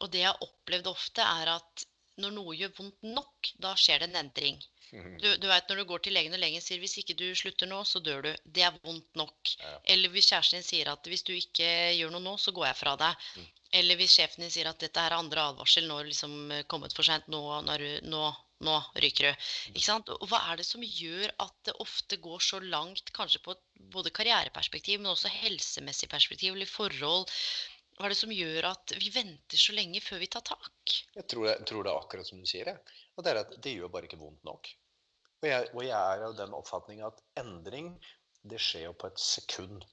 Og 0.00 0.12
det 0.12 0.22
jeg 0.22 0.30
har 0.30 0.46
opplevd 0.46 0.88
ofte, 0.92 1.24
er 1.24 1.54
at 1.58 1.86
når 2.22 2.34
noe 2.36 2.54
gjør 2.56 2.72
vondt 2.76 3.08
nok, 3.16 3.50
da 3.64 3.72
skjer 3.78 4.02
det 4.02 4.10
en 4.10 4.20
endring. 4.24 4.60
Du, 4.92 5.28
du 5.42 5.46
vet, 5.48 5.68
Når 5.68 5.80
du 5.80 5.84
går 5.88 6.04
til 6.04 6.16
legen 6.16 6.36
og 6.36 6.42
legen 6.42 6.64
sier 6.64 6.80
hvis 6.82 6.98
ikke 7.00 7.16
du 7.16 7.26
slutter 7.38 7.68
nå, 7.70 7.80
så 7.88 8.02
dør 8.04 8.26
du. 8.26 8.30
Det 8.44 8.64
er 8.66 8.76
vondt 8.84 9.08
nok. 9.16 9.54
Ja. 9.60 9.72
Eller 9.94 10.12
hvis 10.12 10.28
kjæresten 10.32 10.60
din 10.60 10.68
sier 10.68 10.92
at 10.92 11.08
hvis 11.08 11.24
du 11.28 11.32
ikke 11.36 11.68
gjør 11.96 12.12
noe 12.14 12.24
nå, 12.24 12.36
så 12.40 12.52
går 12.56 12.68
jeg 12.70 12.80
fra 12.82 12.96
deg. 13.00 13.28
Mm. 13.36 13.50
Eller 13.80 13.96
hvis 13.96 14.12
sjefen 14.18 14.44
din 14.44 14.52
sier 14.52 14.68
at 14.68 14.80
dette 14.84 15.00
er 15.00 15.16
andre 15.16 15.46
advarsel, 15.48 15.86
nå 15.88 15.96
har 15.96 16.08
liksom 16.08 16.52
kommet 16.68 16.92
for 16.96 17.08
sent, 17.08 17.28
nå, 17.32 17.40
nå, 17.64 17.76
nå 18.04 18.24
ryker 19.02 19.28
du. 19.28 19.44
Ikke 19.72 19.86
sant? 19.86 20.10
Og 20.12 20.28
hva 20.30 20.40
er 20.50 20.60
det 20.60 20.66
som 20.68 20.84
gjør 20.84 21.32
at 21.42 21.54
det 21.68 21.74
ofte 21.82 22.18
går 22.22 22.42
så 22.44 22.60
langt, 22.62 23.12
kanskje 23.16 23.42
på 23.44 23.56
både 23.94 24.12
karriereperspektiv, 24.14 25.00
men 25.00 25.12
også 25.12 25.32
helsemessig 25.32 26.08
perspektiv 26.12 26.54
eller 26.54 26.70
forhold? 26.70 27.30
Hva 27.98 28.08
er 28.08 28.14
det 28.14 28.20
som 28.22 28.32
gjør 28.32 28.70
at 28.70 28.94
vi 28.98 29.10
venter 29.14 29.60
så 29.60 29.74
lenge 29.76 30.00
før 30.00 30.22
vi 30.22 30.30
tar 30.32 30.44
tak? 30.48 30.94
Jeg 31.16 31.26
tror, 31.28 31.48
jeg 31.50 31.66
tror 31.68 31.84
det 31.84 31.92
er 31.92 32.00
akkurat 32.04 32.28
som 32.28 32.40
du 32.40 32.48
sier. 32.48 32.70
det. 32.70 32.98
Og 33.16 33.24
det 33.24 33.32
er 33.32 33.42
at 33.42 33.56
det 33.62 33.76
gjør 33.76 33.92
bare 33.92 34.08
ikke 34.08 34.20
vondt 34.22 34.44
nok. 34.48 34.70
Og 35.42 35.48
jeg, 35.50 35.68
og 35.74 35.82
jeg 35.84 35.98
er 36.16 36.24
av 36.28 36.36
den 36.38 36.54
oppfatning 36.56 37.02
at 37.04 37.18
endring, 37.40 37.96
det 38.46 38.60
skjer 38.62 38.88
jo 38.88 38.94
på 38.98 39.10
et 39.10 39.20
sekund. 39.22 39.84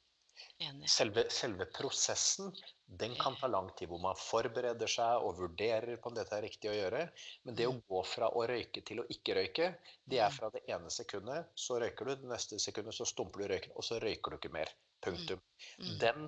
Selve, 0.89 1.25
selve, 1.31 1.65
prosessen 1.75 2.51
den 2.97 3.15
kan 3.15 3.35
ta 3.35 3.47
lang 3.47 3.69
tid, 3.77 3.89
hvor 3.91 4.01
man 4.01 4.17
forbereder 4.17 4.89
seg 4.89 5.21
og 5.25 5.37
vurderer 5.37 5.99
på 6.01 6.09
om 6.09 6.15
dette 6.17 6.33
er 6.35 6.41
riktig 6.47 6.71
å 6.71 6.73
gjøre. 6.73 7.03
Men 7.45 7.57
det 7.57 7.67
å 7.69 7.75
mm. 7.75 7.83
gå 7.91 8.01
fra 8.07 8.31
å 8.33 8.45
røyke 8.49 8.81
til 8.85 9.03
å 9.03 9.07
ikke 9.13 9.35
røyke, 9.37 9.67
det 10.09 10.17
er 10.17 10.31
mm. 10.31 10.37
fra 10.39 10.49
det 10.55 10.63
ene 10.73 10.93
sekundet, 10.93 11.51
så 11.53 11.77
røyker 11.83 12.09
du, 12.09 12.15
det 12.23 12.31
neste 12.31 12.57
sekundet 12.61 12.97
så 12.97 13.05
stumper 13.05 13.43
du 13.43 13.51
røyken, 13.53 13.75
og 13.77 13.85
så 13.85 13.99
røyker 14.01 14.33
du 14.33 14.39
ikke 14.39 14.53
mer. 14.55 14.73
Punktum. 15.05 15.43
Mm. 15.77 15.91
Den 16.01 16.25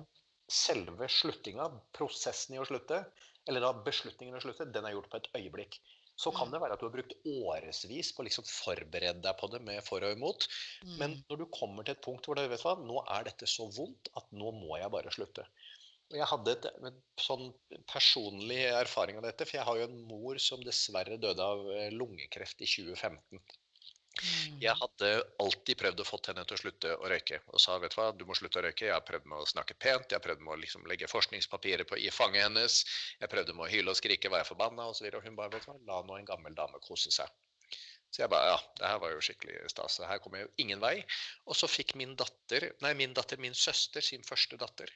selve 0.52 1.08
sluttinga, 1.10 1.66
prosessen 1.96 2.54
i 2.54 2.62
å 2.62 2.68
slutte, 2.68 3.02
eller 3.48 3.64
da 3.64 3.72
beslutningen 3.82 4.38
å 4.38 4.44
slutte, 4.44 4.70
den 4.70 4.86
er 4.86 4.94
gjort 4.94 5.10
på 5.10 5.18
et 5.18 5.28
øyeblikk. 5.40 5.80
Så 6.22 6.30
kan 6.36 6.52
det 6.52 6.60
være 6.60 6.76
at 6.76 6.82
du 6.82 6.86
har 6.86 6.92
brukt 6.94 7.14
årevis 7.26 8.12
på 8.14 8.22
å 8.22 8.26
liksom 8.26 8.44
forberede 8.46 9.22
deg 9.24 9.38
på 9.40 9.48
det 9.50 9.62
med 9.64 9.80
for 9.82 10.04
og 10.04 10.12
imot. 10.14 10.44
Men 11.00 11.16
når 11.30 11.40
du 11.40 11.46
kommer 11.50 11.86
til 11.86 11.96
et 11.96 12.02
punkt 12.04 12.28
hvor 12.28 12.38
du 12.38 12.44
vet 12.52 12.62
hva, 12.62 12.76
nå 12.78 13.00
er 13.16 13.24
dette 13.26 13.48
så 13.50 13.66
vondt 13.72 14.12
at 14.20 14.28
nå 14.36 14.52
må 14.54 14.76
jeg 14.78 14.92
bare 14.92 15.14
slutte. 15.14 15.46
Jeg 16.12 16.28
hadde 16.28 16.52
et, 16.54 16.68
en 16.84 17.00
sånn 17.20 17.48
personlig 17.90 18.60
erfaring 18.68 19.18
av 19.18 19.26
dette, 19.26 19.46
for 19.48 19.58
jeg 19.58 19.66
har 19.68 19.80
jo 19.80 19.88
en 19.88 19.98
mor 20.08 20.40
som 20.42 20.62
dessverre 20.64 21.18
døde 21.20 21.44
av 21.44 21.66
eh, 21.72 21.90
lungekreft 21.94 22.60
i 22.64 22.68
2015. 22.68 23.42
Mm. 24.12 24.56
Jeg 24.60 24.74
hadde 24.76 25.10
alltid 25.40 25.78
prøvd 25.80 26.02
å 26.02 26.04
få 26.04 26.18
henne 26.26 26.44
til 26.44 26.58
å 26.58 26.60
slutte 26.60 26.96
å 26.98 27.08
røyke. 27.08 27.38
Og 27.52 27.62
sa 27.64 27.78
vet 27.80 27.94
du 27.94 27.98
hva, 27.98 28.10
du 28.12 28.26
må 28.28 28.36
slutte 28.36 28.60
å 28.60 28.64
røyke. 28.66 28.86
Jeg 28.90 28.94
har 28.94 29.06
prøvd 29.08 29.30
med 29.30 29.40
å 29.40 29.48
snakke 29.48 29.76
pent, 29.80 30.10
jeg 30.10 30.18
har 30.18 30.24
prøvd 30.24 30.44
med 30.44 30.54
å 30.54 30.58
liksom 30.60 30.84
legge 30.90 31.08
forskningspapirer 31.10 31.88
på, 31.88 31.96
i 31.96 32.12
fanget 32.12 32.46
hennes. 32.46 32.82
Jeg 33.22 33.32
prøvde 33.32 33.56
med 33.56 33.66
å 33.66 33.70
hyle 33.72 33.94
og 33.94 33.98
skrike, 33.98 34.32
var 34.32 34.44
jeg 34.44 34.50
forbanna 34.52 34.90
osv. 34.92 35.06
Og, 35.08 35.14
så 35.14 35.22
og 35.22 35.30
hun 35.30 35.38
bare 35.38 35.54
vet 35.54 35.64
du 35.64 35.72
hva, 35.72 35.78
la 35.88 36.02
nå 36.08 36.20
en 36.20 36.28
gammel 36.28 36.58
dame 36.58 36.82
kose 36.84 37.14
seg. 37.14 37.32
Så 38.12 38.20
jeg 38.20 38.28
bare 38.28 38.50
ja, 38.50 38.58
det 38.76 38.88
her 38.90 38.98
var 39.00 39.14
jo 39.14 39.22
skikkelig 39.24 39.70
stas. 39.72 39.96
Her 40.04 40.20
kommer 40.20 40.42
jeg 40.42 40.50
jo 40.50 40.66
ingen 40.66 40.82
vei. 40.82 40.98
Og 41.48 41.56
så 41.56 41.70
fikk 41.70 41.96
min 41.96 42.12
datter, 42.20 42.68
nei 42.84 42.92
min 42.98 43.16
datter, 43.16 43.40
min 43.40 43.56
søster 43.56 44.04
sin 44.04 44.26
første 44.28 44.60
datter. 44.60 44.92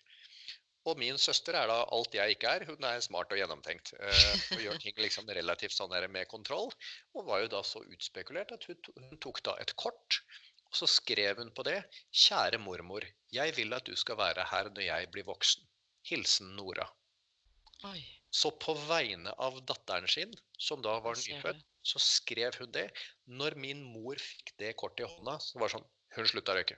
Og 0.86 0.98
min 1.00 1.18
søster 1.18 1.56
er 1.58 1.66
da 1.70 1.80
alt 1.94 2.14
jeg 2.14 2.36
ikke 2.36 2.50
er. 2.58 2.64
Hun 2.68 2.84
er 2.86 3.00
smart 3.02 3.32
og 3.34 3.40
gjennomtenkt. 3.40 3.92
eh, 3.98 4.42
og 4.54 4.62
gjør 4.62 4.82
ting 4.82 4.98
liksom 5.02 5.30
relativt 5.38 5.74
sånn 5.74 5.90
der 5.90 6.06
med 6.08 6.28
kontroll. 6.30 6.70
Og 7.14 7.26
var 7.26 7.42
jo 7.42 7.52
da 7.56 7.62
så 7.66 7.82
utspekulert 7.82 8.54
at 8.54 8.68
hun, 8.70 9.16
tok 9.22 9.42
da 9.48 9.56
et 9.62 9.74
kort, 9.80 10.20
og 10.70 10.78
så 10.78 10.88
skrev 10.90 11.40
hun 11.42 11.50
på 11.54 11.64
det 11.66 11.80
Kjære 12.26 12.58
mormor, 12.62 13.06
jeg 13.34 13.54
vil 13.58 13.74
at 13.74 13.86
du 13.86 13.96
skal 13.98 14.18
være 14.20 14.46
her 14.52 14.70
når 14.70 14.86
jeg 14.86 15.10
blir 15.14 15.26
voksen. 15.26 15.66
Hilsen 16.06 16.54
Nora. 16.54 16.86
Oi. 17.90 18.00
Så 18.30 18.52
på 18.62 18.74
vegne 18.86 19.32
av 19.42 19.58
datteren 19.66 20.06
sin, 20.10 20.32
som 20.58 20.82
da 20.84 20.98
var 21.02 21.18
nyfødt, 21.18 21.62
så 21.86 22.02
skrev 22.02 22.58
hun 22.60 22.70
det. 22.74 22.88
Når 23.26 23.56
min 23.62 23.82
mor 23.94 24.18
fikk 24.20 24.52
det 24.60 24.74
kortet 24.80 25.06
i 25.06 25.10
hånda, 25.10 25.38
så 25.42 25.58
var 25.58 25.70
det 25.70 25.78
sånn 25.78 25.88
Hun 26.16 26.28
slutta 26.30 26.54
å 26.54 26.56
røyke. 26.56 26.76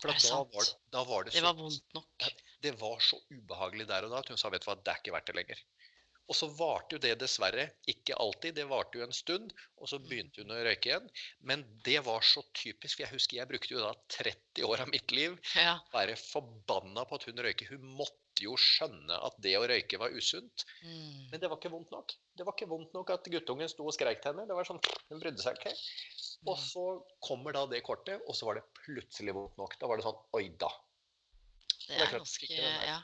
For 0.00 0.16
da 0.16 0.38
var, 0.54 0.68
da 0.94 1.02
var 1.04 1.26
det 1.26 1.34
Det 1.34 1.42
var 1.44 1.56
vondt 1.58 1.96
nok. 1.96 2.28
Det 2.62 2.74
var 2.80 2.98
så 3.00 3.18
ubehagelig 3.30 3.86
der 3.88 4.04
og 4.06 4.10
da 4.14 4.18
at 4.24 4.28
hun 4.32 4.36
sa 4.40 4.50
vet 4.52 4.64
du 4.64 4.70
hva, 4.70 4.76
det 4.80 4.92
er 4.92 5.00
ikke 5.02 5.12
verdt 5.16 5.26
det 5.32 5.36
lenger. 5.40 5.62
Og 6.30 6.36
så 6.38 6.46
varte 6.54 6.94
jo 6.94 7.00
det 7.02 7.16
dessverre 7.18 7.64
ikke 7.90 8.14
alltid, 8.22 8.54
det 8.54 8.68
varte 8.70 9.00
jo 9.00 9.02
en 9.02 9.12
stund. 9.12 9.50
Og 9.82 9.88
så 9.90 9.98
begynte 9.98 10.44
hun 10.44 10.52
å 10.54 10.60
røyke 10.62 10.86
igjen. 10.92 11.08
Men 11.42 11.64
det 11.82 11.96
var 12.06 12.22
så 12.22 12.44
typisk. 12.54 12.96
for 13.00 13.02
Jeg 13.02 13.10
husker 13.16 13.36
jeg 13.40 13.48
brukte 13.50 13.74
jo 13.74 13.80
da 13.82 13.90
30 14.14 14.62
år 14.68 14.84
av 14.84 14.92
mitt 14.92 15.10
liv 15.10 15.34
Ja. 15.56 15.80
være 15.92 16.14
forbanna 16.14 17.02
på 17.10 17.18
at 17.18 17.24
hun 17.26 17.42
røyker. 17.42 17.72
Hun 17.72 17.82
måtte 17.98 18.44
jo 18.46 18.54
skjønne 18.54 19.18
at 19.26 19.34
det 19.42 19.56
å 19.58 19.66
røyke 19.66 19.98
var 19.98 20.14
usunt. 20.14 20.62
Mm. 20.86 21.30
Men 21.32 21.40
det 21.42 21.50
var 21.50 21.58
ikke 21.58 21.72
vondt 21.74 21.90
nok. 21.90 22.14
Det 22.38 22.46
var 22.46 22.54
ikke 22.54 22.70
vondt 22.70 22.94
nok 22.94 23.10
at 23.10 23.24
guttungen 23.34 23.68
sto 23.68 23.84
og 23.90 23.92
skreik 23.98 24.22
til 24.22 24.30
henne. 24.30 24.46
Det 24.46 24.54
var 24.54 24.64
sånn, 24.70 24.78
Hun 25.10 25.18
brydde 25.18 25.42
seg 25.42 25.58
ikke. 25.58 25.74
Og 26.46 26.56
Mm. 26.56 26.62
så 26.62 26.86
kommer 27.26 27.52
da 27.52 27.66
det 27.66 27.82
kortet, 27.82 28.22
og 28.28 28.34
så 28.38 28.46
var 28.46 28.54
det 28.54 28.64
plutselig 28.86 29.34
vondt 29.34 29.58
nok. 29.58 29.74
Da 29.80 29.88
var 29.90 29.96
det 29.98 30.04
sånn 30.06 30.22
Oi 30.38 30.48
da. 30.62 30.70
Det 31.90 32.04
er 32.04 32.14
ganske. 32.18 32.50
Ja. 32.86 33.00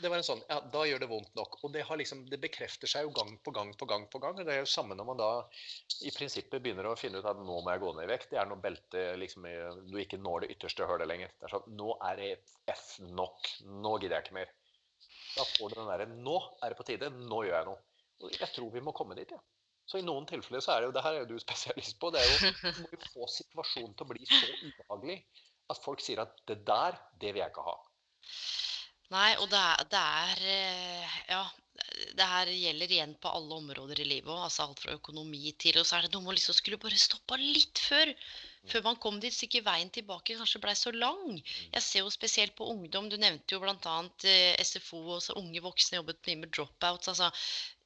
Det 0.00 0.08
var 0.08 0.20
en 0.20 0.24
sånn, 0.24 0.40
ja, 0.48 0.58
Da 0.72 0.82
gjør 0.88 1.02
det 1.02 1.08
vondt 1.10 1.34
nok. 1.36 1.58
Og 1.66 1.72
det, 1.74 1.82
har 1.88 1.98
liksom, 2.00 2.22
det 2.30 2.38
bekrefter 2.40 2.88
seg 2.88 3.04
jo 3.04 3.12
gang 3.16 3.34
på 3.44 3.52
gang 3.52 3.72
på 3.76 3.88
gang. 3.90 4.06
på 4.12 4.20
gang. 4.22 4.38
og 4.38 4.46
Det 4.46 4.54
er 4.54 4.62
jo 4.62 4.70
samme 4.70 4.96
når 4.96 5.08
man 5.10 5.20
da 5.20 5.30
i 6.06 6.12
prinsippet 6.14 6.62
begynner 6.62 6.88
å 6.88 6.96
finne 6.98 7.20
ut 7.20 7.28
at 7.28 7.40
nå 7.40 7.58
må 7.60 7.74
jeg 7.74 7.82
gå 7.82 7.92
ned 7.96 8.06
i 8.06 8.12
vekt. 8.12 8.30
Det 8.32 8.40
er 8.40 8.48
når 8.48 8.62
beltet 8.64 9.20
liksom, 9.20 9.48
du 9.90 9.98
ikke 10.00 10.20
når 10.22 10.46
det 10.46 10.54
ytterste 10.56 10.88
hølet 10.88 11.10
lenger. 11.10 11.34
Det 11.36 11.48
er 11.48 11.56
sånn, 11.56 11.68
Nå 11.80 11.92
er 12.08 12.22
det 12.22 12.30
F 12.72 12.86
nok. 13.10 13.52
Nå 13.66 13.96
gidder 13.98 14.18
jeg 14.18 14.28
ikke 14.28 14.38
mer. 14.40 14.56
Da 15.36 15.46
får 15.52 15.72
du 15.72 15.78
den 15.80 15.92
derre 15.92 16.08
Nå 16.10 16.38
er 16.60 16.72
det 16.72 16.80
på 16.80 16.88
tide. 16.88 17.12
Nå 17.20 17.44
gjør 17.46 17.58
jeg 17.58 17.68
noe. 17.68 17.82
Og 18.20 18.36
jeg 18.36 18.52
tror 18.54 18.72
vi 18.72 18.84
må 18.84 18.96
komme 18.96 19.16
dit, 19.18 19.32
ja. 19.32 19.40
Så 19.90 19.98
i 19.98 20.06
noen 20.06 20.26
tilfeller 20.28 20.62
så 20.62 20.76
er 20.76 20.82
det 20.82 20.90
jo 20.90 20.94
Det 20.94 21.02
her 21.02 21.16
er 21.16 21.22
jo 21.24 21.30
du 21.32 21.42
spesialist 21.42 21.98
på. 22.00 22.12
Det 22.14 22.22
er 22.22 22.30
jo 22.30 22.50
Du 22.62 22.82
må 22.84 22.90
jo 22.94 23.04
få 23.10 23.30
situasjonen 23.36 23.94
til 23.98 24.06
å 24.06 24.10
bli 24.12 24.26
så 24.28 24.44
ubehagelig 24.64 25.20
at 25.70 25.78
folk 25.84 26.02
sier 26.02 26.22
at 26.22 26.34
det 26.50 26.60
der, 26.66 26.96
det 27.22 27.32
vil 27.34 27.44
jeg 27.44 27.52
ikke 27.52 27.64
ha. 27.66 27.76
Nei, 29.10 29.30
og 29.42 29.48
det 29.50 29.58
er, 29.58 29.86
det 29.90 30.00
er 30.00 30.44
eh, 30.54 31.14
Ja, 31.32 31.42
det 32.18 32.26
her 32.32 32.50
gjelder 32.52 32.92
igjen 32.94 33.14
på 33.22 33.30
alle 33.34 33.56
områder 33.56 34.02
i 34.02 34.06
livet 34.06 34.30
òg. 34.30 34.44
Altså 34.46 34.66
alt 34.66 34.82
fra 34.82 34.94
økonomi 34.98 35.50
til 35.64 35.80
Og 35.80 35.86
så 35.88 35.96
er 35.98 36.06
det 36.06 36.12
noe 36.14 36.22
med 36.24 36.34
å 36.34 36.36
liksom 36.38 36.56
skulle 36.56 36.78
bare 36.82 36.98
stoppa 37.00 37.38
litt 37.40 37.82
før. 37.88 38.12
Før 38.70 38.84
man 38.84 39.00
kom 39.02 39.18
dit, 39.22 39.34
så 39.34 39.46
ikke 39.46 39.64
veien 39.66 39.90
tilbake 39.94 40.36
kanskje 40.38 40.60
blei 40.62 40.76
så 40.78 40.92
lang. 40.94 41.40
Jeg 41.72 41.82
ser 41.86 42.04
jo 42.04 42.12
spesielt 42.12 42.54
på 42.58 42.68
ungdom. 42.74 43.08
Du 43.10 43.16
nevnte 43.18 43.56
jo 43.56 43.62
bl.a. 43.64 43.96
Eh, 44.34 44.62
SFO 44.70 45.02
og 45.16 45.24
så 45.24 45.36
unge 45.40 45.64
voksne 45.64 46.00
jobbet 46.00 46.22
mye 46.28 46.42
med 46.44 46.54
dropouts. 46.54 47.10
Altså, 47.12 47.30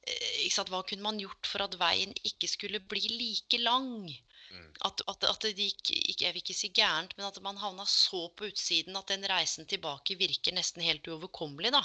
eh, 0.05 0.43
ikke 0.45 0.57
sant? 0.59 0.73
Hva 0.73 0.83
kunne 0.85 1.07
man 1.07 1.21
gjort 1.23 1.49
for 1.49 1.65
at 1.65 1.79
veien 1.81 2.13
ikke 2.27 2.51
skulle 2.51 2.83
bli 2.93 3.07
like 3.15 3.63
lang? 3.63 4.11
Mm. 4.55 4.71
At, 4.87 5.01
at, 5.11 5.23
at 5.29 5.45
det 5.45 5.53
gikk, 5.59 5.91
ikke, 5.91 6.25
jeg 6.25 6.33
vil 6.35 6.41
ikke 6.43 6.55
si 6.57 6.69
gærent, 6.75 7.15
men 7.17 7.27
at 7.27 7.39
man 7.43 7.57
havna 7.61 7.85
så 7.89 8.25
på 8.37 8.47
utsiden 8.51 8.95
at 8.99 9.11
den 9.11 9.25
reisen 9.29 9.67
tilbake 9.67 10.17
virker 10.19 10.55
nesten 10.55 10.83
helt 10.85 11.07
uoverkommelig, 11.11 11.71
da. 11.75 11.83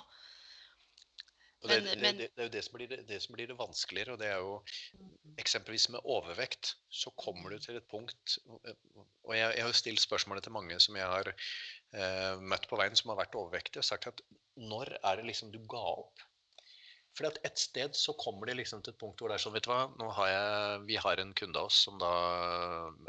Det, 1.61 1.69
Men- 1.69 1.85
det, 1.85 1.97
men- 2.01 2.17
det, 2.19 2.29
det 2.37 2.41
er 2.41 2.47
jo 2.49 2.53
det 2.55 2.63
som, 2.65 2.77
blir 2.79 2.89
det, 2.89 2.99
det 3.09 3.19
som 3.23 3.35
blir 3.37 3.51
det 3.51 3.57
vanskeligere. 3.59 4.15
og 4.15 4.19
det 4.23 4.29
er 4.31 4.39
jo 4.41 4.55
Eksempelvis 5.39 5.89
med 5.93 6.01
overvekt, 6.05 6.75
så 6.91 7.11
kommer 7.21 7.51
du 7.53 7.59
til 7.59 7.77
et 7.77 7.87
punkt 7.89 8.39
Og 8.49 9.35
jeg, 9.37 9.55
jeg 9.57 9.63
har 9.63 9.69
jo 9.69 9.77
stilt 9.77 10.01
spørsmålet 10.01 10.43
til 10.43 10.53
mange 10.53 10.81
som 10.81 10.97
jeg 10.97 11.07
har 11.07 11.29
eh, 11.29 12.41
møtt 12.41 12.65
på 12.69 12.77
veien 12.81 12.97
som 12.97 13.13
har 13.13 13.21
vært 13.21 13.37
overvektige, 13.37 13.81
og 13.85 13.85
sagt 13.85 14.09
at 14.11 14.21
når 14.57 14.95
er 15.05 15.21
det 15.21 15.27
liksom 15.29 15.53
du 15.53 15.61
ga 15.69 15.81
opp? 16.01 16.25
For 17.19 17.27
at 17.27 17.39
et 17.45 17.59
sted 17.59 17.97
så 17.99 18.15
kommer 18.21 18.47
de 18.47 18.55
liksom 18.61 18.83
til 18.85 18.95
et 18.95 19.01
punkt 19.01 19.19
hvor 19.21 19.33
det 19.33 19.37
er 19.39 19.43
sånn, 19.43 19.55
vet 19.57 19.67
du 19.67 19.73
hva, 19.73 19.81
nå 19.99 20.09
har 20.17 20.29
jeg, 20.31 20.81
vi 20.87 20.97
har 21.03 21.21
en 21.23 21.33
kunde 21.37 21.59
av 21.59 21.69
oss 21.71 21.81
som 21.87 21.99
da 22.01 22.11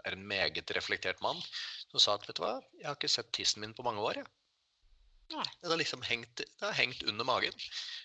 er 0.06 0.18
en 0.18 0.28
meget 0.28 0.74
reflektert 0.78 1.22
mann, 1.22 1.39
som 1.91 2.02
sa 2.02 2.16
at 2.18 2.26
vet 2.28 2.39
du 2.39 2.43
hva, 2.45 2.56
jeg 2.80 2.88
har 2.89 2.97
ikke 2.97 3.12
sett 3.14 3.32
tissen 3.38 3.62
min 3.62 3.76
på 3.78 3.86
mange 3.86 4.02
år. 4.02 4.22
jeg. 4.24 4.32
Det 5.32 5.70
har 5.72 5.80
liksom 5.80 6.02
hengt, 6.04 6.41
det 6.43 6.66
har 6.66 6.76
hengt 6.76 7.04
under 7.08 7.24
magen. 7.28 7.54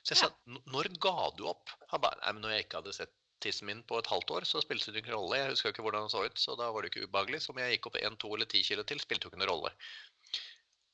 Så 0.04 0.12
jeg 0.14 0.18
sa, 0.20 0.28
"N- 0.46 0.62
når 0.70 0.92
ga 1.02 1.30
du 1.36 1.46
opp? 1.50 1.72
Han 1.90 2.00
bare, 2.00 2.20
nei, 2.22 2.32
men 2.32 2.42
når 2.42 2.50
jeg 2.54 2.64
ikke 2.66 2.82
hadde 2.82 2.92
sett 2.94 3.14
tissen 3.40 3.66
min 3.66 3.82
på 3.82 3.98
et 3.98 4.06
halvt 4.06 4.30
år, 4.30 4.44
så 4.48 4.62
spilte 4.62 4.92
det 4.92 5.02
ingen 5.02 5.16
rolle. 5.16 5.36
Jeg 5.40 5.50
husker 5.50 5.72
ikke 5.72 5.82
hvordan 5.82 6.06
den 6.06 6.12
så 6.12 6.24
ut, 6.24 6.38
så 6.38 6.56
da 6.56 6.70
var 6.72 6.82
det 6.82 6.92
ikke 6.92 7.08
ubehagelig. 7.08 7.42
Så 7.42 7.50
om 7.50 7.58
jeg 7.58 7.76
gikk 7.76 7.86
opp 7.90 7.96
1, 8.00 8.16
2 8.22 8.34
eller 8.36 8.46
10 8.46 8.62
kilo 8.62 8.82
til, 8.84 9.00
spilte 9.02 9.26
jo 9.26 9.30
ikke 9.32 9.40
noen 9.42 9.50
rolle. 9.50 9.72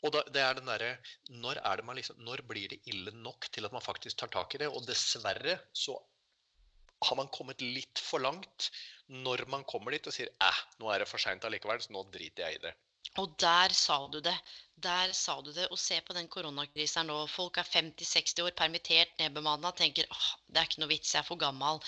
Og 0.02 0.14
da, 0.14 0.22
det 0.34 0.42
er 0.42 0.56
den 0.58 0.70
derre, 0.70 0.94
når 1.30 1.60
liksom, 1.94 2.22
når 2.26 2.42
blir 2.48 2.72
det 2.72 2.80
ille 2.90 3.12
nok 3.14 3.46
til 3.54 3.68
at 3.68 3.74
man 3.74 3.84
faktisk 3.84 4.18
tar 4.18 4.32
tak 4.34 4.54
i 4.54 4.62
det? 4.64 4.70
Og 4.70 4.82
dessverre 4.86 5.58
så 5.72 5.94
har 7.06 7.18
man 7.18 7.30
kommet 7.34 7.62
litt 7.62 8.02
for 8.02 8.22
langt 8.22 8.70
når 9.26 9.44
man 9.50 9.64
kommer 9.68 9.94
dit 9.94 10.06
og 10.06 10.14
sier, 10.14 10.30
æh, 10.42 10.62
nå 10.80 10.90
er 10.90 11.02
det 11.02 11.10
for 11.10 11.22
sent 11.22 11.44
allikevel, 11.46 11.82
så 11.82 11.94
nå 11.94 12.04
driter 12.14 12.46
jeg 12.46 12.58
i 12.58 12.64
det. 12.66 12.74
Og 13.20 13.32
der 13.40 13.72
sa 13.76 13.96
du 14.08 14.20
det. 14.24 14.34
Der 14.82 15.12
sa 15.14 15.34
du 15.44 15.50
det. 15.52 15.66
Og 15.70 15.78
se 15.78 15.98
på 16.06 16.14
den 16.16 16.28
koronakrisen 16.32 17.06
nå. 17.06 17.16
Folk 17.30 17.58
er 17.60 17.68
50-60 17.68 18.40
år, 18.42 18.54
permittert, 18.56 19.12
nedbemanna, 19.18 19.70
tenker 19.78 20.08
åh, 20.10 20.28
det 20.48 20.62
er 20.62 20.68
ikke 20.70 20.80
noe 20.82 20.90
vits, 20.90 21.12
jeg 21.12 21.20
er 21.20 21.26
for 21.28 21.40
gammel. 21.42 21.78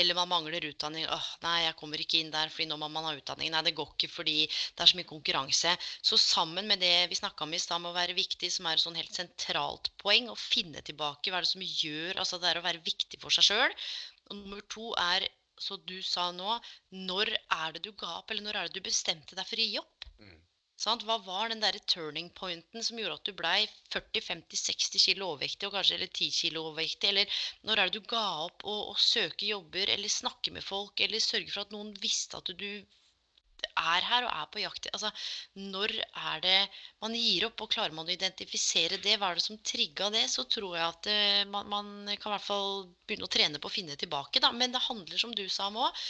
Eller 0.00 0.18
man 0.18 0.28
mangler 0.32 0.66
utdanning. 0.68 1.06
åh, 1.06 1.28
nei, 1.46 1.54
jeg 1.64 1.78
kommer 1.78 2.02
ikke 2.02 2.18
inn 2.18 2.34
der 2.34 2.50
fordi 2.52 2.66
nå 2.68 2.80
må 2.82 2.90
man 2.92 3.06
ha 3.08 3.14
utdanning. 3.16 3.54
Nei, 3.54 3.62
det 3.68 3.76
går 3.78 3.94
ikke 3.94 4.10
fordi 4.10 4.36
det 4.50 4.84
er 4.84 4.92
så 4.92 4.98
mye 4.98 5.10
konkurranse. 5.12 5.76
Så 6.02 6.18
sammen 6.20 6.68
med 6.68 6.82
det 6.82 6.94
vi 7.12 7.20
snakka 7.22 7.46
om 7.46 7.54
i 7.54 7.62
stad, 7.62 7.80
må 7.86 7.94
være 7.94 8.18
viktig, 8.18 8.50
som 8.52 8.66
er 8.66 8.76
et 8.76 8.84
sånn 8.84 8.98
helt 8.98 9.22
sentralt 9.22 9.92
poeng, 10.02 10.28
å 10.28 10.38
finne 10.38 10.82
tilbake 10.82 11.30
hva 11.30 11.40
er 11.40 11.46
det 11.46 11.54
som 11.54 11.62
gjør 11.62 12.18
Altså 12.18 12.42
det 12.42 12.50
er 12.50 12.58
å 12.58 12.66
være 12.66 12.82
viktig 12.84 13.22
for 13.22 13.32
seg 13.34 13.52
sjøl. 13.52 13.80
Og 14.28 14.38
nummer 14.42 14.66
to 14.72 14.92
er, 14.98 15.30
så 15.62 15.78
du 15.86 16.00
sa 16.02 16.32
nå, 16.34 16.58
når 17.06 17.36
er 17.38 17.76
det 17.76 17.86
du 17.86 17.92
ga 17.94 18.18
opp, 18.18 18.30
eller 18.32 18.44
når 18.44 18.58
er 18.58 18.68
det 18.68 18.80
du 18.80 18.90
bestemte 18.90 19.38
deg 19.38 19.46
for 19.46 19.62
å 19.62 19.68
gi 19.70 19.78
opp? 19.80 20.10
Mm. 20.18 20.40
Sant? 20.80 21.02
Hva 21.06 21.18
var 21.22 21.50
den 21.52 21.60
der 21.62 21.76
turning 21.92 22.30
pointen 22.38 22.82
som 22.82 22.98
gjorde 22.98 23.18
at 23.18 23.28
du 23.28 23.34
blei 23.38 23.58
40-50-60 23.92 25.04
kilo 25.04 25.28
overvektig, 25.32 25.68
og 25.68 25.76
kanskje 25.76 25.98
eller 25.98 26.10
10 26.10 26.30
kilo 26.38 26.64
overvektig? 26.70 27.10
Eller 27.12 27.44
når 27.68 27.82
er 27.82 27.90
det 27.90 28.00
du 28.00 28.08
ga 28.14 28.24
opp 28.46 28.64
å, 28.64 28.78
å 28.92 28.96
søke 28.98 29.46
jobber, 29.50 29.92
eller 29.92 30.16
snakke 30.16 30.54
med 30.56 30.64
folk, 30.64 31.04
eller 31.04 31.22
sørge 31.22 31.52
for 31.52 31.66
at 31.66 31.76
noen 31.76 31.92
visste 32.02 32.40
at 32.40 32.50
du 32.56 32.70
er 33.62 34.06
her 34.08 34.26
og 34.26 34.32
er 34.32 34.48
på 34.54 34.62
jakt? 34.64 34.88
Altså, 34.96 35.12
når 35.60 35.94
er 36.00 36.42
det 36.48 36.58
man 37.04 37.14
gir 37.20 37.46
opp, 37.46 37.62
og 37.62 37.72
klarer 37.76 37.94
man 37.94 38.08
å 38.08 38.16
identifisere 38.16 38.98
det? 39.04 39.18
Hva 39.20 39.30
er 39.30 39.38
det 39.38 39.46
som 39.46 39.60
trigga 39.72 40.10
det? 40.14 40.24
Så 40.32 40.48
tror 40.50 40.76
jeg 40.78 40.88
at 40.88 41.10
eh, 41.12 41.44
man, 41.52 41.68
man 41.70 41.94
kan 42.16 42.32
i 42.32 42.34
hvert 42.34 42.48
fall 42.48 42.86
begynne 43.06 43.28
å 43.28 43.34
trene 43.36 43.62
på 43.62 43.70
å 43.70 43.76
finne 43.76 43.98
tilbake, 44.00 44.42
da. 44.42 44.50
Men 44.56 44.74
det 44.74 44.86
handler, 44.88 45.20
som 45.20 45.36
du 45.36 45.46
sa 45.52 45.70
om 45.70 45.82
òg, 45.84 46.06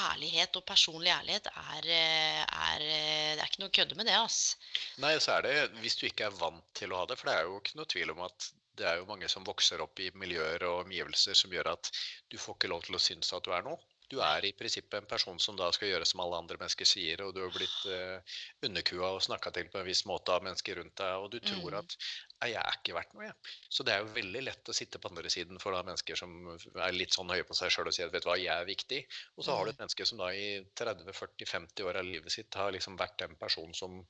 ærlighet 0.00 0.56
og 0.58 0.64
personlig 0.66 1.12
ærlighet 1.14 1.46
er, 1.50 1.86
eh, 1.86 2.42
er 2.42 2.82
eh, 2.82 3.30
Det 3.34 3.42
er 3.42 3.48
ikke 3.50 3.62
noe 3.62 3.70
å 3.72 3.76
kødde 3.78 3.98
med 3.98 4.08
det, 4.10 4.16
ass. 4.18 4.56
Nei, 5.02 5.14
så 5.22 5.36
er 5.36 5.46
det, 5.46 5.54
hvis 5.84 5.96
du 6.00 6.06
ikke 6.08 6.28
er 6.28 6.38
vant 6.38 6.66
til 6.74 6.92
å 6.92 7.00
ha 7.02 7.08
det, 7.10 7.18
for 7.20 7.30
det 7.30 7.38
er 7.38 7.48
jo 7.48 7.60
ikke 7.60 7.78
noe 7.78 7.90
tvil 7.94 8.14
om 8.14 8.24
at 8.26 8.50
det 8.74 8.86
er 8.90 8.98
jo 8.98 9.06
mange 9.06 9.28
som 9.30 9.46
vokser 9.46 9.82
opp 9.84 10.00
i 10.02 10.10
miljøer 10.18 10.64
og 10.66 10.84
omgivelser 10.84 11.38
som 11.38 11.52
gjør 11.54 11.74
at 11.76 11.90
du 12.30 12.38
får 12.42 12.58
ikke 12.58 12.72
lov 12.72 12.86
til 12.86 12.98
å 12.98 13.02
synes 13.02 13.30
at 13.36 13.46
du 13.46 13.54
er 13.54 13.62
noe. 13.66 13.78
Du 14.10 14.18
er 14.20 14.44
i 14.44 14.52
prinsippet 14.52 14.94
en 15.00 15.06
person 15.08 15.38
som 15.40 15.56
da 15.56 15.70
skal 15.72 15.88
gjøre 15.88 16.06
som 16.06 16.20
alle 16.20 16.36
andre 16.36 16.58
mennesker 16.60 16.84
sier, 16.86 17.22
og 17.24 17.32
du 17.34 17.40
har 17.40 17.52
blitt 17.54 17.86
eh, 17.90 18.36
underkua 18.68 19.14
og 19.16 19.22
snakka 19.24 19.50
til 19.56 19.70
på 19.72 19.80
en 19.80 19.86
viss 19.88 20.04
måte 20.06 20.34
av 20.34 20.44
mennesker 20.44 20.76
rundt 20.80 20.96
deg, 21.00 21.14
og 21.24 21.30
du 21.32 21.38
tror 21.40 21.72
Mm. 21.72 21.78
at 21.80 21.96
«Nei, 22.44 22.50
jeg 22.52 22.60
er 22.60 22.76
ikke 22.76 22.94
verdt 22.98 23.14
noe, 23.16 23.24
jeg. 23.24 23.34
Så 23.72 23.84
det 23.86 23.94
er 23.94 24.02
jo 24.02 24.12
veldig 24.12 24.42
lett 24.44 24.68
å 24.68 24.74
sitte 24.76 24.98
på 25.00 25.08
andre 25.08 25.30
siden 25.32 25.58
for 25.62 25.72
da 25.72 25.82
mennesker 25.86 26.18
som 26.20 26.34
er 26.52 26.92
litt 26.92 27.14
sånn 27.16 27.30
høye 27.32 27.46
på 27.48 27.56
seg 27.56 27.72
sjøl 27.72 27.88
og 27.88 27.94
sier 27.96 28.06
at 28.10 28.12
vet 28.12 28.26
du 28.26 28.28
hva, 28.28 28.36
jeg 28.36 28.52
er 28.52 28.68
viktig. 28.68 29.00
Og 29.38 29.44
så 29.46 29.56
har 29.56 29.64
du 29.64 29.70
Mm. 29.70 29.74
et 29.74 29.78
menneske 29.80 30.06
som 30.06 30.18
da 30.18 30.28
i 30.36 30.60
30-40-50 30.76 31.84
år 31.88 31.96
av 32.02 32.04
livet 32.04 32.32
sitt 32.32 32.54
har 32.54 32.72
liksom 32.72 32.98
vært 33.00 33.16
den 33.24 33.36
personen 33.40 33.72
som 33.74 34.02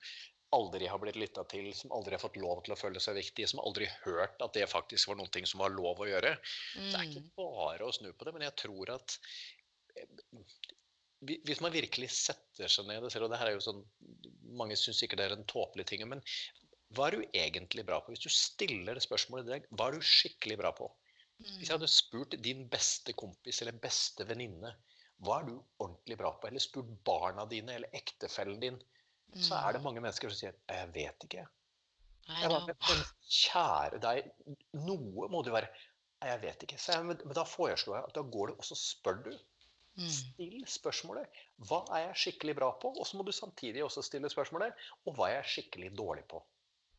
aldri 0.55 0.87
har 0.87 0.99
blitt 1.03 1.17
lytta 1.19 1.45
til, 1.51 1.73
som 1.75 1.91
aldri 1.93 2.15
har 2.15 2.23
fått 2.23 2.37
lov 2.39 2.63
til 2.65 2.75
å 2.75 2.79
føle 2.79 3.01
seg 3.03 3.17
viktig, 3.19 3.49
som 3.51 3.61
aldri 3.61 3.87
hørt 4.05 4.43
at 4.43 4.53
det 4.55 4.69
faktisk 4.71 5.09
var 5.11 5.17
noe 5.19 5.47
som 5.47 5.61
var 5.61 5.71
lov 5.71 5.99
å 6.03 6.07
gjøre. 6.11 6.37
Så 6.75 6.91
det 6.91 7.01
er 7.01 7.09
ikke 7.11 7.25
Mm. 7.25 7.31
bare 7.37 7.87
å 7.87 7.93
snu 7.95 8.13
på 8.13 8.25
det, 8.25 8.35
men 8.35 8.43
jeg 8.43 8.57
tror 8.57 8.91
at 8.95 9.19
hvis 11.25 11.63
man 11.65 11.73
virkelig 11.73 12.11
setter 12.13 12.69
seg 12.69 12.89
ned 12.89 13.05
og 13.07 13.13
ser, 13.13 13.25
og 13.25 13.31
det 13.33 13.39
her 13.41 13.51
er 13.53 13.57
jo 13.57 13.65
sånn, 13.65 13.81
mange 14.61 14.77
syns 14.77 15.01
sikkert 15.01 15.23
det 15.23 15.29
er 15.31 15.37
en 15.39 15.47
tåpelig 15.49 15.87
ting, 15.89 16.05
men 16.11 16.21
hva 16.95 17.09
er 17.09 17.17
du 17.17 17.23
egentlig 17.33 17.85
bra 17.89 18.01
på? 18.05 18.13
Hvis 18.13 18.27
du 18.27 18.31
stiller 18.33 18.95
det 18.95 19.03
spørsmålet 19.07 19.49
i 19.49 19.53
deg, 19.55 19.71
hva 19.73 19.89
er 19.89 19.97
du 19.97 20.05
skikkelig 20.05 20.59
bra 20.61 20.75
på? 20.77 20.91
Hvis 21.41 21.69
jeg 21.69 21.75
Mm. 21.75 21.79
hadde 21.81 21.89
spurt 21.91 22.37
din 22.43 22.69
beste 22.71 23.13
kompis 23.19 23.61
eller 23.63 23.73
beste 23.83 24.27
venninne, 24.29 24.71
hva 25.25 25.41
er 25.41 25.49
du 25.49 25.57
ordentlig 25.83 26.19
bra 26.21 26.31
på? 26.39 26.47
Eller 26.47 26.63
spurt 26.63 26.93
barna 27.05 27.47
dine 27.51 27.75
eller 27.75 27.91
ektefellen 27.93 28.61
din, 28.61 28.79
så 29.35 29.57
er 29.59 29.73
det 29.73 29.83
mange 29.83 30.01
mennesker 30.01 30.31
som 30.31 30.39
sier 30.39 30.55
jeg 30.69 30.93
vet 30.95 31.27
ikke. 31.27 31.49
Jeg 32.29 32.49
bare, 32.49 32.77
men, 32.89 33.03
kjære 33.29 33.99
deg, 34.01 34.31
noe 34.87 35.29
må 35.29 35.43
du 35.45 35.51
være. 35.51 35.69
Jeg 36.23 36.41
vet 36.41 36.63
ikke. 36.63 36.79
Så 36.79 36.93
jeg, 36.95 37.05
men 37.05 37.35
da 37.37 37.45
foreslår 37.45 37.99
jeg 37.99 38.05
at 38.05 38.15
da 38.15 38.23
går 38.23 38.53
du 38.53 38.55
og 38.55 38.65
så 38.65 38.77
spør 38.79 39.25
du. 39.25 39.33
Mm. 39.95 40.09
Still 40.11 40.65
spørsmålet 40.67 41.31
hva 41.69 41.85
er 41.95 42.09
jeg 42.09 42.21
skikkelig 42.25 42.57
bra 42.59 42.73
på? 42.83 42.91
Og 42.99 43.07
så 43.07 43.19
må 43.19 43.27
du 43.27 43.31
samtidig 43.33 43.85
også 43.85 44.03
stille 44.03 44.31
spørsmålet 44.33 44.75
og 45.07 45.15
hva 45.15 45.29
er 45.31 45.37
jeg 45.39 45.51
skikkelig 45.53 45.93
dårlig 45.99 46.25
på? 46.31 46.41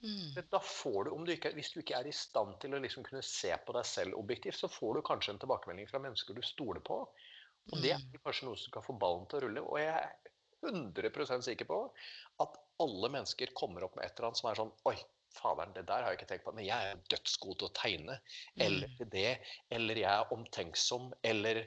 Mm. 0.06 0.36
Da 0.52 0.60
får 0.60 1.08
du, 1.08 1.12
om 1.16 1.24
du 1.26 1.32
ikke, 1.34 1.52
Hvis 1.56 1.72
du 1.74 1.80
ikke 1.82 1.98
er 1.98 2.08
i 2.08 2.14
stand 2.14 2.60
til 2.62 2.76
å 2.76 2.80
liksom 2.84 3.04
kunne 3.08 3.24
se 3.26 3.52
på 3.66 3.74
deg 3.74 3.86
selv 3.89 4.20
objektivt, 4.20 4.60
så 4.60 4.70
får 4.72 4.96
du 5.00 5.02
kanskje 5.08 5.34
en 5.34 5.41
tilbakemelding 5.41 5.89
fra 5.89 6.02
mennesker 6.04 6.36
du 6.38 6.43
stoler 6.46 6.84
på. 6.86 7.00
Og 7.74 7.82
det 7.82 7.96
Mm. 7.96 8.14
er 8.14 8.22
kanskje 8.24 8.46
noe 8.46 8.60
som 8.60 8.70
skal 8.70 8.84
få 8.86 8.93
ballen 9.02 9.26
til 9.28 9.39
å 9.39 9.41
rulle. 9.48 9.62
Og 9.66 9.80
jeg 9.80 9.89
er 9.96 10.14
100% 10.66 11.43
sikker 11.43 11.66
på 11.66 11.80
at 12.39 12.58
alle 12.80 13.10
mennesker 13.10 13.54
kommer 13.58 13.84
opp 13.84 13.96
med 13.96 14.06
et 14.06 14.14
eller 14.20 14.30
annet 14.30 14.38
som 14.38 14.50
er 14.52 14.56
sånn 14.60 14.74
Oi, 14.86 14.96
faderen, 15.36 15.74
det 15.76 15.86
der 15.88 16.04
har 16.04 16.14
jeg 16.14 16.20
ikke 16.20 16.30
tenkt 16.34 16.46
på. 16.48 16.54
Men 16.56 16.66
jeg 16.68 16.92
er 16.92 17.02
dødsgod 17.14 17.60
til 17.60 17.68
å 17.70 17.74
tegne. 17.78 18.20
Eller 18.58 18.88
Mm. 19.00 19.10
det. 19.12 19.40
Eller 19.72 19.96
jeg 20.02 20.12
er 20.12 20.34
omtenksom. 20.34 21.12
Eller 21.24 21.66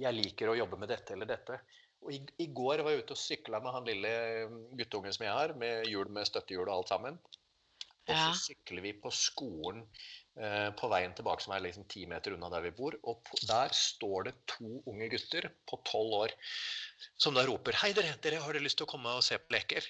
jeg 0.00 0.14
liker 0.16 0.50
å 0.52 0.56
jobbe 0.58 0.78
med 0.80 0.88
dette 0.92 1.14
eller 1.16 1.26
dette. 1.30 1.60
Og 2.00 2.14
i, 2.16 2.20
I 2.40 2.46
går 2.56 2.80
var 2.82 2.94
jeg 2.94 3.04
ute 3.04 3.12
og 3.12 3.20
sykla 3.20 3.60
med 3.60 3.74
han 3.76 3.84
lille 3.84 4.12
guttungen 4.78 5.12
som 5.12 5.26
jeg 5.26 5.36
har, 5.36 5.52
med 5.60 5.84
hjul 5.90 6.08
med 6.08 6.24
støttehjul 6.26 6.64
og 6.68 6.78
alt 6.78 6.88
sammen. 6.94 7.18
Og 8.08 8.16
så 8.16 8.30
sykler 8.48 8.82
vi 8.82 8.92
på 8.98 9.10
skolen 9.14 9.84
eh, 10.40 10.70
på 10.74 10.88
veien 10.90 11.12
tilbake, 11.14 11.44
som 11.44 11.52
er 11.54 11.60
liksom 11.62 11.84
ti 11.92 12.06
meter 12.10 12.32
unna 12.34 12.48
der 12.50 12.64
vi 12.64 12.72
bor. 12.74 12.96
Og 13.04 13.20
på, 13.28 13.36
der 13.46 13.68
står 13.76 14.30
det 14.30 14.34
to 14.50 14.80
unge 14.88 15.10
gutter 15.12 15.50
på 15.68 15.78
tolv 15.86 16.16
år 16.24 16.34
som 17.20 17.36
da 17.36 17.44
roper 17.46 17.76
Hei, 17.82 17.92
dere, 17.92 18.16
dere 18.24 18.40
har 18.42 18.56
dere 18.56 18.64
lyst 18.64 18.80
til 18.80 18.88
å 18.88 18.90
komme 18.90 19.12
og 19.14 19.22
se 19.22 19.38
på 19.38 19.54
leker? 19.54 19.84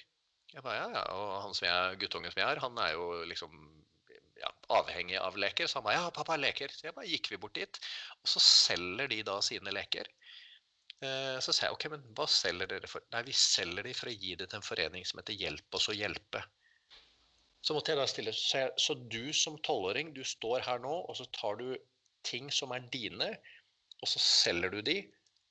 Jeg 0.51 0.63
bare, 0.65 0.79
ja, 0.81 0.87
ja. 0.97 1.03
Og 1.15 1.35
han 1.45 1.53
som 1.55 1.67
jeg, 1.67 1.99
guttungen 2.01 2.33
som 2.33 2.41
jeg 2.41 2.49
er, 2.55 2.61
han 2.63 2.79
er 2.83 2.95
jo 2.97 3.05
liksom 3.29 3.53
ja, 4.41 4.49
avhengig 4.79 5.19
av 5.21 5.37
leker. 5.39 5.69
Så 5.69 5.79
han 5.79 5.87
ba 5.87 5.95
ja, 5.95 6.07
pappa, 6.15 6.37
leker. 6.39 6.73
Så 6.75 6.89
jeg 6.89 6.97
bare 6.97 7.09
gikk 7.11 7.31
vi 7.31 7.39
bort 7.41 7.55
dit. 7.59 7.79
Og 8.21 8.33
så 8.33 8.43
selger 8.43 9.11
de 9.11 9.21
da 9.27 9.37
sine 9.45 9.73
leker. 9.73 10.09
Eh, 11.01 11.37
Så 11.41 11.53
sa 11.53 11.67
jeg 11.67 11.77
ok, 11.77 11.87
men 11.95 12.03
hva 12.17 12.27
selger 12.29 12.69
dere 12.69 12.89
for? 12.89 13.03
Nei, 13.13 13.23
vi 13.29 13.37
selger 13.37 13.87
de 13.87 13.93
for 13.97 14.11
å 14.11 14.17
gi 14.17 14.35
det 14.37 14.49
til 14.51 14.59
en 14.59 14.67
forening 14.67 15.07
som 15.07 15.21
heter 15.21 15.39
Hjelp 15.39 15.79
oss 15.79 15.89
å 15.89 15.97
hjelpe. 15.97 16.43
Så 17.61 17.77
måtte 17.77 17.93
jeg 17.93 18.01
da 18.01 18.07
stille 18.09 18.33
Så, 18.33 18.65
så 18.81 18.97
du 19.13 19.33
som 19.37 19.57
tolvåring, 19.65 20.13
du 20.17 20.23
står 20.25 20.65
her 20.65 20.81
nå, 20.83 20.93
og 21.07 21.17
så 21.17 21.27
tar 21.37 21.57
du 21.61 21.67
ting 22.27 22.49
som 22.53 22.73
er 22.75 22.85
dine, 22.93 23.31
og 24.01 24.09
så 24.09 24.21
selger 24.21 24.73
du 24.73 24.81
de, 24.85 24.97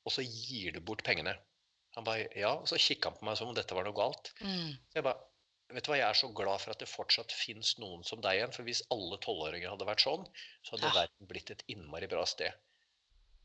og 0.07 0.14
så 0.14 0.22
gir 0.26 0.74
du 0.74 0.80
bort 0.86 1.03
pengene. 1.07 1.34
Han 2.01 2.07
ba 2.07 2.16
ja, 2.18 2.55
og 2.57 2.68
så 2.70 2.78
kikka 2.80 3.11
han 3.11 3.18
på 3.20 3.28
meg 3.28 3.36
som 3.38 3.51
om 3.53 3.57
dette 3.57 3.76
var 3.76 3.84
noe 3.86 3.96
galt. 3.96 4.32
Mm. 4.40 4.72
Så 4.90 5.03
jeg 5.03 5.07
ba 5.07 5.18
Vet 5.70 5.86
du 5.86 5.92
hva, 5.92 6.01
jeg 6.01 6.09
er 6.09 6.16
så 6.18 6.26
glad 6.34 6.59
for 6.59 6.72
at 6.72 6.80
det 6.82 6.88
fortsatt 6.90 7.30
fins 7.30 7.76
noen 7.78 8.01
som 8.03 8.18
deg 8.24 8.40
igjen. 8.40 8.51
For 8.51 8.66
hvis 8.66 8.80
alle 8.90 9.20
tolvåringer 9.22 9.70
hadde 9.70 9.86
vært 9.86 10.03
sånn, 10.03 10.24
så 10.66 10.72
hadde 10.74 10.88
Ja. 10.88 10.94
verden 10.96 11.28
blitt 11.30 11.53
et 11.55 11.62
innmari 11.70 12.09
bra 12.11 12.24
sted. 12.26 12.51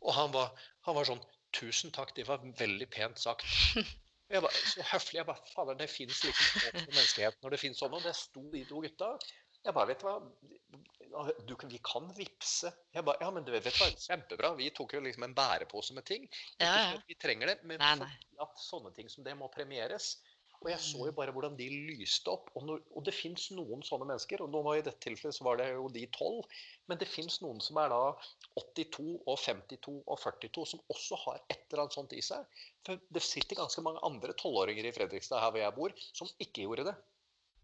Og 0.01 0.15
han 0.17 0.31
var, 0.33 0.55
han 0.87 0.97
var 0.97 1.05
sånn 1.05 1.21
Tusen 1.55 1.93
takk, 1.93 2.15
det 2.17 2.25
var 2.27 2.41
veldig 2.59 2.87
pent 2.91 3.21
sagt. 3.21 3.45
Jeg 4.33 4.41
var 4.41 4.57
så 4.57 4.81
høflig. 4.89 5.19
Jeg 5.19 5.27
bare 5.29 5.51
Fader, 5.53 5.77
det 5.79 5.85
fins 5.93 6.23
liksom 6.25 6.81
menneskeheten 6.81 7.45
når 7.45 7.53
det 7.53 7.59
fins 7.61 7.79
sånn. 7.79 7.93
Og 7.93 8.03
det 8.03 8.15
sto 8.17 8.41
de 8.51 8.63
to 8.67 8.81
gutta. 8.83 9.11
Jeg 9.65 9.73
bare, 9.73 9.89
vet 9.89 10.03
du 10.03 10.07
hva 10.07 10.19
du, 11.47 11.55
Vi 11.71 11.79
kan 11.85 12.09
vippse. 12.17 12.71
Jeg 12.93 13.05
bare, 13.07 13.21
ja, 13.23 13.31
men 13.31 13.45
du 13.47 13.51
vet 13.53 13.67
hva, 13.71 13.87
kjempebra. 14.03 14.53
Vi 14.59 14.69
tok 14.75 14.97
jo 14.97 15.03
liksom 15.03 15.23
en 15.27 15.35
bærepose 15.37 15.95
med 15.95 16.05
ting. 16.07 16.25
Ikke 16.27 16.67
Ja, 16.67 16.77
ja. 16.91 17.01
vi 17.07 17.15
trenger 17.15 17.53
det, 17.53 17.59
men 17.63 17.79
Nei, 17.79 17.93
nei. 18.03 18.13
at 18.43 18.59
sånne 18.59 18.91
ting 18.95 19.09
som 19.11 19.23
det 19.23 19.35
må 19.39 19.47
premieres. 19.53 20.17
Og 20.65 20.69
jeg 20.71 20.81
så 20.81 21.05
jo 21.09 21.13
bare 21.13 21.33
hvordan 21.35 21.57
de 21.59 21.67
lyste 21.69 22.31
opp. 22.31 22.47
Og, 22.57 22.63
når, 22.65 22.79
og 22.97 23.03
det 23.05 23.13
fins 23.13 23.49
noen 23.53 23.83
sånne 23.85 24.07
mennesker. 24.09 24.41
Og 24.41 24.51
nå 24.53 24.61
var 24.65 24.79
i 24.79 24.85
dette 24.85 25.03
tilfellet 25.03 25.37
så 25.37 25.45
var 25.45 25.59
det 25.59 25.67
jo 25.71 25.89
de 25.93 26.05
tolv. 26.15 26.47
Men 26.89 26.99
det 27.01 27.09
fins 27.11 27.37
noen 27.43 27.59
som 27.61 27.77
er 27.81 27.91
da 27.93 27.99
82 28.57 29.05
og 29.27 29.35
52 29.43 29.97
og 29.99 30.21
42, 30.23 30.65
som 30.73 30.85
også 30.95 31.19
har 31.25 31.41
et 31.43 31.59
eller 31.69 31.85
annet 31.85 31.97
sånt 31.97 32.15
i 32.17 32.23
seg. 32.25 32.47
For 32.87 33.01
det 33.13 33.23
sitter 33.23 33.59
ganske 33.59 33.83
mange 33.85 34.01
andre 34.07 34.33
tolvåringer 34.41 34.87
i 34.89 34.95
Fredrikstad, 34.95 35.43
her 35.43 35.53
hvor 35.53 35.61
jeg 35.63 35.77
bor, 35.77 35.95
som 36.17 36.31
ikke 36.41 36.65
gjorde 36.65 36.87
det. 36.89 36.95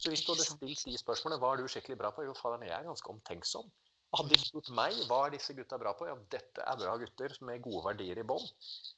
Så 0.01 0.09
hvis 0.09 0.25
du 0.25 0.33
hadde 0.33 0.47
stilt 0.47 0.83
de 0.89 0.97
spørsmålene, 0.97 1.37
hva 1.41 1.53
er 1.53 1.61
du 1.61 1.69
skikkelig 1.69 1.99
bra 1.99 2.09
på? 2.15 2.25
Jo, 2.25 2.33
fader, 2.37 2.63
jeg 2.65 2.73
er 2.73 2.87
ganske 2.89 3.11
omtenksom. 3.13 3.69
Hadde 4.17 4.33
de 4.33 4.43
spurt 4.43 4.69
meg 4.75 4.97
hva 5.07 5.25
er 5.27 5.35
disse 5.37 5.53
gutta 5.55 5.77
bra 5.79 5.93
på, 5.95 6.07
ja, 6.09 6.17
dette 6.33 6.63
er 6.67 6.79
bra 6.79 6.97
gutter 6.99 7.35
med 7.47 7.61
gode 7.63 7.83
verdier 7.85 8.19
i 8.19 8.25
bånn. 8.27 8.47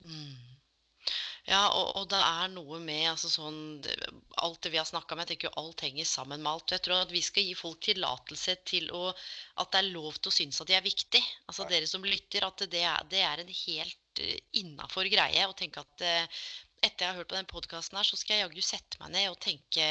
Mm. 0.08 0.54
Ja, 1.44 1.66
og, 1.76 1.90
og 2.00 2.06
det 2.14 2.20
er 2.24 2.52
noe 2.54 2.78
med 2.80 3.10
altså 3.10 3.28
sånn 3.28 3.58
Alt 4.40 4.62
det 4.64 4.70
vi 4.72 4.80
har 4.80 4.88
snakka 4.88 5.12
om, 5.12 5.22
jeg 5.26 5.34
tenker 5.34 5.50
jo 5.50 5.58
alt 5.60 5.84
henger 5.84 6.08
sammen 6.08 6.40
med 6.40 6.52
alt. 6.54 6.72
Jeg 6.72 6.86
tror 6.86 7.04
at 7.04 7.12
vi 7.12 7.20
skal 7.26 7.44
gi 7.44 7.58
folk 7.60 7.82
tillatelse 7.84 8.56
til 8.70 8.88
å 8.96 9.10
At 9.12 9.74
det 9.76 9.82
er 9.82 9.90
lov 9.92 10.22
til 10.22 10.32
å 10.32 10.36
synes 10.38 10.62
at 10.64 10.72
de 10.72 10.78
er 10.78 10.86
viktig. 10.86 11.20
Altså 11.52 11.66
Nei. 11.66 11.74
dere 11.76 11.90
som 11.92 12.08
lytter, 12.08 12.48
at 12.48 12.64
det 12.72 12.86
er, 12.88 13.04
det 13.12 13.26
er 13.28 13.44
en 13.44 13.52
helt 13.60 14.24
uh, 14.24 14.38
innafor 14.64 15.12
greie 15.12 15.50
å 15.50 15.58
tenke 15.58 15.84
at 15.84 16.06
eh, 16.08 16.44
etter 16.84 17.06
jeg 17.06 17.12
har 17.12 17.20
hørt 17.20 17.32
på 17.32 17.38
den 17.38 17.52
podkasten 17.52 18.00
her, 18.00 18.08
så 18.08 18.20
skal 18.20 18.40
jeg 18.40 18.48
jaggu 18.48 18.64
sette 18.64 19.04
meg 19.04 19.12
ned 19.12 19.30
og 19.32 19.42
tenke 19.44 19.86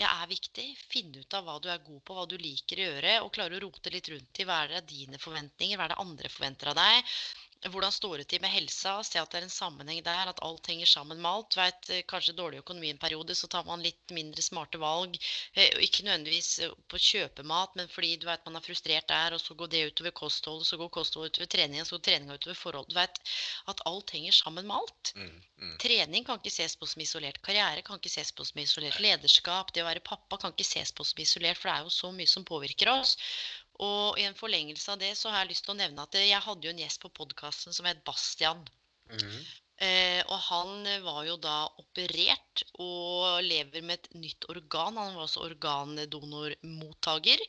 jeg 0.00 0.08
er 0.08 0.30
viktig. 0.30 0.66
Finne 0.92 1.22
ut 1.22 1.36
av 1.36 1.46
hva 1.46 1.58
du 1.62 1.68
er 1.72 1.82
god 1.84 2.00
på, 2.06 2.16
hva 2.16 2.26
du 2.28 2.36
liker 2.40 2.80
å 2.80 2.88
gjøre, 2.88 3.14
og 3.24 3.32
klare 3.34 3.58
å 3.58 3.62
rote 3.66 3.92
litt 3.92 4.08
rundt 4.12 4.40
i 4.40 4.46
hva 4.48 4.62
er 4.64 4.76
det 4.76 4.82
dine 4.92 5.20
forventninger, 5.20 5.78
hva 5.78 5.88
er 5.88 5.94
det 5.94 6.02
andre 6.04 6.32
forventer 6.32 6.72
av 6.72 6.78
deg. 6.80 7.14
Hvordan 7.70 7.92
står 7.94 8.16
det 8.18 8.24
til 8.30 8.40
med 8.42 8.50
helsa? 8.50 8.96
Se 9.06 9.20
at 9.20 9.30
det 9.30 9.38
er 9.38 9.44
en 9.46 9.52
sammenheng 9.52 10.00
der, 10.02 10.30
at 10.32 10.40
alt 10.42 10.66
henger 10.66 10.88
sammen 10.90 11.20
med 11.22 11.30
alt. 11.30 11.56
Vet, 11.56 11.90
eh, 11.94 12.02
kanskje 12.10 12.34
dårlig 12.34 12.58
økonomi 12.58 12.90
en 12.90 12.98
periode, 12.98 13.36
så 13.38 13.46
tar 13.46 13.62
man 13.68 13.84
litt 13.84 14.10
mindre 14.10 14.42
smarte 14.42 14.80
valg. 14.82 15.14
Eh, 15.54 15.70
Ikke 15.86 16.02
nødvendigvis 16.02 16.58
eh, 16.58 16.74
på 16.90 16.98
kjøpemat, 16.98 17.76
men 17.78 17.88
fordi 17.92 18.16
du 18.16 18.26
vet, 18.26 18.42
man 18.46 18.58
er 18.58 18.66
frustrert 18.66 19.06
der, 19.08 19.36
og 19.36 19.40
så 19.40 19.54
går 19.54 19.70
det 19.70 19.84
utover 19.92 20.10
kostholdet, 20.10 20.66
så 20.66 20.78
går 20.80 20.90
kostholdet 20.98 21.36
utover 21.36 21.52
treningen, 21.54 21.86
så 21.86 21.96
går 21.96 22.04
treninga 22.08 22.38
utover 22.40 22.58
forhold. 22.58 22.90
Du 22.90 22.98
vet 22.98 23.22
at 23.70 23.84
alt 23.86 24.10
henger 24.10 24.32
sammen 24.32 24.66
med 24.66 24.76
alt. 24.80 25.14
Mm, 25.14 25.38
mm. 25.62 25.78
Trening 25.86 26.26
kan 26.26 26.42
ikke 26.42 26.56
ses 26.56 26.74
på 26.76 26.90
som 26.90 27.06
isolert. 27.06 27.38
Karriere 27.46 27.86
kan 27.86 28.02
ikke 28.02 28.10
ses 28.10 28.34
på 28.34 28.44
som 28.48 28.58
isolert. 28.58 28.98
Lederskap, 28.98 29.70
det 29.70 29.86
å 29.86 29.90
være 29.90 30.02
pappa 30.02 30.40
kan 30.42 30.50
ikke 30.56 30.66
ses 30.66 30.90
på 30.90 31.06
som 31.06 31.22
isolert, 31.22 31.62
for 31.62 31.70
det 31.70 31.78
er 31.78 31.86
jo 31.86 31.94
så 31.94 32.10
mye 32.10 32.34
som 32.34 32.44
påvirker 32.48 32.90
oss. 32.90 33.14
Og 33.82 34.20
i 34.20 34.26
en 34.28 34.38
forlengelse 34.38 34.94
av 34.94 35.00
det 35.02 35.14
så 35.18 35.32
har 35.32 35.42
jeg 35.42 35.54
lyst 35.54 35.66
til 35.66 35.74
å 35.74 35.80
nevne 35.80 36.04
at 36.06 36.14
jeg 36.20 36.44
hadde 36.46 36.68
jo 36.68 36.74
en 36.74 36.84
gjest 36.84 37.02
på 37.02 37.10
podkasten 37.18 37.74
som 37.74 37.88
het 37.88 38.04
Bastian. 38.06 38.62
Mm. 39.10 39.42
Eh, 39.82 40.20
og 40.30 40.38
han 40.46 40.84
var 41.02 41.24
jo 41.26 41.36
da 41.42 41.64
operert 41.80 42.62
og 42.84 43.42
lever 43.42 43.82
med 43.82 43.98
et 43.98 44.12
nytt 44.14 44.46
organ. 44.52 45.00
Han 45.00 45.16
var 45.16 45.24
også 45.24 45.42
organdonormottaker. 45.48 47.42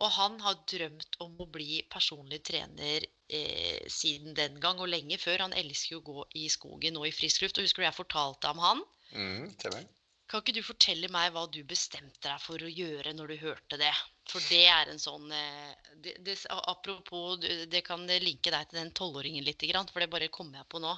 Og 0.00 0.08
han 0.16 0.40
har 0.42 0.64
drømt 0.72 1.20
om 1.22 1.36
å 1.42 1.46
bli 1.52 1.84
personlig 1.92 2.40
trener 2.48 3.06
eh, 3.28 3.86
siden 3.92 4.34
den 4.38 4.58
gang, 4.62 4.80
og 4.82 4.90
lenge 4.90 5.20
før. 5.22 5.44
Han 5.46 5.54
elsker 5.54 5.94
jo 5.94 6.02
å 6.02 6.08
gå 6.10 6.26
i 6.42 6.48
skogen 6.50 6.98
og 6.98 7.06
i 7.06 7.14
frisk 7.14 7.44
luft. 7.44 7.58
Og 7.60 7.68
husker 7.68 7.84
du 7.84 7.88
jeg 7.90 8.00
fortalte 8.00 8.50
om 8.50 8.64
han? 8.64 8.82
Mm, 9.12 9.44
stemmer. 9.54 9.86
Kan 10.26 10.42
ikke 10.42 10.56
du 10.56 10.62
fortelle 10.66 11.08
meg 11.14 11.30
hva 11.34 11.44
du 11.54 11.60
bestemte 11.70 12.26
deg 12.26 12.40
for 12.42 12.62
å 12.62 12.70
gjøre 12.70 13.12
når 13.14 13.32
du 13.32 13.36
hørte 13.44 13.78
det? 13.78 13.92
For 14.26 14.42
det 14.50 14.64
er 14.66 14.90
en 14.90 14.98
sånn 14.98 15.30
eh, 15.30 15.92
det, 16.02 16.16
det, 16.26 16.34
Apropos, 16.50 17.38
det 17.42 17.82
kan 17.86 18.02
linke 18.10 18.50
deg 18.50 18.70
til 18.70 18.80
den 18.80 18.90
tolvåringen 18.90 19.46
litt, 19.46 19.62
for 19.92 20.02
det 20.02 20.10
bare 20.10 20.32
kommer 20.34 20.60
jeg 20.62 20.70
på 20.72 20.82
nå. 20.82 20.96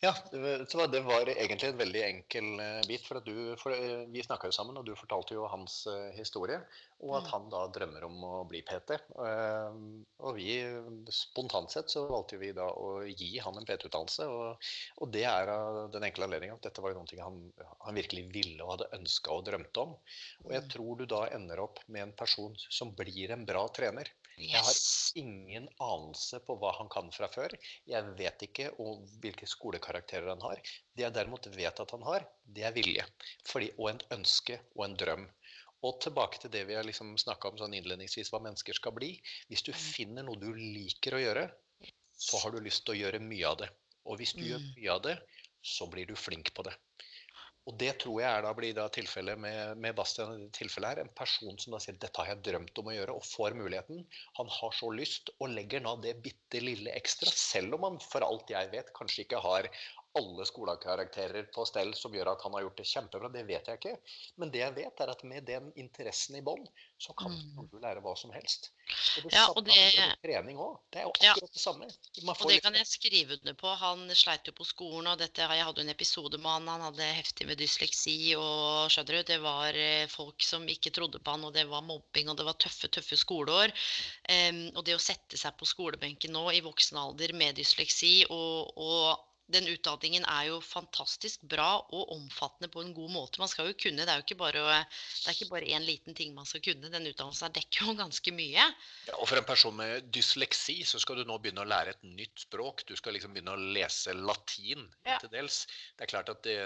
Ja, 0.00 0.14
det 0.30 1.00
var 1.00 1.28
egentlig 1.28 1.68
en 1.68 1.80
veldig 1.80 2.02
enkel 2.06 2.60
eh, 2.62 2.80
bit. 2.86 3.06
For, 3.06 3.20
du, 3.24 3.56
for 3.58 3.74
eh, 3.74 4.04
vi 4.12 4.22
snakka 4.22 4.50
jo 4.50 4.54
sammen, 4.54 4.78
og 4.78 4.86
du 4.86 4.94
fortalte 4.98 5.34
jo 5.34 5.48
hans 5.50 5.80
eh, 5.90 6.12
historie. 6.18 6.60
Og 7.02 7.16
at 7.18 7.26
mm. 7.26 7.32
han 7.32 7.48
da 7.50 7.64
drømmer 7.74 8.06
om 8.06 8.22
å 8.26 8.32
bli 8.50 8.60
PT. 8.66 8.96
Og 9.18 10.30
vi, 10.38 10.54
spontant 11.14 11.70
sett, 11.70 11.90
så 11.92 12.04
valgte 12.10 12.40
vi 12.40 12.52
da 12.54 12.66
å 12.70 13.04
gi 13.06 13.36
han 13.42 13.58
en 13.58 13.66
PT-utdannelse. 13.66 14.26
Og, 14.30 14.70
og, 14.98 15.12
det 15.14 15.26
er 15.30 15.52
av 15.52 15.80
den 15.94 16.08
enkle 16.08 16.26
anledningen 16.26 16.58
at 16.58 16.70
dette 16.70 16.82
var 16.82 16.94
jo 16.94 17.02
noe 17.02 17.22
han, 17.22 17.42
han 17.86 17.98
virkelig 17.98 18.26
ville 18.34 18.62
og 18.64 18.76
hadde 18.76 18.90
ønska 18.98 19.34
og 19.34 19.46
drømte 19.46 19.86
om. 19.86 19.94
Og 20.46 20.54
jeg 20.56 20.66
mm. 20.66 20.72
tror 20.74 20.98
du 20.98 21.06
da 21.10 21.22
ender 21.34 21.62
opp 21.62 21.82
med 21.86 22.08
en 22.08 22.16
person 22.18 22.58
som 22.66 22.94
blir 22.98 23.34
en 23.34 23.46
bra 23.46 23.66
trener. 23.74 24.10
Jeg 24.38 24.62
har 24.62 24.76
ingen 25.18 25.66
anelse 25.82 26.38
på 26.46 26.54
hva 26.60 26.70
han 26.76 26.90
kan 26.92 27.10
fra 27.14 27.28
før. 27.32 27.54
Jeg 27.90 28.14
vet 28.18 28.44
ikke 28.46 28.70
hvilke 29.22 29.48
skolekarakterer 29.50 30.30
han 30.30 30.44
har. 30.44 30.60
Det 30.94 31.06
jeg 31.06 31.16
derimot 31.16 31.48
vet 31.54 31.82
at 31.82 31.94
han 31.96 32.06
har, 32.06 32.26
det 32.44 32.66
er 32.68 32.76
vilje. 32.76 33.06
Fordi, 33.48 33.72
og 33.78 33.90
en 33.92 34.02
ønske 34.18 34.60
og 34.76 34.84
en 34.86 34.96
drøm. 35.00 35.26
Og 35.86 36.00
tilbake 36.02 36.40
til 36.42 36.52
det 36.54 36.64
vi 36.70 36.76
har 36.78 36.86
liksom 36.86 37.14
snakka 37.20 37.52
om 37.52 37.58
sånn 37.60 37.76
innledningsvis, 37.78 38.32
hva 38.34 38.42
mennesker 38.42 38.78
skal 38.78 38.94
bli. 38.96 39.12
Hvis 39.50 39.66
du 39.66 39.72
mm. 39.74 39.80
finner 39.82 40.26
noe 40.26 40.40
du 40.40 40.50
liker 40.54 41.18
å 41.18 41.22
gjøre, 41.22 41.46
så 42.18 42.40
har 42.42 42.54
du 42.54 42.62
lyst 42.62 42.84
til 42.86 42.96
å 42.96 43.00
gjøre 43.04 43.22
mye 43.22 43.46
av 43.46 43.60
det. 43.62 43.70
Og 44.08 44.18
hvis 44.18 44.34
du 44.34 44.42
mm. 44.42 44.48
gjør 44.48 44.66
mye 44.66 44.94
av 44.94 45.02
det, 45.06 45.16
så 45.62 45.86
blir 45.90 46.06
du 46.08 46.16
flink 46.18 46.50
på 46.54 46.66
det. 46.66 46.74
Og 47.68 47.74
det 47.76 47.90
tror 48.00 48.22
jeg 48.22 48.28
er 48.32 48.44
da 48.46 48.50
blir 48.56 48.72
da 48.76 48.86
tilfellet 48.88 49.36
med, 49.44 49.76
med 49.84 49.96
Bastian. 49.96 50.46
tilfellet 50.56 50.94
her, 50.94 51.00
En 51.04 51.10
person 51.20 51.58
som 51.60 51.74
da 51.74 51.80
sier 51.84 51.98
dette 52.00 52.22
har 52.22 52.30
jeg 52.32 52.44
drømt 52.46 52.80
om 52.80 52.88
å 52.88 52.94
gjøre, 52.94 53.16
og 53.18 53.26
får 53.28 53.56
muligheten. 53.58 54.00
Han 54.38 54.48
har 54.54 54.72
så 54.72 54.88
lyst, 54.94 55.28
og 55.36 55.52
legger 55.52 55.84
nå 55.84 55.98
det 56.00 56.16
bitte 56.24 56.62
lille 56.64 56.94
ekstra, 56.96 57.28
selv 57.28 57.76
om 57.76 57.84
han 57.84 58.00
for 58.00 58.24
alt 58.24 58.48
jeg 58.54 58.72
vet 58.72 58.92
kanskje 58.96 59.26
ikke 59.26 59.42
har 59.44 59.68
alle 60.18 60.46
skolekarakterer 60.46 61.48
på 61.54 61.64
stell 61.68 61.94
som 61.96 62.14
gjør 62.14 62.32
at 62.34 62.42
han 62.44 62.56
har 62.56 62.66
gjort 62.66 62.80
det 62.80 62.86
kjempebra. 62.90 63.30
Det 63.32 63.44
vet 63.48 63.70
jeg 63.70 63.80
ikke. 63.80 63.94
Men 64.42 64.52
det 64.54 64.62
jeg 64.64 64.74
vet, 64.76 65.02
er 65.04 65.12
at 65.14 65.24
med 65.26 65.46
den 65.48 65.70
interessen 65.80 66.38
i 66.38 66.42
bånn, 66.44 66.66
så 66.98 67.14
kan 67.18 67.32
mm. 67.32 67.68
du 67.70 67.78
lære 67.78 68.02
hva 68.02 68.14
som 68.18 68.32
helst. 68.34 68.72
Og 69.18 69.28
det 69.28 69.34
ja, 69.36 69.44
og 69.52 69.60
det... 69.66 69.76
trening 70.24 70.58
òg. 70.58 70.78
Det 70.90 71.02
er 71.02 71.06
jo 71.06 71.12
akkurat 71.12 71.42
ja. 71.44 71.50
det 71.54 71.62
samme. 71.62 71.88
og 72.34 72.44
det 72.50 72.58
kan 72.64 72.78
jeg 72.78 72.88
skrive 72.90 73.38
under 73.38 73.56
på. 73.60 73.74
Han 73.82 74.04
sleit 74.18 74.48
jo 74.48 74.54
på 74.56 74.66
skolen, 74.66 75.10
og 75.12 75.20
dette, 75.20 75.44
jeg 75.44 75.68
hadde 75.68 75.84
en 75.84 75.92
episode 75.92 76.40
med 76.40 76.50
han. 76.50 76.70
Han 76.72 76.86
hadde 76.88 77.10
heftig 77.20 77.46
med 77.48 77.60
dysleksi, 77.60 78.16
og 78.40 78.90
skjønner 78.92 79.20
du, 79.20 79.28
det 79.32 79.38
var 79.44 79.78
eh, 79.78 80.08
folk 80.10 80.42
som 80.44 80.66
ikke 80.68 80.92
trodde 80.96 81.22
på 81.22 81.36
han, 81.36 81.46
og 81.46 81.54
det 81.54 81.68
var 81.70 81.86
mobbing, 81.86 82.32
og 82.32 82.40
det 82.40 82.48
var 82.48 82.58
tøffe, 82.58 82.90
tøffe 82.92 83.18
skoleår. 83.20 83.74
Um, 84.28 84.64
og 84.74 84.82
det 84.88 84.96
å 84.96 85.02
sette 85.02 85.38
seg 85.38 85.54
på 85.58 85.68
skolebenken 85.68 86.34
nå 86.34 86.48
i 86.56 86.64
voksen 86.64 86.98
alder 87.00 87.32
med 87.36 87.58
dysleksi 87.58 88.22
og, 88.34 88.74
og 88.76 89.27
den 89.52 89.68
utdanningen 89.72 90.26
er 90.28 90.48
jo 90.50 90.58
fantastisk 90.64 91.44
bra 91.48 91.78
og 91.80 92.12
omfattende 92.12 92.68
på 92.72 92.82
en 92.84 92.92
god 92.96 93.12
måte. 93.14 93.40
Man 93.40 93.50
skal 93.50 93.70
jo 93.70 93.76
kunne, 93.80 94.04
Det 94.04 94.12
er 94.12 94.20
jo 94.20 94.26
ikke 94.26 94.38
bare, 94.42 94.64
det 95.24 95.34
ikke 95.34 95.48
bare 95.50 95.70
én 95.72 95.86
liten 95.86 96.14
ting 96.14 96.34
man 96.36 96.48
skal 96.48 96.60
kunne. 96.64 96.90
Den 96.92 97.08
utdannelsen 97.08 97.54
dekker 97.56 97.88
jo 97.88 97.96
ganske 98.02 98.34
mye. 98.36 98.66
Ja, 99.08 99.16
og 99.16 99.28
For 99.30 99.40
en 99.40 99.48
person 99.48 99.76
med 99.76 100.10
dysleksi 100.14 100.82
så 100.84 101.00
skal 101.00 101.20
du 101.20 101.24
nå 101.28 101.38
begynne 101.40 101.64
å 101.64 101.68
lære 101.68 101.96
et 101.96 102.04
nytt 102.04 102.44
språk. 102.44 102.84
Du 102.88 102.94
skal 102.96 103.16
liksom 103.16 103.32
begynne 103.32 103.56
å 103.56 103.72
lese 103.78 104.12
latin 104.16 104.84
ja. 105.08 105.16
til 105.22 105.32
dels. 105.32 105.64
Det 105.96 106.06
er 106.06 106.12
klart 106.12 106.32
at 106.34 106.44
det, 106.44 106.58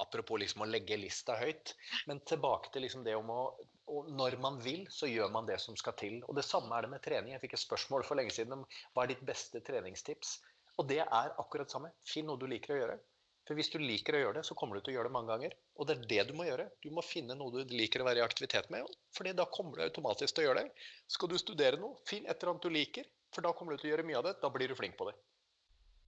Apropos 0.00 0.40
liksom 0.40 0.64
å 0.64 0.70
legge 0.70 0.96
lista 0.98 1.36
høyt. 1.38 1.76
Men 2.08 2.24
tilbake 2.24 2.72
til 2.72 2.86
liksom 2.86 3.04
det 3.04 3.16
om 3.18 3.30
å 3.30 3.44
og 3.92 4.06
når 4.16 4.38
man 4.40 4.56
vil, 4.64 4.86
så 4.88 5.04
gjør 5.04 5.28
man 5.32 5.44
det 5.48 5.58
som 5.60 5.76
skal 5.76 5.92
til. 6.00 6.22
Og 6.24 6.36
Det 6.38 6.44
samme 6.46 6.72
er 6.72 6.86
det 6.86 6.92
med 6.94 7.02
trening. 7.04 7.34
Jeg 7.34 7.42
fikk 7.42 7.56
et 7.58 7.64
spørsmål 7.66 8.06
for 8.08 8.16
lenge 8.16 8.32
siden 8.32 8.56
om 8.56 8.62
hva 8.94 9.04
er 9.04 9.12
ditt 9.12 9.24
beste 9.28 9.60
treningstips. 9.60 10.38
Og 10.80 10.88
det 10.90 11.02
er 11.04 11.34
akkurat 11.40 11.70
samme. 11.70 11.92
Finn 12.06 12.26
noe 12.28 12.40
du 12.40 12.46
liker 12.50 12.74
å 12.74 12.80
gjøre. 12.80 12.96
For 13.44 13.58
hvis 13.58 13.68
du 13.74 13.76
liker 13.80 14.16
å 14.16 14.22
gjøre 14.22 14.38
det, 14.38 14.46
så 14.48 14.56
kommer 14.56 14.78
du 14.78 14.84
til 14.84 14.94
å 14.94 14.96
gjøre 14.96 15.10
det 15.10 15.14
mange 15.16 15.34
ganger. 15.34 15.54
Og 15.76 15.88
det 15.88 15.94
er 15.94 16.06
det 16.12 16.22
du 16.30 16.32
må 16.38 16.46
gjøre. 16.48 16.64
Du 16.80 16.88
må 16.96 17.04
finne 17.04 17.36
noe 17.36 17.52
du 17.52 17.74
liker 17.76 18.00
å 18.00 18.06
være 18.08 18.22
i 18.22 18.24
aktivitet 18.24 18.70
med. 18.72 18.88
For 19.12 19.28
da 19.28 19.46
kommer 19.52 19.76
du 19.76 19.84
automatisk 19.84 20.34
til 20.34 20.46
å 20.46 20.48
gjøre 20.48 20.64
det. 20.64 20.88
Skal 21.12 21.30
du 21.30 21.36
studere 21.40 21.80
noe, 21.80 21.98
finn 22.08 22.24
et 22.24 22.38
eller 22.38 22.54
annet 22.54 22.64
du 22.64 22.72
liker. 22.72 23.10
For 23.36 23.44
da 23.44 23.52
kommer 23.52 23.74
du 23.74 23.82
til 23.82 23.90
å 23.90 23.94
gjøre 23.94 24.06
mye 24.08 24.20
av 24.22 24.28
det. 24.30 24.36
Da 24.40 24.50
blir 24.54 24.72
du 24.72 24.78
flink 24.78 24.96
på 24.96 25.10
det. 25.10 25.16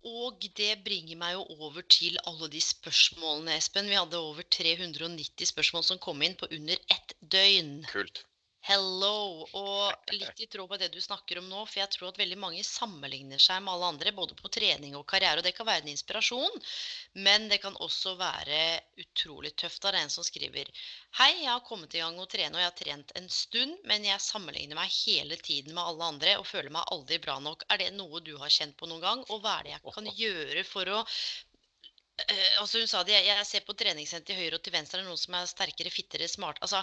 Og 0.06 0.48
det 0.56 0.70
bringer 0.86 1.18
meg 1.18 1.34
jo 1.34 1.66
over 1.66 1.84
til 1.90 2.16
alle 2.30 2.48
de 2.52 2.60
spørsmålene, 2.62 3.56
Espen. 3.58 3.90
Vi 3.90 3.98
hadde 3.98 4.20
over 4.22 4.46
390 4.56 5.50
spørsmål 5.50 5.84
som 5.88 6.00
kom 6.02 6.22
inn 6.22 6.38
på 6.38 6.48
under 6.56 6.80
ett 6.94 7.16
døgn. 7.20 7.80
Kult. 7.90 8.22
Hello! 8.66 9.46
Og 9.54 10.10
litt 10.10 10.40
i 10.42 10.46
tråd 10.50 10.72
med 10.72 10.80
det 10.82 10.88
du 10.90 10.98
snakker 10.98 11.38
om 11.38 11.44
nå, 11.46 11.60
for 11.70 11.78
jeg 11.78 11.90
tror 11.94 12.08
at 12.08 12.16
veldig 12.18 12.38
mange 12.42 12.64
sammenligner 12.66 13.38
seg 13.38 13.60
med 13.62 13.70
alle 13.70 13.90
andre, 13.92 14.12
både 14.16 14.34
på 14.40 14.50
trening 14.56 14.96
og 14.98 15.04
karriere. 15.12 15.38
Og 15.38 15.46
det 15.46 15.52
kan 15.54 15.68
være 15.68 15.84
en 15.84 15.92
inspirasjon, 15.92 16.56
men 17.28 17.46
det 17.52 17.60
kan 17.62 17.76
også 17.86 18.16
være 18.18 18.58
utrolig 19.04 19.52
tøft. 19.54 19.86
av 19.86 19.94
det 19.94 20.00
en 20.02 20.10
som 20.10 20.26
skriver 20.26 20.72
Hei, 21.20 21.30
jeg 21.44 21.52
har 21.52 21.62
kommet 21.68 21.94
i 21.94 22.02
gang 22.02 22.18
å 22.18 22.26
trene, 22.32 22.56
og 22.56 22.64
jeg 22.64 22.70
har 22.72 22.80
trent 22.80 23.14
en 23.20 23.30
stund, 23.30 23.76
men 23.86 24.08
jeg 24.08 24.24
sammenligner 24.24 24.80
meg 24.80 24.90
hele 24.96 25.38
tiden 25.38 25.76
med 25.76 25.84
alle 25.84 26.10
andre 26.16 26.34
og 26.40 26.48
føler 26.50 26.74
meg 26.74 26.90
aldri 26.96 27.20
bra 27.22 27.38
nok. 27.46 27.62
Er 27.70 27.84
det 27.84 27.92
noe 27.94 28.18
du 28.18 28.34
har 28.42 28.50
kjent 28.50 28.74
på 28.80 28.90
noen 28.90 29.04
gang? 29.04 29.22
Og 29.30 29.44
hva 29.46 29.60
er 29.60 29.68
det 29.68 29.76
jeg 29.76 29.94
kan 30.00 30.10
gjøre 30.24 30.66
for 30.66 30.90
å 30.90 31.04
uh, 31.04 32.50
altså 32.64 32.82
Hun 32.82 32.90
sa 32.90 33.06
det, 33.06 33.14
jeg, 33.14 33.30
jeg 33.30 33.48
ser 33.52 33.70
på 33.70 33.78
treningssenter 33.78 34.34
til 34.34 34.42
høyre 34.42 34.58
og 34.58 34.66
til 34.66 34.74
venstre, 34.74 34.98
er 34.98 35.06
det 35.06 35.12
noen 35.12 35.22
som 35.22 35.38
er 35.38 35.54
sterkere, 35.54 35.94
fittere, 35.94 36.26
smart 36.34 36.58
altså 36.66 36.82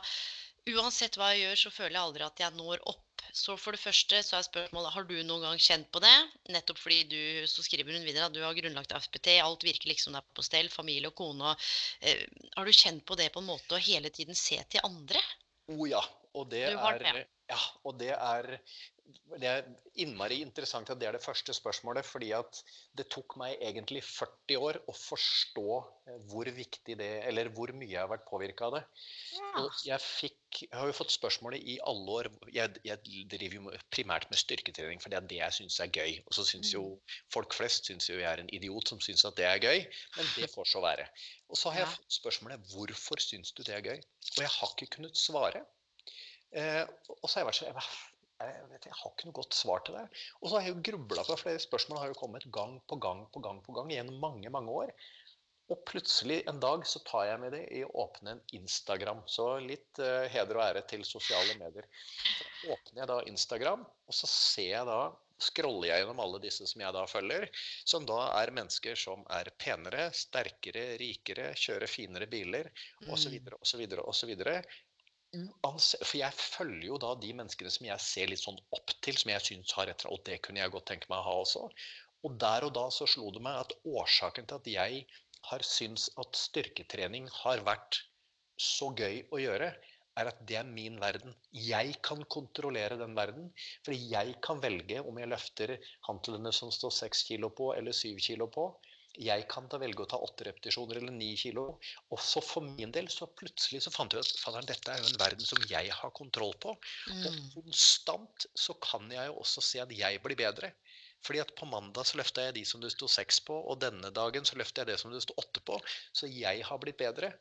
uansett 0.72 1.18
hva 1.20 1.34
jeg 1.34 1.44
gjør, 1.44 1.60
så 1.64 1.72
føler 1.78 1.98
jeg 1.98 2.08
aldri 2.08 2.26
at 2.28 2.44
jeg 2.44 2.56
når 2.58 2.84
opp. 2.92 3.02
Så 3.34 3.56
for 3.58 3.74
det 3.74 3.82
første 3.82 4.20
så 4.26 4.38
er 4.38 4.46
spørsmålet 4.46 4.94
har 4.94 5.06
du 5.10 5.16
noen 5.26 5.46
gang 5.46 5.62
kjent 5.62 5.88
på 5.94 6.02
det? 6.04 6.14
Nettopp 6.54 6.80
fordi 6.82 7.00
du, 7.10 7.22
så 7.50 7.66
skriver 7.66 7.96
hun 7.96 8.06
videre 8.06 8.28
at 8.30 8.36
du 8.36 8.42
har 8.44 8.56
grunnlagt 8.58 8.94
FPT, 8.94 9.38
alt 9.42 9.66
virker 9.66 9.90
liksom 9.90 10.18
der 10.18 10.26
på 10.38 10.46
stell, 10.46 10.70
familie 10.74 11.10
og 11.10 11.18
kone. 11.18 11.56
Eh, 12.06 12.26
har 12.58 12.68
du 12.68 12.76
kjent 12.76 13.06
på 13.10 13.18
det 13.20 13.32
på 13.34 13.42
en 13.42 13.50
måte 13.50 13.78
å 13.78 13.82
hele 13.82 14.12
tiden 14.14 14.38
se 14.38 14.60
til 14.70 14.86
andre? 14.86 15.22
Å 15.72 15.78
oh, 15.78 15.88
ja. 15.90 16.04
Og 16.34 16.48
det, 16.50 16.64
er, 16.66 16.74
ja, 16.74 17.14
og 17.84 18.00
det 18.00 18.14
er 18.16 18.56
det 19.34 19.48
er 19.50 19.66
innmari 20.04 20.38
interessant 20.44 20.90
at 20.94 21.00
det 21.02 21.08
er 21.08 21.16
det 21.16 21.24
første 21.24 21.54
spørsmålet. 21.56 22.06
fordi 22.06 22.30
at 22.38 22.60
det 22.98 23.06
tok 23.14 23.36
meg 23.42 23.58
egentlig 23.62 24.04
40 24.06 24.62
år 24.68 24.80
å 24.88 24.96
forstå 24.96 25.66
eh, 26.08 26.20
hvor 26.32 26.50
viktig 26.56 26.96
det 27.02 27.10
Eller 27.28 27.50
hvor 27.58 27.74
mye 27.76 27.90
jeg 27.90 28.00
har 28.00 28.12
vært 28.12 28.26
påvirka 28.30 28.70
av 28.70 28.78
det. 28.78 28.84
Og 29.62 29.84
jeg, 29.86 30.00
fikk, 30.02 30.62
jeg 30.64 30.74
har 30.78 30.88
jo 30.90 30.96
fått 31.02 31.16
spørsmålet 31.16 31.68
i 31.74 31.78
alle 31.92 32.18
år 32.20 32.32
Jeg, 32.56 32.80
jeg 32.86 33.28
driver 33.36 33.60
jo 33.60 33.76
primært 33.94 34.30
med 34.32 34.42
styrketrening, 34.42 35.02
for 35.04 35.14
det 35.14 35.20
er 35.20 35.30
det 35.34 35.42
jeg 35.42 35.58
syns 35.60 35.80
er 35.84 35.94
gøy. 35.94 36.18
Og 36.24 36.40
så 36.40 36.48
syns 36.48 36.74
jo 36.74 36.86
mm. 36.96 37.14
folk 37.36 37.58
flest 37.58 37.92
synes 37.92 38.10
jo 38.10 38.20
jeg 38.22 38.30
er 38.32 38.44
en 38.44 38.54
idiot 38.56 38.94
som 38.94 39.04
syns 39.04 39.26
at 39.30 39.38
det 39.40 39.50
er 39.50 39.62
gøy. 39.62 39.86
Men 40.18 40.34
det 40.38 40.52
får 40.54 40.74
så 40.76 40.84
være. 40.86 41.10
Og 41.50 41.60
så 41.60 41.74
har 41.74 41.84
jeg 41.84 41.96
fått 41.98 42.20
spørsmålet 42.22 42.74
hvorfor 42.74 43.22
syns 43.22 43.52
du 43.52 43.66
det 43.68 43.78
er 43.78 43.88
gøy? 43.92 44.04
Og 44.38 44.44
jeg 44.46 44.54
har 44.60 44.78
ikke 44.78 44.94
kunnet 44.98 45.20
svare. 45.20 45.66
Eh, 46.54 46.84
og 47.20 47.26
så 47.28 47.40
har 47.40 47.44
jeg 47.44 47.50
vært 47.52 47.60
så 47.62 47.70
jeg, 48.44 48.64
vet, 48.70 48.86
jeg 48.90 48.98
har 49.00 49.12
ikke 49.14 49.28
noe 49.30 49.38
godt 49.40 49.56
svar 49.56 49.84
til 49.86 49.96
det. 49.98 50.06
Og 50.42 50.50
så 50.50 50.58
har 50.58 50.66
jeg 50.66 50.74
jo 50.74 50.86
grubla 50.90 51.24
på 51.28 51.40
flere 51.40 51.62
spørsmål 51.64 52.02
har 52.02 52.12
jo 52.12 52.20
kommet 52.20 52.48
gang 52.52 52.80
på 52.90 52.98
gang 53.00 53.26
på 53.32 53.44
gang 53.44 53.62
på 53.64 53.76
gang 53.78 53.92
gjennom 53.94 54.20
mange 54.20 54.52
mange 54.54 54.74
år. 54.84 54.92
Og 55.72 55.80
plutselig 55.88 56.42
en 56.50 56.60
dag 56.60 56.84
så 56.88 57.00
tar 57.08 57.30
jeg 57.30 57.40
med 57.40 57.54
det 57.56 57.64
i 57.72 57.86
å 57.86 57.92
åpne 58.04 58.36
en 58.36 58.42
Instagram. 58.58 59.24
Så 59.32 59.48
litt 59.64 60.02
eh, 60.04 60.28
heder 60.34 60.60
og 60.60 60.66
ære 60.66 60.84
til 60.92 61.06
sosiale 61.08 61.56
medier. 61.62 61.88
Så 62.60 62.74
åpner 62.76 63.04
jeg 63.04 63.12
da 63.14 63.20
Instagram, 63.32 63.86
og 63.88 64.18
så 64.18 64.30
ser 64.30 64.74
jeg 64.74 64.90
da 64.90 65.00
scroller 65.44 65.90
jeg 65.90 66.04
gjennom 66.04 66.22
alle 66.24 66.40
disse 66.44 66.68
som 66.70 66.84
jeg 66.84 66.96
da 66.96 67.04
følger, 67.10 67.48
som 67.90 68.06
da 68.08 68.20
er 68.38 68.54
mennesker 68.56 69.00
som 69.00 69.24
er 69.34 69.50
penere, 69.60 70.10
sterkere, 70.16 70.94
rikere, 71.02 71.50
kjører 71.60 71.90
finere 71.90 72.30
biler 72.32 72.70
osv. 73.12 73.40
osv. 73.60 73.84
osv 74.04 74.36
uansett 75.34 76.06
For 76.06 76.20
jeg 76.20 76.38
følger 76.38 76.88
jo 76.88 77.00
da 77.02 77.14
de 77.20 77.32
menneskene 77.38 77.72
som 77.74 77.88
jeg 77.88 78.06
ser 78.06 78.32
litt 78.32 78.44
sånn 78.44 78.60
opp 78.78 78.94
til, 79.06 79.18
som 79.20 79.34
jeg 79.34 79.46
syns 79.48 79.76
har 79.78 79.92
etter 79.92 80.12
Og 80.14 80.22
det 80.28 80.40
kunne 80.46 80.62
jeg 80.62 80.74
godt 80.74 80.90
tenke 80.92 81.10
meg 81.12 81.22
å 81.22 81.28
ha 81.28 81.36
også. 81.44 81.68
Og 82.24 82.38
der 82.40 82.68
og 82.68 82.74
da 82.78 82.88
så 82.94 83.08
slo 83.10 83.32
det 83.36 83.44
meg 83.44 83.60
at 83.60 83.74
årsaken 83.84 84.48
til 84.50 84.62
at 84.62 84.70
jeg 84.74 85.02
har 85.50 85.66
syntes 85.68 86.08
at 86.22 86.40
styrketrening 86.40 87.28
har 87.42 87.64
vært 87.68 88.00
så 88.62 88.94
gøy 88.96 89.26
å 89.34 89.42
gjøre, 89.42 89.74
er 90.22 90.30
at 90.30 90.40
det 90.48 90.60
er 90.60 90.70
min 90.70 91.00
verden. 91.02 91.34
Jeg 91.58 91.98
kan 92.06 92.22
kontrollere 92.32 93.00
den 93.00 93.16
verden. 93.18 93.50
Fordi 93.84 94.00
jeg 94.14 94.38
kan 94.46 94.62
velge 94.64 95.02
om 95.02 95.18
jeg 95.20 95.32
løfter 95.34 95.76
hantlene 96.08 96.54
som 96.56 96.72
står 96.72 96.94
seks 97.02 97.26
kilo 97.28 97.50
på, 97.58 97.74
eller 97.76 97.98
syv 97.98 98.22
kilo 98.24 98.48
på 98.54 98.70
jeg 99.20 99.46
kan 99.52 99.68
da 99.70 99.78
velge 99.82 100.04
å 100.04 100.10
ta 100.10 100.18
åtte 100.26 100.48
repetisjoner 100.48 100.98
eller 101.00 101.14
ni 101.14 101.34
kilo. 101.38 101.66
Og 102.10 102.22
så 102.22 102.42
for 102.42 102.66
min 102.66 102.94
del 102.94 103.10
så 103.14 103.28
plutselig 103.30 103.84
så 103.86 103.94
fant 103.94 104.14
jeg 104.14 104.26
ut 104.26 104.48
at 104.50 104.70
dette 104.70 104.94
er 104.94 105.02
jo 105.02 105.12
en 105.12 105.22
verden 105.22 105.46
som 105.46 105.62
jeg 105.70 105.92
har 105.94 106.14
kontroll 106.18 106.56
på. 106.64 106.74
Mm. 107.10 107.26
Og 107.30 107.40
konstant 107.60 108.48
så 108.58 108.76
kan 108.82 109.12
jeg 109.14 109.30
jo 109.30 109.38
også 109.44 109.66
se 109.66 109.84
at 109.84 109.94
jeg 109.94 110.22
blir 110.24 110.40
bedre. 110.40 110.74
Fordi 111.24 111.40
at 111.40 111.54
på 111.56 111.68
mandag 111.70 112.08
så 112.08 112.18
løfta 112.20 112.44
jeg 112.48 112.58
de 112.58 112.66
som 112.68 112.82
det 112.84 112.92
sto 112.92 113.08
seks 113.08 113.40
på, 113.48 113.56
og 113.56 113.80
denne 113.80 114.10
dagen 114.12 114.44
så 114.48 114.58
løfter 114.60 114.84
jeg 114.84 114.92
det 114.92 115.00
som 115.00 115.14
det 115.14 115.22
sto 115.24 115.36
åtte 115.40 115.62
på. 115.64 115.78
Så 116.12 116.28
jeg 116.28 116.66
har 116.68 116.82
blitt 116.82 117.00
bedre. 117.00 117.32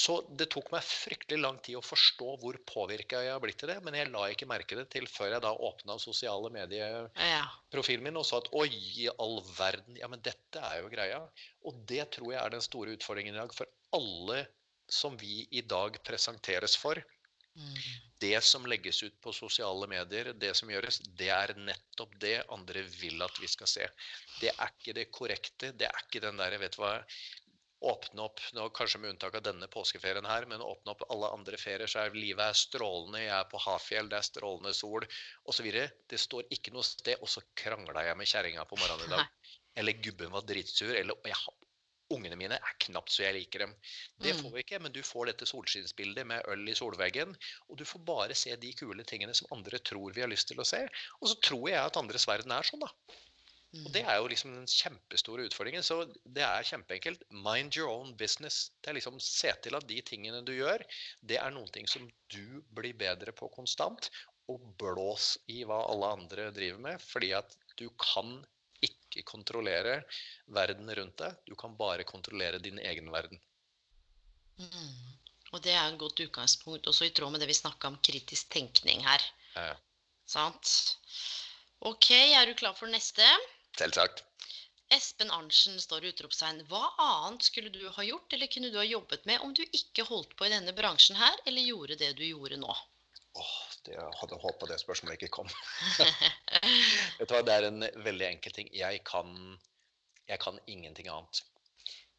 Så 0.00 0.14
det 0.38 0.46
tok 0.54 0.70
meg 0.72 0.86
fryktelig 0.86 1.40
lang 1.42 1.58
tid 1.64 1.76
å 1.76 1.84
forstå 1.84 2.36
hvor 2.40 2.56
påvirka 2.68 3.20
jeg 3.24 3.34
har 3.34 3.42
blitt 3.42 3.58
til 3.60 3.68
det, 3.72 3.80
men 3.84 3.96
jeg 3.98 4.08
la 4.12 4.22
ikke 4.32 4.48
merke 4.48 4.78
det 4.78 4.86
til 4.94 5.08
før 5.10 5.34
jeg 5.34 5.44
da 5.44 5.50
åpna 5.68 5.98
sosiale 6.00 6.48
medieprofilen 6.54 8.06
min 8.06 8.20
og 8.20 8.24
sa 8.28 8.40
at 8.40 8.48
oi, 8.56 8.70
i 8.70 9.10
all 9.12 9.40
verden, 9.58 9.98
ja, 10.00 10.08
men 10.08 10.22
dette 10.24 10.62
er 10.70 10.80
jo 10.80 10.92
greia. 10.92 11.20
Og 11.68 11.82
det 11.90 12.06
tror 12.16 12.32
jeg 12.32 12.40
er 12.40 12.54
den 12.54 12.64
store 12.64 12.96
utfordringen 12.96 13.36
i 13.36 13.42
dag 13.42 13.52
for 13.56 13.68
alle 13.96 14.44
som 14.90 15.18
vi 15.20 15.44
i 15.50 15.62
dag 15.62 15.98
presenteres 16.06 16.78
for. 16.80 16.98
Mm. 17.58 17.76
Det 18.22 18.38
som 18.46 18.66
legges 18.68 19.02
ut 19.02 19.16
på 19.20 19.32
sosiale 19.34 19.86
medier, 19.90 20.32
det 20.38 20.52
som 20.56 20.70
gjøres, 20.70 21.00
det 21.18 21.28
er 21.34 21.52
nettopp 21.58 22.16
det 22.22 22.38
andre 22.52 22.84
vil 23.00 23.20
at 23.26 23.40
vi 23.42 23.48
skal 23.50 23.68
se. 23.70 23.86
Det 24.40 24.52
er 24.54 24.72
ikke 24.78 24.96
det 24.96 25.06
korrekte. 25.12 25.72
Det 25.76 25.88
er 25.88 26.04
ikke 26.06 26.22
den 26.24 26.40
der, 26.40 26.56
vet 26.62 26.76
du 26.76 26.82
hva 26.84 26.94
Åpne 27.80 28.26
opp, 28.26 28.40
nå 28.52 28.66
kanskje 28.76 28.98
med 29.00 29.14
unntak 29.14 29.38
av 29.38 29.44
denne 29.46 29.68
påskeferien 29.72 30.26
her, 30.28 30.44
men 30.50 30.60
åpne 30.60 30.92
opp 30.92 31.06
alle 31.08 31.30
andre 31.32 31.56
ferier, 31.56 31.88
så 31.88 32.02
er 32.02 32.16
livet 32.16 32.42
er 32.44 32.58
strålende. 32.58 33.22
Jeg 33.22 33.32
er 33.38 33.46
på 33.48 33.60
Hafjell, 33.64 34.10
det 34.12 34.18
er 34.18 34.26
strålende 34.26 34.74
sol 34.76 35.06
osv. 35.48 35.70
Det 36.12 36.20
står 36.20 36.52
ikke 36.52 36.74
noe 36.74 36.84
sted. 36.84 37.16
Og 37.24 37.32
så 37.32 37.40
krangla 37.56 38.04
jeg 38.04 38.18
med 38.20 38.28
kjerringa 38.28 38.66
på 38.68 38.76
morgenen 38.82 39.08
i 39.08 39.14
dag. 39.16 39.56
Eller 39.80 39.96
gubben 40.04 40.32
var 40.34 40.44
dritsur. 40.44 40.92
Eller 40.92 41.16
jeg 41.30 41.40
Ungene 42.10 42.34
mine 42.34 42.56
er 42.58 42.78
knapt 42.82 43.12
så 43.14 43.22
jeg 43.22 43.36
liker 43.36 43.62
dem. 43.62 43.74
Det 44.18 44.32
får 44.34 44.48
mm. 44.48 44.54
vi 44.56 44.62
ikke, 44.64 44.78
men 44.82 44.94
du 44.94 44.98
får 45.06 45.28
dette 45.30 45.46
solskinnsbildet 45.46 46.26
med 46.26 46.48
øl 46.50 46.64
i 46.66 46.74
solveggen. 46.74 47.36
Og 47.70 47.78
du 47.78 47.84
får 47.86 48.02
bare 48.08 48.34
se 48.34 48.56
de 48.58 48.72
kule 48.74 49.04
tingene 49.06 49.34
som 49.38 49.52
andre 49.54 49.78
tror 49.78 50.16
vi 50.16 50.24
har 50.24 50.32
lyst 50.32 50.50
til 50.50 50.58
å 50.58 50.66
se. 50.66 50.82
Og 51.20 51.30
så 51.30 51.38
tror 51.46 51.68
jeg 51.70 51.78
at 51.78 52.00
andres 52.00 52.26
verden 52.26 52.50
er 52.56 52.66
sånn, 52.66 52.82
da. 52.82 52.90
Og 53.70 53.92
det 53.94 54.02
mm. 54.02 54.08
er 54.10 54.16
jo 54.18 54.30
liksom 54.30 54.54
den 54.56 54.66
kjempestore 54.66 55.44
utfordringen. 55.46 55.84
Så 55.86 56.00
det 56.24 56.42
er 56.42 56.66
kjempeenkelt. 56.66 57.22
Mind 57.30 57.76
your 57.78 57.90
own 57.92 58.16
business. 58.18 58.72
Det 58.82 58.90
er 58.90 58.98
liksom 58.98 59.20
Se 59.22 59.52
til 59.62 59.78
at 59.78 59.86
de 59.86 60.00
tingene 60.02 60.42
du 60.46 60.52
gjør, 60.56 60.82
det 61.22 61.38
er 61.38 61.54
noen 61.54 61.70
ting 61.70 61.86
som 61.90 62.08
du 62.34 62.62
blir 62.74 62.96
bedre 62.98 63.34
på 63.36 63.50
konstant. 63.54 64.10
Og 64.50 64.64
blås 64.80 65.36
i 65.46 65.62
hva 65.62 65.84
alle 65.92 66.08
andre 66.16 66.48
driver 66.56 66.82
med. 66.88 67.04
Fordi 67.12 67.30
at 67.38 67.54
du 67.78 67.86
kan 68.02 68.40
ikke 68.82 69.22
kontrollere 69.28 70.00
verden 70.50 70.90
rundt 70.98 71.20
deg. 71.22 71.38
Du 71.46 71.54
kan 71.58 71.76
bare 71.78 72.08
kontrollere 72.08 72.58
din 72.62 72.80
egen 72.82 73.12
verden. 73.14 73.38
Mm. 74.58 74.98
Og 75.54 75.62
det 75.62 75.72
er 75.74 75.86
et 75.86 75.98
godt 75.98 76.20
utgangspunkt, 76.22 76.86
også 76.86 77.06
i 77.06 77.14
tråd 77.14 77.32
med 77.34 77.42
det 77.42 77.48
vi 77.50 77.58
snakka 77.58 77.90
om 77.90 77.98
kritisk 78.06 78.50
tenkning 78.54 79.02
her. 79.06 79.22
Ja. 79.54 79.72
Sant? 80.30 80.74
Ok, 81.86 82.10
er 82.12 82.46
du 82.46 82.54
klar 82.58 82.76
for 82.78 82.90
neste? 82.90 83.26
Selvsagt. 83.78 84.24
Espen 84.90 85.30
Arntzen 85.30 85.78
står 85.80 86.08
utropstegn. 86.10 86.64
Hva 86.70 86.82
annet 86.98 87.46
skulle 87.46 87.70
du 87.70 87.84
ha 87.94 88.04
gjort, 88.04 88.32
eller 88.34 88.50
kunne 88.50 88.72
du 88.74 88.78
ha 88.80 88.86
jobbet 88.86 89.26
med 89.30 89.44
om 89.46 89.52
du 89.54 89.62
ikke 89.62 90.06
holdt 90.08 90.34
på 90.36 90.48
i 90.48 90.52
denne 90.52 90.74
bransjen 90.74 91.18
her, 91.20 91.36
eller 91.46 91.62
gjorde 91.62 91.98
det 92.00 92.10
du 92.18 92.24
gjorde 92.26 92.58
nå? 92.58 92.74
Åh, 93.38 93.58
jeg 93.86 94.08
hadde 94.18 94.40
håpa 94.42 94.66
det 94.66 94.80
spørsmålet 94.82 95.20
ikke 95.20 95.36
kom. 95.38 95.52
Vet 97.20 97.30
du 97.30 97.36
hva, 97.36 97.44
Det 97.46 97.54
er 97.54 97.68
en 97.68 97.86
veldig 98.02 98.26
enkel 98.32 98.56
ting. 98.56 98.72
Jeg 98.74 99.04
kan, 99.06 99.30
jeg 100.26 100.42
kan 100.42 100.58
ingenting 100.66 101.12
annet. 101.12 101.44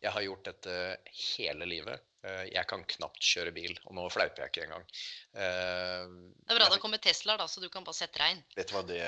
Jeg 0.01 0.15
har 0.15 0.25
gjort 0.25 0.47
dette 0.47 0.77
hele 1.13 1.67
livet. 1.69 2.07
Eh, 2.21 2.43
jeg 2.51 2.67
kan 2.69 2.83
knapt 2.85 3.23
kjøre 3.25 3.53
bil, 3.55 3.71
og 3.87 3.95
nå 3.97 4.03
fleiper 4.13 4.43
jeg 4.43 4.51
ikke 4.51 4.65
engang. 4.67 4.83
Eh, 5.33 6.03
det 6.45 6.53
er 6.53 6.59
bra 6.59 6.67
det 6.67 6.75
har 6.75 6.83
kommet 6.83 7.01
Teslaer, 7.01 7.41
da, 7.41 7.47
så 7.49 7.63
du 7.63 7.67
kan 7.73 7.85
bare 7.87 7.97
sette 7.97 8.21
deg 8.21 8.35
inn. 8.35 8.43
Vet 8.57 8.69
du 8.69 8.75
hva, 8.75 8.83
det, 8.85 9.01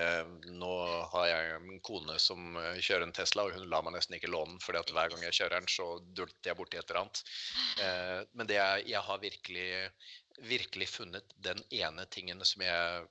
Nå 0.50 0.72
har 1.14 1.28
jeg 1.30 1.52
en 1.60 1.84
kone 1.86 2.18
som 2.22 2.58
eh, 2.58 2.82
kjører 2.82 3.06
en 3.06 3.14
Tesla, 3.14 3.46
og 3.46 3.58
hun 3.58 3.70
lar 3.70 3.86
meg 3.86 3.98
nesten 3.98 4.18
ikke 4.18 4.32
låne 4.34 4.56
den, 4.56 4.64
for 4.66 4.78
hver 4.82 5.14
gang 5.14 5.28
jeg 5.28 5.38
kjører 5.40 5.60
den, 5.60 5.70
så 5.70 5.88
dulter 6.18 6.52
jeg 6.52 6.60
borti 6.60 6.82
et 6.82 6.90
eller 6.90 7.04
annet. 7.04 7.24
Men 8.34 8.50
det 8.50 8.60
jeg 8.90 9.06
har 9.06 9.22
virkelig 9.22 9.70
virkelig 10.42 10.88
funnet 10.90 11.36
den 11.46 11.60
ene 11.70 12.06
tingen 12.10 12.42
som 12.46 12.64
jeg 12.66 13.04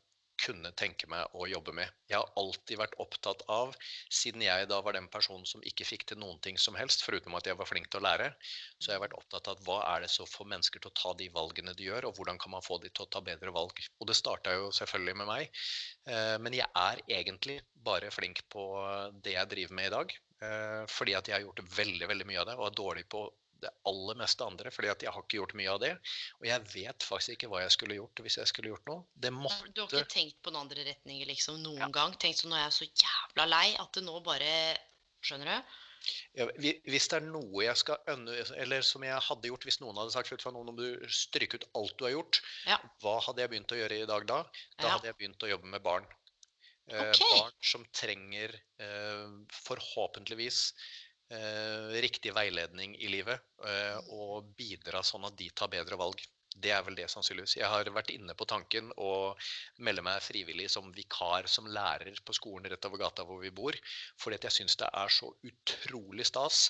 kunne 0.43 0.73
tenke 0.79 1.09
meg 1.11 1.37
å 1.39 1.47
jobbe 1.51 1.75
med. 1.77 1.91
Jeg 2.11 2.19
har 2.19 2.33
alltid 2.41 2.81
vært 2.81 2.97
opptatt 3.03 3.45
av, 3.53 3.75
siden 4.13 4.45
jeg 4.45 4.69
da 4.71 4.81
var 4.85 4.97
den 4.97 5.09
personen 5.13 5.47
som 5.49 5.63
ikke 5.69 5.87
fikk 5.87 6.07
til 6.11 6.21
noen 6.23 6.41
ting 6.45 6.59
som 6.61 6.77
helst, 6.79 7.05
foruten 7.07 7.35
at 7.39 7.49
jeg 7.49 7.59
var 7.59 7.69
flink 7.71 7.91
til 7.93 8.03
å 8.03 8.07
lære, 8.07 8.31
så 8.79 8.91
jeg 8.91 8.99
har 8.99 9.05
vært 9.07 9.19
opptatt 9.19 9.53
av 9.53 9.63
hva 9.67 9.79
er 9.95 10.07
det 10.07 10.11
som 10.13 10.29
får 10.29 10.51
mennesker 10.55 10.83
til 10.83 10.93
å 10.93 10.99
ta 10.99 11.15
de 11.19 11.29
valgene 11.35 11.77
de 11.79 11.89
gjør, 11.89 12.09
og 12.09 12.19
hvordan 12.19 12.41
kan 12.43 12.55
man 12.57 12.67
få 12.67 12.81
de 12.83 12.91
til 12.91 13.07
å 13.07 13.13
ta 13.13 13.23
bedre 13.25 13.55
valg. 13.55 13.85
Og 14.01 14.11
det 14.11 14.19
starta 14.19 14.57
jo 14.57 14.73
selvfølgelig 14.75 15.19
med 15.23 15.31
meg, 15.31 15.65
eh, 16.11 16.37
men 16.43 16.59
jeg 16.59 16.69
er 16.69 17.07
egentlig 17.21 17.61
bare 17.83 18.13
flink 18.15 18.45
på 18.53 18.67
det 19.25 19.37
jeg 19.37 19.55
driver 19.55 19.79
med 19.79 19.91
i 19.91 19.97
dag. 19.97 20.19
Eh, 20.43 20.83
fordi 20.91 21.15
at 21.15 21.29
jeg 21.29 21.37
har 21.37 21.45
gjort 21.45 21.63
veldig 21.77 22.09
veldig 22.11 22.27
mye 22.27 22.41
av 22.43 22.49
det 22.49 22.55
og 22.59 22.67
er 22.67 22.79
dårlig 22.79 23.05
på 23.15 23.27
det 23.63 23.73
aller 23.89 24.19
meste 24.19 24.47
andre, 24.47 24.73
fordi 24.75 24.91
at 24.93 25.05
jeg 25.05 25.15
har 25.15 25.25
ikke 25.25 25.39
gjort 25.41 25.55
mye 25.59 25.71
av 25.73 25.81
det. 25.83 25.93
Og 26.41 26.49
jeg 26.49 26.67
vet 26.75 27.07
faktisk 27.07 27.37
ikke 27.37 27.53
hva 27.53 27.63
jeg 27.65 27.75
skulle 27.77 27.99
gjort 27.99 28.25
hvis 28.25 28.39
jeg 28.41 28.51
skulle 28.51 28.73
gjort 28.73 28.91
noe. 28.91 29.07
Det 29.15 29.33
måtte... 29.35 29.71
Du 29.75 29.85
har 29.85 30.03
ikke 30.03 30.17
tenkt 30.17 30.41
på 30.43 30.53
den 30.53 30.61
andre 30.63 30.87
retningen 30.91 31.31
liksom 31.31 31.63
noen 31.63 31.87
ja. 31.87 31.93
gang? 31.95 32.17
Tenkt 32.23 32.43
sånn 32.43 32.53
nå 32.55 32.59
er 32.59 32.67
jeg 32.67 32.77
så 32.81 32.91
jævla 32.91 33.49
lei 33.51 33.69
at 33.79 33.95
det 33.97 34.05
nå 34.07 34.19
bare 34.27 34.53
Skjønner 35.23 35.47
du? 35.53 35.75
Ja, 36.35 36.49
hvis 36.59 37.05
det 37.13 37.19
er 37.21 37.27
noe 37.29 37.63
jeg 37.63 37.79
skal 37.79 38.01
eller 38.09 38.83
som 38.87 39.05
jeg 39.07 39.19
hadde 39.23 39.51
gjort 39.53 39.67
hvis 39.69 39.79
noen 39.83 40.01
hadde 40.01 40.15
sagt 40.15 40.33
fra 40.43 40.51
noen 40.55 40.73
om 40.73 40.81
du 40.81 41.05
stryker 41.07 41.63
ut 41.63 41.69
alt 41.79 41.95
du 42.01 42.07
har 42.09 42.15
gjort, 42.17 42.41
ja. 42.67 42.81
hva 43.05 43.21
hadde 43.23 43.45
jeg 43.45 43.53
begynt 43.53 43.75
å 43.75 43.79
gjøre 43.79 44.01
i 44.03 44.09
dag 44.11 44.27
da? 44.27 44.41
Da 44.81 44.89
ja. 44.89 44.97
hadde 44.97 45.11
jeg 45.13 45.19
begynt 45.21 45.47
å 45.47 45.53
jobbe 45.53 45.71
med 45.77 45.85
barn. 45.85 46.09
Eh, 46.91 47.05
okay. 47.05 47.39
barn 47.39 47.55
som 47.63 47.85
trenger, 47.95 48.57
eh, 48.83 49.29
forhåpentligvis, 49.69 50.73
riktig 52.03 52.35
veiledning 52.37 52.97
i 53.01 53.09
livet 53.09 53.41
eh, 53.67 53.99
og 54.13 54.53
bidra 54.59 55.03
sånn 55.07 55.27
at 55.29 55.37
de 55.39 55.49
tar 55.57 55.71
bedre 55.73 55.99
valg. 56.01 56.23
Det 56.53 56.69
er 56.75 56.83
vel 56.85 56.97
det, 56.99 57.07
sannsynligvis. 57.09 57.55
Jeg 57.57 57.69
har 57.73 57.89
vært 57.95 58.11
inne 58.13 58.35
på 58.37 58.45
tanken 58.45 58.91
å 59.01 59.33
melde 59.81 60.05
meg 60.05 60.21
frivillig 60.21 60.67
som 60.75 60.91
vikar 60.93 61.49
som 61.49 61.71
lærer 61.73 62.19
på 62.27 62.35
skolen 62.37 62.69
rett 62.69 62.85
over 62.85 63.01
gata 63.01 63.25
hvor 63.25 63.41
vi 63.41 63.53
bor. 63.55 63.79
Fordi 64.21 64.37
jeg 64.43 64.57
syns 64.59 64.77
det 64.83 64.91
er 64.93 65.15
så 65.15 65.31
utrolig 65.49 66.27
stas 66.29 66.67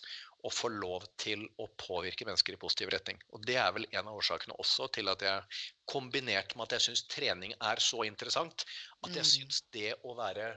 å 0.46 0.52
få 0.54 0.70
lov 0.74 1.08
til 1.22 1.42
å 1.62 1.66
påvirke 1.78 2.26
mennesker 2.28 2.54
i 2.54 2.62
positiv 2.62 2.92
retning. 2.94 3.18
Og 3.34 3.42
det 3.46 3.58
er 3.58 3.74
vel 3.74 3.88
en 3.90 4.06
av 4.06 4.20
årsakene 4.20 4.54
også 4.62 4.86
til 4.94 5.10
at 5.10 5.26
jeg, 5.26 5.58
kombinert 5.90 6.54
med 6.54 6.68
at 6.68 6.78
jeg 6.78 6.86
syns 6.86 7.04
trening 7.10 7.54
er 7.58 7.82
så 7.82 8.06
interessant, 8.06 8.66
at 9.02 9.10
jeg 9.10 9.26
mm. 9.26 9.32
syns 9.34 9.62
det 9.74 9.92
å 10.06 10.14
være 10.18 10.54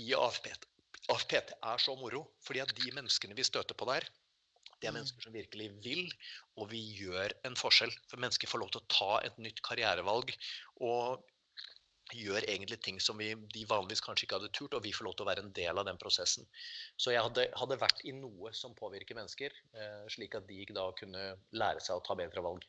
i 0.00 0.12
AFP 0.16 0.52
AFPT 1.12 1.54
er 1.56 1.80
så 1.82 1.94
moro, 1.96 2.26
fordi 2.44 2.60
at 2.64 2.74
de 2.76 2.92
menneskene 2.92 3.36
vi 3.36 3.46
støter 3.46 3.76
på 3.78 3.88
der, 3.88 4.04
det 4.78 4.86
er 4.86 4.92
mm. 4.92 4.98
mennesker 5.00 5.24
som 5.24 5.34
virkelig 5.34 5.70
vil, 5.84 6.04
og 6.60 6.70
vi 6.70 6.82
gjør 7.00 7.34
en 7.48 7.56
forskjell. 7.58 7.92
For 8.10 8.20
mennesker 8.22 8.50
får 8.50 8.62
lov 8.62 8.70
til 8.74 8.82
å 8.82 8.92
ta 8.92 9.10
et 9.26 9.40
nytt 9.42 9.62
karrierevalg 9.66 10.30
og 10.86 11.24
gjør 12.14 12.46
egentlig 12.48 12.78
ting 12.80 13.00
som 13.02 13.18
vi, 13.20 13.32
de 13.52 13.64
vanligvis 13.68 14.00
kanskje 14.04 14.24
ikke 14.24 14.38
hadde 14.38 14.52
turt, 14.56 14.76
og 14.76 14.84
vi 14.84 14.94
får 14.96 15.08
lov 15.08 15.16
til 15.16 15.26
å 15.26 15.28
være 15.28 15.44
en 15.44 15.52
del 15.56 15.80
av 15.80 15.84
den 15.88 15.98
prosessen. 16.00 16.46
Så 16.96 17.12
jeg 17.12 17.24
hadde, 17.24 17.48
hadde 17.58 17.80
vært 17.80 18.00
i 18.08 18.14
noe 18.16 18.52
som 18.56 18.76
påvirker 18.78 19.18
mennesker, 19.18 19.52
eh, 19.74 20.06
slik 20.12 20.38
at 20.38 20.48
de 20.48 20.64
da 20.72 20.86
kunne 20.96 21.24
lære 21.52 21.84
seg 21.84 21.98
å 21.98 22.04
ta 22.06 22.16
bedre 22.18 22.44
valg. 22.44 22.64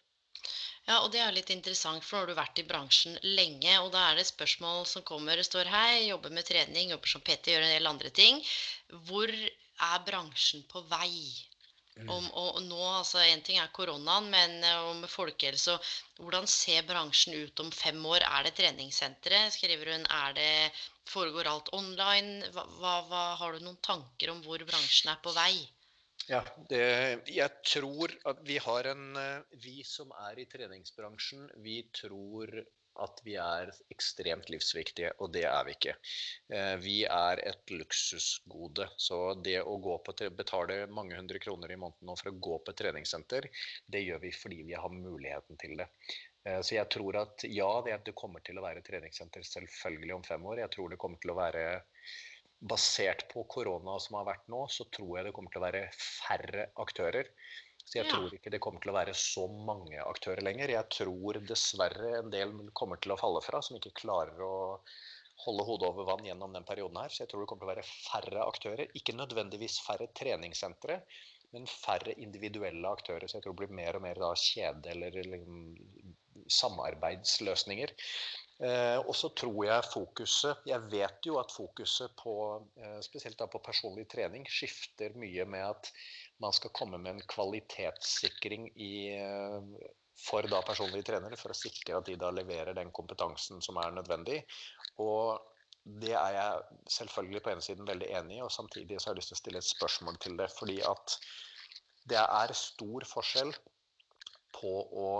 Ja, 0.89 1.03
og 1.05 1.11
det 1.13 1.19
er 1.21 1.33
litt 1.35 1.51
interessant, 1.53 2.01
for 2.01 2.17
nå 2.17 2.21
har 2.23 2.31
du 2.31 2.37
vært 2.39 2.59
i 2.61 2.65
bransjen 2.65 3.19
lenge. 3.37 3.75
Og 3.83 3.91
da 3.93 4.07
er 4.09 4.17
det 4.17 4.25
spørsmål 4.25 4.87
som 4.89 5.05
kommer. 5.05 5.37
Står 5.45 5.69
hei, 5.69 6.07
jobber 6.07 6.33
med 6.33 6.47
trening, 6.47 6.89
jobber 6.89 7.11
som 7.11 7.21
PT, 7.21 7.53
gjør 7.53 7.65
en 7.67 7.75
del 7.75 7.89
andre 7.91 8.09
ting. 8.21 8.41
Hvor 9.09 9.29
er 9.29 10.01
bransjen 10.07 10.65
på 10.71 10.81
vei? 10.89 11.13
Om, 11.99 12.29
og, 12.39 12.57
nå, 12.63 12.79
altså 12.79 13.19
Én 13.19 13.41
ting 13.43 13.57
er 13.59 13.71
koronaen, 13.75 14.29
men 14.31 14.63
eh, 14.63 14.85
om 14.87 15.01
folkehelse 15.11 15.73
Hvordan 16.15 16.45
ser 16.47 16.85
bransjen 16.87 17.35
ut 17.35 17.59
om 17.59 17.73
fem 17.75 17.99
år? 18.07 18.23
Er 18.23 18.47
det 18.47 18.55
treningssentre? 18.57 19.41
Skriver 19.51 19.91
hun. 19.93 20.05
Er 20.21 20.37
det, 20.37 20.53
foregår 21.11 21.51
alt 21.51 21.73
online? 21.75 22.47
Hva, 22.55 22.63
hva, 22.79 22.93
hva, 23.11 23.25
har 23.41 23.53
du 23.53 23.67
noen 23.67 23.81
tanker 23.85 24.31
om 24.31 24.39
hvor 24.47 24.63
bransjen 24.71 25.11
er 25.11 25.19
på 25.21 25.35
vei? 25.35 25.53
Ja, 26.29 26.43
det, 26.69 26.83
jeg 27.33 27.61
tror 27.65 28.11
at 28.29 28.41
vi 28.45 28.59
har 28.61 28.89
en 28.91 29.15
eh, 29.17 29.55
Vi 29.63 29.79
som 29.87 30.11
er 30.29 30.37
i 30.37 30.45
treningsbransjen, 30.49 31.47
vi 31.65 31.81
tror 31.95 32.53
at 32.99 33.21
vi 33.23 33.35
er 33.39 33.71
ekstremt 33.93 34.49
livsviktige, 34.51 35.11
og 35.23 35.31
det 35.33 35.45
er 35.49 35.65
vi 35.65 35.75
ikke. 35.77 35.95
Eh, 36.53 36.75
vi 36.83 36.95
er 37.05 37.41
et 37.47 37.73
luksusgode. 37.73 38.89
Så 38.99 39.19
det 39.45 39.59
å 39.61 39.77
på, 39.79 40.15
betale 40.35 40.81
mange 40.91 41.17
hundre 41.17 41.41
kroner 41.41 41.71
i 41.71 41.79
måneden 41.79 42.19
for 42.19 42.31
å 42.31 42.39
gå 42.49 42.57
på 42.59 42.73
et 42.73 42.81
treningssenter, 42.83 43.49
det 43.87 44.03
gjør 44.05 44.25
vi 44.25 44.33
fordi 44.35 44.63
vi 44.71 44.77
har 44.77 44.93
muligheten 44.93 45.61
til 45.61 45.77
det. 45.79 45.87
Eh, 46.45 46.59
så 46.61 46.75
jeg 46.77 46.91
tror 46.93 47.21
at 47.23 47.47
ja, 47.49 47.71
det 47.85 48.17
kommer 48.17 48.43
til 48.45 48.59
å 48.59 48.65
være 48.65 48.85
treningssenter 48.85 49.47
selvfølgelig 49.47 50.19
om 50.19 50.27
fem 50.27 50.51
år. 50.51 50.65
Jeg 50.65 50.75
tror 50.75 50.93
det 50.93 51.01
kommer 51.01 51.23
til 51.23 51.33
å 51.33 51.39
være 51.39 51.65
basert 52.59 53.25
på 53.31 53.45
korona 53.47 53.95
som 54.03 54.17
har 54.19 54.27
vært 54.27 54.47
nå, 54.51 54.65
så 54.71 54.85
tror 54.91 55.17
jeg 55.17 55.27
det 55.27 55.33
kommer 55.35 55.53
til 55.53 55.61
å 55.61 55.67
være 55.67 55.83
færre 55.95 56.69
aktører. 56.83 57.29
Så 57.85 57.97
jeg 57.97 58.05
ja. 58.05 58.11
tror 58.11 58.33
ikke 58.35 58.51
det 58.53 58.59
kommer 58.61 58.83
til 58.83 58.91
å 58.91 58.97
være 58.97 59.15
så 59.17 59.47
mange 59.49 60.01
aktører 60.03 60.43
lenger. 60.45 60.73
Jeg 60.75 60.91
tror 60.93 61.39
dessverre 61.49 62.19
en 62.19 62.33
del 62.33 62.51
kommer 62.77 62.99
til 63.01 63.15
å 63.15 63.19
falle 63.19 63.41
fra, 63.45 63.63
som 63.65 63.79
ikke 63.79 63.95
klarer 64.01 64.43
å 64.45 64.57
holde 65.45 65.65
hodet 65.65 65.87
over 65.87 66.07
vann 66.09 66.27
gjennom 66.27 66.53
den 66.53 66.67
perioden 66.67 66.99
her. 67.01 67.13
Så 67.13 67.23
jeg 67.23 67.31
tror 67.31 67.43
det 67.43 67.49
kommer 67.49 67.63
til 67.63 67.69
å 67.69 67.73
være 67.73 67.87
færre 67.89 68.45
aktører. 68.45 68.93
Ikke 68.99 69.15
nødvendigvis 69.17 69.79
færre 69.85 70.09
treningssentre, 70.19 70.99
men 71.55 71.65
færre 71.71 72.13
individuelle 72.21 72.91
aktører. 72.91 73.25
Så 73.25 73.39
jeg 73.39 73.47
tror 73.47 73.55
det 73.55 73.63
blir 73.63 73.79
mer 73.79 73.97
og 73.97 74.05
mer 74.05 74.19
da 74.21 74.33
kjede- 74.37 74.93
eller, 74.93 75.15
eller 75.23 75.47
samarbeidsløsninger. 76.59 77.95
Eh, 78.59 78.97
og 78.99 79.13
så 79.15 79.29
tror 79.39 79.61
jeg 79.63 79.83
fokuset 79.87 80.65
Jeg 80.67 80.83
vet 80.91 81.23
jo 81.23 81.37
at 81.39 81.53
fokuset 81.55 82.11
på 82.19 82.33
eh, 82.75 82.97
spesielt 83.05 83.39
da 83.39 83.45
på 83.47 83.61
personlig 83.63 84.03
trening 84.11 84.43
skifter 84.51 85.15
mye 85.15 85.45
med 85.47 85.63
at 85.63 85.91
man 86.43 86.51
skal 86.55 86.73
komme 86.75 86.99
med 86.99 87.13
en 87.13 87.29
kvalitetssikring 87.31 88.67
i, 88.75 89.15
eh, 89.15 89.87
for 90.19 90.43
da 90.51 90.59
personlige 90.67 91.07
trenere, 91.07 91.39
for 91.39 91.55
å 91.55 91.55
sikre 91.55 92.01
at 92.01 92.11
de 92.11 92.17
da 92.19 92.33
leverer 92.35 92.75
den 92.75 92.91
kompetansen 92.91 93.63
som 93.63 93.79
er 93.79 93.95
nødvendig. 93.95 94.41
Og 94.99 95.39
det 96.03 96.11
er 96.19 96.35
jeg 96.35 96.79
selvfølgelig 96.99 97.43
på 97.45 97.53
ene 97.53 97.63
siden 97.63 97.87
veldig 97.87 98.11
enig 98.19 98.41
i, 98.41 98.43
og 98.43 98.51
samtidig 98.51 98.99
så 98.99 99.09
har 99.09 99.15
jeg 99.15 99.21
lyst 99.21 99.31
til 99.31 99.39
å 99.39 99.43
stille 99.43 99.63
et 99.63 99.71
spørsmål 99.71 100.19
til 100.19 100.35
det. 100.39 100.49
Fordi 100.59 100.81
at 100.83 101.15
det 102.11 102.19
er 102.19 102.59
stor 102.59 103.07
forskjell 103.07 103.55
på 104.59 104.73
å 104.99 105.11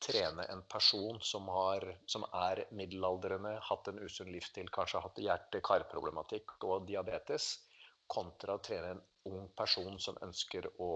trene 0.00 0.46
en 0.52 0.62
person 0.68 1.18
som, 1.20 1.48
har, 1.48 1.84
som 2.06 2.24
er 2.32 2.64
middelaldrende, 2.76 3.56
hatt 3.68 3.90
en 3.90 4.00
usunn 4.00 4.32
livsstil, 4.32 4.70
kanskje 4.72 5.02
hatt 5.04 5.20
hjerte-karproblematikk 5.20 6.56
og 6.64 6.86
diabetes, 6.88 7.52
kontra 8.10 8.56
å 8.56 8.62
trene 8.64 8.94
en 8.96 9.02
ung 9.30 9.50
person 9.56 9.98
som 10.00 10.16
ønsker 10.24 10.66
å 10.80 10.92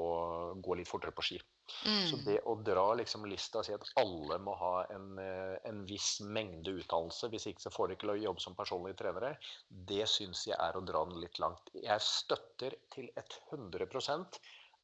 gå 0.65 0.79
litt 0.79 0.89
fortere 0.89 1.13
på 1.15 1.25
ski. 1.29 1.39
Mm. 1.87 2.07
Så 2.09 2.19
det 2.25 2.39
å 2.49 2.57
dra 2.61 2.87
liksom 2.99 3.25
lista 3.29 3.61
og 3.61 3.67
si 3.67 3.75
at 3.77 3.85
alle 4.01 4.39
må 4.43 4.57
ha 4.61 4.73
en, 4.93 5.21
en 5.21 5.85
viss 5.89 6.19
mengde 6.25 6.75
utdannelse, 6.81 7.31
hvis 7.33 7.49
ikke 7.51 7.67
så 7.67 7.73
får 7.73 7.89
de 7.89 7.99
ikke 7.99 8.11
lov 8.11 8.19
å 8.19 8.25
jobbe 8.25 8.45
som 8.45 8.57
personlige 8.59 8.99
trenere, 9.01 9.35
det 9.69 10.05
syns 10.11 10.47
jeg 10.49 10.59
er 10.59 10.77
å 10.77 10.85
dra 10.85 11.05
den 11.09 11.21
litt 11.23 11.41
langt. 11.43 11.73
Jeg 11.77 12.05
støtter 12.05 12.77
til 12.95 13.09
100 13.17 13.89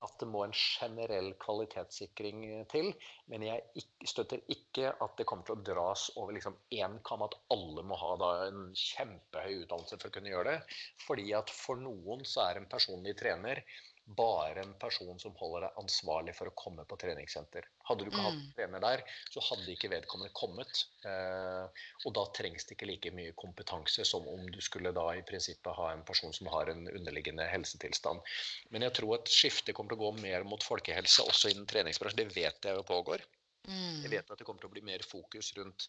at 0.06 0.14
det 0.20 0.28
må 0.32 0.43
en 0.47 0.55
generell 0.56 1.32
kvalitetssikring 1.43 2.44
til. 2.72 2.90
Men 3.32 3.44
jeg 3.44 3.85
støtter 4.09 4.40
ikke 4.52 4.94
at 4.94 5.16
det 5.18 5.27
kommer 5.28 5.44
til 5.47 5.59
å 5.59 5.64
dras 5.66 6.06
over 6.16 6.36
liksom 6.36 6.56
kam, 7.05 7.24
at 7.27 7.36
alle 7.52 7.85
må 7.85 7.98
ha 8.01 8.14
en 8.47 8.70
kjempehøy 8.72 9.64
utdannelse 9.64 9.98
for 10.01 10.09
å 10.09 10.14
kunne 10.16 10.32
gjøre 10.32 10.55
det. 10.55 10.78
Fordi 11.05 11.28
at 11.36 11.52
for 11.52 11.81
noen 11.81 12.24
så 12.28 12.47
er 12.47 12.60
en 12.60 12.70
personlig 12.70 13.16
trener 13.20 13.62
bare 14.16 14.62
en 14.62 14.73
person 14.81 15.19
som 15.23 15.35
holder 15.39 15.66
deg 15.66 15.78
ansvarlig 15.81 16.35
for 16.37 16.51
å 16.51 16.55
komme 16.59 16.85
på 16.89 16.99
treningssenter. 17.01 17.66
Hadde 17.89 18.05
du 18.05 18.11
ikke 18.11 18.23
mm. 18.23 18.27
hatt 18.27 18.41
en 18.41 18.55
trener 18.57 18.85
der, 18.85 19.03
så 19.31 19.43
hadde 19.49 19.74
ikke 19.74 19.91
vedkommende 19.93 20.35
kommet. 20.37 20.85
Eh, 21.07 21.85
og 22.05 22.15
da 22.19 22.27
trengs 22.37 22.66
det 22.66 22.77
ikke 22.77 22.91
like 22.91 23.15
mye 23.16 23.35
kompetanse 23.39 24.07
som 24.09 24.27
om 24.31 24.47
du 24.51 24.61
skulle 24.65 24.95
da 24.97 25.07
i 25.16 25.24
prinsippet 25.27 25.78
ha 25.78 25.91
en 25.95 26.05
person 26.07 26.35
som 26.37 26.51
har 26.55 26.73
en 26.73 26.87
underliggende 26.91 27.47
helsetilstand. 27.51 28.23
Men 28.74 28.89
jeg 28.89 28.99
tror 28.99 29.19
at 29.20 29.31
skiftet 29.31 29.77
kommer 29.77 29.95
til 29.95 30.01
å 30.01 30.09
gå 30.09 30.15
mer 30.24 30.47
mot 30.49 30.65
folkehelse 30.65 31.28
også 31.31 31.55
innen 31.55 31.69
treningsbransjen. 31.70 32.24
Det 32.24 32.32
vet 32.35 32.70
jeg 32.70 32.81
jo 32.81 32.87
pågår. 32.87 33.24
Jeg 33.69 34.07
mm. 34.07 34.11
vet 34.11 34.31
at 34.32 34.41
det 34.41 34.47
kommer 34.49 34.62
til 34.62 34.70
å 34.70 34.73
bli 34.73 34.82
mer 34.85 35.03
fokus 35.07 35.51
rundt 35.59 35.87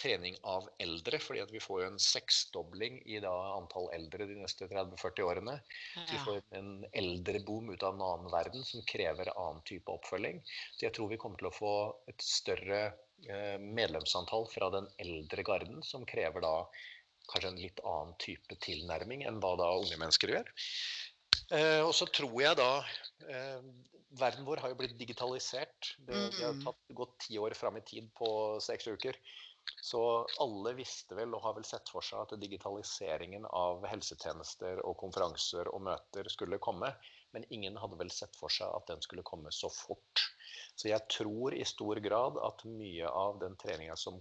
trening 0.00 0.36
av 0.46 0.68
eldre. 0.78 1.18
fordi 1.18 1.42
at 1.42 1.52
vi 1.52 1.60
får 1.60 1.82
jo 1.82 1.88
en 1.90 1.98
seksdobling 2.02 3.00
i 3.10 3.18
da 3.24 3.32
antall 3.56 3.90
eldre 3.96 4.28
de 4.30 4.38
neste 4.38 4.68
30-40 4.70 5.26
årene. 5.26 5.56
Ja. 5.96 6.04
Vi 6.12 6.20
får 6.24 6.42
en 6.60 6.70
eldreboom 6.92 7.72
ut 7.72 7.82
av 7.82 7.98
en 7.98 8.06
annen 8.06 8.30
verden 8.32 8.64
som 8.64 8.86
krever 8.86 9.32
annen 9.34 9.64
type 9.68 9.90
oppfølging. 9.92 10.40
Så 10.76 10.86
jeg 10.86 10.94
tror 10.96 11.10
vi 11.10 11.20
kommer 11.20 11.42
til 11.42 11.50
å 11.50 11.56
få 11.58 11.74
et 12.12 12.22
større 12.22 12.80
eh, 13.26 13.58
medlemsantall 13.58 14.46
fra 14.52 14.70
den 14.78 14.88
eldre 15.02 15.44
garden, 15.46 15.82
som 15.82 16.06
krever 16.06 16.44
da 16.44 16.54
kanskje 17.28 17.52
en 17.52 17.60
litt 17.60 17.82
annen 17.84 18.14
type 18.22 18.56
tilnærming 18.64 19.26
enn 19.28 19.42
hva 19.42 19.56
da 19.60 19.68
unge 19.76 19.98
mennesker 20.00 20.32
gjør. 20.32 20.54
Eh, 21.52 21.82
og 21.82 21.94
så 21.96 22.08
tror 22.12 22.36
jeg 22.42 22.56
da 22.60 22.72
eh, 23.28 23.60
Verden 24.08 24.44
vår 24.44 24.56
har 24.62 24.72
jo 24.72 24.78
blitt 24.78 24.96
digitalisert. 24.98 25.96
Det, 25.98 26.16
det 26.38 26.44
har 26.44 26.60
tatt, 26.64 26.80
gått 26.96 27.18
ti 27.26 27.38
år 27.38 27.56
fram 27.56 27.76
i 27.76 27.84
tid 27.84 28.08
på 28.16 28.30
seks 28.64 28.88
uker. 28.88 29.18
Så 29.82 30.00
alle 30.40 30.72
visste 30.78 31.16
vel 31.18 31.34
og 31.36 31.42
har 31.44 31.54
vel 31.58 31.66
sett 31.68 31.90
for 31.92 32.04
seg 32.04 32.22
at 32.22 32.40
digitaliseringen 32.40 33.44
av 33.52 33.84
helsetjenester 33.90 34.80
og 34.88 34.96
konferanser 35.02 35.68
og 35.74 35.84
møter 35.90 36.30
skulle 36.32 36.60
komme. 36.62 36.90
Men 37.36 37.44
ingen 37.52 37.76
hadde 37.76 37.98
vel 38.00 38.10
sett 38.14 38.36
for 38.40 38.52
seg 38.52 38.72
at 38.72 38.88
den 38.88 39.04
skulle 39.04 39.26
komme 39.28 39.52
så 39.52 39.68
fort. 39.72 40.24
Så 40.74 40.88
jeg 40.88 41.04
tror 41.12 41.54
i 41.54 41.66
stor 41.68 42.00
grad 42.00 42.40
at 42.48 42.64
mye 42.64 43.12
av 43.12 43.40
den 43.42 43.58
treninga 43.60 43.96
som 44.00 44.16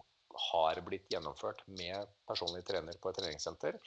har 0.52 0.82
blitt 0.86 1.08
gjennomført 1.10 1.64
med 1.80 2.12
personlig 2.28 2.66
trener 2.68 3.00
på 3.02 3.10
et 3.10 3.18
treningssenter, 3.22 3.80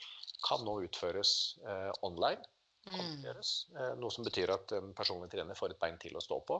kan 0.47 0.65
nå 0.65 0.81
utføres 0.87 1.35
eh, 1.61 1.91
online 2.03 2.41
Mm. 2.89 3.25
Eh, 3.25 3.91
noe 4.01 4.11
som 4.11 4.25
betyr 4.25 4.51
at 4.55 4.71
en 4.75 4.93
personlig 4.97 5.29
trener 5.31 5.57
får 5.57 5.75
et 5.75 5.81
bein 5.81 5.99
til 6.01 6.15
å 6.17 6.23
stå 6.23 6.39
på. 6.47 6.57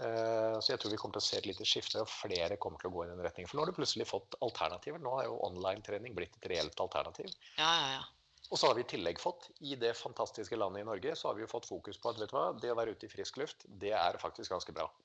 Eh, 0.00 0.56
så 0.58 0.72
jeg 0.72 0.80
tror 0.80 0.94
vi 0.94 1.00
kommer 1.00 1.18
til 1.18 1.22
å 1.24 1.26
se 1.26 1.40
et 1.40 1.48
lite 1.50 1.66
skifte, 1.68 2.00
og 2.00 2.08
flere 2.10 2.56
kommer 2.62 2.80
til 2.80 2.90
å 2.90 2.94
gå 2.94 3.04
i 3.04 3.10
den 3.10 3.20
retningen. 3.24 3.50
For 3.50 3.58
nå 3.58 3.66
har 3.66 3.72
du 3.72 3.76
plutselig 3.76 4.08
fått 4.08 4.38
alternativer. 4.46 5.02
Nå 5.02 5.12
har 5.18 5.28
jo 5.28 5.36
online-trening 5.50 6.16
blitt 6.16 6.40
et 6.40 6.48
reelt 6.54 6.80
alternativ. 6.82 7.28
Ja, 7.60 7.68
ja, 7.68 7.92
ja. 7.98 8.08
Og 8.50 8.58
så 8.58 8.66
har 8.66 8.74
vi 8.74 8.82
i 8.82 8.90
tillegg 8.90 9.20
fått, 9.22 9.46
i 9.62 9.76
det 9.78 9.92
fantastiske 9.94 10.56
landet 10.58 10.82
i 10.82 10.88
Norge, 10.88 11.12
så 11.14 11.28
har 11.28 11.36
vi 11.38 11.44
jo 11.44 11.50
fått 11.52 11.68
fokus 11.70 12.00
på 12.02 12.10
at 12.10 12.18
vet 12.18 12.32
du 12.32 12.34
hva, 12.34 12.48
det 12.58 12.72
å 12.72 12.78
være 12.78 12.96
ute 12.96 13.06
i 13.06 13.12
frisk 13.12 13.38
luft, 13.38 13.62
det 13.82 13.92
er 13.94 14.18
faktisk 14.22 14.56
ganske 14.56 14.74
bra. 14.76 14.90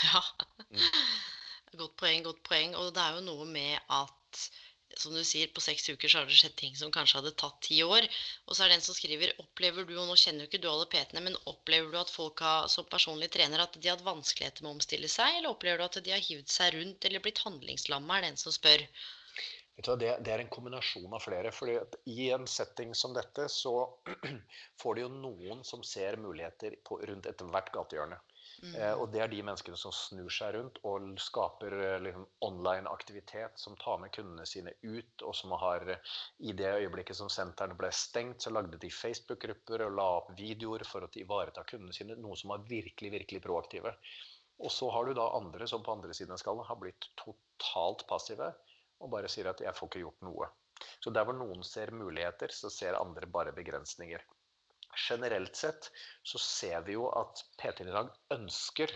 Ja. 0.00 0.22
Mm. 0.72 0.80
Godt 1.76 1.92
poeng, 2.00 2.22
godt 2.24 2.40
poeng. 2.48 2.72
Og 2.80 2.88
det 2.96 3.02
er 3.04 3.18
jo 3.18 3.26
noe 3.26 3.44
med 3.46 3.76
at 3.94 4.40
som 4.98 5.14
du 5.14 5.22
sier, 5.24 5.50
på 5.54 5.62
seks 5.62 5.88
uker 5.90 6.10
så 6.10 6.20
har 6.20 6.26
det 6.28 6.38
skjedd 6.38 6.56
ting 6.58 6.74
som 6.78 6.92
kanskje 6.94 7.20
hadde 7.20 7.34
tatt 7.42 7.60
ti 7.66 7.78
år. 7.84 8.06
Og 8.46 8.56
så 8.56 8.64
er 8.64 8.72
det 8.72 8.80
en 8.80 8.84
som 8.88 8.96
skriver 8.96 9.34
Opplever 9.42 9.86
du, 9.86 9.94
og 10.00 10.08
nå 10.10 10.16
kjenner 10.18 10.44
jo 10.44 10.50
ikke 10.50 10.62
du 10.62 10.68
alle 10.70 10.88
PT-ene, 10.90 11.22
men 11.28 11.38
opplever 11.50 11.92
du 11.92 11.98
at 12.00 12.12
folk 12.12 12.42
har, 12.44 12.68
som 12.72 12.88
personlig 12.90 13.30
trener 13.34 13.62
at 13.62 13.76
de 13.76 13.88
har 13.88 13.98
hatt 13.98 14.06
vanskeligheter 14.06 14.64
med 14.64 14.72
å 14.72 14.76
omstille 14.78 15.10
seg, 15.10 15.38
eller 15.38 15.52
opplever 15.52 15.80
du 15.82 15.86
at 15.86 16.02
de 16.04 16.14
har 16.14 16.26
hivd 16.26 16.52
seg 16.52 16.74
rundt 16.76 17.08
eller 17.08 17.24
blitt 17.24 17.42
handlingslamma, 17.46 18.18
er 18.18 18.26
det 18.26 18.34
en 18.34 18.44
som 18.44 18.56
spør. 18.56 18.86
Det, 19.80 20.08
er 20.28 20.42
en 20.42 20.50
kombinasjon 20.52 21.14
av 21.16 21.22
flere. 21.24 21.52
fordi 21.56 21.78
I 22.12 22.30
en 22.34 22.46
setting 22.50 22.92
som 22.94 23.14
dette 23.16 23.46
så 23.48 23.72
får 24.82 24.94
du 24.96 25.02
jo 25.06 25.12
noen 25.14 25.64
som 25.64 25.84
ser 25.86 26.20
muligheter 26.20 26.76
på, 26.84 27.00
rundt 27.08 27.28
ethvert 27.30 27.72
gatehjørne. 27.72 28.18
Mm. 28.60 28.74
Eh, 28.76 28.92
og 28.92 29.06
det 29.12 29.22
er 29.24 29.30
de 29.32 29.40
menneskene 29.40 29.78
som 29.80 29.92
snur 29.94 30.28
seg 30.32 30.52
rundt 30.56 30.80
og 30.84 31.06
skaper 31.22 31.76
eh, 31.78 32.00
liksom, 32.04 32.26
online 32.44 32.90
aktivitet, 32.92 33.56
som 33.60 33.76
tar 33.80 34.02
med 34.02 34.12
kundene 34.12 34.44
sine 34.48 34.74
ut, 34.82 35.24
og 35.24 35.32
som 35.36 35.54
har 35.62 35.86
I 35.90 36.52
det 36.56 36.74
øyeblikket 36.82 37.16
som 37.16 37.30
sentrene 37.32 37.78
ble 37.78 37.88
stengt, 37.96 38.44
så 38.44 38.52
lagde 38.52 38.80
de 38.82 38.92
Facebook-grupper 38.92 39.86
og 39.86 39.96
la 39.96 40.08
opp 40.18 40.34
videoer 40.38 40.84
for 40.88 41.06
å 41.06 41.12
ivareta 41.16 41.64
kundene 41.64 41.96
sine, 41.96 42.18
noe 42.20 42.36
som 42.36 42.52
var 42.52 42.66
virkelig, 42.68 43.14
virkelig 43.16 43.42
proaktive. 43.46 43.94
Og 44.60 44.72
så 44.72 44.90
har 44.92 45.08
du 45.08 45.16
da 45.16 45.30
andre 45.38 45.68
som 45.70 45.84
på 45.84 45.94
andre 45.94 46.12
siden 46.16 46.36
av 46.36 46.42
skallen 46.42 46.66
har 46.68 46.76
blitt 46.76 47.08
totalt 47.16 48.04
passive 48.10 48.52
og 49.00 49.12
bare 49.14 49.30
sier 49.32 49.48
at 49.48 49.60
'jeg 49.60 49.72
får 49.76 49.88
ikke 49.88 50.04
gjort 50.04 50.26
noe'. 50.26 50.50
Så 51.00 51.12
der 51.12 51.24
hvor 51.24 51.36
noen 51.36 51.64
ser 51.64 51.90
muligheter, 51.90 52.52
så 52.52 52.68
ser 52.72 53.00
andre 53.00 53.26
bare 53.26 53.52
begrensninger 53.56 54.20
generelt 54.96 55.56
sett 55.56 55.90
så 56.22 56.38
ser 56.38 56.82
vi 56.86 56.94
jo 56.96 57.06
at 57.16 57.42
PT-en 57.60 57.88
i 57.88 57.94
dag 57.94 58.10
ønsker 58.34 58.92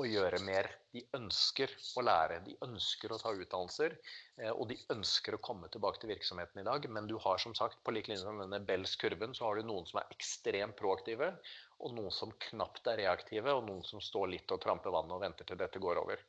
å 0.00 0.06
gjøre 0.06 0.40
mer. 0.44 0.68
De 0.92 1.02
ønsker 1.16 1.72
å 1.96 2.04
lære, 2.04 2.40
de 2.46 2.56
ønsker 2.64 3.12
å 3.12 3.18
ta 3.20 3.32
utdannelser. 3.36 3.96
Eh, 4.40 4.50
og 4.52 4.68
de 4.70 4.78
ønsker 4.92 5.36
å 5.36 5.42
komme 5.44 5.70
tilbake 5.72 6.02
til 6.02 6.12
virksomheten 6.12 6.62
i 6.62 6.66
dag. 6.66 6.88
Men 6.92 7.08
du 7.10 7.16
har 7.22 7.40
som 7.42 7.54
sagt, 7.58 7.80
på 7.84 7.94
lik 7.96 8.10
linje 8.10 8.32
med 8.32 8.46
denne 8.46 8.62
Bells 8.68 8.96
kurven, 9.00 9.34
så 9.36 9.48
har 9.48 9.58
du 9.58 9.68
noen 9.68 9.88
som 9.88 10.00
er 10.02 10.12
ekstremt 10.16 10.78
proaktive, 10.80 11.32
og 11.80 11.96
noen 11.96 12.14
som 12.14 12.32
knapt 12.50 12.88
er 12.92 13.02
reaktive, 13.02 13.52
og 13.52 13.66
noen 13.68 13.84
som 13.84 14.02
står 14.04 14.32
litt 14.32 14.54
og 14.54 14.62
tramper 14.64 14.94
vannet 14.94 15.16
og 15.16 15.24
venter 15.24 15.48
til 15.48 15.60
dette 15.60 15.82
går 15.82 16.00
over. 16.04 16.22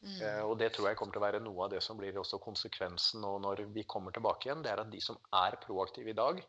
Mm. 0.00 0.16
Uh, 0.16 0.42
og 0.48 0.54
Det 0.60 0.70
tror 0.72 0.88
jeg 0.88 0.96
kommer 0.96 1.12
til 1.12 1.20
å 1.20 1.26
være 1.26 1.42
noe 1.44 1.64
av 1.66 1.72
det 1.74 1.82
som 1.84 1.98
blir 2.00 2.16
også 2.16 2.40
konsekvensen 2.40 3.20
nå 3.20 3.34
når 3.44 3.66
vi 3.74 3.84
kommer 3.84 4.14
tilbake 4.16 4.48
igjen. 4.48 4.62
Det 4.64 4.72
er 4.72 4.84
at 4.84 4.92
de 4.92 5.00
som 5.04 5.18
er 5.36 5.58
proaktive 5.60 6.12
i 6.12 6.16
dag, 6.16 6.40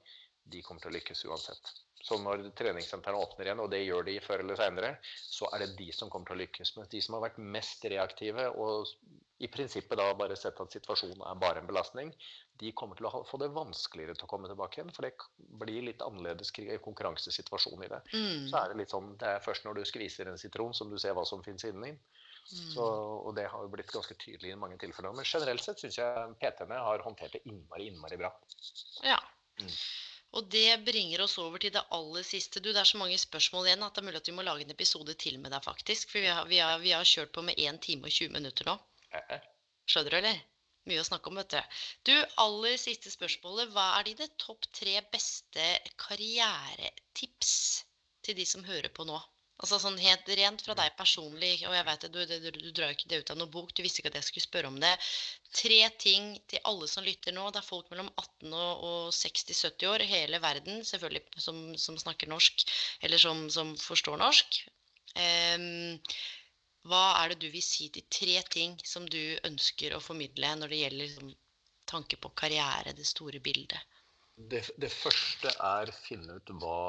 de 0.52 0.62
kommer 0.66 0.84
til 0.84 0.92
å 0.92 0.98
lykkes 0.98 1.26
uansett. 1.30 1.74
Så 2.02 2.18
når 2.18 2.48
treningssentrene 2.58 3.20
åpner 3.22 3.48
igjen, 3.48 3.62
og 3.62 3.70
det 3.72 3.84
gjør 3.84 4.08
de 4.08 4.16
før 4.26 4.42
eller 4.44 4.58
senere, 4.58 4.96
så 5.06 5.50
er 5.54 5.64
det 5.64 5.76
de 5.78 5.92
som 5.94 6.10
kommer 6.10 6.32
til 6.32 6.40
å 6.40 6.42
lykkes. 6.42 6.76
Mens 6.78 6.90
de 6.92 7.02
som 7.06 7.18
har 7.18 7.28
vært 7.28 7.42
mest 7.58 7.86
reaktive 7.86 8.48
og 8.58 8.90
i 9.42 9.50
prinsippet 9.50 9.98
da 9.98 10.08
bare 10.18 10.38
sett 10.38 10.60
at 10.62 10.74
situasjonen 10.74 11.22
er 11.26 11.38
bare 11.42 11.62
en 11.62 11.70
belastning, 11.70 12.12
de 12.62 12.74
kommer 12.78 12.98
til 12.98 13.08
å 13.10 13.24
få 13.26 13.40
det 13.42 13.50
vanskeligere 13.54 14.14
til 14.18 14.28
å 14.28 14.30
komme 14.30 14.50
tilbake 14.50 14.80
igjen. 14.80 14.92
For 14.94 15.06
det 15.06 15.14
blir 15.62 15.88
litt 15.88 16.04
annerledes 16.06 16.54
konkurransesituasjon 16.86 17.86
i 17.86 17.90
det. 17.90 18.02
Mm. 18.14 18.50
Så 18.52 18.60
er 18.60 18.70
det 18.70 18.82
litt 18.84 18.94
sånn, 18.94 19.16
det 19.22 19.32
er 19.38 19.46
først 19.46 19.66
når 19.66 19.80
du 19.80 19.88
skviser 19.90 20.30
en 20.30 20.42
sitron 20.42 20.78
som 20.78 20.94
du 20.94 21.00
ser 21.02 21.18
hva 21.18 21.26
som 21.26 21.42
finnes 21.46 21.66
inni 21.70 21.94
den. 21.94 22.02
Mm. 22.52 22.70
Så, 22.74 22.86
og 22.86 23.34
det 23.38 23.48
har 23.50 23.66
jo 23.66 23.72
blitt 23.74 23.94
ganske 23.94 24.18
tydelig 24.22 24.54
i 24.54 24.60
mange 24.60 24.78
tilfeller. 24.82 25.14
Men 25.18 25.28
generelt 25.28 25.64
sett 25.66 25.82
syns 25.82 25.98
jeg 26.02 26.38
PT-ene 26.42 26.78
har 26.86 27.06
håndtert 27.06 27.38
det 27.38 27.46
innmari, 27.46 27.90
innmari 27.90 28.18
bra. 28.22 28.34
Ja. 29.06 29.20
Mm. 29.62 29.74
Og 30.38 30.48
det 30.48 30.84
bringer 30.88 31.26
oss 31.26 31.36
over 31.44 31.60
til 31.60 31.74
det 31.76 31.82
aller 31.92 32.24
siste. 32.24 32.62
Du, 32.64 32.70
Det 32.72 32.80
er 32.80 32.88
så 32.88 33.00
mange 33.02 33.18
spørsmål 33.20 33.68
igjen 33.68 33.84
at 33.84 33.96
det 33.96 34.02
er 34.02 34.08
mulig 34.08 34.22
at 34.22 34.30
vi 34.30 34.36
må 34.38 34.46
lage 34.48 34.64
en 34.64 34.72
episode 34.72 35.16
til 35.20 35.40
med 35.44 35.52
deg, 35.52 35.64
faktisk. 35.66 36.12
For 36.14 36.24
vi 36.24 36.30
har, 36.32 36.46
vi 36.48 36.62
har, 36.64 36.80
vi 36.80 36.94
har 36.96 37.04
kjørt 37.08 37.34
på 37.36 37.44
med 37.44 37.60
1 37.60 37.82
time 37.84 38.08
og 38.08 38.16
20 38.16 38.32
minutter 38.38 38.70
nå. 38.70 38.78
Skjønner 39.92 40.16
du, 40.16 40.18
eller? 40.22 40.40
Mye 40.90 41.02
å 41.02 41.06
snakke 41.06 41.30
om, 41.30 41.38
vet 41.38 41.52
du. 41.54 41.82
Du, 42.10 42.14
aller 42.46 42.78
siste 42.82 43.12
spørsmålet. 43.14 43.74
Hva 43.76 43.90
er 44.00 44.08
dine 44.08 44.30
topp 44.42 44.66
tre 44.74 44.96
beste 45.14 45.68
karrieretips 46.00 47.54
til 48.26 48.40
de 48.40 48.48
som 48.48 48.64
hører 48.66 48.90
på 48.96 49.06
nå? 49.06 49.20
Altså 49.62 49.78
sånn 49.78 50.00
helt 50.02 50.30
rent 50.40 50.64
fra 50.66 50.74
deg 50.78 50.96
personlig, 50.98 51.52
og 51.70 51.76
jeg 51.78 51.86
vet 51.86 52.06
det, 52.06 52.10
du, 52.16 52.22
du, 52.50 52.60
du 52.64 52.72
drar 52.74 52.90
jo 52.90 52.98
ikke 52.98 53.12
det 53.12 53.20
ut 53.22 53.32
av 53.34 53.38
noen 53.38 53.52
bok, 53.54 53.74
du 53.78 53.84
visste 53.86 54.02
ikke 54.02 54.10
at 54.10 54.18
jeg 54.18 54.28
skulle 54.28 54.48
spørre 54.48 54.72
om 54.72 54.80
det. 54.82 54.92
Tre 55.54 55.80
ting 56.02 56.32
til 56.50 56.64
alle 56.66 56.90
som 56.90 57.06
lytter 57.06 57.36
nå. 57.36 57.46
Det 57.54 57.62
er 57.62 57.68
folk 57.68 57.92
mellom 57.94 58.10
18 58.16 58.56
og 58.58 59.14
60-70 59.14 59.88
år, 59.92 60.06
hele 60.10 60.42
verden 60.42 60.82
selvfølgelig, 60.88 61.24
som, 61.46 61.62
som 61.78 62.00
snakker 62.02 62.32
norsk, 62.34 62.66
eller 63.06 63.22
som, 63.22 63.46
som 63.54 63.76
forstår 63.78 64.18
norsk. 64.24 64.64
Um, 65.14 66.00
hva 66.90 67.04
er 67.22 67.34
det 67.34 67.44
du 67.44 67.50
vil 67.54 67.62
si 67.62 67.92
til 67.94 68.08
tre 68.10 68.40
ting 68.50 68.78
som 68.88 69.06
du 69.06 69.38
ønsker 69.46 69.94
å 69.94 70.02
formidle 70.02 70.56
når 70.58 70.74
det 70.74 70.80
gjelder 70.82 71.06
liksom, 71.06 71.34
tanke 71.92 72.18
på 72.18 72.34
karriere, 72.42 72.96
det 72.98 73.06
store 73.06 73.42
bildet? 73.44 73.78
Det, 74.50 74.64
det 74.82 74.90
første 74.90 75.52
er 75.54 75.92
finne 76.08 76.40
ut 76.40 76.54
hva 76.64 76.80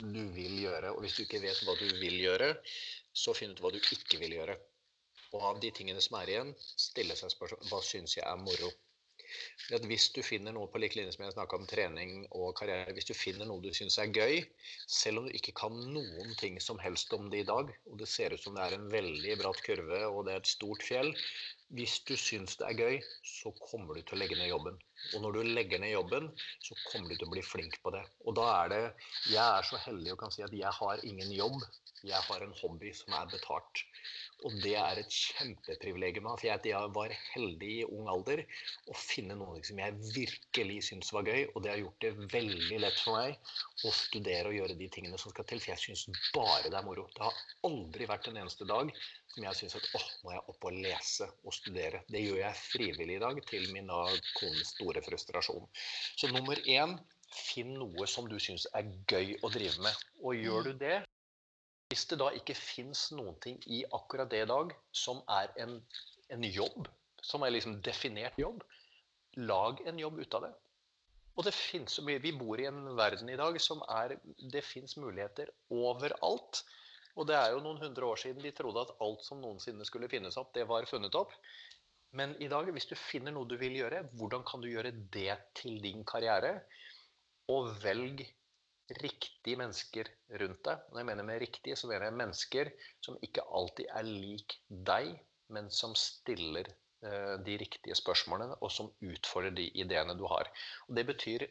du 0.00 0.22
vil 0.36 0.60
gjøre. 0.64 0.92
Og 0.94 1.02
hvis 1.04 1.16
du 1.16 1.24
ikke 1.24 1.42
vet 1.42 1.64
hva 1.66 1.74
du 1.78 1.88
vil 2.00 2.20
gjøre, 2.20 2.54
så 3.12 3.34
finn 3.36 3.52
ut 3.52 3.60
hva 3.62 3.72
du 3.74 3.80
ikke 3.80 4.20
vil 4.22 4.38
gjøre. 4.38 4.56
Og 5.32 5.44
av 5.48 5.60
de 5.60 5.70
tingene 5.74 6.00
som 6.04 6.18
er 6.20 6.32
igjen, 6.32 6.54
stille 6.60 7.16
seg 7.16 7.32
spørsmål 7.32 7.68
hva 7.70 7.82
syns 7.86 8.16
jeg 8.18 8.26
er 8.28 8.40
moro. 8.40 8.72
At 9.72 9.84
hvis 9.88 10.10
du 10.12 10.20
finner 10.24 10.52
noe 10.52 10.68
på 10.68 10.80
like 10.82 10.98
linje 10.98 11.14
som 11.14 11.22
jeg 11.24 11.32
snakka 11.32 11.56
om 11.56 11.68
trening 11.68 12.26
og 12.36 12.50
karriere, 12.58 12.92
hvis 12.92 13.08
du 13.08 13.14
finner 13.16 13.48
noe 13.48 13.62
du 13.64 13.70
syns 13.72 13.96
er 14.02 14.12
gøy, 14.12 14.42
selv 14.84 15.22
om 15.22 15.28
du 15.28 15.36
ikke 15.38 15.54
kan 15.56 15.78
noen 15.94 16.34
ting 16.40 16.58
som 16.60 16.80
helst 16.82 17.14
om 17.16 17.30
det 17.32 17.44
i 17.44 17.48
dag, 17.48 17.70
og 17.88 18.00
det 18.02 18.10
ser 18.12 18.34
ut 18.36 18.42
som 18.44 18.58
det 18.58 18.66
er 18.66 18.76
en 18.76 18.90
veldig 18.92 19.38
bratt 19.40 19.62
kurve 19.64 20.02
og 20.10 20.26
det 20.26 20.34
er 20.34 20.42
et 20.42 20.52
stort 20.52 20.84
fjell, 20.84 21.14
hvis 21.76 21.98
du 22.08 22.12
syns 22.20 22.58
det 22.60 22.66
er 22.68 22.78
gøy, 22.78 22.96
så 23.24 23.52
kommer 23.56 23.96
du 23.96 24.02
til 24.04 24.18
å 24.18 24.20
legge 24.20 24.36
ned 24.36 24.50
jobben. 24.50 24.76
Og 25.16 25.22
når 25.24 25.38
du 25.38 25.52
legger 25.56 25.80
ned 25.80 25.94
jobben, 25.94 26.28
så 26.60 26.76
kommer 26.90 27.08
du 27.08 27.16
til 27.16 27.28
å 27.28 27.32
bli 27.32 27.44
flink 27.46 27.78
på 27.84 27.92
det. 27.94 28.02
Og 28.26 28.36
da 28.38 28.48
er 28.58 28.72
det 28.72 28.82
Jeg 29.32 29.42
er 29.44 29.68
så 29.68 29.80
heldig 29.86 30.12
og 30.12 30.20
kan 30.20 30.34
si 30.34 30.44
at 30.44 30.52
jeg 30.56 30.74
har 30.80 31.06
ingen 31.08 31.32
jobb. 31.32 31.56
Jeg 32.04 32.20
har 32.28 32.44
en 32.44 32.54
hobby 32.60 32.92
som 32.98 33.16
er 33.16 33.30
betalt. 33.32 33.84
Og 34.42 34.54
det 34.64 34.74
er 34.78 34.98
et 34.98 35.14
kjempeprivilegium. 35.14 36.26
For 36.34 36.48
jeg 36.66 36.92
var 36.96 37.14
heldig 37.32 37.70
i 37.76 37.86
ung 37.86 38.08
alder 38.10 38.42
å 38.90 38.96
finne 38.98 39.36
noe 39.38 39.60
som 39.66 39.78
jeg 39.78 39.98
virkelig 40.16 40.78
syns 40.88 41.12
var 41.14 41.28
gøy. 41.28 41.44
Og 41.52 41.62
det 41.62 41.72
har 41.72 41.82
gjort 41.82 42.06
det 42.06 42.12
veldig 42.34 42.80
lett 42.82 43.00
for 43.04 43.20
meg 43.20 43.52
å 43.86 43.94
studere 43.94 44.50
og 44.50 44.58
gjøre 44.58 44.78
de 44.80 44.90
tingene 44.96 45.20
som 45.20 45.34
skal 45.34 45.46
til. 45.48 45.62
For 45.62 45.74
jeg 45.74 45.84
syns 45.84 46.28
bare 46.34 46.70
det 46.70 46.78
er 46.80 46.88
moro. 46.88 47.06
Det 47.14 47.26
har 47.26 47.42
aldri 47.70 48.10
vært 48.10 48.30
en 48.32 48.40
eneste 48.42 48.68
dag 48.68 48.90
som 49.32 49.46
jeg 49.46 49.58
syns 49.60 49.78
at 49.78 49.88
åh, 49.96 50.08
må 50.24 50.34
jeg 50.34 50.44
opp 50.52 50.68
og 50.68 50.76
lese 50.84 51.28
og 51.46 51.56
studere. 51.56 52.02
Det 52.12 52.20
gjør 52.20 52.42
jeg 52.42 52.60
frivillig 52.60 53.16
i 53.16 53.22
dag, 53.22 53.40
til 53.48 53.64
min 53.72 53.88
kones 54.36 54.74
store 54.74 55.02
frustrasjon. 55.06 55.64
Så 56.20 56.28
nummer 56.34 56.58
én, 56.68 56.98
finn 57.32 57.72
noe 57.78 58.06
som 58.10 58.28
du 58.28 58.36
syns 58.42 58.66
er 58.76 58.90
gøy 59.08 59.36
å 59.40 59.50
drive 59.54 59.80
med. 59.86 60.04
Og 60.20 60.36
gjør 60.36 60.68
du 60.68 60.72
det, 60.84 60.98
hvis 61.92 62.06
det 62.08 62.16
da 62.22 62.30
ikke 62.32 62.56
fins 62.56 63.10
noen 63.12 63.34
ting 63.44 63.58
i 63.68 63.82
akkurat 63.92 64.30
det 64.32 64.46
i 64.46 64.48
dag 64.48 64.70
som 64.96 65.18
er 65.28 65.50
en, 65.60 65.74
en 66.32 66.44
jobb, 66.48 66.86
som 67.20 67.44
er 67.44 67.52
liksom 67.52 67.82
definert 67.84 68.38
jobb, 68.40 68.62
lag 69.36 69.82
en 69.84 70.00
jobb 70.00 70.22
ut 70.22 70.36
av 70.38 70.46
det. 70.46 70.52
Og 71.36 71.44
det 71.44 71.52
finnes. 71.56 71.98
Vi 72.24 72.32
bor 72.36 72.60
i 72.60 72.68
en 72.68 72.80
verden 72.96 73.28
i 73.32 73.36
dag 73.40 73.58
som 73.60 73.84
er 73.92 74.16
Det 74.52 74.64
fins 74.64 74.96
muligheter 75.00 75.52
overalt. 75.72 76.62
Og 77.16 77.28
det 77.28 77.36
er 77.36 77.52
jo 77.52 77.60
noen 77.60 77.80
hundre 77.80 78.08
år 78.08 78.20
siden 78.20 78.40
de 78.44 78.54
trodde 78.56 78.86
at 78.86 78.96
alt 79.04 79.24
som 79.24 79.40
noensinne 79.44 79.84
skulle 79.84 80.08
finnes 80.08 80.36
opp, 80.40 80.54
det 80.56 80.64
var 80.68 80.88
funnet 80.88 81.16
opp. 81.16 81.36
Men 82.16 82.32
i 82.40 82.48
dag, 82.48 82.68
hvis 82.72 82.88
du 82.88 82.96
finner 82.96 83.36
noe 83.36 83.48
du 83.48 83.58
vil 83.60 83.76
gjøre, 83.76 84.06
hvordan 84.16 84.44
kan 84.48 84.64
du 84.64 84.68
gjøre 84.68 84.92
det 85.12 85.36
til 85.60 85.76
din 85.84 86.04
karriere? 86.08 86.62
Og 87.52 87.68
velg 87.84 88.24
riktige 88.90 89.58
mennesker 89.60 90.08
rundt 90.42 90.62
deg. 90.66 90.84
Når 90.90 91.00
jeg 91.00 91.08
mener 91.08 91.26
med 91.28 91.40
riktige, 91.42 91.76
så 91.78 91.88
mener 91.88 92.08
jeg 92.08 92.18
mennesker 92.18 92.70
som 93.04 93.18
ikke 93.22 93.44
alltid 93.58 93.90
er 93.90 94.08
lik 94.08 94.56
deg, 94.68 95.14
men 95.52 95.70
som 95.70 95.94
stiller 95.98 96.68
eh, 96.68 97.34
de 97.46 97.56
riktige 97.62 97.96
spørsmålene, 97.98 98.58
og 98.60 98.72
som 98.72 98.90
utfordrer 99.00 99.54
de 99.56 99.68
ideene 99.84 100.16
du 100.18 100.26
har. 100.30 100.50
Og 100.88 100.96
det 100.98 101.06
betyr 101.08 101.46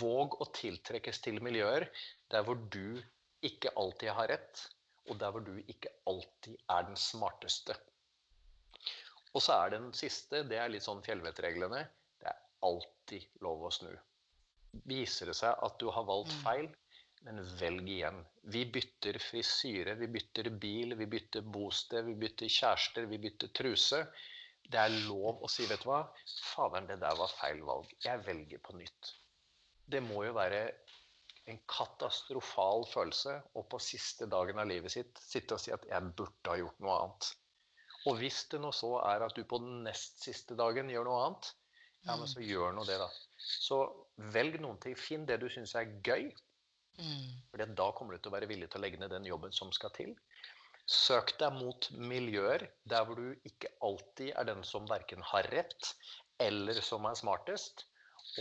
våg 0.00 0.36
å 0.40 0.50
tiltrekkes 0.56 1.22
til 1.24 1.40
miljøer 1.42 1.88
der 2.32 2.44
hvor 2.44 2.58
du 2.72 3.00
ikke 3.46 3.72
alltid 3.80 4.12
har 4.16 4.28
rett, 4.34 4.66
og 5.08 5.18
der 5.20 5.32
hvor 5.32 5.44
du 5.44 5.54
ikke 5.66 5.92
alltid 6.08 6.58
er 6.68 6.84
den 6.88 6.98
smarteste. 7.00 7.76
Og 9.32 9.42
så 9.42 9.56
er 9.64 9.76
den 9.76 9.90
siste, 9.96 10.42
det 10.50 10.58
er 10.58 10.70
litt 10.72 10.84
sånn 10.84 11.02
fjellvettreglene, 11.06 11.84
det 12.20 12.28
er 12.32 12.40
alltid 12.66 13.42
lov 13.44 13.68
å 13.68 13.72
snu. 13.74 13.92
Viser 14.90 15.30
det 15.30 15.36
seg 15.38 15.64
at 15.66 15.78
du 15.82 15.88
har 15.94 16.06
valgt 16.08 16.34
mm. 16.34 16.42
feil, 16.44 16.68
men 17.26 17.40
velg 17.60 17.88
igjen. 17.90 18.20
Vi 18.54 18.64
bytter 18.74 19.18
frisyre, 19.20 19.96
vi 20.00 20.08
bytter 20.14 20.50
bil, 20.62 20.94
vi 20.96 21.08
bytter 21.10 21.46
bosted, 21.56 22.06
vi 22.06 22.16
bytter 22.22 22.48
kjærester, 22.48 23.08
vi 23.10 23.20
bytter 23.22 23.52
truse. 23.56 24.04
Det 24.70 24.78
er 24.78 24.94
lov 25.08 25.42
å 25.42 25.50
si, 25.50 25.66
vet 25.68 25.82
du 25.82 25.90
hva, 25.90 26.04
faderen, 26.52 26.86
det 26.88 27.00
der 27.02 27.18
var 27.18 27.32
feil 27.34 27.60
valg. 27.66 27.90
Jeg 28.04 28.22
velger 28.26 28.62
på 28.62 28.76
nytt. 28.78 29.12
Det 29.90 30.00
må 30.06 30.22
jo 30.24 30.36
være 30.36 30.62
en 31.50 31.58
katastrofal 31.70 32.84
følelse 32.92 33.34
å 33.58 33.64
på 33.66 33.80
siste 33.82 34.28
dagen 34.30 34.60
av 34.62 34.68
livet 34.70 34.92
sitt 34.94 35.18
sitte 35.24 35.56
og 35.56 35.62
si 35.62 35.72
at 35.74 35.86
jeg 35.88 36.12
burde 36.16 36.52
ha 36.52 36.58
gjort 36.60 36.84
noe 36.84 36.98
annet. 37.00 37.30
Og 38.08 38.20
hvis 38.20 38.44
det 38.52 38.60
nå 38.62 38.70
så 38.72 38.94
er 39.02 39.26
at 39.26 39.34
du 39.36 39.42
på 39.48 39.58
den 39.60 39.82
nest 39.84 40.22
siste 40.24 40.56
dagen 40.56 40.92
gjør 40.92 41.08
noe 41.08 41.24
annet, 41.26 41.50
ja, 42.06 42.14
men 42.14 42.28
så 42.30 42.40
gjør 42.44 42.72
nå 42.76 42.86
det, 42.88 42.96
da. 43.02 43.08
Så 43.40 43.82
velg 44.34 44.60
noen 44.60 44.78
ting. 44.82 44.96
Finn 44.98 45.26
det 45.28 45.40
du 45.42 45.48
syns 45.52 45.74
er 45.78 45.90
gøy. 46.04 46.30
Mm. 47.00 47.36
For 47.50 47.74
da 47.80 47.90
kommer 47.96 48.14
du 48.14 48.20
til 48.22 48.32
å 48.32 48.36
være 48.36 48.48
villig 48.50 48.70
til 48.70 48.80
å 48.80 48.84
legge 48.84 49.00
ned 49.00 49.12
den 49.14 49.28
jobben 49.28 49.54
som 49.56 49.72
skal 49.72 49.92
til. 49.96 50.14
Søk 50.90 51.36
deg 51.38 51.54
mot 51.54 51.86
miljøer 51.94 52.66
der 52.90 53.04
hvor 53.06 53.20
du 53.20 53.46
ikke 53.46 53.70
alltid 53.86 54.32
er 54.34 54.48
den 54.48 54.64
som 54.66 54.88
verken 54.90 55.22
har 55.32 55.46
rett 55.54 55.92
eller 56.42 56.80
som 56.84 57.06
er 57.06 57.18
smartest. 57.18 57.86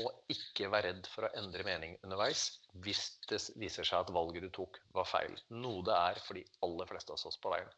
Og 0.01 0.34
ikke 0.34 0.67
vær 0.69 0.85
redd 0.85 1.07
for 1.09 1.26
å 1.26 1.34
endre 1.39 1.63
mening 1.65 1.95
underveis 2.05 2.59
hvis 2.84 3.05
det 3.30 3.39
viser 3.61 3.88
seg 3.88 4.03
at 4.03 4.11
valget 4.13 4.45
du 4.45 4.49
tok, 4.53 4.77
var 4.93 5.07
feil. 5.09 5.38
Noe 5.49 5.85
det 5.88 5.95
er 5.95 6.19
for 6.26 6.38
de 6.38 6.43
aller 6.65 6.89
fleste 6.89 7.15
av 7.15 7.30
oss 7.30 7.39
på 7.41 7.53
veien. 7.53 7.71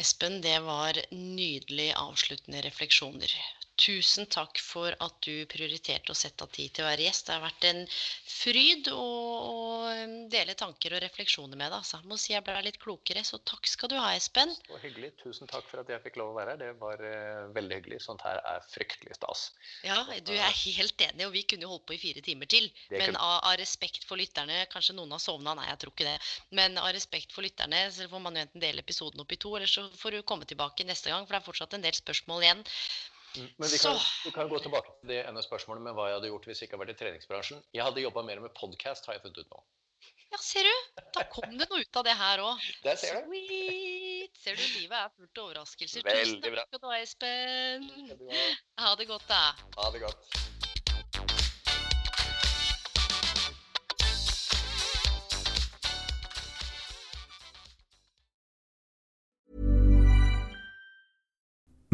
Espen, 0.00 0.40
det 0.44 0.58
var 0.64 0.98
nydelig 1.10 1.90
avsluttende 1.96 2.60
refleksjoner. 2.66 3.32
Tusen 3.76 4.24
takk 4.32 4.56
for 4.64 4.94
at 5.04 5.16
du 5.20 5.44
prioriterte 5.52 6.12
å 6.12 6.16
sette 6.16 6.46
av 6.46 6.52
tid 6.54 6.72
til 6.72 6.86
å 6.86 6.88
være 6.88 7.04
gjest. 7.04 7.26
Det 7.28 7.34
har 7.34 7.42
vært 7.44 7.64
en 7.68 7.82
fryd 8.24 8.88
å, 8.88 9.02
dele 10.32 10.54
tanker 10.56 10.94
og 10.96 11.02
refleksjoner 11.04 11.60
med 11.60 11.68
deg. 11.68 11.76
Altså. 11.82 12.00
Jeg 12.00 12.08
må 12.08 12.16
si 12.20 12.32
jeg 12.32 12.44
ble 12.46 12.62
litt 12.64 12.78
klokere, 12.80 13.20
så 13.26 13.36
takk 13.44 13.68
skal 13.68 13.92
du 13.92 13.98
ha, 14.00 14.14
Espen. 14.16 14.54
Så 14.64 14.80
hyggelig. 14.80 15.10
Tusen 15.20 15.50
takk 15.50 15.68
for 15.68 15.82
at 15.82 15.92
jeg 15.92 16.00
fikk 16.06 16.16
lov 16.20 16.32
å 16.32 16.38
være 16.38 16.54
her. 16.54 16.62
Det 16.62 16.70
var 16.80 17.02
uh, 17.04 17.50
veldig 17.56 17.80
hyggelig. 17.80 18.00
Sånt 18.06 18.24
her 18.24 18.40
er 18.48 18.64
fryktelig 18.72 19.18
stas. 19.18 19.50
Ja, 19.84 19.98
du 20.24 20.32
er 20.32 20.56
helt 20.56 21.06
enig, 21.08 21.26
og 21.28 21.36
vi 21.36 21.44
kunne 21.44 21.68
jo 21.68 21.74
holdt 21.74 21.84
på 21.90 21.98
i 21.98 22.00
fire 22.00 22.24
timer 22.24 22.48
til. 22.48 22.70
Men 22.94 23.12
av, 23.16 23.42
av, 23.42 23.58
respekt 23.60 24.08
for 24.08 24.16
lytterne, 24.20 24.62
kanskje 24.72 24.96
noen 24.96 25.12
har 25.18 25.20
sovna, 25.20 25.52
nei, 25.58 25.68
jeg 25.68 25.82
tror 25.84 25.92
ikke 25.92 26.08
det. 26.08 26.16
Men 26.56 26.80
av 26.80 26.88
respekt 26.96 27.36
for 27.36 27.44
lytterne 27.44 27.84
så 27.92 28.08
får 28.08 28.24
man 28.24 28.40
jo 28.40 28.46
enten 28.46 28.64
dele 28.64 28.80
episoden 28.84 29.20
opp 29.20 29.36
i 29.36 29.40
to, 29.44 29.52
eller 29.58 29.68
så 29.68 29.84
får 30.00 30.16
du 30.16 30.24
komme 30.24 30.48
tilbake 30.48 30.88
neste 30.88 31.12
gang, 31.12 31.28
for 31.28 31.36
det 31.36 31.42
er 31.42 31.48
fortsatt 31.50 31.76
en 31.76 31.84
del 31.84 32.00
spørsmål 32.00 32.48
igjen. 32.48 32.64
Men 33.36 33.70
vi 33.70 33.78
kan, 33.78 33.98
vi 34.24 34.32
kan, 34.34 34.48
gå 34.48 34.60
tilbake 34.64 34.92
til 35.00 35.12
det 35.12 35.22
ene 35.28 35.42
spørsmålet 35.44 35.84
med 35.84 35.96
hva 35.96 36.10
jeg 36.10 36.18
hadde 36.18 36.30
gjort 36.32 36.46
hvis 36.48 36.62
jeg 36.62 36.68
ikke 36.68 36.78
hadde 36.78 36.86
vært 36.86 36.96
i 36.96 37.00
treningsbransjen. 37.02 37.64
Jeg 37.76 37.84
hadde 37.86 38.04
jobba 38.04 38.24
mer 38.26 38.42
med 38.44 38.54
podkast, 38.56 39.08
har 39.08 39.18
jeg 39.18 39.24
funnet 39.26 39.42
ut 39.44 39.52
nå. 39.52 39.64
Ja, 40.32 40.40
ser 40.42 40.66
du. 40.66 41.02
Da 41.14 41.22
kom 41.30 41.54
det 41.54 41.68
noe 41.70 41.84
ut 41.84 42.00
av 42.00 42.06
det 42.06 42.16
her 42.18 42.42
òg. 42.44 42.64
Ser 42.98 43.20
du. 43.20 43.30
Sweet. 43.30 44.40
Ser 44.42 44.58
du, 44.58 44.64
livet 44.80 44.98
er 44.98 45.12
fullt 45.14 45.38
av 45.38 45.46
overraskelser. 45.46 46.06
Veldig 46.06 46.42
Tusen 46.42 46.58
takk 46.58 46.68
skal 46.68 46.82
du 46.82 46.90
ha, 46.90 46.98
Espen. 47.04 47.88
Ha 48.82 48.92
det 49.00 49.08
godt, 49.12 49.30
da. 49.30 49.42
Ha 49.78 49.90
det 49.94 50.04
godt. 50.04 50.55